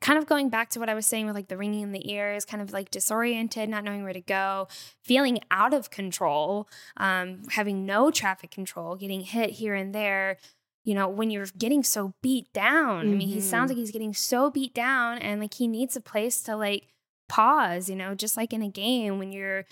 kind 0.00 0.18
of 0.18 0.26
going 0.26 0.50
back 0.50 0.68
to 0.70 0.78
what 0.80 0.88
I 0.90 0.94
was 0.94 1.06
saying 1.06 1.26
with 1.26 1.34
like 1.34 1.48
the 1.48 1.56
ringing 1.56 1.80
in 1.80 1.92
the 1.92 2.10
ears, 2.12 2.44
kind 2.44 2.62
of 2.62 2.72
like 2.72 2.90
disoriented, 2.90 3.68
not 3.68 3.84
knowing 3.84 4.02
where 4.02 4.12
to 4.12 4.20
go, 4.20 4.68
feeling 5.02 5.40
out 5.50 5.72
of 5.72 5.90
control, 5.90 6.68
um, 6.96 7.42
having 7.50 7.86
no 7.86 8.10
traffic 8.10 8.50
control, 8.50 8.96
getting 8.96 9.20
hit 9.22 9.50
here 9.50 9.74
and 9.74 9.94
there. 9.94 10.36
You 10.84 10.94
know, 10.94 11.08
when 11.08 11.30
you're 11.30 11.46
getting 11.58 11.82
so 11.82 12.12
beat 12.22 12.52
down, 12.52 13.10
I 13.10 13.14
mean, 13.14 13.28
he 13.28 13.40
sounds 13.40 13.66
Mhm. 13.66 13.74
like 13.74 13.78
he's 13.78 13.90
getting 13.90 14.14
so 14.14 14.50
beat 14.50 14.74
down 14.74 15.18
and 15.18 15.40
like 15.40 15.54
he 15.54 15.66
needs 15.66 15.96
a 15.96 16.00
place 16.00 16.40
to 16.42 16.56
like 16.56 16.88
pause, 17.28 17.88
you 17.90 17.96
know, 17.96 18.14
just 18.14 18.36
like 18.36 18.52
in 18.52 18.62
a 18.62 18.68
game 18.68 19.18
when 19.18 19.32
you're 19.32 19.64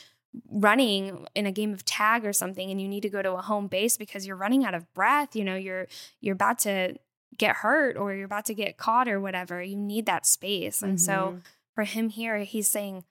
running 0.51 1.27
in 1.35 1.47
a 1.47 1.52
game 1.52 1.73
of 1.73 1.85
tag 1.85 2.24
or 2.24 2.32
something 2.32 2.70
and 2.70 2.81
you 2.81 2.89
need 2.89 3.02
to 3.02 3.09
go 3.09 3.23
to 3.23 3.32
a 3.32 3.43
home 3.43 3.66
base 3.69 3.97
because 3.97 4.27
you're 4.27 4.36
running 4.36 4.65
out 4.65 4.74
of 4.74 4.93
breath, 4.94 5.35
you 5.36 5.44
know, 5.44 5.55
you're 5.56 5.86
you're 6.20 6.35
about 6.35 6.59
to 6.61 6.97
get 7.36 7.56
hurt 7.56 7.97
or 7.97 8.15
you're 8.15 8.24
about 8.27 8.44
to 8.47 8.55
get 8.55 8.77
caught 8.77 9.09
or 9.09 9.20
whatever. 9.20 9.62
You 9.62 9.77
need 9.77 10.06
that 10.06 10.27
space. 10.27 10.82
And 10.82 11.01
so 11.01 11.12
Mhm. 11.12 11.43
for 11.74 11.85
him 11.85 12.09
here, 12.11 12.39
he's 12.39 12.69
saying, 12.69 13.05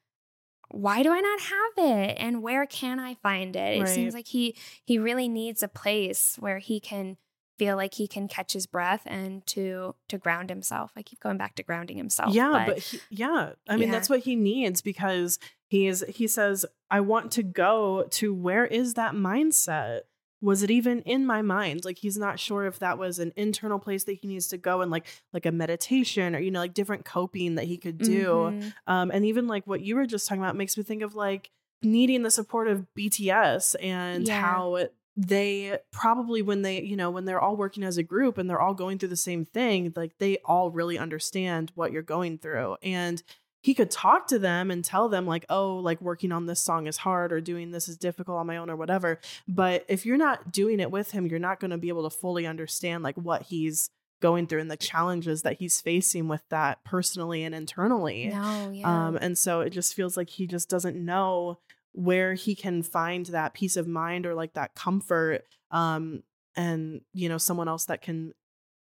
why 0.69 1.03
do 1.03 1.11
I 1.11 1.19
not 1.19 1.39
have 1.41 1.85
it? 2.09 2.17
And 2.19 2.41
where 2.41 2.65
can 2.65 2.99
I 2.99 3.15
find 3.15 3.55
it? 3.55 3.81
It 3.81 3.87
seems 3.87 4.13
like 4.13 4.27
he 4.27 4.55
he 4.83 4.97
really 4.97 5.27
needs 5.29 5.61
a 5.61 5.67
place 5.67 6.37
where 6.39 6.59
he 6.59 6.79
can 6.79 7.17
feel 7.59 7.75
like 7.75 7.93
he 7.93 8.07
can 8.07 8.27
catch 8.27 8.53
his 8.53 8.65
breath 8.65 9.03
and 9.05 9.45
to 9.47 9.93
to 10.07 10.17
ground 10.17 10.49
himself. 10.49 10.91
I 10.95 11.03
keep 11.03 11.19
going 11.19 11.37
back 11.37 11.55
to 11.55 11.63
grounding 11.63 11.97
himself. 11.97 12.33
yeah 12.33 12.63
but, 12.67 12.79
he, 12.79 12.99
yeah 13.11 13.51
i 13.69 13.75
mean 13.77 13.89
Yeah. 13.89 13.91
that's 13.91 14.09
what 14.09 14.21
he 14.21 14.35
needs 14.35 14.81
because 14.81 15.37
he 15.73 15.87
is 15.87 16.05
he 16.07 16.27
says 16.27 16.65
i 16.91 16.99
want 16.99 17.31
to 17.31 17.43
go 17.43 18.05
to 18.11 18.33
where 18.33 18.65
is 18.65 18.93
that 18.93 19.13
mindset 19.15 20.01
was 20.41 20.61
it 20.61 20.69
even 20.69 20.99
in 21.03 21.25
my 21.25 21.41
mind 21.41 21.83
like 21.85 21.97
he's 21.99 22.17
not 22.17 22.37
sure 22.39 22.65
if 22.65 22.77
that 22.79 22.97
was 22.97 23.17
an 23.17 23.31
internal 23.35 23.79
place 23.79 24.03
that 24.03 24.17
he 24.21 24.27
needs 24.27 24.47
to 24.49 24.57
go 24.57 24.81
and 24.81 24.91
like 24.91 25.05
like 25.31 25.45
a 25.45 25.51
meditation 25.51 26.35
or 26.35 26.39
you 26.39 26.51
know 26.51 26.59
like 26.59 26.73
different 26.73 27.05
coping 27.05 27.55
that 27.55 27.65
he 27.65 27.77
could 27.77 27.97
do 27.97 28.27
Mhm. 28.53 28.73
um 28.87 29.09
and 29.11 29.25
even 29.25 29.47
like 29.47 29.65
what 29.65 29.81
you 29.81 29.95
were 29.95 30.05
just 30.05 30.27
talking 30.27 30.43
about 30.43 30.55
makes 30.55 30.77
me 30.77 30.83
think 30.83 31.01
of 31.01 31.15
like 31.15 31.49
needing 31.81 32.23
the 32.23 32.31
support 32.31 32.67
of 32.67 32.85
bts 32.97 33.75
and 33.81 34.27
Yeah. 34.27 34.41
how 34.41 34.75
it, 34.75 34.93
they 35.15 35.77
probably 35.91 36.41
when 36.41 36.61
they 36.63 36.81
you 36.81 36.95
know 36.95 37.11
when 37.11 37.25
they're 37.25 37.39
all 37.41 37.55
working 37.55 37.83
as 37.83 37.97
a 37.97 38.03
group 38.03 38.37
and 38.37 38.49
they're 38.49 38.61
all 38.61 38.73
going 38.73 38.97
through 38.97 39.09
the 39.09 39.15
same 39.29 39.45
thing 39.45 39.93
like 39.95 40.17
they 40.17 40.37
all 40.45 40.71
really 40.71 40.97
understand 40.97 41.71
what 41.75 41.91
you're 41.91 42.01
going 42.01 42.37
through 42.37 42.77
and 42.81 43.21
he 43.63 43.73
could 43.73 43.89
talk 43.89 44.27
to 44.27 44.37
them 44.37 44.69
and 44.69 44.83
tell 44.85 45.07
them 45.09 45.25
like 45.25 45.45
oh 45.49 45.77
like 45.77 45.99
working 46.01 46.31
on 46.31 46.45
this 46.45 46.59
song 46.59 46.85
is 46.85 46.97
hard 46.97 47.31
or 47.33 47.39
doing 47.41 47.71
this 47.71 47.87
is 47.87 47.97
difficult 47.97 48.37
on 48.37 48.45
my 48.45 48.57
own 48.57 48.69
or 48.69 48.75
whatever 48.75 49.19
but 49.47 49.85
if 49.87 50.05
you're 50.05 50.17
not 50.17 50.51
doing 50.51 50.79
it 50.79 50.91
with 50.91 51.11
him 51.11 51.25
you're 51.25 51.39
not 51.39 51.59
going 51.59 51.71
to 51.71 51.77
be 51.77 51.87
able 51.87 52.03
to 52.07 52.15
fully 52.15 52.45
understand 52.45 53.03
like 53.03 53.15
what 53.15 53.43
he's 53.43 53.89
going 54.21 54.47
through 54.47 54.59
and 54.61 54.69
the 54.71 54.77
challenges 54.77 55.41
that 55.41 55.57
he's 55.59 55.81
facing 55.81 56.27
with 56.27 56.43
that 56.49 56.83
personally 56.83 57.43
and 57.43 57.55
internally 57.55 58.27
No, 58.27 58.69
yeah. 58.71 59.07
um, 59.07 59.17
and 59.17 59.37
so 59.37 59.61
it 59.61 59.71
just 59.71 59.93
feels 59.93 60.15
like 60.15 60.29
he 60.29 60.45
just 60.47 60.69
doesn't 60.69 60.95
know 60.95 61.59
where 61.93 62.33
he 62.33 62.55
can 62.55 62.83
find 62.83 63.25
that 63.27 63.53
peace 63.53 63.77
of 63.77 63.87
mind 63.87 64.25
or 64.25 64.33
like 64.33 64.53
that 64.53 64.75
comfort 64.75 65.43
um, 65.71 66.23
and 66.55 67.01
you 67.13 67.27
know 67.29 67.37
someone 67.37 67.67
else 67.67 67.85
that 67.85 68.01
can 68.01 68.33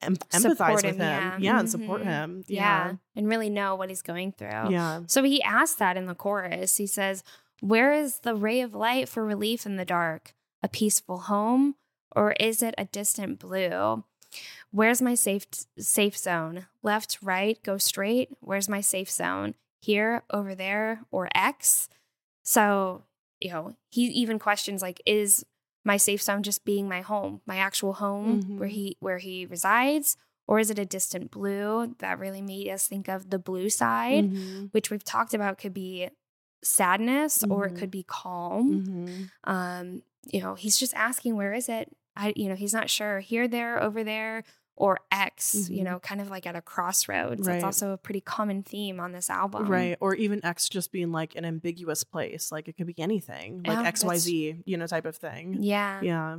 em- 0.06 0.16
empathize 0.32 0.76
with 0.76 0.86
him, 0.96 1.00
yeah. 1.00 1.38
yeah, 1.40 1.60
and 1.60 1.70
support 1.70 2.02
Mhm. 2.02 2.06
him 2.06 2.44
yeah. 2.48 2.88
yeah 2.88 2.94
And 3.16 3.28
really 3.28 3.50
know 3.50 3.76
what 3.76 3.90
he's 3.90 4.02
going 4.02 4.32
through. 4.34 4.70
yeah 4.72 5.02
So 5.08 5.24
he 5.24 5.42
asks 5.44 5.78
that 5.78 5.98
in 5.98 6.06
the 6.06 6.16
chorus. 6.16 6.78
He 6.78 6.88
says, 6.88 7.24
Where 7.62 7.94
is 7.94 8.20
the 8.20 8.36
ray 8.36 8.62
of 8.62 8.74
light 8.76 9.08
for 9.10 9.24
relief 9.26 9.66
in 9.66 9.76
the 9.78 9.86
dark? 9.86 10.34
A 10.62 10.68
peaceful 10.68 11.18
home? 11.20 11.76
Or 12.16 12.34
is 12.34 12.62
it 12.62 12.76
a 12.78 12.86
distant 12.86 13.40
blue? 13.40 14.04
Where's 14.72 15.02
my 15.02 15.16
safe 15.16 15.46
safe 15.80 16.18
zone? 16.18 16.68
Left, 16.82 17.18
right, 17.22 17.62
go 17.64 17.78
straight. 17.78 18.30
Where's 18.40 18.68
my 18.70 18.82
safe 18.82 19.10
zone? 19.10 19.56
Here, 19.82 20.24
over 20.32 20.56
there, 20.56 21.02
or 21.12 21.28
X? 21.36 21.90
So, 22.44 23.04
you 23.40 23.52
know, 23.52 23.76
he 23.90 24.04
even 24.08 24.40
questions 24.40 24.82
like, 24.82 25.02
is 25.06 25.46
my 25.84 25.98
safe 25.98 26.22
zone 26.22 26.44
just 26.44 26.64
being 26.66 26.88
my 26.88 27.02
home, 27.02 27.42
my 27.46 27.58
actual 27.58 27.94
home 27.94 28.58
where 28.58 28.70
Mhm. 28.70 28.72
he 28.72 28.98
where 29.00 29.18
he 29.18 29.46
resides? 29.46 30.16
Or 30.48 30.60
is 30.60 30.70
it 30.70 30.78
a 30.80 30.86
distant 30.86 31.32
blue 31.32 31.96
that 32.00 32.20
really 32.20 32.42
made 32.42 32.68
us 32.70 32.86
think 32.88 33.08
of 33.08 33.30
the 33.30 33.40
blue 33.40 33.70
side? 33.70 34.26
Mhm. 34.32 34.70
which 34.74 34.90
we've 34.92 35.04
talked 35.04 35.34
about 35.34 35.58
could 35.58 35.74
be 35.74 36.10
sadness 36.64 37.44
or 37.50 37.66
it 37.68 37.74
Mhm. 37.74 37.78
could 37.80 37.92
be 37.92 38.04
calm. 38.04 38.84
Mhm. 38.86 39.30
Um, 39.44 40.04
you 40.28 40.42
know, 40.42 40.56
he's 40.56 40.78
just 40.78 40.94
asking 40.96 41.36
where 41.36 41.54
is 41.54 41.70
it? 41.70 41.96
I 42.16 42.34
you 42.36 42.48
know, 42.50 42.56
he's 42.56 42.74
not 42.74 42.90
sure 42.90 43.20
here, 43.20 43.48
there, 43.48 43.82
over 43.82 44.04
there, 44.04 44.44
or 44.76 45.00
X, 45.12 45.70
you 45.70 45.82
Mhm. 45.82 45.84
know, 45.84 46.00
kind 46.00 46.20
of 46.20 46.30
like 46.30 46.48
at 46.48 46.56
a 46.56 46.62
crossroads. 46.62 47.48
Right. 47.48 47.54
That's 47.54 47.64
also 47.64 47.92
a 47.92 47.98
pretty 47.98 48.22
common 48.22 48.64
theme 48.64 49.00
on 49.00 49.12
this 49.12 49.30
album. 49.30 49.68
right 49.68 49.98
or 50.02 50.16
even 50.16 50.44
x 50.44 50.68
just 50.68 50.92
being 50.92 51.12
like 51.12 51.36
an 51.36 51.46
ambiguous 51.46 52.04
place 52.04 52.52
like 52.52 52.68
it 52.68 52.76
could 52.76 52.88
be 52.88 52.98
anything 53.00 53.62
like 53.66 53.94
xyz 53.96 54.64
you 54.66 54.78
know 54.78 54.88
type 54.88 55.06
of 55.06 55.16
thing 55.16 55.58
Yeah. 55.62 56.02
yeah 56.02 56.38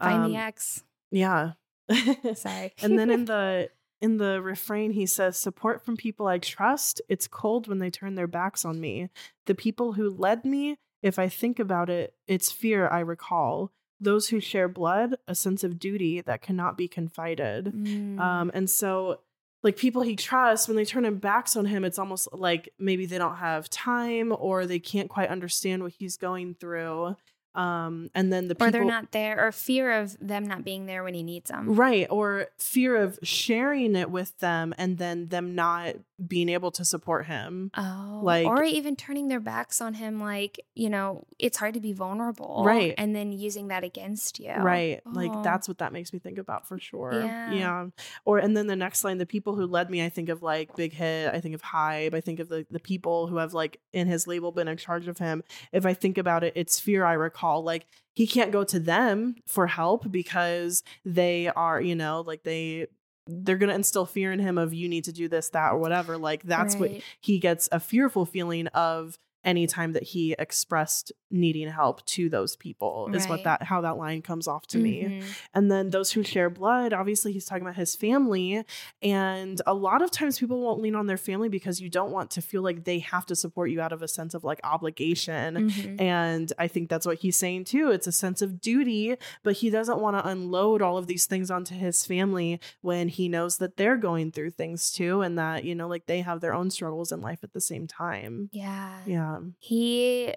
Find 0.00 0.24
Um, 0.24 0.30
the 0.32 0.36
X. 0.36 0.84
yeah 1.10 1.52
Sorry. 2.34 2.72
and 2.82 2.98
then 2.98 3.10
in 3.10 3.24
the 3.32 3.70
in 4.00 4.16
the 4.18 4.40
refrain 4.42 4.92
he 4.92 5.06
says 5.06 5.36
support 5.36 5.84
from 5.84 5.96
people 5.96 6.26
i 6.26 6.38
trust 6.38 7.00
it's 7.08 7.26
cold 7.28 7.68
when 7.68 7.78
they 7.78 7.90
turn 7.90 8.14
their 8.14 8.26
backs 8.26 8.64
on 8.64 8.80
me 8.80 9.08
the 9.46 9.54
people 9.54 9.92
who 9.94 10.08
led 10.10 10.44
me 10.44 10.76
if 11.02 11.18
i 11.18 11.28
think 11.28 11.58
about 11.58 11.90
it 11.90 12.14
it's 12.26 12.50
fear 12.50 12.88
i 12.88 13.00
recall 13.00 13.70
those 14.02 14.28
who 14.28 14.40
share 14.40 14.68
blood 14.68 15.16
a 15.28 15.34
sense 15.34 15.62
of 15.64 15.78
duty 15.78 16.20
that 16.20 16.42
cannot 16.42 16.76
be 16.76 16.88
confided 16.88 17.66
Mm. 17.66 18.18
um 18.20 18.50
and 18.54 18.68
so 18.68 19.20
like 19.62 19.76
people 19.76 20.02
he 20.02 20.16
trusts 20.16 20.66
when 20.66 20.76
they 20.76 20.84
turn 20.84 21.04
their 21.04 21.12
backs 21.12 21.56
on 21.56 21.64
him 21.66 21.84
it's 21.84 21.98
almost 21.98 22.28
like 22.32 22.68
maybe 22.78 23.06
they 23.06 23.18
don't 23.18 23.36
have 23.36 23.70
time 23.70 24.34
or 24.36 24.66
they 24.66 24.78
can't 24.80 25.08
quite 25.08 25.28
understand 25.28 25.82
what 25.82 25.92
he's 25.92 26.16
going 26.16 26.54
through 26.54 27.16
um 27.54 28.10
and 28.14 28.32
then 28.32 28.48
the 28.48 28.54
people 28.54 28.68
or 28.68 28.70
they're 28.70 28.84
not 28.84 29.12
there, 29.12 29.46
or 29.46 29.52
fear 29.52 29.92
of 30.00 30.16
them 30.20 30.46
not 30.46 30.64
being 30.64 30.86
there 30.86 31.04
when 31.04 31.14
he 31.14 31.22
needs 31.22 31.50
them. 31.50 31.74
Right. 31.74 32.06
Or 32.10 32.46
fear 32.58 32.96
of 32.96 33.18
sharing 33.22 33.94
it 33.96 34.10
with 34.10 34.38
them 34.38 34.74
and 34.78 34.98
then 34.98 35.28
them 35.28 35.54
not 35.54 35.96
being 36.26 36.48
able 36.48 36.70
to 36.70 36.84
support 36.84 37.26
him. 37.26 37.70
Oh, 37.76 38.20
Like- 38.22 38.46
or 38.46 38.62
even 38.62 38.94
turning 38.96 39.28
their 39.28 39.40
backs 39.40 39.80
on 39.80 39.94
him, 39.94 40.20
like 40.20 40.60
you 40.74 40.88
know, 40.88 41.26
it's 41.38 41.58
hard 41.58 41.74
to 41.74 41.80
be 41.80 41.92
vulnerable, 41.92 42.62
Right. 42.64 42.94
And 42.96 43.14
then 43.14 43.32
using 43.32 43.68
that 43.68 43.84
against 43.84 44.38
you, 44.40 44.52
Right. 44.52 45.00
Oh. 45.04 45.10
Like 45.10 45.42
that's 45.42 45.68
what 45.68 45.78
that 45.78 45.92
makes 45.92 46.12
me 46.12 46.18
think 46.18 46.38
about 46.38 46.66
for 46.66 46.78
sure. 46.78 47.12
Yeah. 47.12 47.52
Yeah. 47.52 47.86
Or 48.24 48.38
and 48.38 48.56
then 48.56 48.66
the 48.66 48.76
next 48.76 49.04
line, 49.04 49.18
the 49.18 49.26
people 49.26 49.56
who 49.56 49.66
led 49.66 49.90
me, 49.90 50.02
I 50.04 50.08
think 50.08 50.28
of 50.28 50.42
like 50.42 50.74
Big 50.76 50.92
Hit, 50.92 51.34
I 51.34 51.40
think 51.40 51.54
of 51.54 51.62
HYBE 51.62 52.14
I 52.14 52.20
think 52.20 52.40
of 52.40 52.48
the 52.48 52.66
the 52.70 52.80
people 52.80 53.26
who 53.26 53.36
have 53.36 53.52
like 53.52 53.80
in 53.92 54.06
his 54.06 54.26
label 54.26 54.52
been 54.52 54.68
in 54.68 54.76
charge 54.76 55.08
of 55.08 55.18
him. 55.18 55.42
If 55.72 55.84
I 55.84 55.92
think 55.92 56.16
about 56.16 56.44
it, 56.44 56.52
it's 56.56 56.80
fear 56.80 57.04
I 57.04 57.12
recall. 57.14 57.41
Like 57.42 57.86
he 58.14 58.26
can't 58.26 58.52
go 58.52 58.64
to 58.64 58.78
them 58.78 59.36
for 59.46 59.66
help 59.66 60.10
because 60.10 60.82
they 61.04 61.48
are, 61.48 61.80
you 61.80 61.94
know, 61.94 62.22
like 62.26 62.42
they 62.42 62.86
they're 63.26 63.56
gonna 63.56 63.74
instill 63.74 64.06
fear 64.06 64.32
in 64.32 64.38
him 64.40 64.58
of 64.58 64.74
you 64.74 64.88
need 64.88 65.04
to 65.04 65.12
do 65.12 65.28
this, 65.28 65.50
that, 65.50 65.72
or 65.72 65.78
whatever. 65.78 66.18
Like 66.18 66.42
that's 66.42 66.76
what 66.76 66.90
he 67.20 67.38
gets 67.38 67.68
a 67.70 67.80
fearful 67.80 68.26
feeling 68.26 68.66
of 68.68 69.16
anytime 69.44 69.92
that 69.92 70.02
he 70.02 70.34
expressed 70.38 71.12
needing 71.30 71.68
help 71.68 72.04
to 72.06 72.28
those 72.28 72.56
people 72.56 73.08
is 73.14 73.26
what 73.26 73.42
that 73.44 73.62
how 73.62 73.80
that 73.80 73.96
line 73.96 74.20
comes 74.22 74.46
off 74.46 74.66
to 74.66 74.78
me 74.78 75.02
Mhm. 75.04 75.24
and 75.54 75.70
then 75.70 75.90
those 75.90 76.12
who 76.12 76.22
share 76.22 76.50
blood 76.50 76.92
obviously 76.92 77.32
he's 77.32 77.46
talking 77.46 77.62
about 77.62 77.74
his 77.76 77.96
family 77.96 78.62
and 79.02 79.60
a 79.66 79.74
lot 79.74 80.02
of 80.02 80.10
times 80.10 80.38
people 80.38 80.60
won't 80.60 80.80
lean 80.80 80.94
on 80.94 81.06
their 81.06 81.16
family 81.16 81.48
because 81.48 81.80
you 81.80 81.88
don't 81.88 82.10
want 82.12 82.30
to 82.32 82.42
feel 82.42 82.62
like 82.62 82.84
they 82.84 82.98
have 83.00 83.24
to 83.26 83.34
support 83.34 83.70
you 83.70 83.80
out 83.80 83.92
of 83.92 84.02
a 84.02 84.08
sense 84.08 84.34
of 84.34 84.44
like 84.44 84.60
obligation 84.62 85.70
Mhm. 85.70 86.00
and 86.00 86.52
I 86.58 86.68
think 86.68 86.88
that's 86.88 87.06
what 87.06 87.18
he's 87.18 87.36
saying 87.36 87.64
too. 87.64 87.90
It's 87.90 88.06
a 88.06 88.12
sense 88.12 88.42
of 88.42 88.60
duty, 88.60 89.16
but 89.42 89.54
he 89.54 89.70
doesn't 89.70 90.00
want 90.00 90.16
to 90.18 90.26
unload 90.28 90.82
all 90.82 90.98
of 90.98 91.06
these 91.06 91.26
things 91.26 91.50
onto 91.50 91.74
his 91.74 92.04
family 92.06 92.60
when 92.82 93.08
he 93.08 93.28
knows 93.28 93.58
that 93.58 93.76
they're 93.76 93.96
going 93.96 94.32
through 94.32 94.50
things 94.50 94.90
too 94.92 95.22
and 95.22 95.38
that, 95.38 95.64
you 95.64 95.74
know, 95.74 95.88
like 95.88 96.06
they 96.06 96.20
have 96.20 96.40
their 96.40 96.54
own 96.54 96.70
struggles 96.70 97.10
in 97.12 97.20
life 97.20 97.40
at 97.42 97.52
the 97.52 97.60
same 97.60 97.86
time. 97.86 98.50
Yeah. 98.52 98.98
Yeah. 99.06 99.31
He 99.58 100.34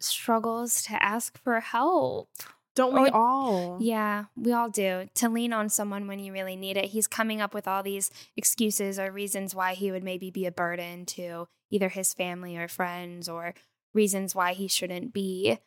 struggles 0.00 0.82
to 0.84 1.02
ask 1.02 1.38
for 1.42 1.60
help. 1.60 2.28
Don't 2.74 2.92
we 2.92 3.08
Or- 3.08 3.14
all? 3.16 3.78
Yeah, 3.80 4.26
we 4.36 4.52
all 4.52 4.68
do. 4.68 5.08
To 5.14 5.28
lean 5.30 5.52
on 5.54 5.70
someone 5.70 6.06
when 6.06 6.18
you 6.18 6.32
really 6.32 6.56
need 6.56 6.76
it. 6.76 6.86
He's 6.90 7.06
coming 7.06 7.40
up 7.40 7.54
with 7.54 7.66
all 7.66 7.82
these 7.82 8.10
excuses 8.36 8.98
or 8.98 9.10
reasons 9.10 9.54
why 9.54 9.72
he 9.74 9.90
would 9.90 10.04
maybe 10.04 10.30
be 10.30 10.44
a 10.44 10.52
burden 10.52 11.06
to 11.06 11.48
either 11.70 11.88
his 11.88 12.12
family 12.12 12.56
or 12.56 12.68
friends 12.68 13.28
or 13.30 13.54
reasons 13.94 14.34
why 14.34 14.52
he 14.52 14.68
shouldn't 14.68 15.14
be 15.14 15.58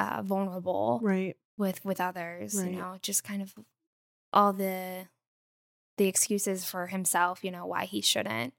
uh, 0.00 0.20
vulnerable 0.22 0.98
Right. 1.02 1.36
with 1.56 1.84
with 1.84 2.00
others, 2.00 2.54
Right. 2.56 2.72
you 2.72 2.78
know, 2.78 2.98
just 3.02 3.22
kind 3.22 3.40
of 3.40 3.54
all 4.32 4.52
the 4.52 5.06
the 5.96 6.06
excuses 6.08 6.64
for 6.64 6.88
himself, 6.88 7.42
you 7.44 7.50
know, 7.52 7.64
why 7.64 7.84
he 7.86 8.00
shouldn't 8.02 8.52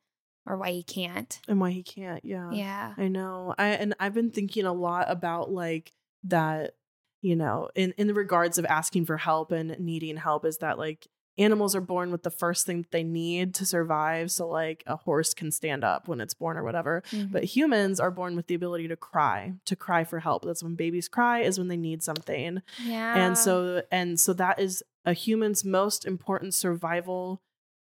or 0.48 0.58
why 0.58 0.72
he 0.72 0.84
can't. 0.84 1.40
And 1.48 1.60
why 1.60 1.72
he 1.72 1.84
can't. 1.84 2.24
Yeah. 2.26 2.52
Yeah. 2.52 2.94
I 2.98 3.08
know. 3.08 3.54
I 3.58 3.68
and 3.70 3.94
I've 4.00 4.14
been 4.14 4.32
thinking 4.32 4.66
a 4.66 4.74
lot 4.74 5.10
about 5.10 5.52
like 5.52 5.92
that, 6.24 6.76
you 7.22 7.36
know, 7.36 7.70
in 7.76 7.94
in 7.98 8.08
the 8.08 8.14
regards 8.14 8.58
of 8.58 8.66
asking 8.66 9.06
for 9.06 9.18
help 9.18 9.52
and 9.52 9.78
needing 9.80 10.18
help 10.18 10.46
is 10.46 10.58
that 10.60 10.78
like 10.80 11.08
animals 11.40 11.76
are 11.76 11.82
born 11.82 12.10
with 12.12 12.24
the 12.24 12.32
first 12.32 12.66
thing 12.66 12.82
that 12.82 12.90
they 12.92 13.04
need 13.04 13.54
to 13.54 13.64
survive. 13.66 14.32
So, 14.32 14.48
like 14.48 14.84
a 14.88 14.96
horse 14.96 15.36
can 15.36 15.52
stand 15.52 15.84
up 15.84 16.08
when 16.08 16.20
it's 16.20 16.34
born 16.34 16.58
or 16.58 16.64
whatever. 16.64 17.04
Mhm. 17.12 17.32
But 17.32 17.44
humans 17.44 18.00
are 18.00 18.10
born 18.10 18.36
with 18.36 18.48
the 18.48 18.56
ability 18.56 18.88
to 18.88 18.96
cry, 18.96 19.54
to 19.66 19.76
cry 19.76 20.04
for 20.04 20.20
help. 20.20 20.46
That's 20.46 20.64
when 20.64 20.74
babies 20.74 21.08
cry, 21.08 21.42
is 21.42 21.60
when 21.60 21.68
they 21.68 21.78
need 21.78 22.02
something. 22.02 22.64
yeah. 22.84 23.14
And 23.28 23.38
so, 23.38 23.84
and 23.92 24.20
so 24.20 24.34
that 24.34 24.60
is 24.60 24.82
a 25.06 25.14
human's 25.14 25.64
most 25.64 26.06
important 26.06 26.56
survival 26.56 27.42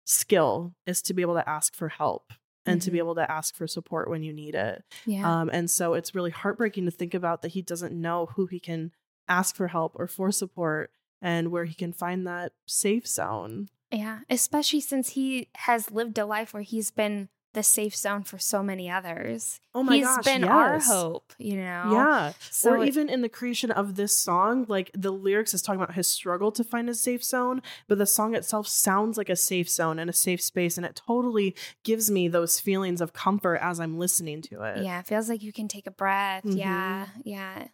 skill 0.05 0.73
is 0.87 1.01
to 1.03 1.13
be 1.13 1.21
able 1.21 1.35
to 1.35 1.47
ask 1.47 1.75
for 1.75 1.89
help 1.89 2.33
and 2.65 2.81
to 2.81 2.91
be 2.91 2.97
Mhm. 2.97 3.01
able 3.01 3.15
to 3.15 3.31
ask 3.31 3.55
for 3.55 3.67
support 3.67 4.09
when 4.09 4.23
you 4.23 4.33
need 4.33 4.55
it. 4.55 4.83
yeah. 5.05 5.41
Um, 5.41 5.49
and 5.51 5.69
so 5.69 5.93
it's 5.93 6.13
really 6.15 6.31
heartbreaking 6.31 6.85
to 6.85 6.91
think 6.91 7.13
about 7.13 7.41
that 7.41 7.49
he 7.53 7.61
doesn't 7.61 7.93
know 7.93 8.27
who 8.35 8.45
he 8.45 8.59
can 8.59 8.91
ask 9.27 9.55
for 9.55 9.67
help 9.69 9.93
or 9.95 10.07
for 10.07 10.31
support 10.31 10.91
and 11.21 11.51
where 11.51 11.65
he 11.65 11.73
can 11.73 11.93
find 11.93 12.25
that 12.27 12.53
safe 12.67 13.07
zone. 13.07 13.69
Yeah, 13.91 14.19
especially 14.29 14.79
since 14.81 15.09
he 15.11 15.49
has 15.55 15.91
lived 15.91 16.17
a 16.17 16.25
life 16.25 16.53
where 16.53 16.63
he's 16.63 16.91
been 16.91 17.29
the 17.53 17.63
safe 17.63 17.95
zone 17.95 18.23
for 18.23 18.37
so 18.37 18.63
many 18.63 18.89
others. 18.89 19.59
Oh 19.73 19.83
my 19.83 19.97
He's 19.97 20.05
gosh, 20.05 20.23
been 20.23 20.43
our 20.45 20.79
hope, 20.79 21.33
you 21.37 21.55
know? 21.57 21.91
Yeah. 21.91 22.33
So 22.49 22.71
or 22.71 22.83
it- 22.83 22.87
even 22.87 23.09
in 23.09 23.21
the 23.21 23.29
creation 23.29 23.71
of 23.71 23.95
this 23.95 24.15
song, 24.17 24.65
like 24.69 24.89
the 24.93 25.11
lyrics 25.11 25.53
is 25.53 25.61
talking 25.61 25.81
about 25.81 25.95
his 25.95 26.07
struggle 26.07 26.51
to 26.53 26.63
find 26.63 26.89
a 26.89 26.93
safe 26.93 27.23
zone, 27.23 27.61
but 27.87 27.97
the 27.97 28.05
song 28.05 28.35
itself 28.35 28.67
sounds 28.67 29.17
like 29.17 29.29
a 29.29 29.35
safe 29.35 29.69
zone 29.69 29.99
and 29.99 30.09
a 30.09 30.13
safe 30.13 30.41
space. 30.41 30.77
And 30.77 30.85
it 30.85 30.95
totally 30.95 31.55
gives 31.83 32.09
me 32.09 32.27
those 32.27 32.59
feelings 32.59 33.01
of 33.01 33.11
comfort 33.13 33.57
as 33.61 33.79
I'm 33.79 33.97
listening 33.99 34.41
to 34.43 34.61
it. 34.63 34.83
Yeah, 34.83 34.99
it 34.99 35.07
feels 35.07 35.27
like 35.27 35.43
you 35.43 35.51
can 35.51 35.67
take 35.67 35.87
a 35.87 35.91
breath. 35.91 36.45
Yeah, 36.45 37.07
Mhm. 37.17 37.21
yeah. 37.25 37.67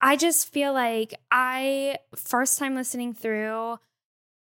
I 0.00 0.16
just 0.16 0.52
feel 0.52 0.72
like 0.72 1.14
I, 1.30 1.98
first 2.14 2.58
time 2.58 2.74
listening 2.74 3.14
through, 3.14 3.78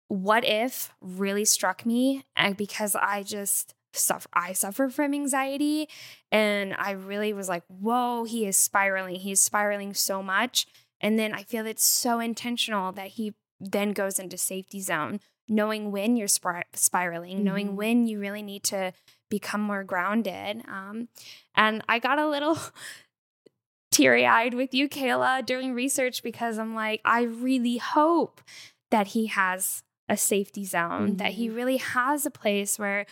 What 0.07 0.43
If 0.45 0.91
really 1.01 1.45
struck 1.45 1.85
me 1.85 2.25
uh, 2.35 2.53
because 2.53 2.95
I 2.95 3.23
just 3.23 3.73
suffer, 3.93 4.27
I 4.33 4.53
suffer 4.53 4.89
from 4.89 5.13
anxiety. 5.13 5.87
And 6.31 6.73
I 6.77 6.91
really 6.91 7.33
was 7.33 7.49
like, 7.49 7.63
whoa, 7.67 8.23
he 8.23 8.45
is 8.45 8.57
spiraling. 8.57 9.15
He's 9.15 9.41
spiraling 9.41 9.93
so 9.93 10.21
much. 10.23 10.65
And 10.99 11.17
then 11.17 11.33
I 11.33 11.43
feel 11.43 11.65
it's 11.65 11.85
so 11.85 12.19
intentional 12.19 12.91
that 12.93 13.07
he 13.09 13.33
then 13.59 13.91
goes 13.93 14.19
into 14.19 14.37
safety 14.37 14.79
zone, 14.79 15.19
knowing 15.47 15.91
when 15.91 16.15
you're 16.15 16.27
spir- 16.27 16.63
spiraling, 16.73 17.43
knowing 17.43 17.69
Mhm. 17.69 17.75
when 17.75 18.07
you 18.07 18.19
really 18.19 18.41
need 18.43 18.63
to 18.65 18.93
become 19.29 19.61
more 19.61 19.83
grounded. 19.83 20.63
Um, 20.67 21.07
and 21.55 21.83
I 21.87 21.99
got 21.99 22.19
a 22.19 22.27
little 22.27 22.57
teary 23.91 24.25
eyed 24.25 24.53
with 24.53 24.73
you, 24.73 24.87
Kayla, 24.87 25.45
during 25.45 25.73
research 25.73 26.23
because 26.23 26.57
I'm 26.57 26.73
like, 26.75 27.01
I 27.03 27.23
really 27.23 27.77
hope 27.77 28.41
that 28.89 29.07
he 29.07 29.27
has 29.27 29.83
a 30.07 30.17
safety 30.17 30.65
zone, 30.65 31.17
that 31.17 31.33
he 31.33 31.49
really 31.49 31.77
has 31.77 32.25
a 32.25 32.31
place 32.31 32.77
where, 32.79 33.05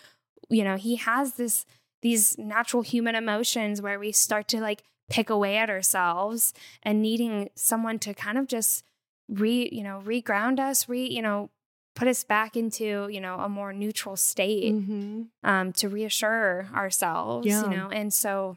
you 0.49 0.63
know, 0.63 0.75
he 0.77 0.95
has 0.97 1.33
this 1.33 1.65
these 2.01 2.37
natural 2.37 2.81
human 2.81 3.13
emotions 3.15 3.81
where 3.81 3.99
we 3.99 4.11
start 4.11 4.47
to 4.47 4.61
like 4.61 4.83
pick 5.09 5.29
away 5.29 5.57
at 5.57 5.69
ourselves 5.69 6.53
and 6.83 7.01
needing 7.01 7.49
someone 7.55 7.99
to 7.99 8.13
kind 8.13 8.37
of 8.37 8.47
just 8.47 8.85
re, 9.27 9.67
you 9.71 9.83
know, 9.83 10.01
reground 10.05 10.59
us, 10.59 10.87
re, 10.87 11.05
you 11.05 11.21
know, 11.21 11.49
put 11.95 12.07
us 12.07 12.23
back 12.23 12.55
into, 12.55 13.09
you 13.09 13.19
know, 13.19 13.35
a 13.39 13.49
more 13.49 13.73
neutral 13.73 14.15
state 14.15 14.73
Mhm. 14.73 15.27
um, 15.43 15.73
to 15.73 15.89
reassure 15.89 16.69
ourselves, 16.73 17.45
Yeah. 17.47 17.63
you 17.63 17.69
know. 17.75 17.89
And 17.89 18.13
so 18.13 18.55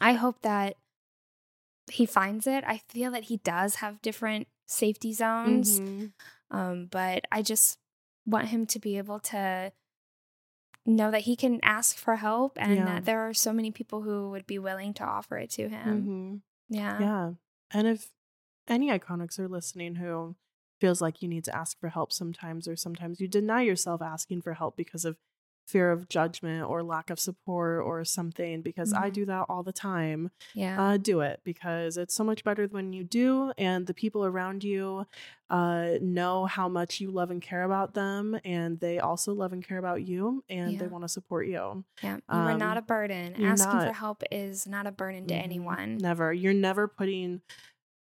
I 0.00 0.14
hope 0.14 0.42
that 0.42 0.76
he 1.90 2.04
finds 2.06 2.46
it. 2.46 2.64
I 2.66 2.78
feel 2.88 3.10
that 3.12 3.24
he 3.24 3.38
does 3.38 3.76
have 3.76 4.02
different 4.02 4.48
safety 4.66 5.12
zones, 5.12 5.80
Mhm. 5.80 6.12
um, 6.50 6.86
but 6.86 7.24
I 7.32 7.42
just 7.42 7.78
want 8.26 8.48
him 8.48 8.66
to 8.66 8.78
be 8.78 8.98
able 8.98 9.20
to 9.20 9.72
know 10.88 11.10
that 11.10 11.22
he 11.22 11.36
can 11.36 11.60
ask 11.62 11.96
for 11.96 12.16
help 12.16 12.52
and 12.56 12.76
Yeah. 12.76 12.84
that 12.86 13.04
there 13.04 13.20
are 13.28 13.34
so 13.34 13.52
many 13.52 13.70
people 13.70 14.02
who 14.02 14.30
would 14.30 14.46
be 14.46 14.58
willing 14.58 14.94
to 14.94 15.04
offer 15.04 15.36
it 15.38 15.50
to 15.50 15.68
him. 15.68 16.08
Mhm. 16.08 16.42
Yeah. 16.68 17.00
Yeah. 17.00 17.32
And 17.70 17.86
if 17.86 18.10
any 18.66 18.88
iconics 18.90 19.38
are 19.38 19.48
listening 19.48 19.96
who 19.96 20.36
feels 20.80 21.00
like 21.00 21.22
you 21.22 21.28
need 21.28 21.44
to 21.44 21.56
ask 21.56 21.78
for 21.78 21.88
help 21.88 22.12
sometimes, 22.12 22.68
or 22.68 22.76
sometimes 22.76 23.20
you 23.20 23.28
deny 23.28 23.62
yourself 23.62 24.00
asking 24.02 24.42
for 24.42 24.54
help 24.54 24.76
because 24.76 25.04
of 25.04 25.16
fear 25.68 25.92
of 25.92 26.08
judgment 26.08 26.64
or 26.68 26.82
lack 26.82 27.10
of 27.10 27.20
support 27.20 27.82
or 27.84 28.02
something, 28.04 28.62
because 28.62 28.92
I 28.94 29.10
Mhm. 29.10 29.12
do 29.12 29.24
that 29.26 29.46
all 29.50 29.62
the 29.62 29.72
time, 29.72 30.30
Yeah. 30.54 30.80
uh, 30.82 30.96
do 30.96 31.20
it 31.20 31.40
because 31.44 31.98
it's 31.98 32.14
so 32.14 32.24
much 32.24 32.42
better 32.42 32.66
when 32.68 32.94
you 32.94 33.04
do. 33.04 33.52
And 33.58 33.86
the 33.86 33.92
people 33.94 34.24
around 34.24 34.64
you 34.64 35.06
uh, 35.50 35.92
know 36.02 36.44
how 36.44 36.68
much 36.68 37.00
you 37.00 37.10
love 37.10 37.30
and 37.30 37.40
care 37.40 37.62
about 37.62 37.94
them. 37.94 38.38
And 38.44 38.80
they 38.80 38.98
also 38.98 39.32
love 39.32 39.52
and 39.54 39.66
care 39.66 39.78
about 39.78 40.02
you 40.06 40.44
and 40.50 40.78
they 40.78 40.86
want 40.86 41.04
to 41.04 41.08
support 41.08 41.46
you. 41.46 41.84
yeah. 42.02 42.16
You 42.16 42.20
are 42.28 42.58
not 42.58 42.76
um, 42.76 42.82
a 42.82 42.86
burden. 42.86 43.44
Asking 43.44 43.80
for 43.80 43.92
help 43.94 44.22
is 44.30 44.66
not 44.66 44.86
a 44.86 44.92
burden 44.92 45.26
to 45.28 45.34
Mhm. 45.34 45.42
anyone. 45.42 45.96
Never. 45.98 46.32
You're 46.34 46.52
never 46.52 46.86
putting 46.86 47.40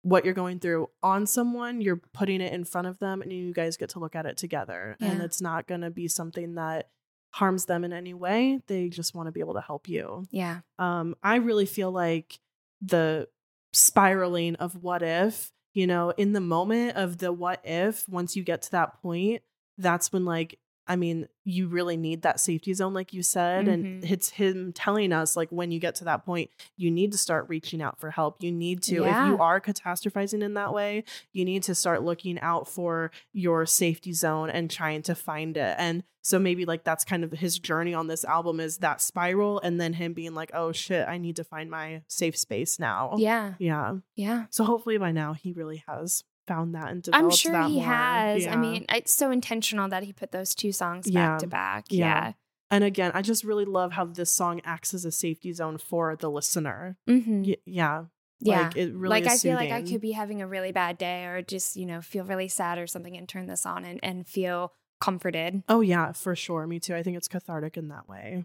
what 0.02 0.24
you're 0.24 0.34
going 0.34 0.58
through 0.60 0.88
on 1.04 1.26
someone. 1.26 1.80
You're 1.80 2.00
putting 2.12 2.40
it 2.40 2.52
in 2.52 2.64
front 2.64 2.86
of 2.88 2.98
them 2.98 3.22
and 3.22 3.32
you 3.32 3.52
guys 3.52 3.76
get 3.76 3.90
to 3.90 3.98
look 4.00 4.14
at 4.16 4.26
it 4.26 4.36
together. 4.36 4.96
And 5.00 5.20
it's 5.22 5.40
not 5.40 5.66
going 5.68 5.80
to 5.82 5.90
be 5.90 6.06
something 6.08 6.54
that 6.56 6.90
harms 7.36 7.66
them 7.66 7.84
in 7.84 7.92
any 7.92 8.14
way. 8.14 8.62
They 8.66 8.88
just 8.88 9.14
want 9.14 9.26
to 9.26 9.30
be 9.30 9.40
able 9.40 9.54
to 9.54 9.60
help 9.60 9.90
you. 9.90 10.24
Yeah. 10.30 10.60
Um, 10.78 11.14
I 11.22 11.36
really 11.36 11.66
feel 11.66 11.92
like 11.92 12.38
the 12.80 13.28
spiraling 13.74 14.54
of 14.56 14.82
what 14.82 15.02
if, 15.02 15.52
you 15.74 15.86
know, 15.86 16.14
in 16.16 16.32
the 16.32 16.40
moment 16.40 16.96
of 16.96 17.18
the 17.18 17.30
what 17.30 17.60
if, 17.62 18.08
once 18.08 18.36
you 18.36 18.42
get 18.42 18.62
to 18.62 18.70
that 18.70 19.02
point, 19.02 19.42
that's 19.76 20.10
when 20.14 20.24
like 20.24 20.58
I 20.88 20.96
mean, 20.96 21.28
you 21.44 21.68
really 21.68 21.96
need 21.96 22.22
that 22.22 22.38
safety 22.40 22.72
zone, 22.74 22.94
like 22.94 23.12
you 23.12 23.22
said. 23.22 23.66
And 23.68 24.02
Mhm. 24.02 24.10
it's 24.10 24.30
him 24.30 24.72
telling 24.72 25.12
us, 25.12 25.36
like, 25.36 25.50
when 25.50 25.70
you 25.70 25.80
get 25.80 25.94
to 25.96 26.04
that 26.04 26.24
point, 26.24 26.50
you 26.76 26.90
need 26.90 27.12
to 27.12 27.18
start 27.18 27.48
reaching 27.48 27.82
out 27.82 27.98
for 27.98 28.10
help. 28.10 28.42
You 28.42 28.52
need 28.52 28.82
to, 28.84 29.04
if 29.04 29.26
you 29.26 29.38
are 29.38 29.60
catastrophizing 29.60 30.42
in 30.42 30.54
that 30.54 30.72
way, 30.72 31.04
you 31.32 31.44
need 31.44 31.62
to 31.64 31.74
start 31.74 32.02
looking 32.02 32.38
out 32.40 32.68
for 32.68 33.10
your 33.32 33.66
safety 33.66 34.12
zone 34.12 34.50
and 34.50 34.70
trying 34.70 35.02
to 35.02 35.14
find 35.14 35.56
it. 35.56 35.74
And 35.78 36.04
so 36.22 36.38
maybe 36.40 36.64
like 36.64 36.82
that's 36.82 37.04
kind 37.04 37.22
of 37.22 37.30
his 37.32 37.58
journey 37.60 37.94
on 37.94 38.08
this 38.08 38.24
album 38.24 38.58
is 38.58 38.78
that 38.78 39.00
spiral 39.00 39.60
and 39.60 39.80
then 39.80 39.92
him 39.92 40.12
being 40.12 40.34
like, 40.34 40.50
oh 40.54 40.72
shit, 40.72 41.06
I 41.06 41.18
need 41.18 41.36
to 41.36 41.44
find 41.44 41.70
my 41.70 42.02
safe 42.08 42.36
space 42.36 42.80
now. 42.80 43.14
Yeah. 43.16 43.54
Yeah. 43.60 43.98
Yeah. 44.16 44.46
So 44.50 44.64
hopefully 44.64 44.98
by 44.98 45.12
now 45.12 45.34
he 45.34 45.52
really 45.52 45.84
has 45.86 46.24
found 46.46 46.74
that 46.74 46.90
and 46.90 47.02
developed 47.02 47.24
I'm 47.24 47.36
sure 47.36 47.52
that 47.52 47.68
he 47.68 47.76
more. 47.76 47.84
has. 47.86 48.46
I 48.46 48.56
mean, 48.56 48.84
it's 48.88 49.12
so 49.12 49.30
intentional 49.30 49.88
that 49.88 50.02
he 50.04 50.12
put 50.12 50.32
those 50.32 50.54
two 50.54 50.72
songs 50.72 51.08
Yeah. 51.08 51.28
back 51.32 51.38
to 51.40 51.46
back. 51.46 51.84
Yeah. 51.90 52.04
Yeah. 52.06 52.32
And 52.70 52.82
again, 52.84 53.12
I 53.14 53.22
just 53.22 53.44
really 53.44 53.64
love 53.64 53.92
how 53.92 54.04
this 54.06 54.32
song 54.32 54.60
acts 54.64 54.92
as 54.94 55.04
a 55.04 55.12
safety 55.12 55.52
zone 55.52 55.78
for 55.78 56.16
the 56.16 56.30
listener. 56.30 56.96
hmm 57.06 57.42
Y- 57.42 57.56
yeah. 57.64 58.04
Yeah. 58.40 58.62
Like 58.64 58.76
it 58.76 58.92
really 58.94 59.20
like 59.22 59.26
I 59.32 59.36
feel 59.38 59.54
like 59.54 59.70
I 59.72 59.82
could 59.82 60.00
be 60.00 60.12
having 60.12 60.42
a 60.42 60.46
really 60.46 60.72
bad 60.72 60.98
day 60.98 61.24
or 61.24 61.42
just, 61.42 61.76
you 61.76 61.86
know, 61.86 62.00
feel 62.02 62.24
really 62.24 62.48
sad 62.48 62.76
or 62.78 62.86
something 62.86 63.16
and 63.16 63.28
turn 63.28 63.46
this 63.46 63.64
on 63.64 63.84
and, 63.84 63.98
and 64.02 64.26
feel 64.26 64.72
comforted. 65.00 65.62
Oh 65.68 65.80
yeah, 65.80 66.12
for 66.12 66.34
sure. 66.36 66.66
Me 66.66 66.78
too. 66.80 66.94
I 66.94 67.02
think 67.02 67.16
it's 67.16 67.28
cathartic 67.28 67.76
in 67.76 67.88
that 67.88 68.08
way. 68.08 68.44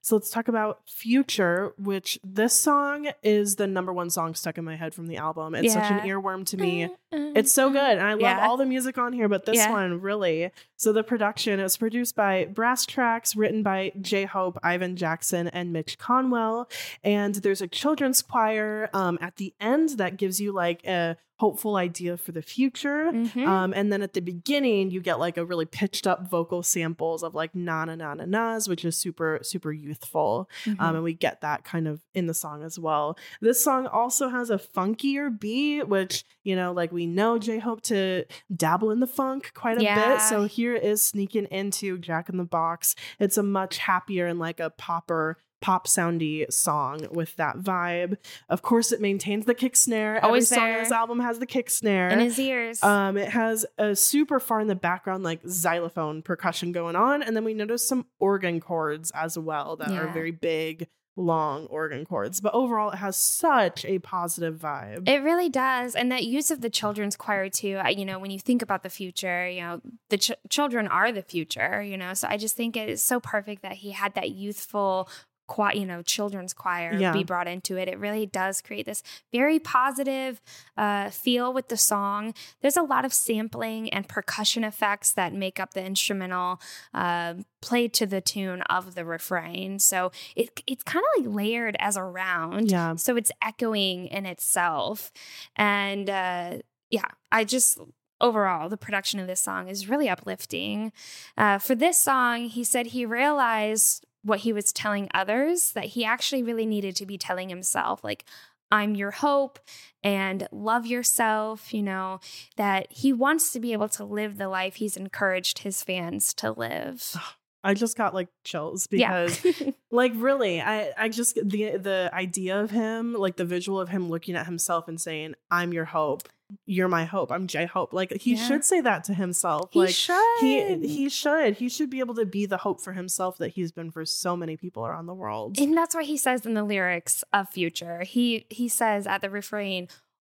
So 0.00 0.16
let's 0.16 0.30
talk 0.30 0.46
about 0.48 0.80
Future, 0.88 1.72
which 1.78 2.18
this 2.22 2.52
song 2.52 3.08
is 3.22 3.56
the 3.56 3.66
number 3.66 3.92
one 3.92 4.08
song 4.10 4.34
stuck 4.34 4.56
in 4.58 4.64
my 4.64 4.76
head 4.76 4.94
from 4.94 5.08
the 5.08 5.16
album. 5.16 5.54
It's 5.54 5.72
such 5.72 5.90
an 5.90 6.00
earworm 6.00 6.46
to 6.46 6.56
me. 6.56 6.88
It's 7.10 7.50
so 7.52 7.70
good. 7.70 7.80
And 7.98 8.02
I 8.02 8.12
love 8.12 8.20
Yeah. 8.20 8.46
all 8.46 8.56
the 8.56 8.66
music 8.66 8.98
on 8.98 9.12
here, 9.12 9.28
but 9.28 9.46
this 9.46 9.56
Yeah. 9.56 9.70
one 9.70 10.00
really. 10.00 10.52
So 10.76 10.92
the 10.92 11.02
production 11.02 11.58
is 11.60 11.76
produced 11.76 12.14
by 12.14 12.44
Brasstracks, 12.52 13.36
written 13.36 13.62
by 13.62 13.92
J 14.00 14.24
Hope, 14.26 14.58
Ivan 14.62 14.96
Jackson, 14.96 15.48
and 15.48 15.72
Mitch 15.72 15.98
Conwell. 15.98 16.68
And 17.02 17.34
there's 17.36 17.60
a 17.62 17.68
children's 17.68 18.22
choir 18.22 18.88
um, 18.92 19.18
at 19.20 19.36
the 19.36 19.54
end 19.60 19.90
that 19.98 20.16
gives 20.16 20.40
you 20.40 20.52
like 20.52 20.84
a 20.86 21.16
hopeful 21.38 21.76
idea 21.76 22.16
for 22.16 22.32
the 22.32 22.40
future. 22.42 23.10
Mhm. 23.12 23.46
Um, 23.46 23.74
and 23.74 23.92
then 23.92 24.00
at 24.02 24.14
the 24.14 24.20
beginning, 24.22 24.90
you 24.90 25.00
get 25.00 25.18
like 25.18 25.36
a 25.36 25.44
really 25.44 25.66
pitched 25.66 26.06
up 26.06 26.28
vocal 26.30 26.62
samples 26.62 27.22
of 27.22 27.34
like 27.34 27.54
na 27.54 27.84
na 27.84 27.94
na 27.94 28.14
na 28.14 28.24
na's, 28.24 28.68
which 28.68 28.84
is 28.84 28.96
super, 28.96 29.40
super 29.42 29.70
youthful. 29.72 30.48
Mhm. 30.64 30.80
Um, 30.80 30.94
and 30.96 31.04
we 31.04 31.12
get 31.12 31.42
that 31.42 31.62
kind 31.64 31.86
of 31.86 32.00
in 32.14 32.26
the 32.26 32.32
song 32.34 32.62
as 32.62 32.78
well. 32.78 33.18
This 33.42 33.62
song 33.62 33.86
also 33.86 34.28
has 34.30 34.48
a 34.48 34.56
funkier 34.56 35.28
beat, 35.38 35.88
which, 35.88 36.24
you 36.42 36.56
know, 36.56 36.72
like 36.72 36.90
we 36.90 37.06
know 37.06 37.38
J 37.38 37.58
Hope 37.58 37.82
to 37.82 38.24
dabble 38.54 38.90
in 38.90 39.00
the 39.00 39.06
funk 39.06 39.52
quite 39.54 39.78
a 39.78 39.82
Yeah. 39.82 40.14
bit. 40.14 40.22
So 40.22 40.44
here 40.44 40.74
is 40.74 41.04
sneaking 41.04 41.46
into 41.50 41.98
Jack 41.98 42.28
in 42.30 42.38
the 42.38 42.44
Box. 42.44 42.94
It's 43.20 43.36
a 43.36 43.42
much 43.42 43.78
happier 43.78 44.26
and 44.26 44.38
like 44.38 44.58
a 44.60 44.70
popper. 44.70 45.36
Pop 45.60 45.86
soundy 45.86 46.50
song 46.52 47.06
with 47.10 47.34
that 47.36 47.56
vibe. 47.58 48.18
Of 48.48 48.62
course, 48.62 48.92
it 48.92 49.00
maintains 49.00 49.46
the 49.46 49.54
kick 49.54 49.74
snare. 49.74 50.22
Always 50.24 50.52
Every 50.52 50.62
song 50.62 50.72
on 50.74 50.78
this 50.82 50.92
album 50.92 51.20
has 51.20 51.38
the 51.38 51.46
kick 51.46 51.70
snare. 51.70 52.08
in 52.08 52.20
his 52.20 52.38
ears. 52.38 52.82
Um, 52.82 53.16
it 53.16 53.30
has 53.30 53.64
a 53.78 53.96
super 53.96 54.38
far 54.38 54.60
in 54.60 54.68
the 54.68 54.74
background, 54.74 55.24
like 55.24 55.40
xylophone 55.48 56.22
percussion 56.22 56.72
going 56.72 56.94
on, 56.94 57.22
and 57.22 57.34
then 57.34 57.42
we 57.44 57.54
notice 57.54 57.86
some 57.88 58.06
organ 58.18 58.60
chords 58.60 59.10
as 59.12 59.38
well 59.38 59.76
that 59.76 59.90
are 59.90 60.08
very 60.12 60.30
big 60.30 60.88
long 61.18 61.64
organ 61.68 62.04
chords. 62.04 62.42
But 62.42 62.52
overall, 62.52 62.90
it 62.90 62.96
has 62.96 63.16
such 63.16 63.86
a 63.86 63.98
positive 64.00 64.56
vibe. 64.58 65.08
It 65.08 65.22
really 65.22 65.48
does. 65.48 65.94
And 65.94 66.12
that 66.12 66.24
use 66.24 66.50
of 66.50 66.60
the 66.60 66.68
children's 66.68 67.16
choir, 67.16 67.48
too, 67.48 67.80
I- 67.82 67.88
you 67.88 68.04
know, 68.04 68.18
when 68.18 68.30
you 68.30 68.38
think 68.38 68.60
about 68.60 68.82
the 68.82 68.90
future, 68.90 69.48
you 69.48 69.62
know, 69.62 69.80
the 70.10 70.18
ch- 70.18 70.32
children 70.50 70.86
are 70.86 71.10
the 71.10 71.22
future, 71.22 71.80
you 71.82 71.96
know. 71.96 72.12
So 72.12 72.28
I 72.28 72.36
just 72.36 72.54
think 72.54 72.76
it 72.76 72.90
is 72.90 73.02
so 73.02 73.18
perfect 73.18 73.62
that 73.62 73.72
he 73.76 73.92
had 73.92 74.12
that 74.14 74.32
youthful, 74.32 75.08
choir, 75.46 75.74
you 75.74 75.86
know, 75.86 76.02
children's 76.02 76.52
choir 76.52 76.94
Yeah. 76.94 77.12
be 77.12 77.24
brought 77.24 77.48
into 77.48 77.76
it. 77.76 77.88
It 77.88 77.98
really 77.98 78.26
does 78.26 78.60
create 78.60 78.86
this 78.86 79.02
very 79.32 79.58
positive 79.58 80.40
uh, 80.76 81.10
feel 81.10 81.52
with 81.52 81.68
the 81.68 81.76
song. 81.76 82.34
There's 82.60 82.76
a 82.76 82.82
lot 82.82 83.04
of 83.04 83.12
sampling 83.12 83.92
and 83.92 84.08
percussion 84.08 84.64
effects 84.64 85.12
that 85.12 85.32
make 85.32 85.60
up 85.60 85.74
the 85.74 85.84
instrumental 85.84 86.60
uh, 86.92 87.34
played 87.62 87.92
to 87.94 88.06
the 88.06 88.20
tune 88.20 88.62
of 88.62 88.94
the 88.94 89.04
refrain. 89.04 89.78
So 89.78 90.10
it, 90.34 90.60
it's 90.66 90.82
kind 90.82 91.04
of 91.16 91.24
like 91.24 91.34
layered 91.34 91.76
as 91.78 91.96
a 91.96 92.02
round. 92.02 92.70
Yeah. 92.70 92.96
So 92.96 93.16
it's 93.16 93.32
echoing 93.42 94.06
in 94.06 94.26
itself. 94.26 95.12
And 95.56 96.08
uh, 96.10 96.58
yeah, 96.90 97.06
I 97.32 97.44
just 97.44 97.78
overall, 98.20 98.68
the 98.68 98.76
production 98.78 99.20
of 99.20 99.26
this 99.26 99.40
song 99.40 99.68
is 99.68 99.88
really 99.88 100.08
uplifting. 100.08 100.90
Uh, 101.36 101.58
for 101.58 101.74
this 101.74 101.98
song, 101.98 102.44
he 102.48 102.64
said 102.64 102.86
he 102.86 103.04
realized 103.04 104.06
what 104.26 104.40
he 104.40 104.52
was 104.52 104.72
telling 104.72 105.08
others 105.14 105.72
that 105.72 105.86
he 105.86 106.04
actually 106.04 106.42
really 106.42 106.66
needed 106.66 106.96
to 106.96 107.06
be 107.06 107.16
telling 107.16 107.48
himself. 107.48 108.02
Like, 108.02 108.24
I'm 108.70 108.96
your 108.96 109.12
hope 109.12 109.58
and 110.02 110.48
love 110.50 110.86
yourself, 110.86 111.72
you 111.72 111.82
know, 111.82 112.18
that 112.56 112.88
he 112.90 113.12
wants 113.12 113.52
to 113.52 113.60
be 113.60 113.72
able 113.72 113.88
to 113.90 114.04
live 114.04 114.38
the 114.38 114.48
life 114.48 114.74
he's 114.76 114.96
encouraged 114.96 115.60
his 115.60 115.82
fans 115.84 116.34
to 116.34 116.50
live. 116.50 117.14
I 117.62 117.74
just 117.74 117.96
got 117.96 118.14
like 118.14 118.28
chills 118.44 118.86
Yeah. 118.90 119.26
because 119.26 119.62
like 119.90 120.12
really 120.14 120.60
I 120.60 120.92
I 120.96 121.08
just 121.08 121.34
the 121.36 121.76
the 121.76 122.10
idea 122.12 122.60
of 122.60 122.70
him 122.70 123.12
like 123.14 123.36
the 123.36 123.44
visual 123.44 123.80
of 123.80 123.88
him 123.88 124.08
looking 124.08 124.36
at 124.36 124.46
himself 124.46 124.86
and 124.88 125.00
saying 125.00 125.34
I'm 125.50 125.72
your 125.72 125.86
hope 125.86 126.28
you're 126.64 126.88
my 126.88 127.04
hope 127.04 127.32
I'm 127.32 127.46
J 127.48 127.66
Hope 127.66 127.92
like 127.92 128.12
he 128.20 128.34
Yeah. 128.34 128.46
should 128.46 128.64
say 128.64 128.80
that 128.80 129.04
to 129.04 129.14
himself 129.14 129.70
He 129.72 129.80
like 129.80 129.94
should. 129.94 130.38
he 130.40 130.86
he 130.86 131.08
should 131.08 131.54
he 131.56 131.68
should 131.68 131.90
be 131.90 131.98
able 132.00 132.14
to 132.14 132.24
be 132.24 132.46
the 132.46 132.58
hope 132.58 132.80
for 132.80 132.92
himself 132.92 133.38
that 133.38 133.48
he's 133.54 133.72
been 133.72 133.90
for 133.90 134.04
so 134.04 134.36
many 134.36 134.56
people 134.56 134.86
around 134.86 135.06
the 135.06 135.14
world 135.14 135.58
And 135.58 135.76
that's 135.76 135.94
what 135.94 136.04
he 136.04 136.16
says 136.16 136.46
in 136.46 136.54
the 136.54 136.62
lyrics 136.64 137.24
of 137.32 137.48
Future. 137.48 138.02
He 138.04 138.46
he 138.50 138.68
says 138.68 139.06
at 139.06 139.22
the 139.22 139.30
refrain, 139.30 139.88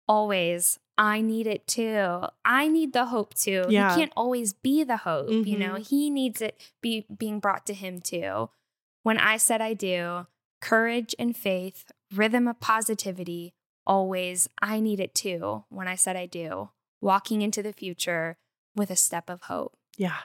always, 0.09 0.79
I 0.97 1.21
need 1.21 1.47
it 1.47 1.67
too. 1.67 2.23
I 2.45 2.69
need 2.69 2.93
the 2.95 3.07
hope 3.07 3.35
too. 3.35 3.65
Yeah. 3.69 3.95
He 3.95 4.01
can't 4.01 4.13
always 4.17 4.53
be 4.55 4.85
the 4.85 4.99
hope, 4.99 5.29
you 5.31 5.59
know. 5.59 5.75
Mhm. 5.75 5.89
He 5.89 6.09
needs 6.11 6.41
it 6.41 6.59
be 6.81 7.05
being 7.15 7.41
brought 7.41 7.67
to 7.67 7.75
him 7.75 8.01
too. 8.01 8.49
When 9.03 9.19
I 9.19 9.37
said 9.37 9.61
I 9.61 9.75
do, 9.75 10.27
courage 10.63 11.15
and 11.19 11.37
faith, 11.37 11.93
rhythm 12.15 12.49
of 12.49 12.59
positivity, 12.61 13.53
always, 13.87 14.49
I 14.61 14.81
need 14.81 15.01
it 15.01 15.15
too. 15.15 15.65
When 15.69 15.89
I 15.89 15.95
said 15.95 16.17
I 16.17 16.27
do, 16.27 16.71
walking 17.01 17.43
into 17.43 17.63
the 17.63 17.73
future 17.73 18.37
with 18.75 18.91
a 18.91 18.97
step 18.97 19.31
of 19.31 19.43
hope. 19.43 19.77
Yeah. 19.97 20.17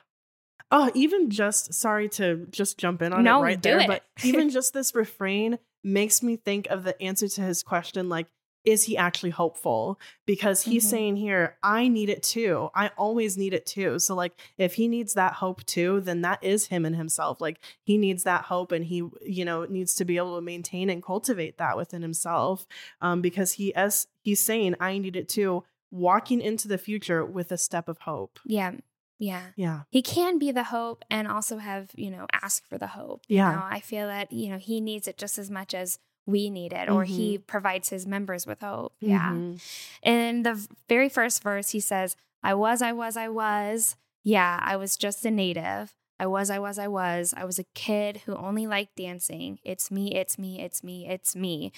Oh, 0.72 0.90
even 0.94 1.30
just 1.30 1.74
sorry 1.74 2.08
to 2.10 2.48
just 2.50 2.78
jump 2.78 3.02
in 3.02 3.12
on 3.14 3.24
No, 3.24 3.40
it 3.42 3.44
right 3.44 3.62
there, 3.62 3.82
it. 3.82 3.88
but 3.88 4.04
even 4.24 4.50
just 4.52 4.74
this 4.74 4.96
refrain 4.96 5.60
makes 5.84 6.24
me 6.24 6.38
think 6.38 6.68
of 6.68 6.84
the 6.84 7.00
answer 7.02 7.28
to 7.28 7.42
his 7.42 7.64
question 7.64 8.08
like 8.08 8.28
is 8.64 8.84
he 8.84 8.96
actually 8.98 9.32
hopeful? 9.32 10.00
Because 10.26 10.62
he's 10.64 10.86
Mhm. 10.86 10.90
saying 10.90 11.16
here, 11.18 11.58
I 11.64 11.88
need 11.88 12.10
it 12.10 12.22
too. 12.24 12.70
I 12.76 12.90
always 12.98 13.38
need 13.38 13.54
it 13.54 13.66
too. 13.66 13.98
So 14.00 14.14
like 14.16 14.34
if 14.58 14.76
he 14.76 14.88
needs 14.88 15.14
that 15.16 15.34
hope 15.34 15.66
too, 15.66 16.02
then 16.02 16.22
that 16.22 16.44
is 16.44 16.68
him 16.68 16.86
and 16.86 16.96
himself. 16.96 17.42
Like 17.42 17.60
he 17.84 17.98
needs 17.98 18.24
that 18.24 18.46
hope 18.46 18.72
and 18.72 18.86
he, 18.86 19.04
you 19.22 19.46
know, 19.46 19.66
needs 19.66 19.96
to 19.96 20.06
be 20.06 20.18
able 20.18 20.36
to 20.36 20.42
maintain 20.42 20.90
and 20.90 21.02
cultivate 21.04 21.58
that 21.58 21.76
within 21.78 22.02
himself. 22.02 22.68
Um, 23.02 23.22
because 23.22 23.54
he 23.54 23.74
as 23.74 24.08
he's 24.24 24.46
saying, 24.46 24.76
I 24.80 24.98
need 25.00 25.16
it 25.16 25.28
too, 25.30 25.64
walking 25.90 26.40
into 26.42 26.68
the 26.68 26.78
future 26.78 27.26
with 27.26 27.52
a 27.52 27.58
step 27.58 27.88
of 27.90 27.98
hope. 28.00 28.40
Yeah. 28.46 28.74
Yeah. 29.20 29.48
Yeah. 29.56 29.82
he 29.92 30.02
can 30.02 30.40
be 30.40 30.52
the 30.52 30.64
hope 30.64 31.04
and 31.10 31.28
also 31.28 31.58
have 31.58 31.92
you 31.96 32.10
know 32.10 32.26
ask 32.34 32.66
for 32.68 32.80
the 32.80 32.88
hope 32.88 33.22
you 33.28 33.36
Yeah. 33.38 33.52
know? 33.54 33.62
i 33.70 33.80
feel 33.80 34.08
that 34.08 34.32
you 34.32 34.50
know 34.50 34.58
he 34.58 34.82
needs 34.82 35.08
it 35.08 35.16
just 35.16 35.38
as 35.38 35.52
much 35.52 35.76
as 35.76 36.00
we 36.26 36.50
need 36.50 36.74
it 36.74 36.90
or 36.90 37.04
he 37.04 37.38
Mm-hmm. 37.38 37.46
provides 37.48 37.90
his 37.90 38.06
members 38.06 38.46
with 38.46 38.62
hope. 38.62 38.94
Yeah. 39.00 39.32
Mhm. 39.32 39.62
in 40.04 40.44
the 40.44 40.68
very 40.88 41.10
first 41.10 41.42
verse 41.44 41.70
he 41.72 41.80
says 41.80 42.16
i 42.44 42.54
was 42.54 42.82
i 42.82 42.92
was 42.92 43.18
i 43.18 43.28
was. 43.28 43.96
Yeah 44.24 44.60
i 44.62 44.76
was 44.76 44.98
just 44.98 45.26
a 45.26 45.32
native. 45.32 45.94
I 46.20 46.28
was 46.28 46.50
i 46.52 46.60
was 46.60 46.78
i 46.78 46.88
was. 46.88 47.34
I 47.36 47.44
was 47.46 47.58
a 47.58 47.66
kid 47.74 48.22
who 48.26 48.36
only 48.36 48.68
liked 48.68 48.96
dancing. 48.98 49.58
It's 49.64 49.90
me 49.90 50.14
it's 50.14 50.38
me 50.38 50.62
it's 50.62 50.84
me 50.84 51.08
it's 51.10 51.36
me 51.36 51.72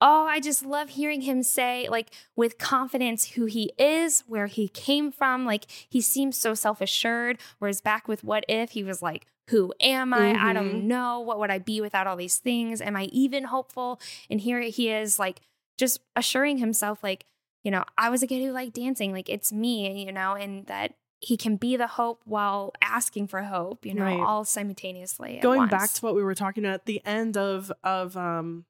Oh, 0.00 0.26
I 0.26 0.38
just 0.40 0.64
love 0.64 0.90
hearing 0.90 1.22
him 1.22 1.42
say, 1.42 1.88
like, 1.90 2.10
with 2.36 2.56
confidence 2.58 3.30
who 3.32 3.46
he 3.46 3.72
is, 3.78 4.22
where 4.28 4.46
he 4.46 4.68
came 4.68 5.10
from. 5.10 5.44
Like, 5.44 5.64
he 5.88 6.00
seems 6.00 6.36
so 6.36 6.54
self 6.54 6.80
assured. 6.80 7.38
Whereas 7.58 7.80
back 7.80 8.06
with 8.06 8.22
What 8.22 8.44
If, 8.48 8.70
he 8.70 8.84
was 8.84 9.02
like, 9.02 9.26
Who 9.48 9.72
am 9.80 10.12
I? 10.12 10.34
I 10.38 10.52
don't 10.52 10.82
Mhm. 10.82 10.82
know. 10.84 11.20
What 11.20 11.38
would 11.38 11.50
I 11.50 11.58
be 11.58 11.80
without 11.80 12.06
all 12.06 12.16
these 12.16 12.36
things? 12.36 12.82
Am 12.82 12.94
I 12.94 13.04
even 13.04 13.44
hopeful? 13.44 13.98
And 14.28 14.40
here 14.42 14.60
he 14.60 14.90
is, 14.90 15.18
like, 15.18 15.40
just 15.78 16.00
assuring 16.14 16.58
himself, 16.58 17.02
like, 17.02 17.24
you 17.64 17.70
know, 17.70 17.82
I 17.96 18.10
was 18.10 18.22
a 18.22 18.26
kid 18.26 18.42
who 18.44 18.52
liked 18.52 18.74
dancing. 18.74 19.10
Like, 19.12 19.28
it's 19.30 19.50
me, 19.52 20.04
you 20.04 20.12
know, 20.12 20.34
and 20.34 20.66
that 20.66 20.94
he 21.20 21.36
can 21.38 21.56
be 21.56 21.76
the 21.76 21.86
hope 21.86 22.20
while 22.26 22.72
asking 22.82 23.26
for 23.28 23.42
hope, 23.42 23.86
you 23.86 23.94
know, 23.94 24.02
Right. 24.04 24.20
all 24.22 24.44
simultaneously. 24.44 25.38
Going 25.42 25.66
back 25.66 25.92
to 25.94 26.00
what 26.04 26.14
we 26.14 26.22
were 26.22 26.34
talking 26.34 26.64
about 26.64 26.74
at 26.74 26.84
the 26.86 27.00
end 27.06 27.36
of 27.38 27.72
of 27.82 28.16
um 28.18 28.66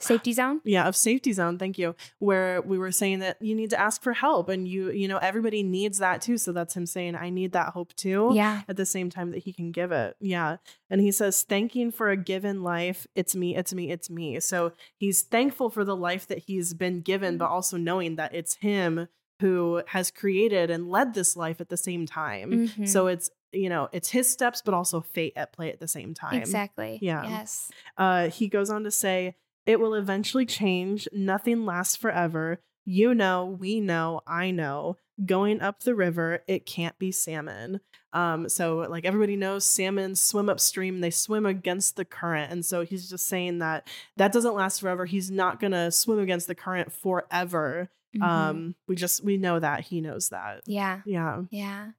safety 0.00 0.32
zone. 0.32 0.60
yeah 0.64 0.86
of 0.86 0.94
safety 0.94 1.32
zone 1.32 1.58
thank 1.58 1.76
you 1.78 1.94
where 2.18 2.60
we 2.62 2.78
were 2.78 2.92
saying 2.92 3.18
that 3.18 3.36
you 3.40 3.54
need 3.54 3.70
to 3.70 3.80
ask 3.80 4.02
for 4.02 4.12
help 4.12 4.48
and 4.48 4.68
you 4.68 4.90
you 4.90 5.08
know 5.08 5.18
everybody 5.18 5.62
needs 5.62 5.98
that 5.98 6.20
too 6.22 6.38
so 6.38 6.52
that's 6.52 6.74
him 6.76 6.86
saying 6.86 7.16
i 7.16 7.30
need 7.30 7.52
that 7.52 7.70
hope 7.72 7.92
too 7.96 8.30
Yeah. 8.32 8.62
at 8.68 8.76
the 8.76 8.86
same 8.86 9.10
time 9.10 9.32
that 9.32 9.38
he 9.38 9.52
can 9.52 9.72
give 9.72 9.90
it 9.92 10.16
yeah 10.20 10.58
and 10.88 11.00
he 11.00 11.10
says 11.10 11.42
thanking 11.42 11.90
for 11.90 12.10
a 12.10 12.16
given 12.16 12.62
life 12.62 13.06
it's 13.16 13.34
me 13.34 13.56
it's 13.56 13.74
me 13.74 13.90
it's 13.90 14.08
me 14.08 14.38
so 14.40 14.72
he's 14.96 15.22
thankful 15.22 15.68
for 15.70 15.84
the 15.84 15.96
life 15.96 16.26
that 16.28 16.38
he's 16.46 16.74
been 16.74 17.00
given 17.00 17.36
but 17.38 17.48
also 17.50 17.76
knowing 17.76 18.16
that 18.16 18.34
it's 18.34 18.56
him 18.56 19.08
who 19.40 19.82
has 19.88 20.10
created 20.10 20.70
and 20.70 20.88
led 20.88 21.14
this 21.14 21.36
life 21.36 21.60
at 21.60 21.68
the 21.68 21.76
same 21.76 22.06
time 22.06 22.68
Mhm. 22.68 22.88
so 22.88 23.06
it's 23.08 23.30
you 23.52 23.68
know 23.68 23.88
it's 23.92 24.10
his 24.10 24.28
steps 24.30 24.62
but 24.64 24.74
also 24.74 25.00
fate 25.00 25.32
at 25.36 25.52
play 25.52 25.72
at 25.72 25.80
the 25.80 25.88
same 25.88 26.12
time 26.12 26.34
Exactly. 26.34 26.98
Yeah. 27.00 27.22
Yes. 27.26 27.70
uh, 27.96 28.28
he 28.28 28.48
goes 28.48 28.68
on 28.68 28.84
to 28.84 28.90
say, 28.90 29.36
It 29.68 29.78
will 29.78 29.92
eventually 29.92 30.46
change. 30.46 31.06
Nothing 31.12 31.66
lasts 31.66 31.94
forever. 31.94 32.58
You 32.86 33.14
know, 33.14 33.44
we 33.44 33.80
know, 33.80 34.22
I 34.26 34.50
know. 34.50 34.96
Going 35.26 35.60
up 35.60 35.82
the 35.82 35.94
river, 35.94 36.42
it 36.48 36.64
can't 36.64 36.98
be 36.98 37.12
salmon. 37.12 37.80
Um, 38.14 38.48
so, 38.48 38.86
like 38.88 39.04
everybody 39.04 39.36
knows, 39.36 39.66
salmon 39.66 40.14
swim 40.14 40.48
upstream, 40.48 41.00
they 41.02 41.10
swim 41.10 41.44
against 41.44 41.96
the 41.96 42.06
current. 42.06 42.50
And 42.50 42.64
so 42.64 42.82
he's 42.82 43.10
just 43.10 43.26
saying 43.28 43.58
that 43.58 43.86
that 44.16 44.32
doesn't 44.32 44.54
last 44.54 44.80
forever. 44.80 45.04
He's 45.04 45.30
not 45.30 45.60
going 45.60 45.72
to 45.72 45.90
swim 45.90 46.18
against 46.18 46.46
the 46.46 46.54
current 46.54 46.90
forever. 46.90 47.90
Mhm. 48.16 48.22
Um, 48.22 48.74
we 48.86 48.96
just, 48.96 49.22
we 49.22 49.36
know 49.36 49.58
that. 49.60 49.80
He 49.82 50.00
knows 50.00 50.30
that. 50.30 50.62
yeah. 50.66 51.02
Yeah. 51.04 51.42
Yeah. 51.50 51.90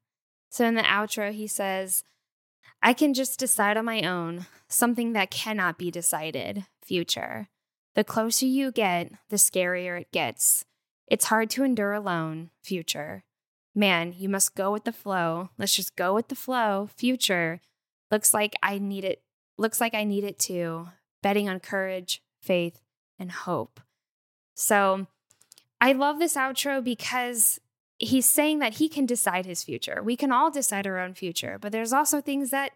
So 0.49 0.65
in 0.65 0.73
the 0.73 0.81
outro, 0.81 1.31
he 1.31 1.45
says, 1.45 2.03
I 2.81 2.93
can 2.93 3.13
just 3.13 3.37
decide 3.37 3.77
on 3.77 3.85
my 3.85 4.01
own 4.01 4.47
something 4.69 5.13
that 5.13 5.29
cannot 5.29 5.77
be 5.77 5.91
decided, 5.91 6.65
future. 6.83 7.49
The 7.95 8.03
closer 8.03 8.45
you 8.45 8.71
get, 8.71 9.11
the 9.29 9.37
scarier 9.37 9.99
it 9.99 10.11
gets. 10.11 10.65
It's 11.07 11.25
hard 11.25 11.49
to 11.51 11.63
endure 11.63 11.93
alone, 11.93 12.51
future. 12.61 13.23
Man, 13.75 14.13
you 14.17 14.29
must 14.29 14.55
go 14.55 14.71
with 14.71 14.83
the 14.83 14.93
flow. 14.93 15.49
Let's 15.57 15.75
just 15.75 15.95
go 15.95 16.13
with 16.13 16.27
the 16.27 16.35
flow, 16.35 16.89
future. 16.95 17.61
Looks 18.11 18.33
like 18.33 18.55
I 18.61 18.77
need 18.77 19.03
it. 19.03 19.21
Looks 19.57 19.81
like 19.81 19.93
I 19.93 20.03
need 20.03 20.23
it 20.23 20.39
too. 20.39 20.89
Betting 21.21 21.49
on 21.49 21.59
courage, 21.59 22.21
faith, 22.41 22.81
and 23.17 23.31
hope. 23.31 23.79
So 24.55 25.07
I 25.81 25.93
love 25.93 26.19
this 26.19 26.35
outro 26.35 26.83
because 26.83 27.59
he's 27.97 28.29
saying 28.29 28.59
that 28.59 28.75
he 28.75 28.89
can 28.89 29.05
decide 29.05 29.45
his 29.45 29.63
future. 29.63 30.01
We 30.03 30.15
can 30.15 30.31
all 30.31 30.51
decide 30.51 30.87
our 30.87 30.99
own 30.99 31.13
future, 31.13 31.57
but 31.59 31.71
there's 31.71 31.93
also 31.93 32.21
things 32.21 32.49
that 32.51 32.71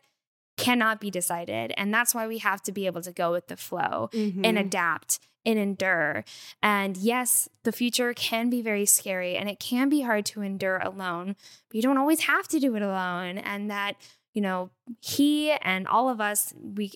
cannot 0.57 0.99
be 1.01 1.09
decided. 1.09 1.73
And 1.77 1.93
that's 1.93 2.13
why 2.13 2.27
we 2.27 2.37
have 2.39 2.61
to 2.63 2.71
be 2.71 2.85
able 2.85 3.01
to 3.01 3.11
go 3.11 3.31
with 3.31 3.47
the 3.47 3.57
flow 3.57 4.09
and 4.13 4.43
Mhm. 4.43 4.59
adapt 4.59 5.19
and 5.45 5.59
endure. 5.59 6.23
And 6.61 6.95
yes, 6.95 7.49
the 7.63 7.71
future 7.71 8.13
can 8.13 8.49
be 8.49 8.61
very 8.61 8.85
scary 8.85 9.35
and 9.35 9.49
it 9.49 9.59
can 9.59 9.89
be 9.89 10.01
hard 10.01 10.25
to 10.27 10.41
endure 10.41 10.77
alone, 10.77 11.35
but 11.67 11.75
you 11.75 11.81
don't 11.81 11.97
always 11.97 12.21
have 12.21 12.47
to 12.49 12.59
do 12.59 12.75
it 12.75 12.81
alone. 12.81 13.37
And 13.39 13.69
that, 13.69 13.95
you 14.33 14.41
know, 14.41 14.69
he 15.01 15.51
and 15.51 15.87
all 15.87 16.07
of 16.09 16.21
us, 16.21 16.53
we 16.57 16.91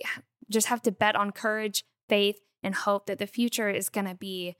just 0.49 0.67
have 0.67 0.81
to 0.83 0.91
bet 0.91 1.15
on 1.15 1.31
courage, 1.31 1.83
faith, 2.07 2.39
and 2.63 2.73
hope 2.73 3.05
that 3.07 3.19
the 3.19 3.27
future 3.27 3.69
is 3.69 3.89
going 3.89 4.07
to 4.07 4.15
be 4.15 4.55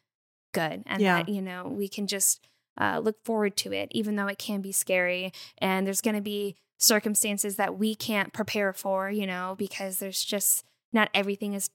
good 0.53 0.83
and 0.85 1.01
Yeah. 1.01 1.17
that, 1.23 1.29
you 1.29 1.41
know, 1.41 1.67
we 1.67 1.87
can 1.87 2.07
just 2.07 2.45
uh, 2.79 2.99
look 2.99 3.23
forward 3.25 3.57
to 3.57 3.71
it, 3.71 3.87
even 3.91 4.15
though 4.17 4.27
it 4.27 4.37
can 4.37 4.61
be 4.61 4.71
scary. 4.71 5.31
And 5.57 5.87
there's 5.87 5.99
going 6.01 6.15
to 6.15 6.21
be 6.21 6.55
circumstances 6.77 7.55
that 7.57 7.77
we 7.77 7.95
can't 7.95 8.33
prepare 8.33 8.73
for, 8.73 9.09
you 9.09 9.27
know, 9.27 9.55
because 9.57 9.99
there's 9.99 10.23
just 10.23 10.63
not 10.93 11.09
everything 11.13 11.53
is 11.53 11.69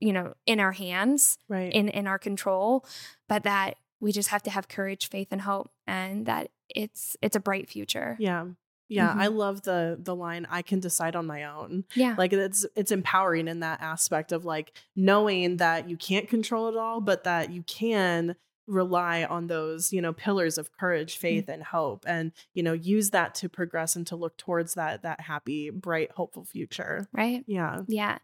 you 0.00 0.12
know 0.12 0.32
in 0.46 0.58
our 0.60 0.72
hands 0.72 1.36
Right. 1.48 1.70
in 1.72 1.88
in 1.90 2.06
our 2.06 2.18
control 2.18 2.86
but 3.28 3.42
that 3.42 3.76
we 4.00 4.10
just 4.12 4.30
have 4.30 4.42
to 4.44 4.50
have 4.50 4.66
courage 4.68 5.10
faith 5.10 5.28
and 5.30 5.42
hope 5.42 5.70
and 5.86 6.24
that 6.24 6.50
it's 6.70 7.16
it's 7.20 7.36
a 7.36 7.40
bright 7.40 7.68
future 7.68 8.16
yeah. 8.18 8.46
Yeah, 8.88 9.14
I 9.16 9.28
Mhm. 9.28 9.34
love 9.36 9.62
the 9.62 9.98
the 10.00 10.14
line 10.14 10.46
I 10.50 10.62
can 10.62 10.78
decide 10.80 11.16
on 11.16 11.26
my 11.26 11.44
own. 11.44 11.84
yeah 11.94 12.14
Like 12.16 12.32
it's 12.32 12.64
it's 12.76 12.92
empowering 12.92 13.48
in 13.48 13.60
that 13.60 13.80
aspect 13.82 14.32
of 14.32 14.44
like 14.46 14.72
knowing 14.96 15.56
that 15.58 15.88
you 15.90 15.96
can't 15.98 16.28
control 16.28 16.68
it 16.68 16.76
all, 16.76 17.00
but 17.00 17.24
that 17.24 17.50
you 17.50 17.62
can 17.64 18.36
rely 18.66 19.24
on 19.24 19.46
those, 19.46 19.92
you 19.92 20.00
know, 20.00 20.12
pillars 20.12 20.58
of 20.58 20.72
courage, 20.72 21.16
faith 21.16 21.48
and 21.48 21.62
hope 21.62 22.04
and, 22.06 22.32
you 22.54 22.62
know, 22.62 22.72
use 22.72 23.10
that 23.10 23.34
to 23.36 23.48
progress 23.48 23.96
and 23.96 24.06
to 24.06 24.16
look 24.16 24.36
towards 24.36 24.74
that 24.74 25.02
that 25.02 25.20
happy, 25.20 25.70
bright, 25.70 26.12
hopeful 26.12 26.44
future. 26.44 27.06
right 27.12 27.44
Yeah. 27.46 27.80
Yeah. 27.86 28.18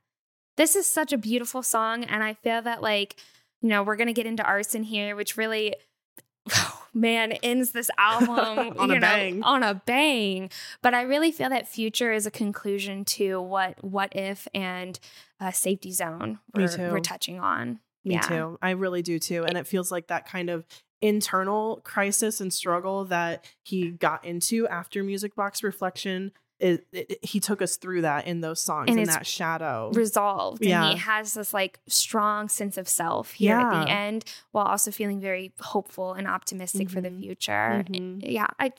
This 0.56 0.76
is 0.76 0.86
such 0.86 1.12
a 1.12 1.18
beautiful 1.18 1.62
song. 1.62 2.04
And 2.04 2.22
I 2.22 2.34
feel 2.34 2.62
that, 2.62 2.82
like, 2.82 3.16
you 3.62 3.68
know, 3.68 3.82
we're 3.82 3.96
going 3.96 4.08
to 4.08 4.12
get 4.12 4.26
into 4.26 4.42
arson 4.42 4.82
here, 4.82 5.16
which 5.16 5.36
really, 5.36 5.74
man, 6.94 7.32
ends 7.32 7.72
this 7.72 7.90
album 7.98 8.74
On 8.78 8.90
a 8.90 8.94
know, 8.94 9.00
bang. 9.00 9.42
On 9.42 9.62
a 9.62 9.74
bang. 9.74 10.50
But 10.82 10.94
I 10.94 11.02
really 11.02 11.32
feel 11.32 11.50
that 11.50 11.68
future 11.68 12.12
is 12.12 12.26
a 12.26 12.30
conclusion 12.30 13.04
to 13.06 13.40
what 13.40 13.82
What 13.82 14.14
If 14.16 14.48
and 14.54 14.98
uh, 15.38 15.50
Safety 15.50 15.92
Zone 15.92 16.38
we're, 16.54 16.68
we're 16.90 17.00
touching 17.00 17.38
on. 17.38 17.80
Me 18.04 18.14
Yeah. 18.14 18.20
too. 18.20 18.58
I 18.62 18.70
really 18.70 19.02
do 19.02 19.18
too. 19.18 19.44
And 19.44 19.56
it 19.58 19.66
feels 19.66 19.90
like 19.92 20.06
that 20.08 20.26
kind 20.26 20.48
of 20.50 20.64
internal 21.02 21.80
crisis 21.84 22.40
and 22.40 22.52
struggle 22.52 23.04
that 23.06 23.44
he 23.62 23.90
got 23.90 24.24
into 24.24 24.68
after 24.68 25.02
Music 25.02 25.34
Box 25.34 25.62
Reflection. 25.62 26.32
It, 26.58 26.86
it, 26.92 27.10
it- 27.12 27.24
he 27.24 27.40
took 27.40 27.62
us 27.62 27.76
through 27.78 28.02
that 28.02 28.26
in 28.26 28.42
those 28.42 28.60
songs 28.60 28.90
And 28.90 28.98
in 29.00 29.06
that 29.06 29.26
shadow. 29.26 29.90
Resolved. 29.94 30.62
Yeah. 30.64 30.84
And 30.84 30.92
he 30.92 30.98
has 30.98 31.32
this 31.34 31.54
like 31.54 31.80
strong 31.88 32.48
sense 32.50 32.76
of 32.76 32.86
self 32.86 33.32
here 33.32 33.56
at 33.56 33.84
the 33.86 33.90
end 33.90 34.24
while 34.52 34.66
also 34.66 34.90
feeling 34.90 35.20
very 35.20 35.52
hopeful 35.58 36.12
and 36.12 36.26
optimistic 36.28 36.90
for 36.90 37.00
the 37.00 37.08
Mhm. 37.08 37.20
future. 37.20 37.84
Mhm. 37.88 38.20
Yeah. 38.22 38.46
I, 38.58 38.72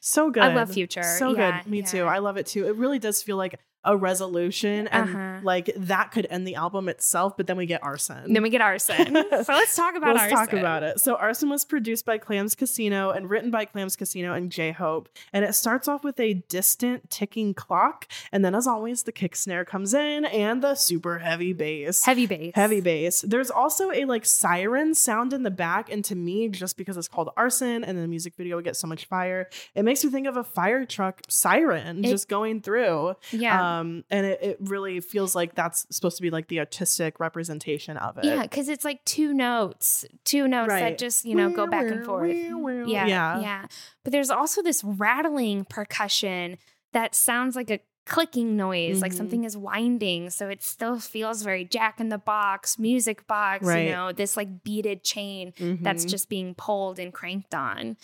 So 0.00 0.30
good. 0.30 0.42
I 0.42 0.54
love 0.54 0.72
Future. 0.72 1.02
So 1.02 1.32
Yeah, 1.36 1.62
good. 1.62 1.70
Me 1.70 1.82
too. 1.82 2.04
I 2.04 2.18
love 2.18 2.36
it 2.38 2.46
too. 2.46 2.66
It 2.66 2.74
really 2.76 2.98
does 2.98 3.22
feel 3.22 3.36
like 3.36 3.58
a 3.84 3.96
resolution 3.96 4.88
and 4.88 5.08
Uh-huh. 5.08 5.40
like 5.42 5.70
that 5.76 6.10
could 6.10 6.26
end 6.30 6.46
the 6.46 6.56
album 6.56 6.88
itself, 6.88 7.36
but 7.36 7.46
then 7.46 7.56
we 7.56 7.64
get 7.66 7.82
arson. 7.82 8.32
then 8.32 8.42
we 8.42 8.50
get 8.50 8.60
arson. 8.60 9.06
so 9.14 9.44
let's 9.52 9.74
talk 9.76 9.94
about 9.96 10.16
Let's 10.16 10.32
arson. 10.32 10.36
talk 10.36 10.52
about 10.52 10.82
it. 10.82 11.00
So, 11.00 11.14
Arson 11.14 11.48
was 11.48 11.64
produced 11.64 12.04
by 12.04 12.18
Clams 12.18 12.54
Casino 12.54 13.10
and 13.10 13.30
written 13.30 13.50
by 13.50 13.64
Clams 13.64 13.96
Casino 13.96 14.34
and 14.34 14.50
J 14.50 14.72
Hope. 14.72 15.08
And 15.32 15.44
it 15.44 15.54
starts 15.54 15.86
off 15.88 16.02
with 16.04 16.18
a 16.20 16.34
distant 16.48 17.08
ticking 17.10 17.54
clock. 17.54 18.06
And 18.32 18.44
then, 18.44 18.54
as 18.54 18.66
always, 18.66 19.04
the 19.04 19.12
kick 19.12 19.36
snare 19.36 19.64
comes 19.64 19.94
in 19.94 20.24
and 20.24 20.62
the 20.62 20.74
super 20.74 21.18
heavy 21.20 21.52
bass. 21.52 22.04
Heavy 22.04 22.26
bass. 22.26 22.52
Heavy 22.54 22.80
bass. 22.80 23.22
There's 23.22 23.50
also 23.50 23.90
a 23.92 24.04
like 24.06 24.26
siren 24.26 24.94
sound 24.94 25.32
in 25.32 25.44
the 25.44 25.50
back. 25.50 25.90
And 25.90 26.04
to 26.06 26.14
me, 26.16 26.48
just 26.48 26.76
because 26.76 26.96
it's 26.96 27.08
called 27.08 27.30
Arson 27.36 27.84
and 27.84 27.96
the 27.96 28.08
music 28.08 28.34
video 28.36 28.60
gets 28.60 28.78
so 28.80 28.86
much 28.88 29.06
fire, 29.06 29.48
it 29.74 29.84
makes 29.84 30.04
me 30.04 30.10
think 30.10 30.26
of 30.26 30.36
a 30.36 30.44
fire 30.44 30.84
truck 30.84 31.22
siren 31.28 32.04
It- 32.04 32.08
just 32.10 32.28
going 32.28 32.60
through. 32.60 33.14
Yeah. 33.30 33.60
Um, 33.60 33.67
Um, 33.68 34.04
and 34.10 34.26
it, 34.26 34.38
it 34.42 34.56
really 34.60 35.00
feels 35.00 35.34
like 35.34 35.54
that's 35.54 35.86
supposed 35.90 36.16
to 36.16 36.22
be 36.22 36.30
like 36.30 36.48
the 36.48 36.58
artistic 36.60 37.20
representation 37.20 37.96
of 37.96 38.18
it. 38.18 38.24
yeah, 38.24 38.42
because 38.42 38.68
it's 38.68 38.84
like 38.84 39.04
two 39.04 39.32
notes, 39.34 40.04
two 40.24 40.48
notes 40.48 40.68
Right. 40.70 40.80
that 40.80 40.98
just, 40.98 41.24
you 41.24 41.34
know, 41.34 41.50
go 41.50 41.66
back 41.66 41.86
and 41.86 42.04
forth. 42.04 42.30
Yeah, 42.34 43.06
Yeah. 43.06 43.40
yeah. 43.40 43.66
But 44.04 44.12
there's 44.12 44.30
also 44.30 44.62
this 44.62 44.82
rattling 44.84 45.64
percussion 45.64 46.58
that 46.92 47.14
sounds 47.14 47.54
like 47.56 47.70
a 47.70 47.80
clicking 48.08 48.56
noise, 48.56 49.02
like 49.02 49.12
Mhm. 49.12 49.16
something 49.16 49.44
is 49.44 49.56
winding. 49.56 50.30
So 50.30 50.48
it 50.48 50.62
still 50.62 50.98
feels 50.98 51.42
very 51.42 51.64
Jack 51.64 52.00
in 52.00 52.08
the 52.08 52.18
Box, 52.18 52.78
music 52.78 53.26
box, 53.26 53.64
Right. 53.64 53.86
you 53.86 53.92
know, 53.92 54.12
this 54.12 54.36
like 54.36 54.62
beaded 54.64 55.04
chain 55.04 55.52
that's 55.82 56.04
Mhm. 56.04 56.08
just 56.08 56.28
being 56.28 56.54
pulled 56.54 56.98
and 56.98 57.12
cranked 57.12 57.54
on. 57.54 57.96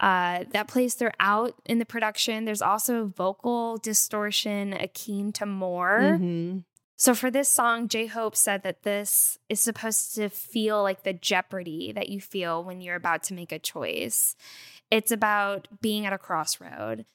Uh, 0.00 0.44
that 0.52 0.66
plays 0.68 0.94
throughout 0.94 1.54
in 1.66 1.78
the 1.78 1.84
production. 1.86 2.44
There's 2.46 2.62
also 2.62 3.06
vocal 3.06 3.76
distortion 3.78 4.72
akin 4.72 5.32
to 5.34 5.46
more. 5.46 6.00
Mhm. 6.18 6.64
So 6.96 7.14
for 7.14 7.30
this 7.30 7.48
song, 7.48 7.88
J 7.88 8.06
Hope 8.06 8.36
said 8.36 8.62
that 8.62 8.82
this 8.82 9.38
is 9.48 9.60
supposed 9.60 10.14
to 10.16 10.28
feel 10.28 10.82
like 10.82 11.02
the 11.02 11.14
jeopardy 11.14 11.92
that 11.92 12.08
you 12.10 12.20
feel 12.20 12.62
when 12.62 12.80
you're 12.82 12.96
about 12.96 13.22
to 13.24 13.34
make 13.34 13.52
a 13.52 13.58
choice. 13.58 14.36
It's 14.90 15.10
about 15.10 15.68
being 15.80 16.04
at 16.04 16.12
a 16.12 16.18
crossroad. 16.18 17.06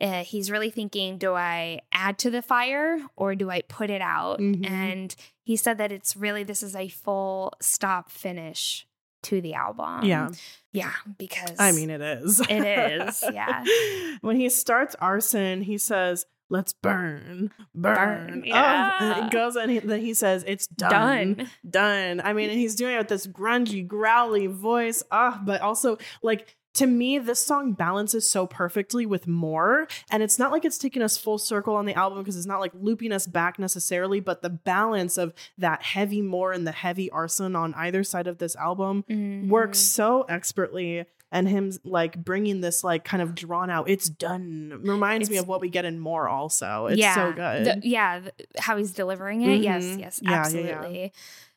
Uh, 0.00 0.24
he's 0.24 0.50
really 0.50 0.70
thinking, 0.70 1.18
do 1.18 1.34
I 1.34 1.80
add 1.92 2.18
to 2.20 2.30
the 2.30 2.40
fire 2.42 2.98
or 3.16 3.34
do 3.34 3.50
I 3.50 3.62
put 3.62 3.90
it 3.90 4.00
out? 4.00 4.38
Mhm. 4.40 4.68
And 4.68 5.14
he 5.42 5.56
said 5.56 5.78
that 5.78 5.92
it's 5.92 6.16
really 6.16 6.42
this 6.44 6.62
is 6.62 6.74
a 6.74 6.88
full 6.88 7.52
stop 7.60 8.10
finish 8.10 8.86
to 9.24 9.40
the 9.42 9.52
album. 9.54 10.04
Yeah. 10.04 10.30
Yeah, 10.72 10.92
because 11.18 11.56
I 11.58 11.72
mean, 11.72 11.90
it 11.90 12.00
is. 12.00 12.40
It 12.48 12.64
is, 12.64 13.22
yeah. 13.32 13.64
when 14.22 14.36
he 14.36 14.48
starts 14.48 14.94
arson, 15.00 15.60
he 15.62 15.76
says, 15.78 16.24
"Let's 16.48 16.72
burn, 16.72 17.50
burn." 17.74 17.94
Burn, 17.94 18.42
Oh, 18.44 18.46
yeah. 18.48 18.96
and 19.18 19.26
it 19.26 19.30
goes 19.32 19.56
and 19.56 19.70
he, 19.70 19.80
then 19.80 20.00
he 20.00 20.14
says, 20.14 20.44
"It's 20.46 20.66
done, 20.68 21.34
done. 21.34 21.50
done." 21.68 22.20
I 22.24 22.32
mean, 22.32 22.48
and 22.50 22.58
he's 22.58 22.74
doing 22.76 22.94
it 22.94 22.98
with 22.98 23.08
this 23.08 23.26
grungy, 23.26 23.86
growly 23.86 24.46
voice. 24.46 25.02
Ah, 25.10 25.42
but 25.44 25.60
also 25.60 25.98
like. 26.22 26.56
To 26.74 26.86
me, 26.86 27.18
this 27.18 27.44
song 27.44 27.72
balances 27.72 28.28
so 28.30 28.46
perfectly 28.46 29.04
with 29.06 29.26
more. 29.26 29.88
And 30.10 30.22
it's 30.22 30.38
not 30.38 30.52
like 30.52 30.64
it's 30.64 30.78
taking 30.78 31.02
us 31.02 31.16
full 31.18 31.38
circle 31.38 31.74
on 31.74 31.84
the 31.84 31.94
album 31.94 32.18
because 32.20 32.36
it's 32.36 32.46
not 32.46 32.60
like 32.60 32.72
looping 32.74 33.10
us 33.12 33.26
back 33.26 33.58
necessarily, 33.58 34.20
but 34.20 34.40
the 34.42 34.50
balance 34.50 35.18
of 35.18 35.34
that 35.58 35.82
heavy 35.82 36.22
more 36.22 36.52
and 36.52 36.66
the 36.66 36.72
heavy 36.72 37.10
arson 37.10 37.56
on 37.56 37.74
either 37.74 38.04
side 38.04 38.26
of 38.28 38.38
this 38.38 38.54
album 38.56 39.04
works 39.48 39.78
Mhm. 39.80 39.82
so 39.82 40.22
expertly 40.28 41.06
and 41.32 41.48
him 41.48 41.72
like 41.84 42.24
bringing 42.24 42.60
this 42.60 42.82
like 42.82 43.04
kind 43.04 43.22
of 43.22 43.36
drawn 43.36 43.70
out 43.70 43.88
it's 43.88 44.08
done 44.08 44.80
reminds 44.82 45.30
me 45.30 45.36
of 45.36 45.46
what 45.46 45.60
we 45.60 45.68
get 45.68 45.84
in 45.84 45.96
more 45.98 46.28
also 46.28 46.86
it's 46.86 47.00
so 47.14 47.32
good 47.32 47.66
The- 47.66 47.80
yeah, 47.88 48.18
th- 48.20 48.34
how 48.58 48.76
he's 48.76 48.92
delivering 48.92 49.42
it. 49.42 49.60
Yes, 49.60 49.84
Mhm. 49.84 50.00
yes, 50.00 50.20
Yeah, 50.22 50.30
yeah, 50.30 50.36
absolutely. 50.40 51.00
yeah. 51.02 51.08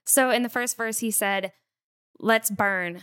So 0.06 0.30
in 0.32 0.44
the 0.44 0.50
first 0.50 0.76
verse, 0.78 1.00
he 1.00 1.10
said, 1.12 1.54
Let's 2.20 2.50
burn. 2.52 3.02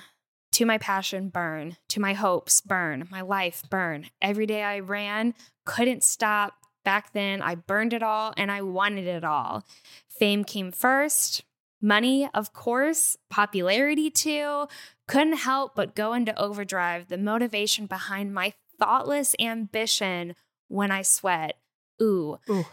To 0.52 0.64
my 0.66 0.78
passion, 0.78 1.28
burn. 1.28 1.76
To 1.88 2.00
my 2.00 2.14
hopes, 2.14 2.60
burn. 2.60 3.06
My 3.10 3.20
life, 3.20 3.62
burn. 3.70 4.06
Every 4.20 4.46
day 4.46 4.62
I 4.62 4.80
ran, 4.80 5.34
couldn't 5.64 6.02
stop. 6.02 6.54
Back 6.84 7.12
then, 7.12 7.40
I 7.42 7.54
burned 7.54 7.92
it 7.92 8.02
all 8.02 8.32
and 8.36 8.50
I 8.50 8.62
wanted 8.62 9.06
it 9.06 9.22
all. 9.22 9.64
Fame 10.08 10.44
came 10.44 10.72
first. 10.72 11.44
Money, 11.80 12.28
of 12.34 12.52
course. 12.52 13.16
Popularity, 13.28 14.10
too. 14.10 14.66
Couldn't 15.06 15.38
help 15.38 15.74
but 15.74 15.94
go 15.94 16.12
into 16.14 16.38
overdrive. 16.38 17.08
The 17.08 17.18
motivation 17.18 17.86
behind 17.86 18.34
my 18.34 18.54
thoughtless 18.78 19.34
ambition 19.38 20.34
when 20.68 20.90
I 20.90 21.02
sweat. 21.02 21.58
Ooh. 22.02 22.38
Ooh. 22.48 22.64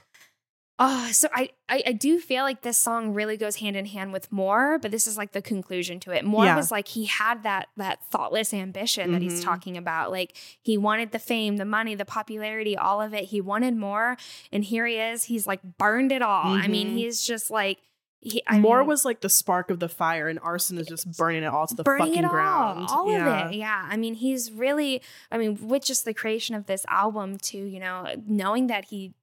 Oh, 0.79 1.09
so 1.11 1.27
I, 1.33 1.49
I 1.67 1.81
I 1.87 1.91
do 1.91 2.19
feel 2.19 2.43
like 2.43 2.61
this 2.61 2.77
song 2.77 3.13
really 3.15 3.35
goes 3.35 3.55
hand 3.55 3.75
in 3.75 3.87
hand 3.87 4.13
with 4.13 4.31
more, 4.31 4.77
but 4.77 4.91
this 4.91 5.07
is 5.07 5.17
like 5.17 5.31
the 5.31 5.41
conclusion 5.41 5.99
to 6.01 6.11
it. 6.11 6.23
More 6.23 6.45
Yeah. 6.45 6.55
was 6.55 6.69
like 6.69 6.87
he 6.89 7.05
had 7.05 7.41
that 7.43 7.69
that 7.77 8.05
thoughtless 8.11 8.53
ambition 8.53 9.11
that 9.13 9.23
he's 9.23 9.41
Mhm. 9.41 9.45
talking 9.45 9.75
about. 9.75 10.11
Like 10.11 10.37
he 10.61 10.77
wanted 10.77 11.11
the 11.13 11.19
fame, 11.19 11.57
the 11.57 11.65
money, 11.65 11.95
the 11.95 12.05
popularity, 12.05 12.77
all 12.77 13.01
of 13.01 13.13
it. 13.15 13.25
He 13.25 13.41
wanted 13.41 13.75
more, 13.75 14.17
and 14.51 14.63
here 14.63 14.85
he 14.85 14.97
is. 14.97 15.23
He's 15.23 15.47
like 15.47 15.61
burned 15.79 16.11
it 16.11 16.21
all. 16.21 16.53
I 16.53 16.67
mean, 16.67 16.89
Mhm. 16.89 16.97
he's 16.97 17.25
just 17.25 17.49
like 17.49 17.79
he. 18.21 18.43
I 18.45 18.59
more 18.59 18.79
mean, 18.79 18.87
was 18.87 19.03
like 19.03 19.21
the 19.21 19.29
spark 19.29 19.71
of 19.71 19.79
the 19.79 19.89
fire 19.89 20.27
and 20.27 20.37
arson 20.43 20.77
is 20.77 20.85
just 20.85 21.11
burning 21.17 21.41
it 21.41 21.47
all 21.47 21.65
to 21.65 21.73
the 21.73 21.83
fucking 21.83 22.17
it 22.17 22.23
all, 22.25 22.29
ground 22.31 22.87
all 22.91 23.11
yeah. 23.11 23.45
of 23.45 23.51
it. 23.51 23.55
Yeah, 23.57 23.87
I 23.89 23.97
mean, 23.97 24.13
he's 24.13 24.51
really. 24.51 25.01
I 25.31 25.39
mean, 25.39 25.67
with 25.67 25.85
just 25.85 26.05
the 26.05 26.13
creation 26.13 26.53
of 26.53 26.67
this 26.67 26.85
album, 26.87 27.39
too. 27.39 27.65
You 27.65 27.79
know, 27.79 28.07
knowing 28.27 28.67
that 28.67 28.85
he 28.85 29.13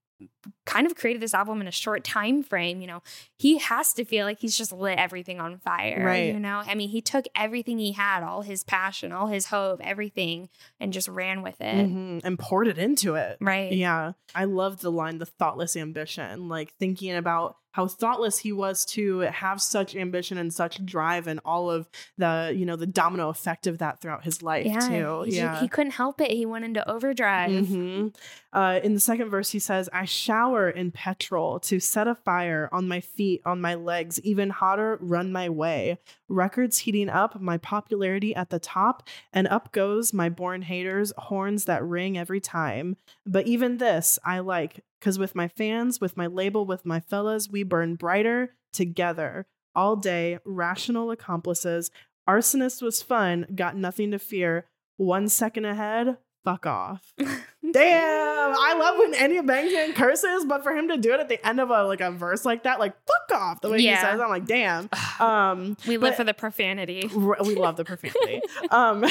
kind 0.67 0.87
of 0.87 0.95
created 0.95 1.21
this 1.23 1.35
album 1.35 1.61
in 1.61 1.67
a 1.67 1.73
short 1.73 2.05
time 2.05 2.43
frame 2.43 2.81
you 2.81 2.87
know 2.87 3.03
he 3.37 3.59
has 3.59 3.93
to 3.93 4.05
feel 4.05 4.25
like 4.27 4.39
he's 4.39 4.57
just 4.57 4.73
lit 4.73 4.99
everything 4.99 5.41
on 5.41 5.59
fire 5.59 6.03
Right. 6.05 6.33
you 6.33 6.41
know 6.41 6.63
i 6.67 6.75
mean 6.75 6.89
he 6.89 7.01
took 7.01 7.25
everything 7.35 7.79
he 7.79 7.93
had 7.93 8.23
all 8.23 8.43
his 8.43 8.63
passion 8.65 9.13
all 9.13 9.27
his 9.27 9.47
hope 9.47 9.81
everything 9.83 10.49
and 10.79 10.93
just 10.93 11.09
ran 11.09 11.43
with 11.43 11.61
it 11.61 11.75
Mhm, 11.91 12.21
and 12.25 12.39
poured 12.39 12.69
it 12.69 12.79
into 12.79 13.15
it 13.17 13.39
right 13.41 13.73
Yeah. 13.73 14.13
I 14.35 14.45
love 14.45 14.81
the 14.81 14.91
line, 14.91 15.19
the 15.19 15.27
thoughtless 15.27 15.77
ambition, 15.77 16.49
like 16.49 16.73
thinking 16.75 17.15
about 17.15 17.57
how 17.75 17.89
thoughtless 17.89 18.39
he 18.39 18.53
was 18.53 18.85
to 18.85 19.19
have 19.21 19.61
such 19.61 19.97
ambition 19.97 20.39
and 20.39 20.55
such 20.55 20.85
drive 20.87 21.27
and 21.27 21.41
all 21.45 21.69
of 21.69 21.89
the, 22.17 22.53
you 22.57 22.65
know, 22.65 22.77
the 22.77 22.87
domino 22.87 23.31
effect 23.31 23.67
of 23.67 23.79
that 23.79 24.01
throughout 24.01 24.23
his 24.23 24.45
life 24.45 24.65
yeah 24.65 24.79
too. 24.89 25.23
he, 25.27 25.37
yeah. 25.39 25.59
he 25.61 25.67
couldn't 25.67 25.91
help 25.91 26.21
it 26.21 26.31
he 26.31 26.47
went 26.47 26.65
into 26.65 26.89
overdrive 26.89 27.51
Mhm. 27.51 28.15
Uh, 28.53 28.79
in 28.85 28.95
the 28.95 29.01
second 29.01 29.29
verse, 29.31 29.51
he 29.51 29.59
says, 29.59 29.89
I 29.93 30.05
shower 30.05 30.71
in 30.71 30.93
petrol 30.93 31.59
to 31.61 31.81
set 31.81 32.07
a 32.07 32.15
fire 32.15 32.69
on 32.71 32.87
my 32.87 33.01
feet, 33.01 33.43
on 33.45 33.61
my 33.61 33.75
legs, 33.75 34.21
even 34.21 34.51
hotter, 34.51 34.97
run 35.01 35.33
my 35.33 35.49
way. 35.49 35.99
Records 36.29 36.79
heating 36.79 37.09
up, 37.09 37.41
my 37.41 37.59
popularity 37.59 38.33
at 38.37 38.51
the 38.51 38.61
top, 38.61 39.09
and 39.33 39.49
up 39.49 39.73
goes 39.73 40.13
my 40.13 40.29
born 40.29 40.63
haters, 40.63 41.13
horns 41.19 41.65
that 41.65 41.83
ring 41.85 42.17
every 42.17 42.41
time. 42.41 42.97
But 43.27 43.49
even 43.49 43.79
this, 43.79 44.21
I 44.25 44.39
like 44.39 44.85
Cause 45.05 45.19
with 45.19 45.35
my 45.35 45.49
fans, 45.49 46.01
with 46.01 46.17
my 46.17 46.27
label, 46.27 46.65
with 46.65 46.87
my 46.87 46.99
fellas, 46.99 47.51
we 47.51 47.63
burn 47.63 47.95
brighter 47.95 48.57
together 48.73 49.47
all 49.75 49.97
day. 49.97 50.39
Rational 50.47 51.11
accomplices. 51.11 51.91
Arsonist 52.27 52.81
was 52.81 53.03
fun, 53.03 53.47
got 53.55 53.77
nothing 53.77 54.11
to 54.13 54.19
fear. 54.19 54.65
One 54.97 55.29
second 55.29 55.67
ahead, 55.67 56.17
fuck 56.43 56.65
off. 56.65 57.13
Damn, 57.75 58.55
I 58.57 58.75
love 58.79 58.99
when 58.99 59.15
Enya 59.15 59.45
bangs 59.45 59.73
in 59.73 59.95
curses, 59.95 60.45
but 60.45 60.63
for 60.63 60.73
him 60.73 60.87
to 60.89 60.97
do 60.97 61.13
it 61.13 61.19
at 61.19 61.29
the 61.29 61.45
end 61.45 61.59
of 61.61 61.71
a 61.71 61.85
like 61.85 62.01
a 62.01 62.13
verse 62.13 62.45
like 62.45 62.63
that, 62.63 62.79
like 62.79 62.95
fuck 63.05 63.39
off, 63.41 63.61
the 63.61 63.69
way 63.69 63.79
Yeah. 63.79 63.97
he 63.97 64.01
says, 64.01 64.21
I'm 64.21 64.29
like, 64.31 64.47
damn. 64.47 64.89
Um, 65.21 65.77
We 65.87 65.97
live 65.97 66.13
but- 66.13 66.17
for 66.17 66.25
the 66.25 66.35
profanity. 66.35 67.11
R- 67.15 67.37
we 67.45 67.55
love 67.57 67.77
the 67.77 67.85
profanity. 67.85 68.41
um, 68.71 69.05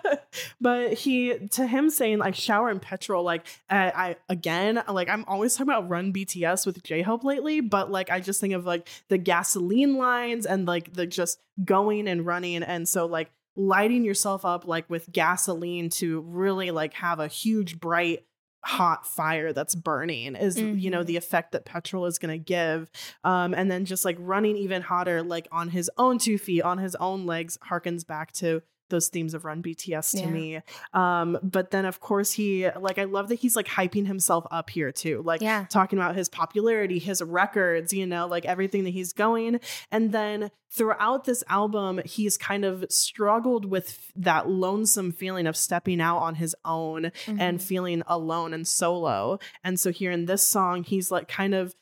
but 0.60 0.92
he 0.94 1.34
to 1.52 1.66
him 1.66 1.90
saying 1.90 2.18
like 2.18 2.34
shower 2.34 2.68
and 2.68 2.80
petrol, 2.80 3.24
like 3.24 3.46
uh, 3.70 3.90
I 3.94 4.16
again, 4.28 4.82
like 4.90 5.08
I'm 5.08 5.24
always 5.26 5.54
talking 5.54 5.70
about 5.72 5.88
run 5.88 6.12
BTS 6.12 6.66
with 6.66 6.82
J 6.82 7.02
Hope 7.02 7.24
lately, 7.24 7.60
but 7.60 7.90
like 7.90 8.10
I 8.10 8.20
just 8.20 8.40
think 8.40 8.54
of 8.54 8.64
like 8.66 8.88
the 9.08 9.18
gasoline 9.18 9.96
lines 9.96 10.46
and 10.46 10.66
like 10.66 10.92
the 10.92 11.06
just 11.06 11.38
going 11.64 12.06
and 12.08 12.26
running, 12.26 12.62
and 12.62 12.88
so 12.88 13.06
like 13.06 13.30
lighting 13.56 14.04
yourself 14.04 14.44
up 14.44 14.66
like 14.66 14.88
with 14.90 15.10
gasoline 15.12 15.88
to 15.88 16.20
really 16.22 16.70
like 16.70 16.94
have 16.94 17.20
a 17.20 17.28
huge 17.28 17.78
bright 17.78 18.26
hot 18.64 19.06
fire 19.06 19.52
that's 19.52 19.74
burning 19.74 20.34
is 20.36 20.58
you 20.58 20.88
know 20.90 21.02
Mhm. 21.02 21.06
the 21.06 21.16
effect 21.16 21.52
that 21.52 21.66
petrol 21.66 22.06
is 22.06 22.18
going 22.18 22.32
to 22.32 22.42
give 22.42 22.90
um 23.22 23.52
and 23.52 23.70
then 23.70 23.84
just 23.84 24.06
like 24.06 24.16
running 24.18 24.56
even 24.56 24.80
hotter 24.80 25.22
like 25.22 25.46
on 25.52 25.68
his 25.68 25.90
own 25.98 26.16
two 26.18 26.38
feet 26.38 26.62
on 26.62 26.78
his 26.78 26.94
own 26.94 27.26
legs 27.26 27.58
harkens 27.68 28.06
back 28.06 28.32
to 28.32 28.62
those 28.90 29.08
themes 29.08 29.34
of 29.34 29.44
run 29.44 29.62
bts 29.62 30.10
to 30.12 30.18
Yeah. 30.20 30.26
me 30.30 30.60
um 30.92 31.38
but 31.42 31.70
then 31.70 31.84
of 31.84 32.00
course 32.00 32.32
he 32.32 32.68
like 32.78 32.98
i 32.98 33.04
love 33.04 33.28
that 33.28 33.36
he's 33.36 33.56
like 33.56 33.66
hyping 33.66 34.06
himself 34.06 34.46
up 34.50 34.70
here 34.70 34.92
too 34.92 35.22
like 35.24 35.40
Yeah. 35.40 35.66
talking 35.70 35.98
about 35.98 36.14
his 36.16 36.28
popularity 36.28 36.98
his 36.98 37.22
records 37.22 37.92
you 37.92 38.06
know 38.06 38.26
like 38.26 38.44
everything 38.44 38.84
that 38.84 38.90
he's 38.90 39.12
going 39.12 39.60
and 39.90 40.12
then 40.12 40.50
throughout 40.70 41.24
this 41.24 41.44
album 41.48 42.00
he's 42.04 42.36
kind 42.36 42.64
of 42.64 42.84
struggled 42.90 43.64
with 43.64 44.10
that 44.16 44.48
lonesome 44.48 45.12
feeling 45.12 45.46
of 45.46 45.56
stepping 45.56 46.00
out 46.00 46.18
on 46.18 46.34
his 46.34 46.54
own 46.64 47.12
and 47.28 47.58
Mhm. 47.58 47.62
feeling 47.62 48.02
alone 48.08 48.52
and 48.52 48.66
solo. 48.66 49.38
And 49.62 49.78
so 49.78 49.92
here 49.92 50.10
in 50.10 50.26
this 50.26 50.44
song, 50.44 50.82
he's 50.82 51.12
like 51.12 51.28
kind 51.28 51.54
of 51.54 51.76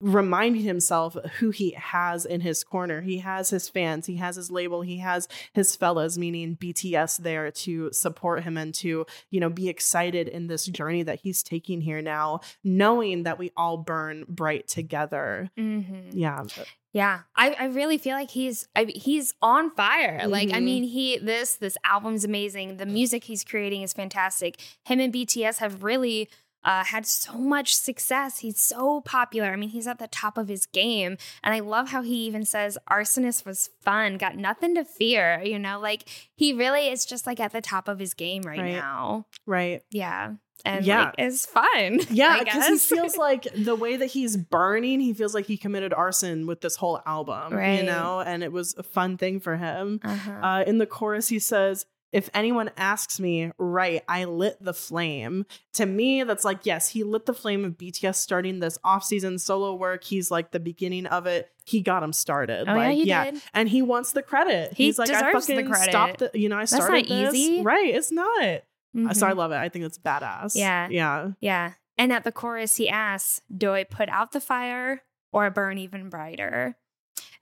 reminding 0.00 0.62
himself 0.62 1.16
who 1.38 1.50
he 1.50 1.72
has 1.72 2.24
in 2.24 2.40
his 2.40 2.64
corner. 2.64 3.02
He 3.02 3.18
has 3.18 3.50
his 3.50 3.68
fans, 3.68 4.06
he 4.06 4.16
has 4.16 4.36
his 4.36 4.50
label, 4.50 4.80
he 4.82 4.98
has 4.98 5.28
his 5.52 5.76
fellas, 5.76 6.16
meaning 6.16 6.56
BTS 6.56 7.18
there 7.18 7.50
to 7.50 7.92
support 7.92 8.42
him 8.44 8.56
and 8.56 8.74
to, 8.76 9.04
you 9.30 9.40
know, 9.40 9.50
be 9.50 9.68
excited 9.68 10.26
in 10.28 10.46
this 10.46 10.64
journey 10.66 11.02
that 11.02 11.20
he's 11.20 11.42
taking 11.42 11.82
here 11.82 12.00
now, 12.00 12.40
knowing 12.64 13.24
that 13.24 13.38
we 13.38 13.50
all 13.56 13.76
burn 13.76 14.24
bright 14.28 14.66
together. 14.68 15.50
Mhm. 15.58 16.10
Yeah. 16.12 16.44
Yeah, 16.92 17.20
I, 17.36 17.52
I 17.52 17.64
really 17.66 17.98
feel 17.98 18.14
like 18.16 18.32
he's 18.32 18.66
I, 18.74 18.86
he's 18.86 19.32
on 19.40 19.70
fire. 19.70 20.26
Like 20.26 20.48
I 20.50 20.58
Mhm. 20.58 20.64
mean, 20.64 20.82
he 20.82 21.18
this 21.18 21.54
this 21.54 21.76
album's 21.84 22.24
amazing. 22.24 22.78
The 22.78 22.86
music 22.86 23.24
he's 23.24 23.44
creating 23.44 23.82
is 23.82 23.92
fantastic. 23.92 24.60
Him 24.86 24.98
and 24.98 25.12
BTS 25.12 25.58
have 25.58 25.84
really 25.84 26.28
uh, 26.64 26.84
had 26.84 27.06
so 27.06 27.34
much 27.38 27.74
success. 27.74 28.40
He's 28.40 28.60
so 28.60 29.00
popular. 29.00 29.52
I 29.52 29.56
mean, 29.56 29.70
he's 29.70 29.86
at 29.86 29.98
the 29.98 30.08
top 30.08 30.36
of 30.38 30.48
his 30.48 30.66
game, 30.66 31.16
and 31.42 31.54
I 31.54 31.60
love 31.60 31.88
how 31.90 32.02
he 32.02 32.26
even 32.26 32.44
says 32.44 32.76
"Arsonist 32.90 33.46
was 33.46 33.70
fun, 33.80 34.18
got 34.18 34.36
nothing 34.36 34.74
to 34.74 34.84
fear." 34.84 35.40
You 35.42 35.58
know, 35.58 35.80
like 35.80 36.08
he 36.36 36.52
really 36.52 36.88
is 36.88 37.04
just 37.04 37.26
like 37.26 37.40
at 37.40 37.52
the 37.52 37.60
top 37.60 37.88
of 37.88 37.98
his 37.98 38.14
game 38.14 38.42
right, 38.42 38.58
Right. 38.60 38.72
now. 38.72 39.26
Right. 39.46 39.82
Yeah, 39.90 40.34
and 40.64 40.84
Yeah. 40.84 41.04
like 41.06 41.14
it's 41.18 41.46
fun. 41.46 42.00
Yeah, 42.10 42.38
because 42.44 42.66
he 42.66 42.78
feels 42.94 43.16
like 43.28 43.46
the 43.54 43.74
way 43.74 43.96
that 43.96 44.06
he's 44.06 44.36
burning, 44.36 45.00
he 45.00 45.14
feels 45.14 45.34
like 45.34 45.46
he 45.46 45.56
committed 45.56 45.94
arson 45.94 46.46
with 46.46 46.60
this 46.60 46.76
whole 46.76 47.00
album, 47.06 47.54
right. 47.54 47.80
you 47.80 47.86
know, 47.86 48.20
and 48.20 48.42
it 48.42 48.52
was 48.52 48.74
a 48.76 48.82
fun 48.82 49.16
thing 49.16 49.40
for 49.40 49.56
him. 49.56 50.00
Uh-huh. 50.04 50.30
Uh, 50.32 50.64
in 50.66 50.78
the 50.78 50.86
chorus, 50.86 51.28
he 51.28 51.38
says, 51.38 51.86
if 52.12 52.28
anyone 52.34 52.70
asks 52.76 53.20
me, 53.20 53.52
right, 53.58 54.02
I 54.08 54.24
lit 54.24 54.56
the 54.60 54.74
flame. 54.74 55.46
To 55.74 55.86
me, 55.86 56.22
that's 56.24 56.44
like, 56.44 56.66
yes, 56.66 56.88
he 56.88 57.04
lit 57.04 57.26
the 57.26 57.34
flame 57.34 57.64
of 57.64 57.78
BTS 57.78 58.16
starting 58.16 58.58
this 58.60 58.78
off-season 58.82 59.38
solo 59.38 59.74
work. 59.74 60.02
He's 60.04 60.30
like 60.30 60.50
the 60.50 60.58
beginning 60.60 61.06
of 61.06 61.26
it. 61.26 61.50
He 61.66 61.82
got 61.82 62.02
him 62.02 62.12
started. 62.12 62.68
Oh, 62.68 62.74
yeah, 62.74 62.88
like, 62.88 62.96
he 62.96 63.04
did. 63.04 63.42
And 63.54 63.68
he 63.68 63.80
wants 63.82 64.12
the 64.12 64.22
credit. 64.22 64.72
He 64.74 64.86
He's 64.86 64.98
like, 64.98 65.08
I 65.10 65.32
the 65.32 65.40
fucking 65.40 65.66
credit. 65.68 65.90
stopped 65.90 66.18
the, 66.18 66.30
you 66.34 66.48
know, 66.48 66.56
I 66.56 66.60
That's 66.62 66.74
started 66.74 67.08
not 67.08 67.26
this. 67.30 67.34
easy. 67.34 67.62
Right. 67.62 67.94
It's 67.94 68.10
not. 68.10 68.42
Uh, 68.44 69.14
So 69.14 69.26
I 69.28 69.32
Mhm. 69.32 69.36
love 69.36 69.52
it. 69.52 69.56
I 69.56 69.68
think 69.68 69.84
it's 69.84 69.98
badass. 69.98 70.56
Yeah. 70.56 70.88
Yeah. 70.90 71.30
Yeah. 71.40 71.74
And 71.96 72.12
at 72.12 72.24
the 72.24 72.32
chorus, 72.32 72.76
he 72.76 72.88
asks, 72.88 73.40
Do 73.56 73.72
I 73.72 73.84
put 73.84 74.08
out 74.08 74.32
the 74.32 74.40
fire 74.40 75.02
or 75.32 75.48
burn 75.50 75.78
even 75.78 76.08
brighter? 76.08 76.76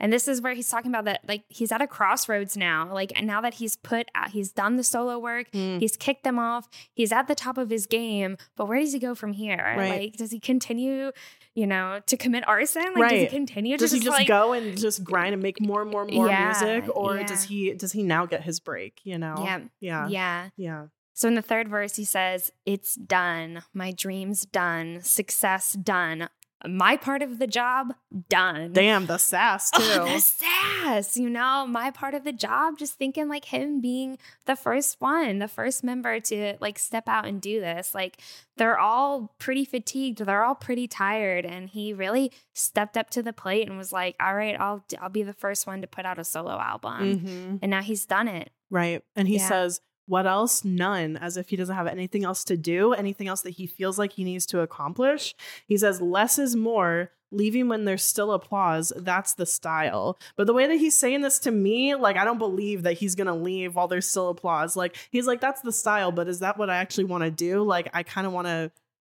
And 0.01 0.13
this 0.13 0.29
is 0.29 0.41
where 0.41 0.55
he's 0.55 0.69
talking 0.69 0.91
about 0.91 1.05
that, 1.07 1.23
like, 1.27 1.43
he's 1.49 1.73
at 1.73 1.81
a 1.83 1.87
crossroads 1.87 2.57
now. 2.57 2.93
Like, 2.93 3.13
and 3.17 3.27
now 3.27 3.41
that 3.41 3.55
he's 3.55 3.75
put 3.77 4.09
out, 4.15 4.31
he's 4.31 4.53
done 4.53 4.77
the 4.77 4.85
solo 4.85 5.19
work, 5.19 5.51
Mm. 5.53 5.81
he's 5.81 5.97
kicked 5.97 6.23
them 6.25 6.39
off, 6.39 6.69
he's 6.95 7.11
at 7.13 7.27
the 7.27 7.35
top 7.35 7.59
of 7.59 7.69
his 7.71 7.87
game. 7.87 8.37
But 8.57 8.67
where 8.67 8.79
does 8.79 8.93
he 8.93 8.99
go 8.99 9.15
from 9.15 9.33
here? 9.33 9.75
Right. 9.77 10.01
Like, 10.03 10.17
does 10.17 10.31
he 10.31 10.39
continue, 10.41 11.11
you 11.55 11.67
know, 11.67 12.01
to 12.07 12.17
commit 12.17 12.47
arson? 12.47 12.95
Like, 12.95 13.11
does 13.11 13.21
he 13.21 13.27
continue 13.27 13.77
to 13.77 13.83
does 13.85 13.93
he 13.93 13.99
just 13.99 14.11
like, 14.17 14.29
go 14.29 14.53
and 14.53 14.79
just 14.79 15.03
grind 15.03 15.33
and 15.33 15.43
make 15.43 15.61
more 15.61 15.83
and 15.83 15.91
more 15.91 16.03
and 16.03 16.15
more 16.15 16.29
Yeah, 16.29 16.47
music 16.47 16.95
or 16.97 17.17
yeah. 17.17 17.27
does 17.27 17.43
he 17.45 17.73
does 17.75 17.93
he 17.93 18.03
now 18.03 18.25
get 18.27 18.43
his 18.43 18.61
break 18.61 19.01
you 19.05 19.19
know 19.19 19.35
Yeah. 19.39 19.61
yeah 19.81 20.09
Yeah. 20.09 20.49
yeah 20.57 20.87
So 21.15 21.27
in 21.27 21.35
the 21.35 21.43
third 21.43 21.69
verse, 21.69 21.97
he 21.97 22.05
says, 22.05 22.53
It's 22.65 22.95
done. 22.95 23.63
My 23.75 23.91
dream's 23.91 24.43
done. 24.47 25.01
Success 25.03 25.73
done. 25.73 26.29
My 26.67 26.97
part 26.97 27.23
of 27.23 27.39
the 27.39 27.47
job 27.47 27.95
done. 28.29 28.73
damn 28.73 29.07
the 29.07 29.19
sass 29.19 29.71
too 29.71 29.81
Oh, 29.83 30.13
the 30.13 30.19
sass, 30.19 31.17
you 31.17 31.31
know, 31.31 31.67
my 31.69 31.91
part 31.93 32.15
of 32.15 32.25
the 32.25 32.33
job, 32.33 32.79
just 32.79 32.95
thinking 32.95 33.29
like 33.29 33.45
him 33.47 33.81
being 33.81 34.19
the 34.47 34.57
first 34.57 34.97
one, 35.01 35.39
the 35.39 35.47
first 35.49 35.85
member 35.85 36.19
to 36.21 36.57
like 36.61 36.79
step 36.79 37.09
out 37.09 37.27
and 37.27 37.41
do 37.41 37.61
this. 37.61 37.95
Like 37.95 38.21
they're 38.57 38.79
all 38.79 39.35
pretty 39.39 39.65
fatigued, 39.65 40.19
they're 40.19 40.43
all 40.45 40.57
pretty 40.57 40.89
tired, 40.89 41.45
and 41.47 41.69
he 41.69 41.93
really 41.93 42.33
stepped 42.55 42.97
up 42.97 43.09
to 43.11 43.23
the 43.23 43.33
plate 43.33 43.69
and 43.69 43.79
was 43.79 43.93
like, 43.93 44.17
"All 44.21 44.35
right, 44.35 44.59
I'll 44.59 44.85
I'll 45.01 45.09
be 45.11 45.23
the 45.23 45.33
first 45.33 45.67
one 45.67 45.81
to 45.83 45.87
put 45.87 46.05
out 46.07 46.19
a 46.19 46.25
solo 46.25 46.59
album," 46.59 47.21
Mhm. 47.21 47.59
and 47.63 47.71
now 47.71 47.83
he's 47.83 48.05
done 48.05 48.27
it. 48.29 48.51
right 48.71 49.03
and 49.17 49.27
he 49.29 49.37
Yeah. 49.37 49.49
says 49.49 49.81
what 50.09 50.27
else? 50.27 50.65
None 50.65 51.17
as 51.17 51.37
if 51.37 51.51
he 51.51 51.57
doesn't 51.57 51.75
have 51.77 51.87
anything 51.87 52.25
else 52.25 52.43
to 52.45 52.57
do 52.57 52.93
anything 52.95 53.29
else 53.29 53.43
that 53.43 53.51
he 53.51 53.67
feels 53.67 53.99
like 53.99 54.13
he 54.15 54.25
needs 54.25 54.47
to 54.47 54.61
accomplish. 54.61 55.35
He 55.67 55.77
says 55.77 56.01
less 56.01 56.39
is 56.39 56.57
more 56.57 57.11
leaving 57.31 57.69
when 57.69 57.85
there's 57.85 58.03
still 58.03 58.33
applause. 58.33 58.91
That's 58.97 59.35
the 59.35 59.45
style. 59.45 60.19
But 60.37 60.47
the 60.47 60.55
way 60.55 60.67
that 60.67 60.77
he's 60.77 60.97
saying 60.97 61.21
this 61.21 61.39
to 61.41 61.51
me 61.51 61.95
like 61.95 62.17
i 62.17 62.25
don't 62.25 62.39
believe 62.39 62.85
that 62.85 62.95
he's 62.95 63.15
gonna 63.15 63.37
leave 63.37 63.75
while 63.75 63.87
there's 63.87 64.09
still 64.09 64.31
applause. 64.31 64.77
Like 64.77 64.97
he's 65.11 65.27
like 65.27 65.41
that's 65.41 65.61
the 65.61 65.73
style 65.73 66.11
but 66.11 66.27
is 66.27 66.41
that 66.41 66.57
what 66.57 66.71
i 66.71 66.77
actually 66.77 67.05
want 67.05 67.25
to 67.25 67.31
do? 67.31 67.63
Like 67.63 67.91
i 67.93 68.03
kind 68.03 68.27
of 68.27 68.33
want 68.33 68.47
to 68.47 68.71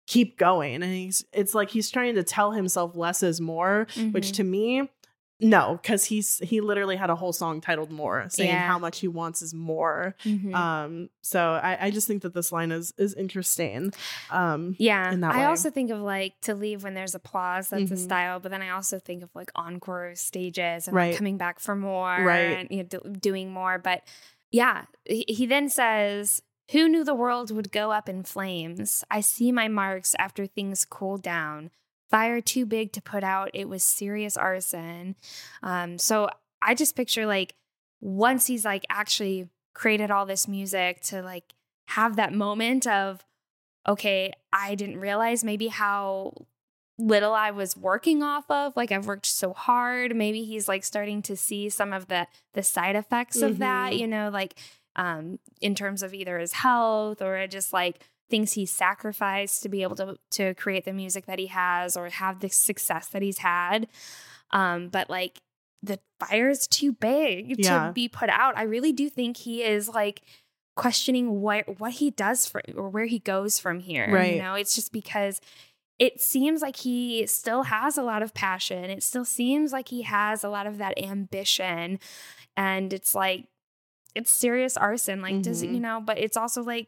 keep 0.08 0.38
going. 0.38 0.76
And 0.76 0.94
he's 0.94 1.26
it's 1.34 1.54
like 1.54 1.72
he's 1.72 1.90
trying 1.92 2.16
to 2.16 2.24
tell 2.24 2.52
himself 2.52 2.96
less 2.96 3.22
is 3.24 3.42
more 3.42 3.88
which 4.12 4.28
Mhm. 4.30 4.34
to 4.36 4.44
me 4.46 4.90
no 5.41 5.78
because 5.82 6.06
he's 6.06 6.38
he 6.40 6.62
literally 6.62 6.95
had 6.95 7.10
a 7.10 7.16
whole 7.16 7.34
song 7.34 7.60
titled 7.60 7.91
more 7.91 8.26
saying 8.30 8.49
Yeah. 8.49 8.68
how 8.68 8.80
much 8.80 8.99
he 8.99 9.07
wants 9.10 9.41
is 9.41 9.53
more 9.53 10.16
Mhm. 10.24 10.53
um 10.56 11.10
so 11.22 11.60
I, 11.62 11.88
I 11.88 11.91
just 11.91 12.07
think 12.07 12.22
that 12.22 12.34
this 12.34 12.52
line 12.52 12.72
is 12.72 12.94
is 12.98 13.14
interesting 13.16 13.94
um 14.32 14.76
Yeah. 14.80 15.12
in 15.12 15.20
that 15.22 15.36
I 15.36 15.40
way. 15.40 15.44
also 15.45 15.70
think 15.70 15.91
of 15.91 15.99
like 15.99 16.40
to 16.44 16.56
leave 16.56 16.84
when 16.84 16.94
there's 16.94 17.16
applause, 17.16 17.70
that's 17.70 17.91
a 17.91 17.95
Mhm. 17.95 17.98
style. 17.98 18.40
But 18.40 18.52
then 18.52 18.62
I 18.62 18.70
also 18.70 18.98
think 18.99 19.24
of 19.24 19.30
like 19.36 19.52
encore 19.56 20.14
stages 20.16 20.88
and 20.88 20.95
like, 20.95 21.18
coming 21.18 21.38
back 21.38 21.60
for 21.60 21.76
more 21.76 22.16
Right. 22.24 22.57
and 22.57 22.72
you 22.72 22.78
know, 22.78 22.84
do, 22.84 22.99
doing 23.20 23.52
more. 23.52 23.78
But 23.78 24.03
yeah, 24.52 24.86
he, 25.03 25.26
he 25.28 25.45
then 25.45 25.68
says, 25.70 26.41
Who 26.72 26.88
knew 26.90 27.03
the 27.03 27.14
world 27.14 27.52
would 27.52 27.72
go 27.72 27.91
up 27.91 28.07
in 28.10 28.24
flames? 28.24 29.03
I 29.12 29.22
see 29.22 29.52
my 29.52 29.68
marks 29.68 30.16
after 30.18 30.48
things 30.48 30.86
cool 30.86 31.18
down. 31.18 31.70
Fire 32.10 32.41
too 32.41 32.65
big 32.65 32.91
to 32.94 33.02
put 33.02 33.23
out. 33.23 33.49
It 33.53 33.68
was 33.68 33.84
serious 33.84 34.38
arson. 34.38 35.15
Um, 35.64 35.98
so 35.98 36.30
I 36.61 36.76
just 36.76 36.95
picture 36.95 37.26
like 37.26 37.56
once 38.02 38.48
he's 38.48 38.65
like 38.65 38.86
actually 38.90 39.49
created 39.73 40.11
all 40.11 40.26
this 40.26 40.48
music 40.48 41.02
to 41.02 41.22
like 41.22 41.53
have 41.90 42.15
that 42.15 42.34
moment 42.34 42.88
of, 42.88 43.26
okay, 43.88 44.32
I 44.53 44.76
didn't 44.76 44.99
realize 44.99 45.44
maybe 45.44 45.68
how 45.68 46.34
little 46.98 47.34
I 47.34 47.52
was 47.52 47.76
working 47.76 48.23
off 48.23 48.49
of. 48.49 48.73
Like 48.77 48.91
I've 48.91 49.06
worked 49.07 49.26
so 49.26 49.52
hard. 49.53 50.15
Maybe 50.15 50.44
he's 50.45 50.68
like 50.68 50.84
starting 50.84 51.22
to 51.23 51.36
see 51.36 51.69
some 51.69 51.91
of 51.91 52.07
the 52.07 52.27
the 52.53 52.64
side 52.64 52.95
effects 52.95 53.41
of 53.41 53.57
that, 53.60 53.94
Mhm. 53.94 53.99
you 53.99 54.07
know, 54.07 54.30
like 54.30 54.56
um 54.95 55.40
in 55.60 55.76
terms 55.76 56.02
of 56.03 56.14
either 56.14 56.40
his 56.40 56.53
health 56.53 57.22
or 57.22 57.45
just 57.48 57.73
like 57.73 57.99
things 58.30 58.53
he 58.53 58.65
sacrificed 58.65 59.61
to 59.64 59.69
be 59.69 59.84
able 59.84 59.95
to 59.95 60.18
to 60.31 60.53
create 60.56 60.85
the 60.85 60.93
music 60.93 61.26
that 61.26 61.39
he 61.39 61.47
has 61.47 61.95
or 61.95 62.10
have 62.10 62.39
the 62.39 62.49
success 62.49 63.07
that 63.10 63.22
he's 63.22 63.39
had. 63.39 63.88
Um 64.52 64.89
but 64.89 65.10
like 65.10 65.39
the 65.84 65.99
fire 66.19 66.49
is 66.49 66.68
too 66.68 66.93
big 66.93 67.56
Yeah. 67.60 67.88
to 67.88 67.93
be 67.93 68.07
put 68.07 68.30
out. 68.30 68.57
I 68.57 68.64
really 68.64 68.91
do 68.91 69.10
think 69.10 69.38
he 69.38 69.64
is 69.64 69.88
like 69.89 70.22
questioning 70.76 71.41
what 71.41 71.80
what 71.80 71.93
he 71.93 72.11
does 72.11 72.45
for 72.47 72.61
or 72.76 72.89
where 72.89 73.06
he 73.06 73.19
goes 73.19 73.60
from 73.60 73.80
here. 73.80 74.11
Right. 74.11 74.35
You 74.35 74.41
know, 74.41 74.56
it's 74.56 74.76
just 74.76 74.91
because 74.91 75.39
it 75.97 76.19
seems 76.19 76.61
like 76.61 76.76
he 76.77 77.26
still 77.26 77.64
has 77.64 77.97
a 77.97 78.03
lot 78.03 78.22
of 78.22 78.34
passion. 78.34 78.85
It 78.89 79.02
still 79.02 79.23
seems 79.23 79.72
like 79.72 79.88
he 79.88 80.02
has 80.02 80.43
a 80.43 80.49
lot 80.49 80.68
of 80.68 80.77
that 80.80 81.02
ambition. 81.02 81.99
And 82.57 82.91
it's 82.91 83.15
like, 83.15 83.45
it's 84.14 84.30
serious 84.30 84.76
arson. 84.76 85.22
Like, 85.22 85.41
does 85.41 85.61
it, 85.61 85.69
you 85.69 85.80
know, 85.80 86.02
but 86.02 86.18
it's 86.18 86.35
also 86.35 86.61
like, 86.64 86.88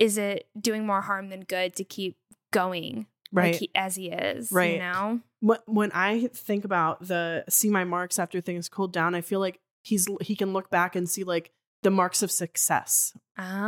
is 0.00 0.18
it 0.18 0.48
doing 0.60 0.84
more 0.84 1.02
harm 1.02 1.28
than 1.28 1.42
good 1.42 1.76
to 1.76 1.84
keep 1.84 2.16
going 2.52 3.06
Right. 3.32 3.52
like 3.52 3.60
he, 3.60 3.70
as 3.76 3.94
he 3.94 4.10
is? 4.10 4.50
Right. 4.50 4.72
You 4.74 4.78
know? 4.80 5.20
When- 5.40 5.60
when 5.66 5.92
I 5.92 6.26
think 6.28 6.64
about 6.64 7.06
the 7.06 7.44
see 7.48 7.70
my 7.70 7.84
marks 7.84 8.18
after 8.18 8.40
things 8.40 8.68
cooled 8.68 8.92
down, 8.92 9.14
I 9.14 9.20
feel 9.20 9.38
like 9.38 9.60
he's 9.82 10.08
he 10.20 10.34
can 10.34 10.52
look 10.52 10.68
back 10.70 10.96
and 10.96 11.08
see 11.08 11.22
like 11.22 11.52
the 11.82 11.90
marks 11.90 12.22
of 12.22 12.30
success 12.30 13.16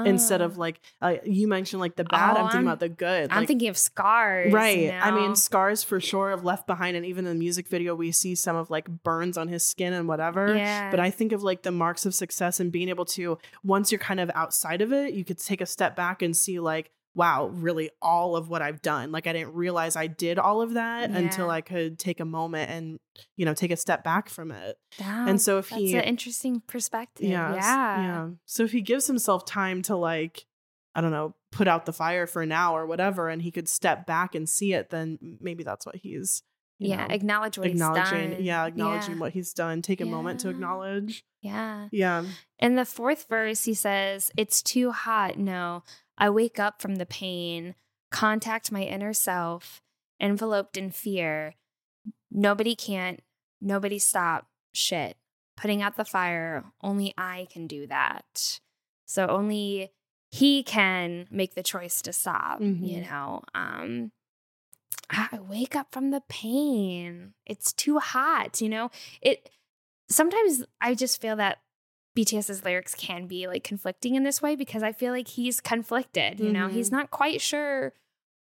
instead 0.05 0.43
of 0.43 0.59
Oh. 0.59 0.61
like 0.61 0.81
uh, 1.01 1.15
you 1.25 1.49
mentioned 1.49 1.81
like 1.81 1.97
the 1.97 2.05
bad. 2.05 2.37
Oh, 2.37 2.41
I'm 2.41 2.45
thinking 2.45 2.57
I'm- 2.59 2.67
about 2.67 2.81
the 2.81 2.89
good. 2.91 3.31
I'm 3.31 3.39
like- 3.39 3.49
thinking 3.49 3.69
of 3.69 3.79
scars. 3.79 4.53
Right. 4.53 4.93
I 4.93 5.11
mean, 5.13 5.35
scars 5.35 5.83
for 5.83 5.99
sure 5.99 6.31
of 6.31 6.45
left 6.45 6.67
behind, 6.67 6.95
and 6.97 7.07
even 7.07 7.25
in 7.27 7.33
the 7.33 7.39
music 7.39 7.69
video, 7.69 7.95
we 7.95 8.13
see 8.13 8.35
some 8.35 8.55
of 8.55 8.69
like 8.71 8.87
burns 9.03 9.39
on 9.39 9.49
his 9.49 9.67
skin 9.67 9.95
and 9.95 10.07
whatever. 10.09 10.55
Yeah. 10.55 10.91
But 10.91 11.01
I 11.01 11.11
think 11.11 11.33
of 11.33 11.43
like 11.43 11.63
the 11.63 11.71
marks 11.73 12.05
of 12.05 12.15
success 12.15 12.61
and 12.61 12.71
being 12.71 12.91
able 12.91 13.07
to, 13.07 13.39
once 13.65 13.91
you're 13.91 13.99
kind 13.99 14.21
of 14.21 14.31
outside 14.35 14.83
of 14.83 14.93
it, 14.93 15.15
you 15.15 15.25
could 15.25 15.39
take 15.39 15.63
a 15.63 15.67
step 15.67 15.97
back 15.97 16.21
and 16.21 16.37
see 16.37 16.61
like, 16.61 16.91
wow, 17.15 17.49
really 17.49 17.91
all 18.01 18.37
of 18.37 18.49
what 18.49 18.63
I've 18.63 18.81
done. 18.81 19.13
Like 19.13 19.27
I 19.27 19.33
didn't 19.35 19.53
realize 19.55 19.97
I 19.97 20.07
did 20.07 20.39
all 20.39 20.63
of 20.63 20.75
that 20.75 21.11
until 21.11 21.51
I 21.51 21.61
could 21.61 21.99
take 21.99 22.21
a 22.21 22.25
moment 22.25 22.71
and, 22.71 22.99
you 23.37 23.45
know, 23.45 23.53
take 23.55 23.71
a 23.71 23.77
step 23.77 24.03
back 24.03 24.29
from 24.31 24.51
it. 24.51 24.77
That- 24.99 25.29
and 25.29 25.41
so 25.41 25.59
if 25.59 25.69
that's 25.69 25.81
he- 25.83 25.95
an 25.95 26.05
interesting 26.05 26.63
perspective. 26.67 27.29
Yeah. 27.29 27.55
Yeah. 27.55 28.03
Yeah. 28.03 28.29
So 28.47 28.63
if 28.65 28.73
he 28.73 28.81
gives 28.81 29.07
himself 29.07 29.45
time 29.45 29.83
to 29.83 29.97
like, 29.97 30.47
I 30.95 31.01
don't 31.03 31.11
know, 31.11 31.35
put 31.51 31.69
out 31.69 31.85
the 31.87 31.93
fire 31.93 32.27
for 32.27 32.47
now 32.47 32.75
or 32.77 32.87
whatever, 32.87 33.29
and 33.29 33.43
he 33.43 33.51
could 33.51 33.69
step 33.69 34.07
back 34.07 34.35
and 34.35 34.49
see 34.49 34.73
it, 34.73 34.89
then 34.91 35.19
maybe 35.41 35.65
that's 35.65 35.85
what 35.85 35.97
he's 35.97 36.43
you 36.79 36.89
Yeah. 36.89 37.07
know, 37.07 37.15
Acknowledge 37.15 37.59
what 37.59 37.67
acknowledging. 37.69 38.21
he's 38.29 38.37
done. 38.39 38.45
Yeah, 38.45 38.67
acknowledging 38.67 39.15
yeah. 39.15 39.21
what 39.21 39.33
he's 39.33 39.53
done. 39.53 39.83
Take 39.83 40.01
a 40.01 40.05
moment 40.07 40.41
to 40.41 40.49
acknowledge. 40.49 41.25
Yeah. 41.41 41.89
Yeah. 41.93 42.25
In 42.59 42.75
the 42.75 42.85
fourth 42.85 43.27
verse, 43.29 43.65
he 43.65 43.75
says, 43.75 44.33
It's 44.37 44.63
too 44.63 44.91
hot. 44.91 45.39
No, 45.39 45.85
I 46.23 46.31
wake 46.31 46.61
up 46.61 46.81
from 46.81 46.95
the 46.97 47.05
pain, 47.05 47.75
contact 48.13 48.71
my 48.71 48.83
inner 48.83 49.13
self, 49.13 49.83
enveloped 50.21 50.77
in 50.77 50.93
fear. 50.93 51.57
Nobody 52.31 52.77
can't, 52.77 53.19
nobody 53.61 53.99
stop. 53.99 54.47
Shit. 54.73 55.17
Putting 55.57 55.83
out 55.83 55.97
the 55.97 56.05
fire, 56.05 56.65
only 56.81 57.13
I 57.19 57.49
can 57.51 57.67
do 57.67 57.89
that. 57.89 58.61
So 59.05 59.27
only 59.27 59.91
he 60.31 60.63
can 60.63 61.27
make 61.29 61.57
the 61.57 61.63
choice 61.65 62.01
to 62.03 62.13
stop, 62.13 62.61
you 62.61 62.67
Mhm. 62.69 63.11
know. 63.11 63.43
Um 63.53 64.13
I 65.11 65.41
wake 65.41 65.75
up 65.75 65.93
from 65.93 66.11
the 66.13 66.23
pain. 66.29 67.35
It's 67.45 67.73
too 67.73 67.99
hot, 67.99 68.61
you 68.61 68.69
know. 68.69 68.93
It 69.21 69.51
sometimes 70.09 70.63
I 70.81 70.95
just 70.95 71.21
feel 71.21 71.35
that 71.37 71.59
BTS's 72.17 72.65
lyrics 72.65 72.95
can 72.95 73.27
be 73.27 73.47
like 73.47 73.65
conflicting 73.65 74.15
in 74.15 74.23
this 74.23 74.43
way 74.43 74.55
because 74.57 74.83
I 74.83 74.93
feel 74.93 75.13
like 75.13 75.29
he's 75.29 75.61
conflicted, 75.61 76.41
you 76.41 76.53
know. 76.53 76.69
Mhm. 76.69 76.73
He's 76.73 76.91
not 76.93 77.11
quite 77.11 77.41
sure 77.41 77.93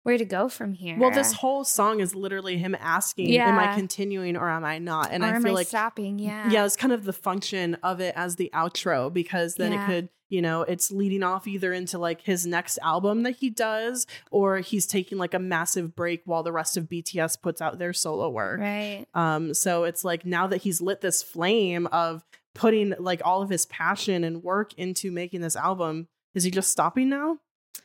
where 0.04 0.16
to 0.16 0.24
go 0.24 0.48
from 0.48 0.72
here. 0.74 0.96
Well, 0.98 1.10
this 1.10 1.32
whole 1.34 1.64
song 1.64 2.00
is 2.00 2.14
literally 2.14 2.56
him 2.56 2.74
asking, 2.78 3.36
"Am 3.36 3.58
I 3.58 3.74
continuing 3.74 4.36
or 4.36 4.48
am 4.48 4.64
I 4.64 4.78
not?" 4.78 5.10
And 5.12 5.22
or 5.22 5.26
I 5.26 5.30
am 5.36 5.42
feel 5.42 5.50
I 5.52 5.54
like 5.56 5.66
stopping? 5.66 6.18
Yeah. 6.18 6.50
yeah, 6.50 6.64
it's 6.64 6.76
kind 6.76 6.92
of 6.92 7.04
the 7.04 7.12
function 7.12 7.74
of 7.82 8.00
it 8.00 8.14
as 8.16 8.36
the 8.36 8.50
outro 8.54 9.12
because 9.12 9.56
then 9.56 9.72
it 9.72 9.84
could, 9.86 10.08
you 10.30 10.40
know, 10.40 10.62
it's 10.62 10.90
leading 10.90 11.22
off 11.22 11.46
either 11.46 11.72
into 11.72 11.98
like 11.98 12.22
his 12.22 12.46
next 12.46 12.78
album 12.82 13.24
that 13.24 13.36
he 13.36 13.50
does, 13.50 14.06
or 14.30 14.58
he's 14.60 14.86
taking 14.86 15.18
like 15.18 15.34
a 15.34 15.38
massive 15.38 15.94
break 15.96 16.22
while 16.24 16.42
the 16.42 16.52
rest 16.52 16.76
of 16.76 16.84
BTS 16.88 17.36
puts 17.42 17.60
out 17.60 17.78
their 17.78 17.92
solo 17.92 18.30
work. 18.30 18.60
Right. 18.60 19.04
Um, 19.14 19.52
so 19.52 19.84
it's 19.84 20.04
like 20.04 20.24
now 20.24 20.46
that 20.46 20.58
he's 20.58 20.80
lit 20.80 21.00
this 21.02 21.22
flame 21.22 21.86
of 21.88 22.24
putting 22.58 22.94
like 22.98 23.22
all 23.24 23.40
of 23.42 23.48
his 23.48 23.66
passion 23.66 24.24
and 24.24 24.42
work 24.42 24.74
into 24.74 25.10
making 25.12 25.40
this 25.40 25.56
album, 25.56 26.08
is 26.34 26.44
he 26.44 26.50
just 26.50 26.70
stopping 26.70 27.08
now? 27.08 27.38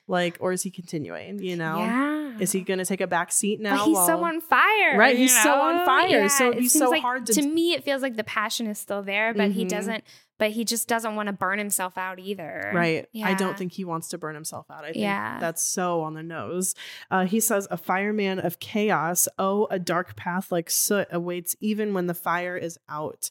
Like, 0.07 0.37
or 0.41 0.51
is 0.51 0.63
he 0.63 0.71
continuing? 0.71 1.39
You 1.39 1.55
know? 1.55 1.77
Yeah. 1.77 2.37
Is 2.39 2.51
he 2.51 2.61
gonna 2.61 2.83
take 2.83 2.99
a 2.99 3.07
back 3.07 3.31
seat 3.31 3.61
now? 3.61 3.77
But 3.77 3.85
he's 3.85 4.05
so 4.07 4.23
on 4.23 4.41
fire. 4.41 4.97
Right, 4.97 5.15
he's 5.15 5.39
so 5.43 5.53
on 5.53 5.77
know? 5.77 5.85
fire, 5.85 6.27
so 6.29 6.47
it'd 6.49 6.59
be 6.59 6.67
so 6.67 6.89
like- 6.89 7.01
hard 7.03 7.27
to- 7.27 7.33
To 7.33 7.41
me, 7.47 7.73
it 7.73 7.83
feels 7.83 8.01
like 8.01 8.15
the 8.15 8.23
passion 8.23 8.65
is 8.67 8.79
still 8.79 9.03
there, 9.03 9.33
but 9.35 9.51
he 9.51 9.63
Mhm. 9.65 9.69
doesn't. 9.69 10.03
But 10.39 10.49
he 10.51 10.65
just 10.65 10.87
doesn't 10.89 11.15
want 11.15 11.27
to 11.27 11.33
burn 11.33 11.59
himself 11.59 11.95
out 11.95 12.19
either. 12.19 12.71
Right. 12.73 13.05
yeah. 13.13 13.27
I 13.27 13.35
don't 13.35 13.55
think 13.55 13.71
he 13.73 13.85
wants 13.85 14.09
to 14.09 14.17
burn 14.17 14.33
himself 14.33 14.65
out. 14.69 14.83
I 14.83 14.87
think 14.87 14.97
Yeah. 14.97 15.37
that's 15.39 15.61
so 15.61 16.01
on 16.01 16.15
the 16.15 16.23
nose. 16.23 16.73
Uh, 17.11 17.25
he 17.25 17.39
says, 17.39 17.67
A 17.69 17.77
fireman 17.77 18.39
of 18.39 18.59
chaos, 18.59 19.27
oh, 19.37 19.67
a 19.69 19.77
dark 19.77 20.15
path 20.15 20.51
like 20.51 20.71
soot 20.71 21.07
awaits 21.11 21.55
even 21.61 21.93
when 21.93 22.07
the 22.07 22.15
fire 22.15 22.57
is 22.57 22.79
out. 22.89 23.29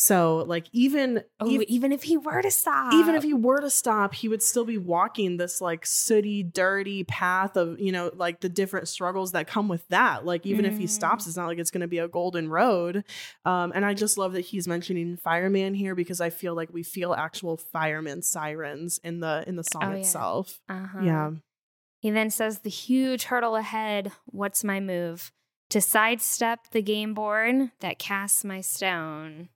So, 0.00 0.44
like, 0.46 0.68
even, 0.70 1.24
Oh, 1.40 1.52
ev- 1.52 1.62
even 1.66 1.90
if 1.90 2.04
he 2.04 2.16
were 2.16 2.40
to 2.40 2.52
stop, 2.52 2.94
even 2.94 3.16
if 3.16 3.24
he 3.24 3.34
were 3.34 3.60
to 3.60 3.68
stop, 3.68 4.14
he 4.14 4.28
would 4.28 4.44
still 4.44 4.64
be 4.64 4.78
walking 4.78 5.38
this 5.38 5.60
like 5.60 5.84
sooty, 5.84 6.44
dirty 6.44 7.02
path 7.02 7.56
of, 7.56 7.80
you 7.80 7.90
know, 7.90 8.12
like 8.14 8.38
the 8.38 8.48
different 8.48 8.86
struggles 8.86 9.32
that 9.32 9.48
come 9.48 9.66
with 9.66 9.88
that. 9.88 10.24
Like, 10.24 10.46
even 10.46 10.64
if 10.64 10.78
he 10.78 10.84
Mm. 10.84 10.88
stops, 10.88 11.26
it's 11.26 11.36
not 11.36 11.48
like 11.48 11.58
it's 11.58 11.72
going 11.72 11.80
to 11.80 11.88
be 11.88 11.98
a 11.98 12.06
golden 12.06 12.48
road. 12.48 13.02
Um, 13.44 13.72
and 13.74 13.84
I 13.84 13.92
just 13.92 14.16
love 14.16 14.34
that 14.34 14.42
he's 14.42 14.68
mentioning 14.68 15.16
fireman 15.16 15.74
here 15.74 15.96
because 15.96 16.20
I 16.20 16.30
feel 16.30 16.54
like 16.54 16.72
we 16.72 16.84
feel 16.84 17.12
actual 17.12 17.56
fireman 17.56 18.22
sirens 18.22 19.00
in 19.02 19.18
the 19.18 19.42
in 19.48 19.56
the 19.56 19.64
song 19.64 19.82
Oh, 19.82 19.90
yeah. 19.90 19.96
itself. 19.96 20.60
Uh-huh. 20.68 21.00
Yeah. 21.02 21.30
He 21.98 22.12
then 22.12 22.30
says, 22.30 22.60
The 22.60 22.70
huge 22.70 23.24
hurdle 23.24 23.56
ahead, 23.56 24.12
what's 24.26 24.62
my 24.62 24.78
move? 24.78 25.32
To 25.70 25.80
sidestep 25.80 26.70
the 26.70 26.82
game 26.82 27.14
board 27.14 27.72
that 27.80 27.98
casts 27.98 28.44
my 28.44 28.60
stone. 28.60 29.48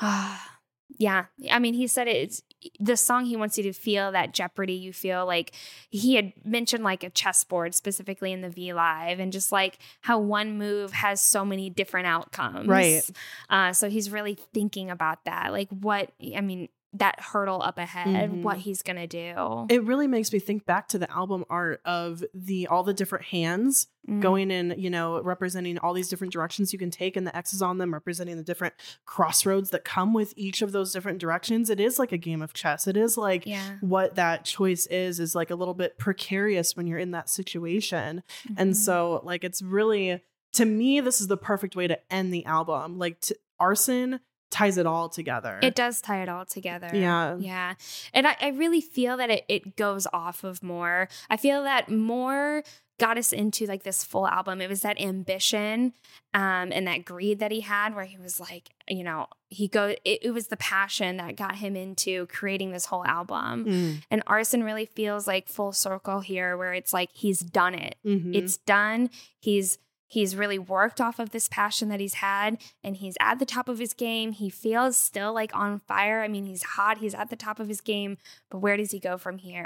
yeah. 0.98 1.26
I 1.50 1.58
mean, 1.58 1.74
he 1.74 1.86
said 1.86 2.08
it's 2.08 2.42
the 2.78 2.96
song 2.96 3.24
he 3.24 3.36
wants 3.36 3.56
you 3.56 3.64
to 3.64 3.72
feel 3.72 4.12
that 4.12 4.34
jeopardy 4.34 4.74
you 4.74 4.92
feel 4.92 5.24
like 5.24 5.52
he 5.88 6.16
had 6.16 6.32
mentioned 6.44 6.84
like 6.84 7.02
a 7.02 7.10
chessboard 7.10 7.74
specifically 7.74 8.32
in 8.32 8.42
the 8.42 8.50
V 8.50 8.74
Live 8.74 9.18
and 9.18 9.32
just 9.32 9.50
like 9.50 9.78
how 10.02 10.18
one 10.18 10.58
move 10.58 10.92
has 10.92 11.20
so 11.20 11.44
many 11.44 11.70
different 11.70 12.06
outcomes. 12.06 12.68
Right. 12.68 13.02
Uh, 13.48 13.72
so 13.72 13.88
he's 13.88 14.10
really 14.10 14.38
thinking 14.52 14.90
about 14.90 15.24
that. 15.24 15.52
Like 15.52 15.68
what 15.70 16.12
I 16.36 16.42
mean, 16.42 16.68
that 16.92 17.20
hurdle 17.20 17.62
up 17.62 17.78
ahead, 17.78 18.30
Mhm. 18.32 18.42
what 18.42 18.56
he's 18.58 18.82
gonna 18.82 19.06
do. 19.06 19.66
It 19.68 19.84
really 19.84 20.08
makes 20.08 20.32
me 20.32 20.40
think 20.40 20.66
back 20.66 20.88
to 20.88 20.98
the 20.98 21.08
album 21.10 21.44
art 21.48 21.80
of 21.84 22.24
the 22.34 22.66
all 22.66 22.82
the 22.82 22.92
different 22.92 23.26
hands 23.26 23.86
Mm. 24.08 24.20
going 24.20 24.50
in, 24.50 24.74
you 24.78 24.90
know, 24.90 25.20
representing 25.22 25.78
all 25.78 25.92
these 25.92 26.08
different 26.08 26.32
directions 26.32 26.72
you 26.72 26.78
can 26.78 26.90
take 26.90 27.16
and 27.16 27.26
the 27.26 27.36
X's 27.36 27.60
on 27.62 27.78
them 27.78 27.92
representing 27.92 28.36
the 28.36 28.42
different 28.42 28.74
crossroads 29.04 29.70
that 29.70 29.84
come 29.84 30.14
with 30.14 30.32
each 30.36 30.62
of 30.62 30.72
those 30.72 30.92
different 30.92 31.18
directions. 31.18 31.68
It 31.70 31.78
is 31.80 31.98
like 31.98 32.10
a 32.10 32.16
game 32.18 32.42
of 32.42 32.54
chess. 32.54 32.86
It 32.88 32.96
is 32.96 33.16
like 33.18 33.44
Yeah. 33.46 33.76
what 33.80 34.14
that 34.16 34.44
choice 34.44 34.86
is 34.86 35.20
is 35.20 35.34
like 35.34 35.50
a 35.50 35.54
little 35.54 35.74
bit 35.74 35.98
precarious 35.98 36.76
when 36.76 36.86
you're 36.86 36.98
in 36.98 37.10
that 37.12 37.28
situation. 37.28 38.22
And 38.56 38.72
Mhm. 38.72 38.76
so 38.76 39.20
like 39.24 39.44
it's 39.44 39.60
really 39.62 40.22
to 40.54 40.64
me 40.64 40.98
this 41.00 41.20
is 41.20 41.28
the 41.28 41.36
perfect 41.36 41.76
way 41.76 41.86
to 41.86 42.12
end 42.12 42.32
the 42.32 42.44
album. 42.46 42.98
Like 42.98 43.20
t- 43.20 43.34
Arson 43.60 44.20
ties 44.50 44.76
it 44.78 44.86
all 44.86 45.08
together. 45.08 45.58
It 45.62 45.74
does 45.74 46.00
tie 46.00 46.22
it 46.22 46.28
all 46.28 46.44
together. 46.44 46.90
Yeah. 46.92 47.36
Yeah. 47.38 47.74
And 48.12 48.26
I, 48.26 48.36
I 48.40 48.48
really 48.48 48.80
feel 48.80 49.16
that 49.16 49.30
it, 49.30 49.44
it 49.48 49.76
goes 49.76 50.06
off 50.12 50.42
of 50.44 50.62
more. 50.62 51.08
I 51.28 51.36
feel 51.36 51.62
that 51.64 51.88
more 51.90 52.62
got 52.98 53.16
us 53.16 53.32
into 53.32 53.64
like 53.64 53.82
this 53.82 54.04
full 54.04 54.26
album. 54.28 54.60
It 54.60 54.68
was 54.68 54.82
that 54.82 55.00
ambition 55.00 55.94
um, 56.34 56.70
and 56.70 56.86
that 56.86 57.06
greed 57.06 57.38
that 57.38 57.50
he 57.50 57.60
had 57.60 57.94
where 57.94 58.04
he 58.04 58.18
was 58.18 58.38
like, 58.38 58.68
you 58.88 59.02
know, 59.02 59.26
he 59.48 59.68
go 59.68 59.94
it, 60.04 60.18
it 60.22 60.30
was 60.34 60.48
the 60.48 60.56
passion 60.58 61.16
that 61.16 61.34
got 61.36 61.56
him 61.56 61.76
into 61.76 62.26
creating 62.26 62.72
this 62.72 62.84
whole 62.86 63.04
album. 63.06 63.64
Mm, 63.64 64.02
And 64.10 64.22
Arson 64.26 64.62
really 64.64 64.84
feels 64.84 65.26
like 65.26 65.48
full 65.48 65.72
circle 65.72 66.20
here 66.20 66.56
where 66.58 66.74
it's 66.74 66.92
like 66.92 67.08
he's 67.14 67.40
done 67.40 67.74
it. 67.74 67.96
mhm. 68.04 68.34
It's 68.34 68.58
done. 68.58 69.08
He's 69.38 69.78
he's 70.10 70.34
really 70.34 70.58
worked 70.58 71.00
off 71.00 71.20
of 71.20 71.30
this 71.30 71.48
passion 71.48 71.88
that 71.88 72.00
he's 72.00 72.14
had 72.14 72.58
and 72.82 72.96
he's 72.96 73.16
at 73.20 73.38
the 73.38 73.46
top 73.46 73.68
of 73.68 73.78
his 73.78 73.94
game. 73.94 74.32
He 74.32 74.50
feels 74.50 74.96
still 74.96 75.32
like 75.32 75.54
on 75.54 75.78
fire. 75.78 76.20
I 76.20 76.26
mean, 76.28 76.46
he's 76.46 76.64
hot, 76.64 76.98
he's 76.98 77.14
at 77.14 77.30
the 77.30 77.36
top 77.36 77.60
of 77.60 77.68
his 77.68 77.80
game, 77.80 78.18
but 78.50 78.58
where 78.58 78.76
does 78.76 78.90
he 78.90 78.98
go 78.98 79.16
from 79.16 79.38
here? 79.38 79.64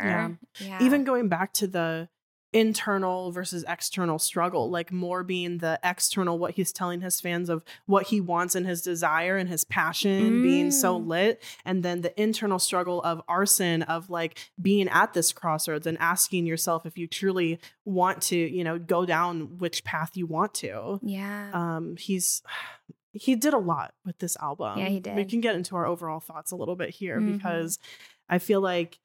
Yeah. 0.61 0.79
even 0.83 1.03
going 1.05 1.29
back 1.29 1.55
to 1.55 1.67
the 1.67 2.09
internal 2.55 3.33
versus 3.33 3.65
external 3.69 4.19
struggle 4.19 4.71
like 4.71 4.93
more 4.93 5.25
being 5.25 5.59
the 5.59 5.79
external 5.83 6.39
what 6.39 6.53
he's 6.53 6.73
telling 6.73 7.01
his 7.01 7.21
fans 7.21 7.49
of 7.51 7.65
what 7.87 8.07
he 8.07 8.21
wants 8.21 8.55
and 8.55 8.65
his 8.67 8.81
desire 8.81 9.37
and 9.37 9.49
his 9.49 9.65
passion 9.65 10.41
being 10.43 10.71
so 10.71 10.99
Mm. 11.01 11.07
lit 11.09 11.43
and 11.65 11.83
then 11.83 12.03
the 12.03 12.19
internal 12.21 12.61
struggle 12.61 13.03
of 13.03 13.21
arson 13.29 13.83
of 13.83 14.09
like 14.09 14.39
being 14.63 14.89
at 14.89 15.13
this 15.15 15.33
crossroads 15.33 15.87
and 15.87 15.99
asking 15.99 16.47
yourself 16.47 16.87
if 16.87 16.97
you 16.97 17.09
truly 17.09 17.59
want 17.85 18.23
to 18.23 18.37
you 18.37 18.63
know 18.63 18.79
go 18.79 19.05
down 19.05 19.59
which 19.59 19.83
path 19.83 20.13
you 20.17 20.27
want 20.27 20.55
to 20.55 21.01
Yeah. 21.03 21.51
um 21.53 21.97
he's 21.97 22.41
he 23.13 23.35
did 23.37 23.55
a 23.55 23.59
lot 23.59 23.95
with 24.05 24.19
this 24.19 24.37
album 24.41 24.79
Yeah, 24.79 24.89
he 24.89 25.01
did. 25.01 25.17
we 25.17 25.25
can 25.25 25.41
get 25.41 25.55
into 25.57 25.75
our 25.77 25.87
overall 25.87 26.21
thoughts 26.21 26.53
a 26.53 26.57
little 26.57 26.77
bit 26.77 26.91
here 26.91 27.21
Mhm. 27.21 27.33
because 27.35 27.79
i 28.29 28.39
feel 28.39 28.61
like 28.61 28.99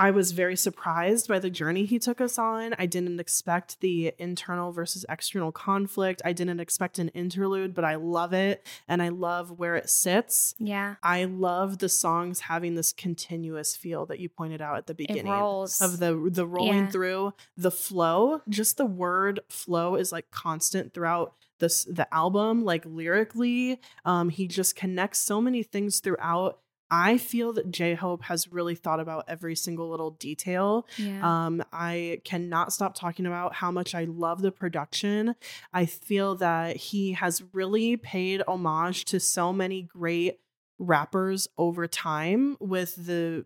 I 0.00 0.10
was 0.10 0.32
very 0.32 0.56
surprised 0.56 1.28
by 1.28 1.38
the 1.38 1.50
journey 1.50 1.84
he 1.84 1.98
took 1.98 2.20
us 2.20 2.38
on. 2.38 2.74
I 2.78 2.86
didn't 2.86 3.20
expect 3.20 3.80
the 3.80 4.12
internal 4.18 4.72
versus 4.72 5.04
external 5.08 5.52
conflict. 5.52 6.22
I 6.24 6.32
didn't 6.32 6.58
expect 6.58 6.98
an 6.98 7.08
interlude, 7.10 7.74
but 7.74 7.84
I 7.84 7.96
love 7.96 8.32
it 8.32 8.66
and 8.88 9.02
I 9.02 9.10
love 9.10 9.58
where 9.58 9.76
it 9.76 9.90
sits. 9.90 10.54
Yeah. 10.58 10.94
I 11.02 11.24
love 11.24 11.78
the 11.78 11.88
songs 11.90 12.40
having 12.40 12.74
this 12.76 12.92
continuous 12.92 13.76
feel 13.76 14.06
that 14.06 14.18
you 14.20 14.28
pointed 14.30 14.62
out 14.62 14.78
at 14.78 14.86
the 14.86 14.94
beginning 14.94 15.26
of 15.80 15.98
the 15.98 16.28
the 16.32 16.46
rolling 16.46 16.74
Yeah. 16.84 16.90
through 16.90 17.34
the 17.56 17.70
flow. 17.70 18.40
Just 18.48 18.78
the 18.78 18.86
word 18.86 19.40
flow 19.48 19.96
is 19.96 20.12
like 20.12 20.30
constant 20.30 20.94
throughout 20.94 21.34
this 21.58 21.84
the 21.84 22.12
album 22.12 22.64
like 22.64 22.84
lyrically. 22.86 23.78
Um 24.06 24.30
he 24.30 24.48
just 24.48 24.76
connects 24.76 25.18
so 25.20 25.40
many 25.42 25.62
things 25.62 26.00
throughout. 26.00 26.58
I 26.90 27.18
feel 27.18 27.52
that 27.54 27.70
J 27.70 27.94
Hope 27.94 28.22
has 28.24 28.48
really 28.52 28.74
thought 28.74 29.00
about 29.00 29.24
every 29.28 29.54
single 29.54 29.88
little 29.90 30.10
detail. 30.10 30.86
Yeah. 30.96 31.46
Um, 31.46 31.62
I 31.72 32.20
cannot 32.24 32.72
stop 32.72 32.94
talking 32.94 33.26
about 33.26 33.54
how 33.54 33.70
much 33.70 33.94
I 33.94 34.04
love 34.04 34.42
the 34.42 34.50
production. 34.52 35.34
I 35.72 35.86
feel 35.86 36.34
that 36.36 36.76
he 36.76 37.12
has 37.12 37.42
really 37.52 37.96
paid 37.96 38.42
homage 38.48 39.04
to 39.06 39.20
so 39.20 39.52
many 39.52 39.82
great 39.82 40.40
rappers 40.78 41.46
over 41.58 41.86
time 41.86 42.56
with 42.58 42.96
the 43.06 43.44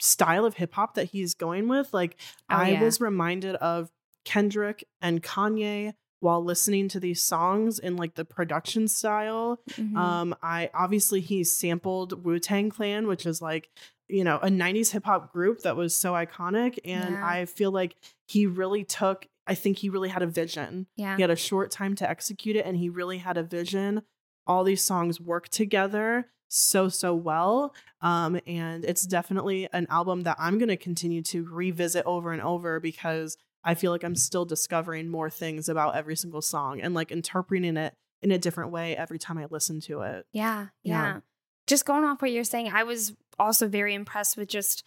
style 0.00 0.44
of 0.44 0.54
hip 0.54 0.72
hop 0.74 0.94
that 0.94 1.06
he's 1.06 1.34
going 1.34 1.68
with. 1.68 1.92
Like, 1.92 2.16
Oh, 2.50 2.56
I 2.56 2.68
yeah. 2.70 2.82
was 2.82 3.00
reminded 3.00 3.56
of 3.56 3.90
Kendrick 4.24 4.84
and 5.00 5.22
Kanye 5.22 5.94
while 6.20 6.42
listening 6.42 6.88
to 6.88 7.00
these 7.00 7.20
songs 7.22 7.78
in 7.78 7.96
like 7.96 8.14
the 8.14 8.24
production 8.24 8.88
style. 8.88 9.60
Mhm. 9.72 9.96
Um, 9.96 10.34
I 10.42 10.70
obviously 10.74 11.20
he 11.20 11.44
sampled 11.44 12.24
Wu 12.24 12.38
Tang 12.38 12.70
Clan, 12.70 13.06
which 13.06 13.26
is 13.26 13.42
like 13.42 13.68
you 14.08 14.24
know 14.24 14.38
a 14.42 14.48
'90s 14.48 14.90
hip 14.92 15.04
hop 15.04 15.32
group 15.32 15.60
that 15.62 15.76
was 15.76 15.94
so 15.96 16.12
iconic, 16.12 16.78
and 16.84 17.14
Yeah. 17.14 17.26
I 17.26 17.44
feel 17.46 17.70
like 17.70 17.96
he 18.26 18.46
really 18.46 18.84
took. 18.84 19.26
I 19.48 19.54
think 19.54 19.78
he 19.78 19.88
really 19.90 20.08
had 20.08 20.22
a 20.22 20.26
vision. 20.26 20.86
yeah. 20.96 21.14
He 21.16 21.22
had 21.22 21.30
a 21.30 21.36
short 21.36 21.70
time 21.70 21.94
to 21.96 22.08
execute 22.10 22.56
it, 22.56 22.66
and 22.66 22.76
he 22.76 22.88
really 22.88 23.18
had 23.18 23.36
a 23.36 23.42
vision. 23.44 24.02
All 24.46 24.64
these 24.64 24.82
songs 24.82 25.20
work 25.20 25.48
together 25.48 26.30
so 26.48 26.88
so 26.88 27.14
well, 27.14 27.74
um, 28.00 28.40
and 28.46 28.84
it's 28.84 29.04
definitely 29.06 29.68
an 29.72 29.86
album 29.90 30.22
that 30.22 30.36
I'm 30.38 30.58
going 30.58 30.68
to 30.68 30.76
continue 30.76 31.20
to 31.24 31.44
revisit 31.44 32.04
over 32.06 32.32
and 32.32 32.40
over 32.40 32.78
because 32.78 33.36
I 33.66 33.74
feel 33.74 33.92
like 33.92 34.04
I'm 34.04 34.14
still 34.14 34.44
discovering 34.46 35.08
more 35.08 35.28
things 35.28 35.68
about 35.68 35.96
every 35.96 36.16
single 36.16 36.40
song 36.40 36.80
and 36.80 36.94
like 36.94 37.10
interpreting 37.10 37.76
it 37.76 37.94
in 38.22 38.30
a 38.30 38.38
different 38.38 38.70
way 38.70 38.96
every 38.96 39.18
time 39.18 39.36
I 39.36 39.46
listen 39.50 39.80
to 39.82 40.00
it. 40.02 40.26
Yeah, 40.32 40.68
Yeah. 40.82 41.02
yeah. 41.02 41.20
Just 41.66 41.84
going 41.84 42.04
off 42.04 42.22
what 42.22 42.30
you're 42.30 42.44
saying, 42.44 42.70
I 42.72 42.84
was 42.84 43.12
also 43.38 43.66
very 43.68 43.92
impressed 43.92 44.36
with 44.36 44.48
just 44.48 44.86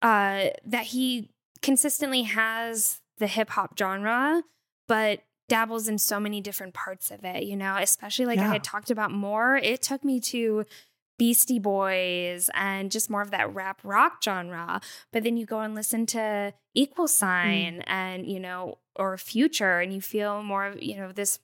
uh 0.00 0.50
that 0.64 0.84
he 0.86 1.28
consistently 1.60 2.22
has 2.22 3.00
the 3.18 3.26
hip 3.26 3.50
hop 3.50 3.76
genre, 3.78 4.42
but 4.86 5.20
dabbles 5.48 5.88
in 5.88 5.98
so 5.98 6.18
many 6.20 6.40
different 6.40 6.72
parts 6.72 7.10
of 7.10 7.24
it, 7.24 7.42
you 7.42 7.56
know, 7.56 7.76
especially 7.78 8.26
like 8.26 8.38
I 8.38 8.44
had 8.52 8.64
talked 8.64 8.90
about 8.90 9.10
more. 9.10 9.56
It 9.56 9.82
took 9.82 10.04
me 10.04 10.20
to 10.20 10.64
Beastie 11.18 11.58
Boys 11.58 12.50
and 12.54 12.90
just 12.90 13.08
more 13.10 13.22
of 13.22 13.30
that 13.30 13.52
rap 13.54 13.80
rock 13.84 14.20
genre. 14.22 14.80
But 15.12 15.22
then 15.24 15.36
you 15.36 15.46
go 15.46 15.60
and 15.60 15.74
listen 15.74 16.06
to 16.06 16.52
Equal 16.74 17.08
Sign 17.08 17.82
and, 17.86 18.26
you 18.26 18.40
know, 18.40 18.78
or 18.96 19.16
Future 19.18 19.80
and 19.80 19.92
you 19.92 20.00
feel 20.00 20.42
more 20.42 20.66
of, 20.66 20.82
you 20.82 20.96
know, 20.96 21.12
this 21.12 21.38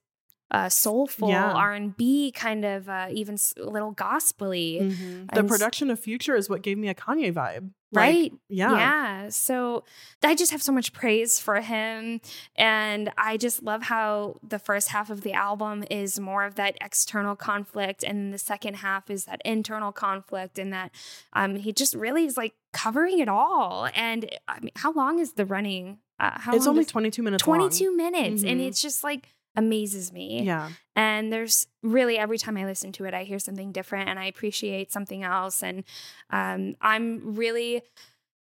uh, 0.50 0.68
soulful 0.68 1.28
Yeah. 1.28 1.52
R&B 1.52 2.32
kind 2.32 2.64
of 2.64 2.88
uh, 2.88 3.06
even 3.12 3.34
s- 3.34 3.54
a 3.56 3.64
little 3.64 3.92
gospely. 3.92 4.78
The 4.80 5.26
And 5.40 5.44
s- 5.44 5.48
production 5.50 5.90
of 5.90 6.00
Future 6.00 6.34
is 6.34 6.50
what 6.50 6.62
gave 6.62 6.76
me 6.76 6.88
a 6.88 6.94
Kanye 6.94 7.32
vibe. 7.32 7.70
Like, 7.92 8.02
Right. 8.04 8.32
yeah. 8.48 8.70
Yeah. 8.76 9.28
So 9.30 9.84
I 10.22 10.34
just 10.36 10.52
have 10.52 10.62
so 10.62 10.70
much 10.72 10.92
praise 10.92 11.40
for 11.40 11.60
him. 11.60 12.20
And 12.56 13.10
I 13.18 13.36
just 13.36 13.62
love 13.62 13.82
how 13.84 14.36
the 14.46 14.58
first 14.60 14.88
half 14.90 15.10
of 15.10 15.22
the 15.22 15.32
album 15.32 15.84
is 15.90 16.20
more 16.20 16.44
of 16.44 16.54
that 16.54 16.76
external 16.80 17.34
conflict. 17.34 18.04
And 18.04 18.32
the 18.32 18.38
second 18.38 18.74
half 18.76 19.10
is 19.10 19.24
that 19.24 19.42
internal 19.44 19.90
conflict. 19.90 20.58
And 20.58 20.72
that 20.72 20.92
um, 21.32 21.56
he 21.56 21.72
just 21.72 21.94
really 21.94 22.26
is 22.26 22.36
like 22.36 22.54
covering 22.72 23.18
it 23.18 23.28
all. 23.28 23.88
And 23.94 24.30
I 24.46 24.60
mean, 24.60 24.72
how 24.76 24.92
long 24.92 25.18
is 25.18 25.32
the 25.32 25.44
running? 25.44 25.98
Uh, 26.20 26.38
how 26.38 26.54
It's 26.54 26.66
long 26.66 26.74
only 26.74 26.84
does- 26.84 26.92
22 26.92 27.22
minutes 27.22 27.46
long. 27.46 27.56
22 27.58 27.96
minutes. 27.96 28.42
And 28.44 28.60
Mhm. 28.60 28.66
it's 28.68 28.80
just 28.82 29.02
like 29.02 29.28
amazes 29.60 30.10
me. 30.10 30.42
Yeah. 30.42 30.70
And 30.96 31.30
there's 31.30 31.66
really 31.82 32.18
every 32.18 32.38
time 32.38 32.56
I 32.56 32.64
listen 32.64 32.92
to 32.92 33.04
it, 33.04 33.14
I 33.14 33.24
hear 33.24 33.38
something 33.38 33.72
different 33.72 34.08
and 34.08 34.18
I 34.18 34.24
appreciate 34.24 34.90
something 34.90 35.22
else. 35.22 35.62
And 35.62 35.84
um, 36.30 36.74
I'm 36.80 37.36
really 37.36 37.82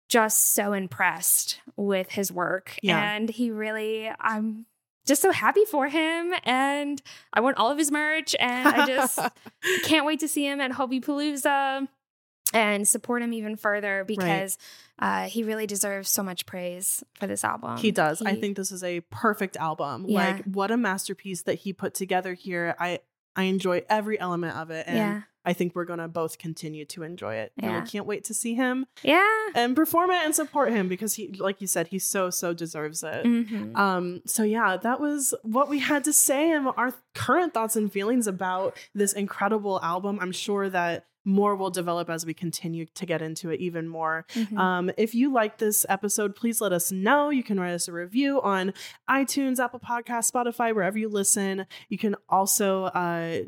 just 0.08 0.54
so 0.54 0.72
impressed 0.72 1.60
with 1.76 2.12
his 2.12 2.32
work. 2.32 2.78
Yeah. 2.82 3.14
And 3.14 3.28
he 3.28 3.50
really, 3.50 4.10
I'm 4.20 4.66
just 5.06 5.20
so 5.20 5.32
happy 5.32 5.64
for 5.64 5.88
him. 5.88 6.32
And 6.44 7.02
I 7.32 7.40
want 7.40 7.56
all 7.56 7.70
of 7.70 7.78
his 7.78 7.90
merch. 7.90 8.36
And 8.38 8.68
I 8.68 8.86
just 8.86 9.18
can't 9.82 10.06
wait 10.06 10.20
to 10.20 10.28
see 10.28 10.46
him 10.46 10.60
at 10.60 10.70
Hobipalooza 10.70 11.88
and 12.54 12.86
support 12.88 13.22
him 13.22 13.32
even 13.32 13.56
further 13.56 14.04
because 14.06 14.56
uh, 14.98 15.24
he 15.24 15.42
really 15.44 15.66
deserves 15.66 16.08
so 16.10 16.22
much 16.22 16.46
praise 16.46 17.04
for 17.18 17.26
this 17.26 17.44
album. 17.44 17.76
He 17.76 17.90
does. 17.90 18.22
I 18.22 18.34
think 18.34 18.56
this 18.56 18.72
is 18.72 18.82
a 18.82 19.00
perfect 19.10 19.56
album. 19.56 20.06
Yeah. 20.08 20.32
Like 20.36 20.44
what 20.44 20.70
a 20.70 20.76
masterpiece 20.76 21.42
that 21.42 21.54
he 21.56 21.72
put 21.72 21.94
together 21.94 22.34
here. 22.34 22.74
I 22.78 23.00
I 23.36 23.44
enjoy 23.44 23.84
every 23.88 24.18
element 24.18 24.56
of 24.56 24.70
it 24.70 24.86
and 24.88 24.96
Yeah. 24.96 25.20
I 25.44 25.52
think 25.52 25.74
we're 25.74 25.84
going 25.86 26.00
to 26.00 26.08
both 26.08 26.36
continue 26.38 26.84
to 26.86 27.04
enjoy 27.04 27.36
it. 27.36 27.52
And 27.56 27.70
Yeah. 27.70 27.80
we 27.82 27.88
can't 27.88 28.04
wait 28.04 28.24
to 28.24 28.34
see 28.34 28.54
him 28.54 28.86
Yeah. 29.02 29.24
and 29.54 29.76
perform 29.76 30.10
it 30.10 30.24
and 30.24 30.34
support 30.34 30.72
him 30.72 30.88
because 30.88 31.14
he 31.14 31.28
like 31.38 31.60
you 31.60 31.66
said 31.68 31.86
he 31.88 31.98
so 32.00 32.30
so 32.30 32.52
deserves 32.52 33.02
it. 33.04 33.24
Mhm. 33.24 33.76
Um, 33.76 34.22
so 34.26 34.42
yeah, 34.42 34.76
that 34.76 34.98
was 35.00 35.34
what 35.42 35.68
we 35.68 35.78
had 35.78 36.02
to 36.04 36.12
say 36.12 36.50
and 36.50 36.66
our 36.76 36.92
current 37.14 37.54
thoughts 37.54 37.76
and 37.76 37.92
feelings 37.92 38.26
about 38.26 38.76
this 38.94 39.12
incredible 39.12 39.78
album. 39.82 40.18
I'm 40.20 40.32
sure 40.32 40.68
that 40.70 41.06
more 41.28 41.54
will 41.54 41.70
develop 41.70 42.08
as 42.08 42.24
we 42.24 42.32
continue 42.32 42.86
to 42.86 43.04
get 43.06 43.20
into 43.20 43.50
it 43.50 43.60
even 43.60 43.86
more. 43.86 44.24
Mhm. 44.34 44.58
Um, 44.58 44.90
if 44.96 45.14
you 45.14 45.30
like 45.32 45.58
this 45.58 45.84
episode, 45.88 46.34
please 46.34 46.60
let 46.60 46.72
us 46.72 46.90
know. 46.90 47.28
You 47.28 47.42
can 47.42 47.60
write 47.60 47.74
us 47.74 47.86
a 47.86 47.92
review 47.92 48.40
on 48.40 48.72
iTunes, 49.08 49.58
Apple 49.58 49.78
Podcasts, 49.80 50.32
Spotify, 50.32 50.74
wherever 50.74 50.98
you 50.98 51.08
listen. 51.08 51.66
You 51.90 51.98
can 51.98 52.16
also 52.28 52.84
uh, 52.84 53.40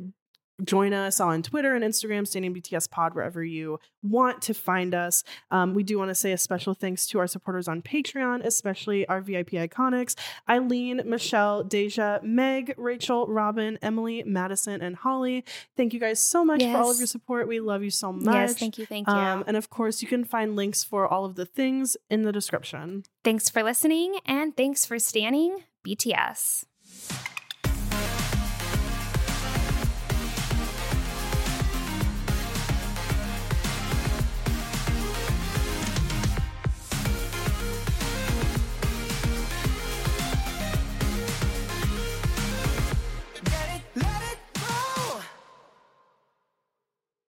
join 0.64 0.92
us 0.92 1.20
on 1.20 1.42
Twitter 1.42 1.74
and 1.74 1.84
Instagram, 1.84 2.26
Standing 2.26 2.54
BTS 2.54 2.90
Pod, 2.90 3.14
wherever 3.14 3.42
you 3.42 3.78
want 4.02 4.42
to 4.42 4.54
find 4.54 4.94
us. 4.94 5.22
Um, 5.50 5.74
we 5.74 5.82
do 5.82 5.98
want 5.98 6.08
to 6.08 6.14
say 6.14 6.32
a 6.32 6.38
special 6.38 6.74
thanks 6.74 7.06
to 7.08 7.18
our 7.18 7.26
supporters 7.26 7.68
on 7.68 7.82
Patreon, 7.82 8.44
especially 8.44 9.06
our 9.06 9.20
VIP 9.20 9.50
iconics 9.50 10.16
Eileen, 10.48 11.02
Michelle, 11.04 11.62
Deja, 11.64 12.20
Meg, 12.22 12.74
Rachel, 12.76 13.26
Robin, 13.26 13.78
Emily, 13.82 14.22
Madison, 14.24 14.80
and 14.80 14.96
Holly. 14.96 15.44
Thank 15.76 15.92
you 15.92 16.00
guys 16.00 16.22
so 16.22 16.44
much 16.44 16.62
for 16.62 16.76
all 16.76 16.90
of 16.90 16.98
your 16.98 17.06
support. 17.06 17.48
We 17.48 17.60
love 17.60 17.82
you 17.82 17.90
so 17.90 18.12
much. 18.12 18.34
Yes, 18.34 18.54
thank 18.54 18.78
you, 18.78 18.86
thank 18.86 19.06
you. 19.08 19.14
Um, 19.14 19.44
and 19.46 19.56
of 19.56 19.70
course, 19.70 20.02
you 20.02 20.08
can 20.08 20.24
find 20.24 20.56
links 20.56 20.84
for 20.84 21.06
all 21.06 21.24
of 21.24 21.34
the 21.34 21.46
things 21.46 21.96
in 22.08 22.22
the 22.22 22.32
description. 22.32 23.04
Thanks 23.24 23.48
for 23.48 23.62
listening 23.62 24.18
and 24.26 24.56
thanks 24.56 24.84
for 24.86 24.98
standing 24.98 25.58
BTS. 25.86 26.64